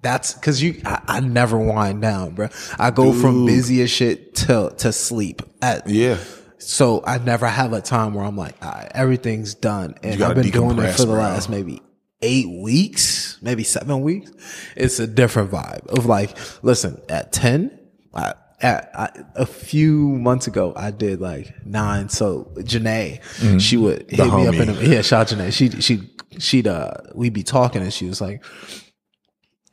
that's 0.03 0.35
because 0.35 0.63
you, 0.63 0.81
I, 0.85 1.01
I 1.07 1.21
never 1.21 1.57
wind 1.59 2.03
down, 2.03 2.35
bro. 2.35 2.49
I 2.79 2.91
go 2.91 3.13
from 3.13 3.47
busy 3.47 3.81
as 3.83 3.91
shit 3.91 4.35
to 4.37 4.73
to 4.79 4.93
sleep 4.93 5.43
at 5.63 5.89
Yeah. 5.89 6.19
So 6.59 7.03
I 7.07 7.19
never 7.19 7.47
have 7.47 7.75
a 7.75 7.81
time 7.83 8.15
where 8.15 8.25
I'm 8.25 8.37
like, 8.39 8.63
right, 8.65 8.91
everything's 8.95 9.55
done, 9.55 9.97
and 10.03 10.23
I've 10.23 10.35
been 10.35 10.51
doing 10.51 10.79
it 10.79 10.93
for 10.95 11.03
the 11.03 11.07
bro. 11.09 11.17
last 11.23 11.51
maybe 11.51 11.83
eight 12.25 12.49
weeks, 12.49 13.39
maybe 13.43 13.63
seven 13.63 14.01
weeks. 14.01 14.33
It's 14.75 14.99
a 14.99 15.07
different 15.07 15.51
vibe 15.51 15.87
of 15.89 16.07
like, 16.07 16.37
listen, 16.65 17.01
at 17.09 17.33
ten, 17.33 17.79
I, 18.15 18.33
at, 18.61 18.91
I, 18.95 19.11
a 19.37 19.47
few 19.47 20.09
months 20.09 20.47
ago, 20.47 20.73
I 20.75 20.91
did 20.91 21.21
like 21.21 21.55
nine. 21.67 22.09
So 22.09 22.51
Janae, 22.57 23.21
she 23.61 23.77
would 23.77 24.11
hit 24.11 24.27
me 24.33 24.47
up 24.47 24.55
in 24.55 24.69
homie. 24.69 24.79
the, 24.79 24.89
yeah, 24.89 25.03
shout 25.03 25.33
out 25.33 25.39
Janae. 25.39 25.53
She 25.53 25.69
she 25.81 26.11
she'd 26.39 26.67
uh 26.67 26.95
we'd 27.15 27.35
be 27.35 27.45
talking, 27.45 27.83
and 27.83 27.93
she 27.93 28.07
was 28.07 28.21
like. 28.21 28.43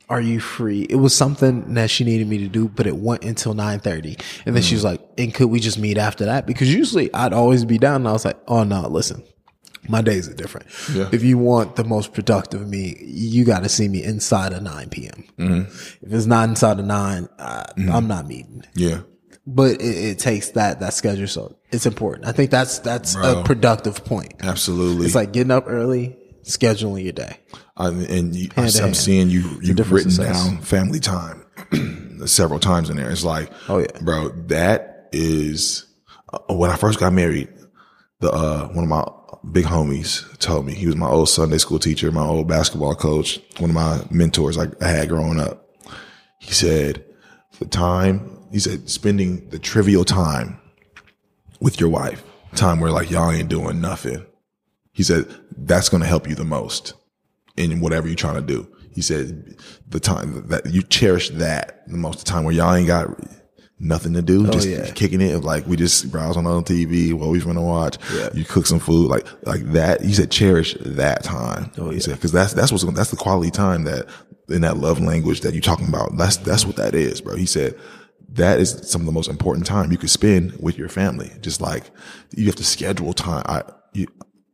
Are 0.08 0.20
you 0.20 0.40
free? 0.40 0.82
It 0.82 0.96
was 0.96 1.16
something 1.16 1.72
that 1.72 1.88
she 1.88 2.04
needed 2.04 2.28
me 2.28 2.36
to 2.38 2.48
do, 2.48 2.68
but 2.68 2.86
it 2.86 2.96
went 2.96 3.24
until 3.24 3.54
nine 3.54 3.80
thirty, 3.80 4.18
and 4.44 4.54
then 4.54 4.62
she 4.62 4.74
was 4.74 4.84
like, 4.84 5.00
"And 5.16 5.32
could 5.32 5.46
we 5.48 5.58
just 5.58 5.78
meet 5.78 5.96
after 5.96 6.26
that?" 6.26 6.44
Because 6.46 6.74
usually 6.74 7.08
I'd 7.14 7.32
always 7.32 7.64
be 7.64 7.78
down, 7.78 8.02
and 8.02 8.08
I 8.08 8.12
was 8.12 8.26
like, 8.26 8.36
"Oh 8.46 8.62
no, 8.62 8.86
listen, 8.88 9.22
my 9.88 10.00
days 10.02 10.28
are 10.28 10.34
different. 10.34 10.66
Yeah. 10.92 11.08
If 11.12 11.22
you 11.22 11.38
want 11.38 11.76
the 11.76 11.84
most 11.84 12.12
productive 12.12 12.66
me, 12.68 12.96
you 13.04 13.44
got 13.44 13.62
to 13.64 13.68
see 13.68 13.88
me 13.88 14.02
inside 14.02 14.52
of 14.52 14.62
9 14.62 14.90
p.m. 14.90 15.24
If 15.38 16.12
it's 16.12 16.26
not 16.26 16.48
inside 16.48 16.78
of 16.78 16.86
9, 16.86 17.28
I, 17.38 17.64
I'm 17.90 18.06
not 18.06 18.26
meeting. 18.26 18.62
Yeah. 18.74 19.00
But 19.46 19.80
it, 19.80 19.82
it 19.82 20.18
takes 20.20 20.50
that 20.50 20.78
that 20.80 20.94
schedule, 20.94 21.26
so 21.26 21.56
it's 21.72 21.84
important. 21.84 22.26
I 22.28 22.32
think 22.32 22.52
that's 22.52 22.78
that's 22.78 23.16
a 23.16 23.42
productive 23.44 24.04
point. 24.04 24.34
Absolutely. 24.40 25.04
It's 25.06 25.16
like 25.16 25.32
getting 25.32 25.50
up 25.50 25.64
early, 25.66 26.16
scheduling 26.44 27.02
your 27.02 27.12
day. 27.12 27.38
I, 27.76 27.88
and 27.88 28.36
you, 28.36 28.50
I'm, 28.56 28.64
I'm 28.80 28.94
seeing 28.94 29.30
you, 29.30 29.58
you've 29.60 29.90
written 29.90 30.12
success. 30.12 30.46
down 30.46 30.58
family 30.60 31.00
time 31.00 31.44
several 32.26 32.60
times 32.60 32.88
in 32.88 32.96
there. 32.96 33.10
It's 33.10 33.24
like, 33.24 33.50
Oh, 33.68 33.78
yeah. 33.78 33.86
bro, 34.00 34.28
that 34.46 35.08
is 35.10 35.86
uh, 36.32 36.38
when 36.54 36.70
I 36.70 36.76
first 36.76 37.00
got 37.00 37.12
married. 37.12 37.48
The 38.20 38.30
uh, 38.30 38.68
one 38.68 38.84
of 38.84 38.88
my 38.88 39.02
big 39.50 39.64
homies 39.64 40.38
told 40.38 40.66
me 40.66 40.74
he 40.74 40.86
was 40.86 40.96
my 40.96 41.08
old 41.08 41.28
Sunday 41.28 41.58
school 41.58 41.78
teacher, 41.78 42.12
my 42.12 42.24
old 42.24 42.46
basketball 42.46 42.94
coach, 42.94 43.40
one 43.58 43.70
of 43.70 43.74
my 43.74 44.02
mentors 44.10 44.58
I, 44.58 44.66
had 44.80 45.08
growing 45.08 45.40
up. 45.40 45.68
He 46.38 46.52
said, 46.52 47.04
the 47.58 47.66
time 47.66 48.38
he 48.50 48.58
said 48.58 48.88
spending 48.88 49.48
the 49.48 49.58
trivial 49.58 50.04
time 50.04 50.58
with 51.60 51.80
your 51.80 51.88
wife, 51.88 52.22
time 52.54 52.80
where 52.80 52.90
like 52.90 53.10
y'all 53.10 53.30
ain't 53.30 53.48
doing 53.48 53.80
nothing. 53.80 54.24
He 54.92 55.02
said 55.02 55.26
that's 55.56 55.88
going 55.88 56.02
to 56.02 56.08
help 56.08 56.28
you 56.28 56.34
the 56.34 56.44
most 56.44 56.94
in 57.56 57.80
whatever 57.80 58.06
you're 58.06 58.16
trying 58.16 58.34
to 58.34 58.42
do. 58.42 58.68
He 58.94 59.00
said 59.00 59.56
the 59.88 60.00
time 60.00 60.48
that 60.48 60.66
you 60.66 60.82
cherish 60.82 61.30
that 61.30 61.86
the 61.88 61.96
most, 61.96 62.20
the 62.20 62.24
time 62.24 62.44
where 62.44 62.54
y'all 62.54 62.74
ain't 62.74 62.86
got 62.86 63.08
nothing 63.82 64.14
to 64.14 64.22
do, 64.22 64.46
oh, 64.46 64.50
just 64.50 64.68
yeah. 64.68 64.90
kicking 64.92 65.20
it. 65.20 65.42
Like 65.42 65.66
we 65.66 65.76
just 65.76 66.10
browse 66.10 66.36
on 66.36 66.46
on 66.46 66.64
TV, 66.64 67.12
what 67.12 67.28
we 67.28 67.40
finna 67.40 67.62
watch. 67.62 67.98
You 68.34 68.44
cook 68.44 68.66
some 68.66 68.78
food, 68.78 69.10
like 69.10 69.26
like 69.46 69.64
that. 69.72 70.04
You 70.04 70.14
said 70.14 70.30
cherish 70.30 70.74
that 70.80 71.24
time. 71.24 71.70
Oh, 71.76 71.90
he 71.90 72.00
said 72.00 72.14
because 72.14 72.32
that's 72.32 72.52
that's 72.54 72.72
what's 72.72 72.84
that's 72.84 73.10
the 73.10 73.16
quality 73.16 73.50
time 73.50 73.84
that 73.84 74.06
in 74.48 74.62
that 74.62 74.78
love 74.78 75.00
language 75.00 75.40
that 75.40 75.52
you're 75.52 75.60
talking 75.60 75.88
about. 75.88 76.16
That's 76.16 76.36
that's 76.38 76.64
what 76.64 76.76
that 76.76 76.94
is, 76.94 77.20
bro. 77.20 77.36
He 77.36 77.46
said 77.46 77.78
that 78.30 78.60
is 78.60 78.88
some 78.90 79.02
of 79.02 79.06
the 79.06 79.12
most 79.12 79.28
important 79.28 79.66
time 79.66 79.92
you 79.92 79.98
could 79.98 80.10
spend 80.10 80.56
with 80.58 80.78
your 80.78 80.88
family. 80.88 81.30
Just 81.40 81.60
like 81.60 81.90
you 82.34 82.46
have 82.46 82.56
to 82.56 82.64
schedule 82.64 83.12
time. 83.12 83.42
I 83.46 83.62
you 83.92 84.06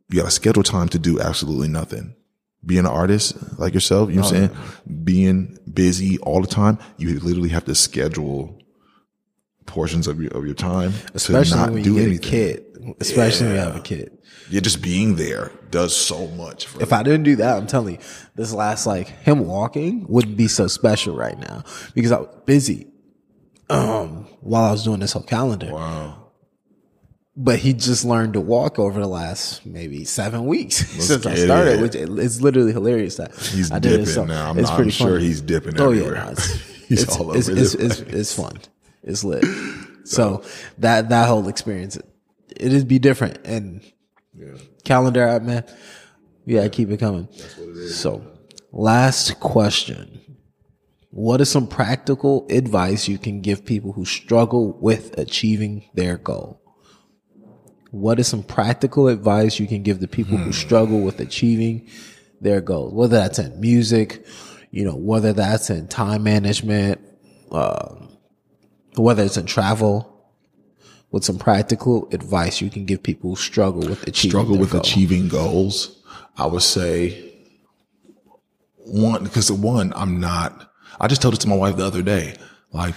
you 0.09 0.17
got 0.17 0.25
to 0.25 0.31
schedule 0.31 0.63
time 0.63 0.89
to 0.89 0.99
do 0.99 1.19
absolutely 1.19 1.67
nothing. 1.67 2.15
Being 2.65 2.79
an 2.79 2.87
artist 2.87 3.37
like 3.57 3.73
yourself, 3.73 4.09
you 4.09 4.17
know 4.17 4.23
what 4.23 4.33
I'm 4.33 4.43
oh, 4.43 4.47
saying? 4.47 5.03
Being 5.03 5.57
busy 5.71 6.17
all 6.19 6.41
the 6.41 6.47
time, 6.47 6.77
you 6.97 7.17
literally 7.19 7.49
have 7.49 7.65
to 7.65 7.75
schedule 7.75 8.58
portions 9.69 10.07
of 10.07 10.21
your 10.21 10.31
of 10.37 10.45
your 10.45 10.55
time 10.55 10.91
Especially 11.13 11.51
to 11.51 11.57
not 11.57 11.71
when 11.71 11.83
do 11.83 11.93
you 11.93 11.95
get 11.99 12.07
anything. 12.07 12.27
a 12.27 12.29
kid. 12.29 12.65
Especially 12.99 13.47
when 13.47 13.55
you 13.55 13.61
have 13.61 13.75
a 13.75 13.81
kid. 13.81 14.17
Yeah, 14.49 14.61
just 14.61 14.81
being 14.81 15.15
there 15.15 15.51
does 15.69 15.95
so 15.95 16.27
much. 16.29 16.65
For 16.65 16.81
If 16.81 16.91
I 16.91 17.03
didn't 17.03 17.23
do 17.23 17.35
that, 17.37 17.55
I'm 17.57 17.67
telling 17.67 17.95
you, 17.95 18.01
this 18.35 18.51
last 18.53 18.85
like 18.87 19.07
him 19.07 19.45
walking 19.45 20.05
wouldn't 20.09 20.37
be 20.37 20.47
so 20.47 20.67
special 20.67 21.15
right 21.15 21.37
now 21.37 21.63
because 21.93 22.11
I 22.11 22.19
was 22.19 22.29
busy 22.45 22.87
um 23.69 24.25
while 24.41 24.63
I 24.65 24.71
was 24.71 24.83
doing 24.83 24.99
this 24.99 25.11
whole 25.13 25.23
calendar. 25.23 25.71
wow. 25.71 26.15
But 27.41 27.59
he 27.59 27.71
just 27.73 28.03
learned 28.03 28.33
to 28.33 28.41
walk 28.41 28.79
over 28.79 28.99
the 28.99 29.07
last 29.07 29.65
maybe 29.65 30.03
seven 30.03 30.45
weeks 30.45 30.75
since 31.05 31.25
I 31.25 31.35
started, 31.35 31.79
it. 31.79 31.81
which 31.81 31.95
it- 31.95 32.09
it's 32.19 32.41
literally 32.41 32.73
hilarious 32.73 33.15
that 33.17 33.33
He's 33.35 33.71
I 33.71 33.79
did 33.79 33.91
it. 33.93 33.97
dipping 33.99 34.13
So 34.13 34.25
now. 34.25 34.49
I'm, 34.49 34.57
it's 34.59 34.67
not, 34.69 34.75
pretty 34.75 34.89
I'm 34.89 35.07
sure 35.07 35.19
he's 35.19 35.41
dipping 35.41 35.79
Oh 35.79 35.91
everywhere. 35.91 36.15
yeah, 36.15 36.23
no, 36.25 36.31
it's, 36.31 36.45
he's 36.89 37.03
it's, 37.03 37.15
all 37.17 37.29
over 37.29 37.37
it's, 37.37 37.47
the 37.47 37.85
it's, 37.85 37.99
it's 37.99 38.33
fun. 38.33 38.57
It's 39.09 39.23
lit. 39.23 39.43
So 40.05 40.43
that 40.79 41.09
that 41.09 41.27
whole 41.27 41.47
experience, 41.49 41.95
it, 41.95 42.05
it'd 42.57 42.87
be 42.87 42.97
different. 42.97 43.37
And 43.45 43.83
calendar 44.83 45.27
app, 45.27 45.43
man, 45.43 45.63
yeah, 46.45 46.67
keep 46.67 46.89
it 46.89 46.99
coming. 46.99 47.27
So 47.89 48.25
Last 48.71 49.39
question. 49.39 50.37
What 51.09 51.41
is 51.41 51.49
some 51.49 51.67
practical 51.67 52.45
advice 52.51 53.07
you 53.07 53.17
can 53.17 53.41
give 53.41 53.65
people 53.65 53.93
who 53.93 54.05
struggle 54.05 54.77
with 54.79 55.17
achieving 55.17 55.85
their 55.95 56.17
goal? 56.17 56.61
What 57.89 58.19
is 58.19 58.27
some 58.27 58.43
practical 58.43 59.07
advice 59.07 59.59
you 59.59 59.65
can 59.65 59.81
give 59.81 59.99
the 59.99 60.07
people 60.07 60.37
who 60.37 60.53
struggle 60.53 61.01
with 61.01 61.19
achieving 61.19 61.87
their 62.41 62.61
goals? 62.61 62.93
Whether 62.93 63.17
that's 63.17 63.39
in 63.39 63.59
music, 63.59 64.23
you 64.69 64.85
know, 64.85 64.95
whether 64.95 65.33
that's 65.33 65.71
in 65.71 65.87
time 65.87 66.21
management, 66.21 67.01
um, 67.51 68.08
whether 69.01 69.23
it's 69.23 69.37
in 69.37 69.45
travel. 69.45 70.15
with 71.11 71.23
some 71.23 71.37
practical 71.37 72.07
advice 72.11 72.61
you 72.61 72.69
can 72.69 72.85
give 72.85 73.01
people 73.01 73.31
who 73.31 73.35
struggle 73.35 73.81
with 73.81 74.07
achieving 74.07 74.31
struggle 74.31 74.57
with 74.57 74.71
goal? 74.71 74.81
achieving 74.81 75.27
goals, 75.27 76.01
I 76.37 76.45
would 76.45 76.61
say 76.61 77.33
one 78.77 79.23
because 79.23 79.51
one, 79.51 79.93
I'm 79.95 80.19
not. 80.19 80.71
I 80.99 81.07
just 81.07 81.21
told 81.21 81.33
it 81.33 81.39
to 81.41 81.47
my 81.47 81.55
wife 81.55 81.77
the 81.77 81.85
other 81.85 82.01
day. 82.01 82.35
Like, 82.71 82.95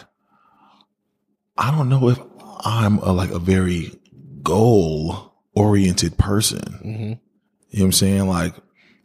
I 1.57 1.71
don't 1.71 1.89
know 1.89 2.09
if 2.09 2.19
I'm 2.65 2.99
a, 2.99 3.13
like 3.13 3.31
a 3.31 3.39
very 3.39 3.99
goal 4.43 5.35
oriented 5.55 6.19
person. 6.19 6.61
Mm-hmm. 6.61 7.13
You 7.71 7.79
know 7.79 7.85
what 7.85 7.85
I'm 7.85 7.93
saying? 7.93 8.29
Like, 8.29 8.55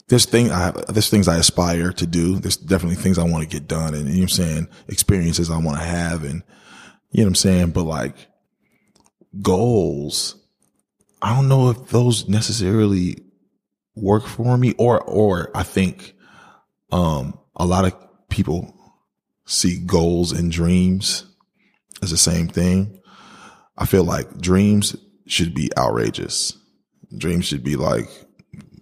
there's 0.08 0.26
thing 0.26 0.52
I 0.52 0.66
have, 0.66 0.86
there's 0.88 1.10
things 1.10 1.28
I 1.28 1.38
aspire 1.38 1.92
to 1.94 2.08
do. 2.08 2.40
There's 2.40 2.58
definitely 2.58 2.96
things 2.96 3.18
I 3.18 3.24
want 3.24 3.44
to 3.44 3.50
get 3.50 3.68
done, 3.68 3.94
and 3.94 4.08
you 4.08 4.16
know 4.16 4.22
what 4.22 4.24
I'm 4.24 4.30
saying, 4.30 4.68
experiences 4.88 5.50
I 5.50 5.58
want 5.58 5.78
to 5.80 5.86
have, 5.86 6.24
and 6.24 6.44
you 7.12 7.22
know 7.22 7.26
what 7.26 7.30
I'm 7.30 7.36
saying. 7.36 7.70
But 7.72 7.84
like 7.84 8.16
goals, 9.42 10.36
I 11.22 11.36
don't 11.36 11.48
know 11.48 11.70
if 11.70 11.88
those 11.90 12.28
necessarily 12.28 13.18
work 13.96 14.26
for 14.26 14.58
me, 14.58 14.74
or 14.78 15.02
or 15.02 15.52
I 15.56 15.64
think 15.64 16.14
um 16.92 17.40
a 17.56 17.66
lot 17.66 17.86
of 17.86 17.94
people 18.30 18.74
see 19.46 19.80
goals 19.80 20.32
and 20.32 20.52
dreams 20.52 21.26
as 22.02 22.12
the 22.12 22.18
same 22.18 22.48
thing. 22.48 23.00
I 23.78 23.86
feel 23.86 24.04
like 24.04 24.40
dreams 24.40 24.96
should 25.26 25.54
be 25.54 25.72
outrageous. 25.78 26.58
Dreams 27.18 27.46
should 27.46 27.64
be 27.64 27.76
like 27.76 28.10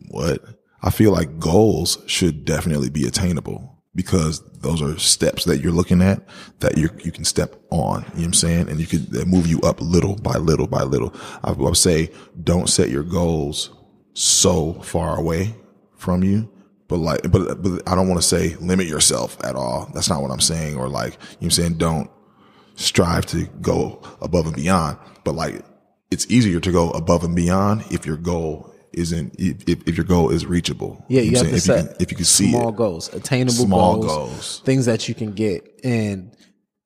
what? 0.09 0.43
I 0.81 0.89
feel 0.91 1.11
like 1.11 1.39
goals 1.39 1.97
should 2.05 2.45
definitely 2.45 2.89
be 2.89 3.07
attainable 3.07 3.74
because 3.95 4.41
those 4.59 4.81
are 4.81 4.99
steps 4.99 5.45
that 5.45 5.61
you're 5.61 5.71
looking 5.71 6.01
at 6.01 6.21
that 6.59 6.77
you 6.77 6.89
you 7.03 7.11
can 7.11 7.23
step 7.23 7.55
on. 7.71 8.01
You 8.01 8.07
know 8.07 8.15
what 8.15 8.25
I'm 8.25 8.33
saying? 8.33 8.69
And 8.69 8.79
you 8.79 8.85
can 8.85 9.07
move 9.29 9.47
you 9.47 9.61
up 9.61 9.79
little 9.81 10.15
by 10.15 10.37
little 10.37 10.67
by 10.67 10.83
little. 10.83 11.13
I 11.43 11.51
would 11.51 11.77
say 11.77 12.11
don't 12.43 12.69
set 12.69 12.89
your 12.89 13.03
goals 13.03 13.71
so 14.13 14.73
far 14.73 15.17
away 15.17 15.55
from 15.95 16.23
you. 16.23 16.51
But 16.87 16.97
like, 16.97 17.31
but, 17.31 17.63
but 17.63 17.87
I 17.87 17.95
don't 17.95 18.07
want 18.07 18.21
to 18.21 18.27
say 18.27 18.55
limit 18.57 18.87
yourself 18.87 19.37
at 19.43 19.55
all. 19.55 19.89
That's 19.93 20.09
not 20.09 20.21
what 20.21 20.29
I'm 20.29 20.39
saying. 20.39 20.77
Or 20.77 20.87
like, 20.87 21.13
you 21.13 21.17
know 21.17 21.19
what 21.19 21.43
I'm 21.45 21.51
saying? 21.51 21.73
Don't 21.77 22.11
strive 22.75 23.25
to 23.27 23.45
go 23.61 24.01
above 24.21 24.45
and 24.45 24.55
beyond. 24.55 24.97
But 25.23 25.33
like, 25.33 25.65
it's 26.11 26.29
easier 26.29 26.59
to 26.59 26.71
go 26.71 26.91
above 26.91 27.23
and 27.23 27.35
beyond 27.35 27.85
if 27.89 28.05
your 28.05 28.17
goal 28.17 28.74
isn't, 28.95 29.35
if, 29.39 29.87
if 29.87 29.95
your 29.97 30.05
goal 30.05 30.29
is 30.31 30.45
reachable. 30.45 31.03
Yeah, 31.07 31.21
you, 31.21 31.31
know 31.31 31.39
have 31.43 31.49
to 31.51 31.59
saying? 31.59 31.85
set 31.85 31.85
if 31.85 31.91
you 31.91 31.95
can, 31.95 32.01
if 32.03 32.11
you 32.11 32.17
can 32.17 32.25
see 32.25 32.49
small 32.51 32.69
it. 32.69 32.75
goals, 32.75 33.13
attainable 33.13 33.53
Small 33.65 33.97
goals, 34.01 34.05
goals. 34.15 34.61
things 34.65 34.85
that 34.85 35.07
you 35.07 35.15
can 35.15 35.33
get. 35.33 35.79
And 35.83 36.31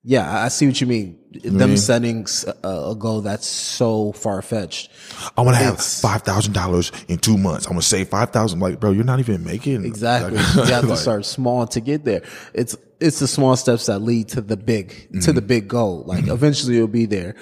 yeah, 0.02 0.42
I 0.44 0.48
see 0.48 0.66
what 0.66 0.80
you 0.80 0.86
mean. 0.86 1.18
Them 1.44 1.76
setting 1.76 2.26
a 2.64 2.94
goal 2.98 3.20
that's 3.20 3.46
so 3.46 4.10
far 4.12 4.42
fetched. 4.42 4.90
I 5.36 5.42
want 5.42 5.56
to 5.58 5.62
have 5.62 5.80
five 5.80 6.22
thousand 6.22 6.54
dollars 6.54 6.90
in 7.06 7.18
two 7.18 7.38
months. 7.38 7.66
I'm 7.66 7.72
gonna 7.72 7.82
save 7.82 8.08
five 8.08 8.30
thousand. 8.30 8.58
Like, 8.60 8.80
bro, 8.80 8.90
you're 8.90 9.04
not 9.04 9.20
even 9.20 9.44
making 9.44 9.84
Exactly. 9.84 10.36
like- 10.38 10.54
you 10.56 10.62
have 10.74 10.80
to 10.82 10.88
like, 10.88 10.98
start 10.98 11.24
small 11.24 11.66
to 11.68 11.80
get 11.80 12.04
there. 12.04 12.22
It's 12.54 12.74
it's 12.98 13.20
the 13.20 13.28
small 13.28 13.54
steps 13.56 13.86
that 13.86 14.00
lead 14.00 14.28
to 14.30 14.40
the 14.40 14.56
big 14.56 14.88
to 14.90 14.94
Mm-hmm. 15.18 15.32
the 15.34 15.42
big 15.42 15.68
goal. 15.68 16.02
Like 16.06 16.26
eventually 16.26 16.74
you'll 16.76 16.88
be 16.88 17.06
there. 17.06 17.36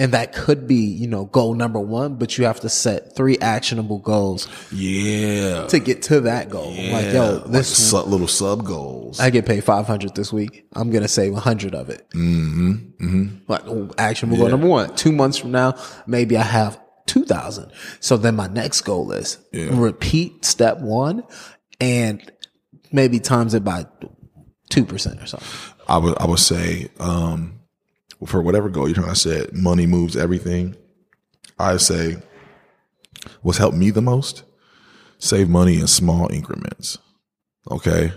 And 0.00 0.12
that 0.12 0.32
could 0.32 0.68
be, 0.68 0.76
you 0.76 1.08
know, 1.08 1.24
goal 1.24 1.54
number 1.54 1.80
one, 1.80 2.14
but 2.16 2.38
you 2.38 2.44
have 2.44 2.60
to 2.60 2.68
set 2.68 3.16
three 3.16 3.36
actionable 3.38 3.98
goals 3.98 4.46
Yeah, 4.70 5.66
to 5.66 5.78
get 5.80 6.02
to 6.02 6.20
that 6.20 6.50
goal. 6.50 6.68
like, 6.70 6.76
Yeah, 6.76 7.12
yo, 7.12 7.32
like 7.38 7.44
this 7.50 7.90
su- 7.90 7.96
little 7.98 8.28
sub 8.28 8.64
goals. 8.64 9.18
I 9.18 9.30
get 9.30 9.44
paid 9.44 9.64
500 9.64 10.14
this 10.14 10.32
week. 10.32 10.66
I'm 10.72 10.90
going 10.90 11.02
to 11.02 11.08
save 11.08 11.32
100 11.32 11.74
of 11.74 11.90
it. 11.90 12.08
Mm-hmm. 12.10 12.72
Mm-hmm. 12.72 13.26
Like, 13.48 13.62
oh, 13.66 13.90
action 13.98 14.30
will 14.30 14.36
go 14.38 14.46
number 14.48 14.68
one. 14.68 14.94
Two 14.94 15.10
months 15.10 15.36
from 15.36 15.50
now, 15.50 15.74
maybe 16.06 16.36
I 16.36 16.42
have 16.42 16.80
2000. 17.06 17.72
So 17.98 18.16
then 18.16 18.36
my 18.36 18.46
next 18.46 18.82
goal 18.82 19.10
is 19.10 19.38
repeat 19.52 20.44
step 20.44 20.78
one 20.78 21.24
and 21.80 22.20
maybe 22.92 23.18
times 23.18 23.54
it 23.54 23.64
by 23.64 23.86
2% 24.70 25.22
or 25.22 25.26
something. 25.26 25.74
I 25.88 25.96
would 25.98 26.18
I 26.18 26.26
would 26.26 26.38
say 26.38 26.90
um, 27.00 27.57
for 28.26 28.42
whatever 28.42 28.68
goal 28.68 28.88
you're 28.88 28.94
trying 28.94 29.08
to 29.08 29.16
set, 29.16 29.54
money 29.54 29.86
moves 29.86 30.16
everything. 30.16 30.76
I 31.58 31.76
say 31.76 32.16
what's 33.42 33.58
helped 33.58 33.76
me 33.76 33.90
the 33.90 34.02
most: 34.02 34.44
save 35.18 35.48
money 35.48 35.80
in 35.80 35.86
small 35.86 36.30
increments. 36.32 36.98
Okay, 37.70 38.12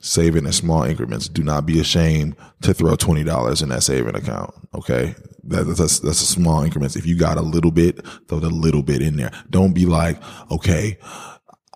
save 0.00 0.36
it 0.36 0.44
in 0.44 0.52
small 0.52 0.82
increments. 0.82 1.28
Do 1.28 1.42
not 1.42 1.66
be 1.66 1.80
ashamed 1.80 2.36
to 2.62 2.74
throw 2.74 2.96
twenty 2.96 3.24
dollars 3.24 3.62
in 3.62 3.68
that 3.70 3.82
saving 3.82 4.16
account. 4.16 4.54
Okay, 4.74 5.14
that, 5.44 5.64
that's 5.64 6.00
that's 6.00 6.22
a 6.22 6.26
small 6.26 6.62
increments. 6.62 6.96
If 6.96 7.06
you 7.06 7.16
got 7.16 7.38
a 7.38 7.42
little 7.42 7.70
bit, 7.70 8.04
throw 8.28 8.40
the 8.40 8.50
little 8.50 8.82
bit 8.82 9.02
in 9.02 9.16
there. 9.16 9.32
Don't 9.48 9.72
be 9.72 9.86
like, 9.86 10.18
okay, 10.50 10.98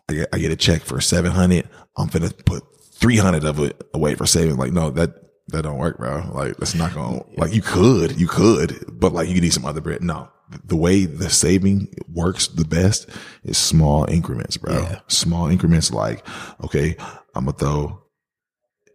I 0.09 0.13
get, 0.13 0.29
I 0.33 0.39
get 0.39 0.53
a 0.53 0.57
check 0.57 0.83
for 0.83 1.01
700. 1.01 1.69
I'm 1.97 2.09
gonna 2.09 2.31
put 2.31 2.63
300 2.95 3.45
of 3.45 3.61
it 3.61 3.83
away 3.93 4.15
for 4.15 4.27
saving. 4.27 4.57
Like, 4.57 4.73
no, 4.73 4.91
that, 4.91 5.24
that 5.49 5.63
don't 5.63 5.79
work, 5.79 5.99
bro. 5.99 6.31
Like, 6.33 6.57
that's 6.57 6.75
not 6.75 6.95
going 6.95 7.21
to, 7.21 7.41
like, 7.41 7.53
you 7.53 7.63
could, 7.63 8.19
you 8.19 8.27
could, 8.27 8.85
but 8.89 9.13
like, 9.13 9.29
you 9.29 9.41
need 9.41 9.53
some 9.53 9.67
other 9.67 9.81
bread. 9.81 10.03
No, 10.03 10.29
the 10.65 10.77
way 10.77 11.05
the 11.05 11.31
saving 11.31 11.95
works 12.09 12.49
the 12.49 12.65
best 12.65 13.09
is 13.45 13.59
small 13.59 14.05
increments, 14.11 14.57
bro. 14.57 14.87
Small 15.09 15.49
increments 15.49 15.91
like, 15.91 16.27
okay, 16.63 16.97
I'm 17.35 17.47
to 17.47 17.53
throw 17.53 18.03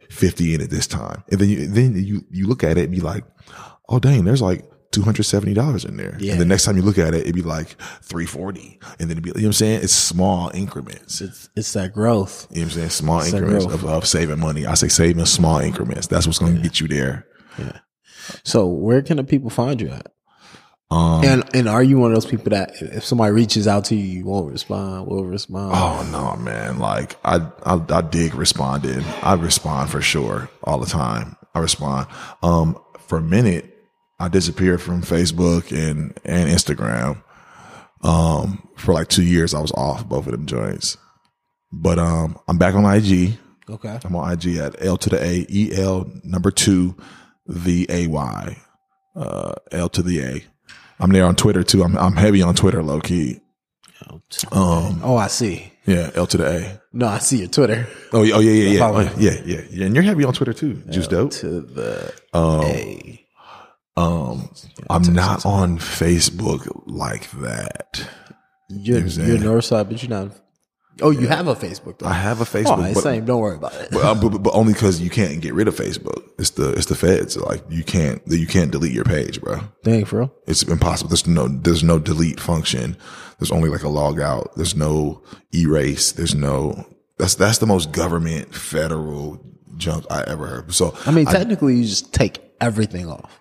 50 0.10 0.56
in 0.56 0.62
it 0.62 0.70
this 0.70 0.88
time. 0.88 1.24
And 1.32 1.40
then 1.40 1.50
you, 1.50 1.68
then 1.68 2.04
you, 2.04 2.26
you 2.32 2.48
look 2.48 2.64
at 2.64 2.78
it 2.78 2.86
and 2.86 2.92
be 2.92 3.02
like, 3.02 3.24
oh, 3.88 4.00
dang, 4.00 4.26
there's 4.26 4.42
like, 4.42 4.64
$270 4.92 5.86
in 5.88 5.98
there. 5.98 6.18
Yeah. 6.20 6.34
And 6.34 6.42
the 6.42 6.46
next 6.46 6.66
time 6.66 6.76
you 6.76 6.82
look 6.82 6.98
at 6.98 7.14
it, 7.14 7.22
it'd 7.22 7.36
be 7.36 7.42
like 7.42 7.70
340. 8.02 8.80
And 9.00 9.10
then 9.10 9.12
it'd 9.12 9.24
be, 9.24 9.30
you 9.30 9.34
know 9.36 9.40
what 9.42 9.46
I'm 9.48 9.54
saying? 9.54 9.84
It's 9.84 9.94
small 9.94 10.50
increments. 10.54 11.22
It's, 11.22 11.50
it's 11.56 11.74
that 11.74 11.94
growth. 11.94 12.48
You 12.50 12.62
know 12.62 12.66
what 12.68 12.72
I'm 12.74 12.78
saying? 12.78 12.90
Small 12.90 13.20
It's 13.20 13.34
increments 13.34 13.66
of, 13.66 13.86
of 13.86 14.06
saving 14.08 14.40
money. 14.40 14.66
I 14.66 14.74
say 14.74 14.88
saving 14.88 15.26
small 15.26 15.60
increments. 15.60 16.08
That's 16.08 16.26
what's 16.26 16.40
going 16.40 16.56
to 16.56 16.62
get 16.62 16.80
you 16.80 16.88
there. 16.88 17.28
Yeah. 17.58 17.80
So 18.44 18.68
where 18.68 19.02
can 19.02 19.18
the 19.18 19.24
people 19.24 19.50
find 19.50 19.80
you 19.80 19.90
at? 19.90 20.12
Um, 20.92 21.24
And, 21.24 21.44
and 21.54 21.70
are 21.70 21.84
you 21.84 22.00
one 22.00 22.10
of 22.12 22.16
those 22.16 22.26
people 22.26 22.50
that 22.50 22.72
if 22.82 23.06
somebody 23.06 23.32
reaches 23.32 23.68
out 23.68 23.86
to 23.86 23.96
you, 23.96 24.04
you 24.04 24.26
won't 24.26 24.52
respond, 24.52 25.06
will 25.06 25.24
respond? 25.24 25.74
oh 25.76 26.08
no, 26.12 26.36
man. 26.44 26.80
Like 26.80 27.16
I, 27.24 27.48
I, 27.64 27.80
I 27.90 28.02
dig 28.02 28.34
responding. 28.34 29.04
I 29.22 29.34
respond 29.36 29.92
for 29.92 30.02
sure 30.02 30.50
all 30.64 30.80
the 30.80 30.88
time. 30.88 31.36
I 31.54 31.60
respond. 31.60 32.08
Um, 32.42 32.80
for 33.08 33.20
a 33.20 33.22
minute, 33.22 33.76
I 34.20 34.28
disappeared 34.28 34.82
from 34.82 35.02
Facebook 35.02 35.72
and, 35.72 36.14
and 36.26 36.50
Instagram. 36.50 37.22
Um, 38.02 38.68
for 38.78 38.94
like 38.94 39.08
two 39.10 39.24
years, 39.24 39.54
I 39.54 39.60
was 39.62 39.72
off 39.74 40.08
both 40.08 40.26
of 40.26 40.32
them 40.32 40.46
joints, 40.46 40.98
but, 41.72 42.00
um, 42.00 42.38
I'm 42.48 42.58
back 42.58 42.74
on 42.76 42.86
IG. 42.86 43.38
Okay. 43.70 44.00
I'm 44.04 44.16
on 44.16 44.32
IG 44.32 44.56
at 44.58 44.84
L 44.84 44.98
to 44.98 45.10
the 45.10 45.22
A, 45.24 45.46
E 45.50 45.72
L 45.76 46.10
number 46.24 46.50
two, 46.50 46.96
the 47.46 47.86
A 47.90 48.08
Y, 48.08 48.58
uh, 49.16 49.54
L 49.72 49.90
to 49.90 50.02
the 50.02 50.22
A. 50.22 50.44
I'm 51.00 51.12
there 51.12 51.26
on 51.26 51.36
Twitter 51.36 51.64
too. 51.64 51.84
I'm, 51.84 51.98
I'm 51.98 52.16
heavy 52.16 52.42
on 52.42 52.56
Twitter, 52.56 52.82
low 52.82 53.00
key. 53.02 53.42
Um, 54.52 55.02
Oh, 55.04 55.18
I 55.18 55.28
see. 55.28 55.72
yeah, 55.86 56.10
L 56.16 56.26
to 56.28 56.38
the 56.38 56.48
A. 56.48 56.82
No, 56.94 57.08
I 57.08 57.20
see 57.20 57.40
your 57.40 57.48
Twitter. 57.50 57.86
Oh, 58.14 58.24
yeah, 58.24 58.36
oh 58.36 58.40
yeah, 58.40 58.52
yeah, 58.52 58.70
yeah, 58.72 59.14
yeah, 59.18 59.42
yeah, 59.46 59.62
yeah. 59.70 59.86
And 59.86 59.94
you're 59.94 60.04
heavy 60.04 60.24
on 60.24 60.34
Twitter 60.34 60.54
too. 60.54 60.76
Juice 60.90 61.08
dope. 61.08 61.32
To 61.32 61.62
the 61.62 62.14
Um, 62.34 62.62
A. 62.64 63.26
um, 64.00 64.50
I'm 64.90 65.14
not 65.14 65.46
on 65.46 65.78
Facebook 65.78 66.70
like 66.86 67.30
that. 67.32 68.08
You're, 68.70 69.02
what 69.02 69.18
I'm 69.18 69.28
you're? 69.28 69.38
Northside, 69.38 69.90
but 69.90 70.02
you're 70.02 70.10
not. 70.10 70.32
Oh, 71.02 71.12
you 71.12 71.28
have 71.28 71.48
a 71.48 71.56
Facebook 71.56 72.00
though. 72.00 72.08
I 72.08 72.14
have 72.14 72.40
a 72.40 72.44
oh, 72.44 72.46
Facebook, 72.46 72.86
it's 72.86 72.96
but, 72.96 73.04
same. 73.04 73.26
Don't 73.26 73.40
worry 73.40 73.56
about 73.56 73.74
it. 73.74 73.90
but, 73.92 74.04
uh, 74.04 74.16
but, 74.16 74.38
but 74.40 74.54
only 74.54 74.74
because 74.74 75.00
you 75.00 75.10
can't 75.10 75.42
get 75.42 75.54
rid 75.54 75.68
of 75.68 75.76
Facebook. 75.76 76.30
It's 76.38 76.52
the 76.52 76.74
it's 76.74 76.88
the 76.88 76.96
feds. 76.96 77.38
Like 77.38 77.64
you 77.70 77.84
can't 77.84 78.22
you 78.28 78.48
can't 78.48 78.72
delete 78.72 78.94
your 78.94 79.06
page, 79.06 79.42
bro. 79.42 79.60
Dang, 79.84 80.06
for 80.06 80.20
real. 80.20 80.34
It's 80.48 80.64
impossible. 80.64 81.10
There's 81.10 81.28
no 81.28 81.48
there's 81.48 81.84
no 81.84 82.00
delete 82.00 82.40
function. 82.40 82.98
There's 83.40 83.52
only 83.52 83.70
like 83.70 83.84
a 83.84 83.90
log 83.90 84.20
out. 84.20 84.56
There's 84.56 84.76
no 84.76 85.24
erase. 85.54 86.12
There's 86.12 86.36
no 86.36 86.86
that's 87.18 87.36
that's 87.36 87.58
the 87.58 87.68
most 87.68 87.92
government 87.92 88.54
federal 88.54 89.42
junk 89.78 90.06
I 90.10 90.24
ever 90.28 90.48
heard. 90.48 90.74
So 90.74 90.96
I 91.06 91.12
mean, 91.12 91.26
technically, 91.26 91.76
you 91.76 91.84
just 91.84 92.14
take 92.14 92.40
everything 92.62 93.10
off. 93.10 93.39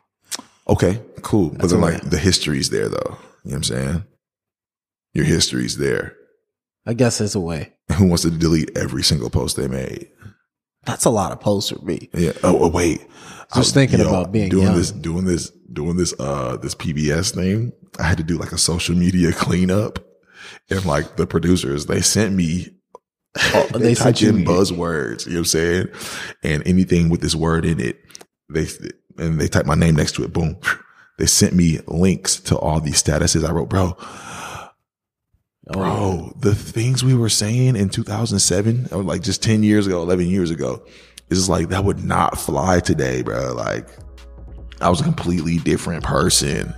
Okay, 0.68 1.00
cool. 1.22 1.50
but 1.50 1.70
then 1.70 1.80
like 1.80 2.02
the 2.02 2.18
history's 2.18 2.70
there 2.70 2.88
though. 2.88 3.18
You 3.44 3.52
know 3.52 3.54
what 3.54 3.54
I'm 3.54 3.62
saying? 3.64 4.04
Your 5.14 5.24
history's 5.24 5.78
there. 5.78 6.14
I 6.86 6.94
guess 6.94 7.20
it's 7.20 7.34
a 7.34 7.40
way. 7.40 7.74
who 7.92 8.06
wants 8.06 8.22
to 8.22 8.30
delete 8.30 8.76
every 8.76 9.02
single 9.02 9.30
post 9.30 9.56
they 9.56 9.68
made. 9.68 10.08
That's 10.84 11.04
a 11.04 11.10
lot 11.10 11.32
of 11.32 11.40
posts 11.40 11.70
for 11.70 11.84
me. 11.84 12.08
Yeah. 12.14 12.32
Oh, 12.42 12.64
oh 12.64 12.68
wait. 12.68 13.06
Just 13.54 13.74
thinking 13.74 14.00
about 14.00 14.30
being 14.30 14.50
doing 14.50 14.64
young. 14.64 14.76
this, 14.76 14.90
doing 14.90 15.24
this, 15.24 15.50
doing 15.72 15.96
this, 15.96 16.14
uh, 16.18 16.56
this 16.58 16.74
PBS 16.74 17.34
thing. 17.34 17.72
I 17.98 18.02
had 18.04 18.18
to 18.18 18.24
do 18.24 18.36
like 18.38 18.52
a 18.52 18.58
social 18.58 18.94
media 18.94 19.32
cleanup, 19.34 19.98
and 20.70 20.84
like 20.84 21.16
the 21.16 21.26
producers, 21.26 21.86
they 21.86 22.00
sent 22.00 22.34
me. 22.34 22.68
they, 23.52 23.78
They 23.78 23.94
typed 23.94 24.22
in 24.22 24.44
buzzwords. 24.44 25.26
You 25.26 25.32
know 25.32 25.38
what 25.38 25.40
I'm 25.40 25.44
saying? 25.46 25.88
And 26.42 26.66
anything 26.66 27.08
with 27.08 27.20
this 27.20 27.34
word 27.34 27.64
in 27.64 27.80
it, 27.80 27.98
they 28.50 28.66
and 29.18 29.40
they 29.40 29.48
typed 29.48 29.66
my 29.66 29.74
name 29.74 29.96
next 29.96 30.12
to 30.16 30.24
it. 30.24 30.32
Boom. 30.32 30.56
They 31.18 31.26
sent 31.26 31.52
me 31.54 31.80
links 31.86 32.38
to 32.40 32.56
all 32.56 32.80
these 32.80 33.02
statuses 33.02 33.46
I 33.46 33.52
wrote, 33.52 33.68
bro. 33.68 33.96
Oh, 35.70 35.72
Bro, 35.72 36.32
the 36.40 36.54
things 36.54 37.04
we 37.04 37.14
were 37.14 37.28
saying 37.28 37.76
in 37.76 37.90
2007, 37.90 38.88
or 38.90 39.02
like 39.02 39.22
just 39.22 39.42
10 39.42 39.62
years 39.62 39.86
ago, 39.86 40.00
11 40.00 40.26
years 40.26 40.50
ago, 40.50 40.82
is 41.28 41.48
like 41.48 41.68
that 41.68 41.84
would 41.84 42.02
not 42.02 42.38
fly 42.38 42.80
today, 42.80 43.22
bro. 43.22 43.52
Like, 43.52 43.86
I 44.80 44.88
was 44.88 45.00
a 45.00 45.04
completely 45.04 45.58
different 45.58 46.04
person 46.04 46.72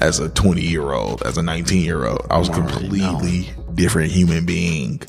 as 0.00 0.20
a 0.20 0.28
20 0.28 0.60
year 0.60 0.92
old, 0.92 1.22
as 1.22 1.36
a 1.36 1.42
19 1.42 1.84
year 1.84 2.06
old. 2.06 2.26
I 2.30 2.38
was 2.38 2.48
a 2.48 2.52
completely 2.52 3.50
different 3.74 4.12
human 4.12 4.46
being. 4.46 5.00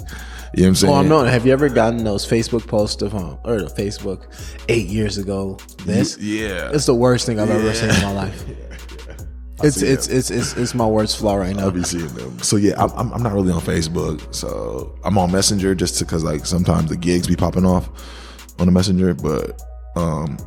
You 0.54 0.64
know 0.64 0.64
what 0.64 0.70
I'm 0.70 0.76
saying? 0.76 0.94
Oh, 0.94 0.98
I'm 0.98 1.08
not. 1.10 1.28
Have 1.28 1.46
you 1.46 1.54
ever 1.54 1.70
gotten 1.70 2.04
those 2.04 2.26
Facebook 2.28 2.66
posts 2.68 3.02
of 3.02 3.14
um, 3.14 3.38
or 3.44 3.62
the 3.62 3.68
Facebook 3.68 4.26
eight 4.68 4.88
years 4.88 5.18
ago? 5.18 5.58
This 5.86 6.18
Yeah. 6.18 6.72
it's 6.74 6.86
the 6.86 6.96
worst 6.96 7.26
thing 7.26 7.40
I've 7.40 7.50
ever 7.50 7.74
seen 7.74 7.90
in 7.90 8.02
my 8.02 8.14
life. 8.14 8.46
It's 9.62 9.82
it's, 9.82 10.08
it's 10.08 10.32
it's 10.32 10.56
it's 10.56 10.74
my 10.74 10.86
worst 10.86 11.18
flaw 11.18 11.36
right 11.36 11.54
now. 11.54 11.64
I'll 11.64 11.72
be 11.72 11.84
seeing 11.84 12.08
them. 12.14 12.40
So 12.40 12.56
yeah, 12.56 12.82
I'm, 12.82 12.92
I'm, 12.92 13.14
I'm 13.14 13.22
not 13.22 13.34
really 13.34 13.52
on 13.52 13.60
Facebook. 13.60 14.34
So 14.34 14.98
I'm 15.04 15.18
on 15.18 15.34
Messenger 15.34 15.76
just 15.76 16.00
because 16.00 16.24
like 16.24 16.46
sometimes 16.46 16.90
the 16.90 16.96
gigs 16.96 17.28
be 17.28 17.36
popping 17.36 17.66
off 17.66 17.90
on 18.58 18.68
the 18.68 18.72
Messenger, 18.72 19.16
but 19.16 19.62
um, 19.98 20.38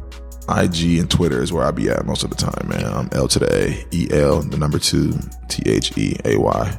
IG 0.49 0.99
and 0.99 1.11
Twitter 1.11 1.43
is 1.43 1.53
where 1.53 1.63
I 1.63 1.73
be 1.73 1.91
at 1.91 2.07
most 2.07 2.25
of 2.25 2.31
the 2.31 2.37
time, 2.37 2.67
man. 2.69 2.87
I'm 2.87 3.11
L 3.13 3.29
to 3.29 3.39
the 3.39 3.55
A, 3.55 3.87
E 3.93 4.09
L, 4.13 4.41
the 4.41 4.57
number 4.57 4.79
two, 4.79 5.13
T 5.51 5.63
H 5.67 5.97
E 5.99 6.17
A 6.25 6.39
Y, 6.39 6.79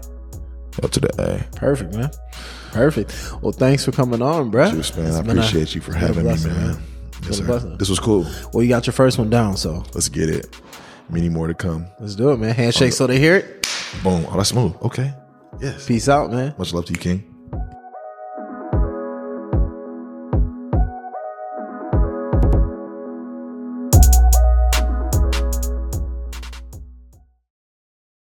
L 0.81 0.89
to 0.89 0.99
the 0.99 1.13
A. 1.21 1.55
Perfect, 1.55 1.93
man. 1.93 2.09
Perfect. 2.73 3.13
Well, 3.41 3.51
thanks 3.51 3.85
for 3.85 3.91
coming 3.91 4.21
on, 4.21 4.49
bro. 4.49 4.69
Cheers, 4.71 4.95
man. 4.97 5.07
It's 5.07 5.15
I 5.17 5.21
been 5.21 5.37
a- 5.37 5.41
appreciate 5.41 5.75
you 5.75 5.81
for 5.81 5.93
having 5.93 6.25
me, 6.25 6.35
man. 6.45 6.77
Yes. 7.23 7.39
This 7.77 7.89
was 7.89 7.99
cool. 7.99 8.25
Well, 8.53 8.63
you 8.63 8.69
got 8.69 8.85
your 8.85 8.93
first 8.93 9.17
one 9.17 9.29
down, 9.29 9.55
so 9.55 9.83
Let's 9.93 10.09
get 10.09 10.29
it. 10.29 10.53
Many 11.09 11.29
more 11.29 11.47
to 11.47 11.53
come. 11.53 11.85
let's 11.99 12.15
do 12.15 12.31
it, 12.31 12.37
man. 12.37 12.53
Handshake 12.55 12.93
so 12.93 13.07
they 13.07 13.19
hear 13.19 13.35
it. 13.37 13.67
Boom. 14.03 14.25
Oh, 14.29 14.35
that's 14.37 14.49
smooth. 14.49 14.73
Okay. 14.81 15.13
Yes. 15.61 15.85
Peace 15.87 16.09
out, 16.09 16.31
man. 16.31 16.53
Much 16.57 16.73
love 16.73 16.85
to 16.85 16.93
you, 16.93 16.99
King. 16.99 17.32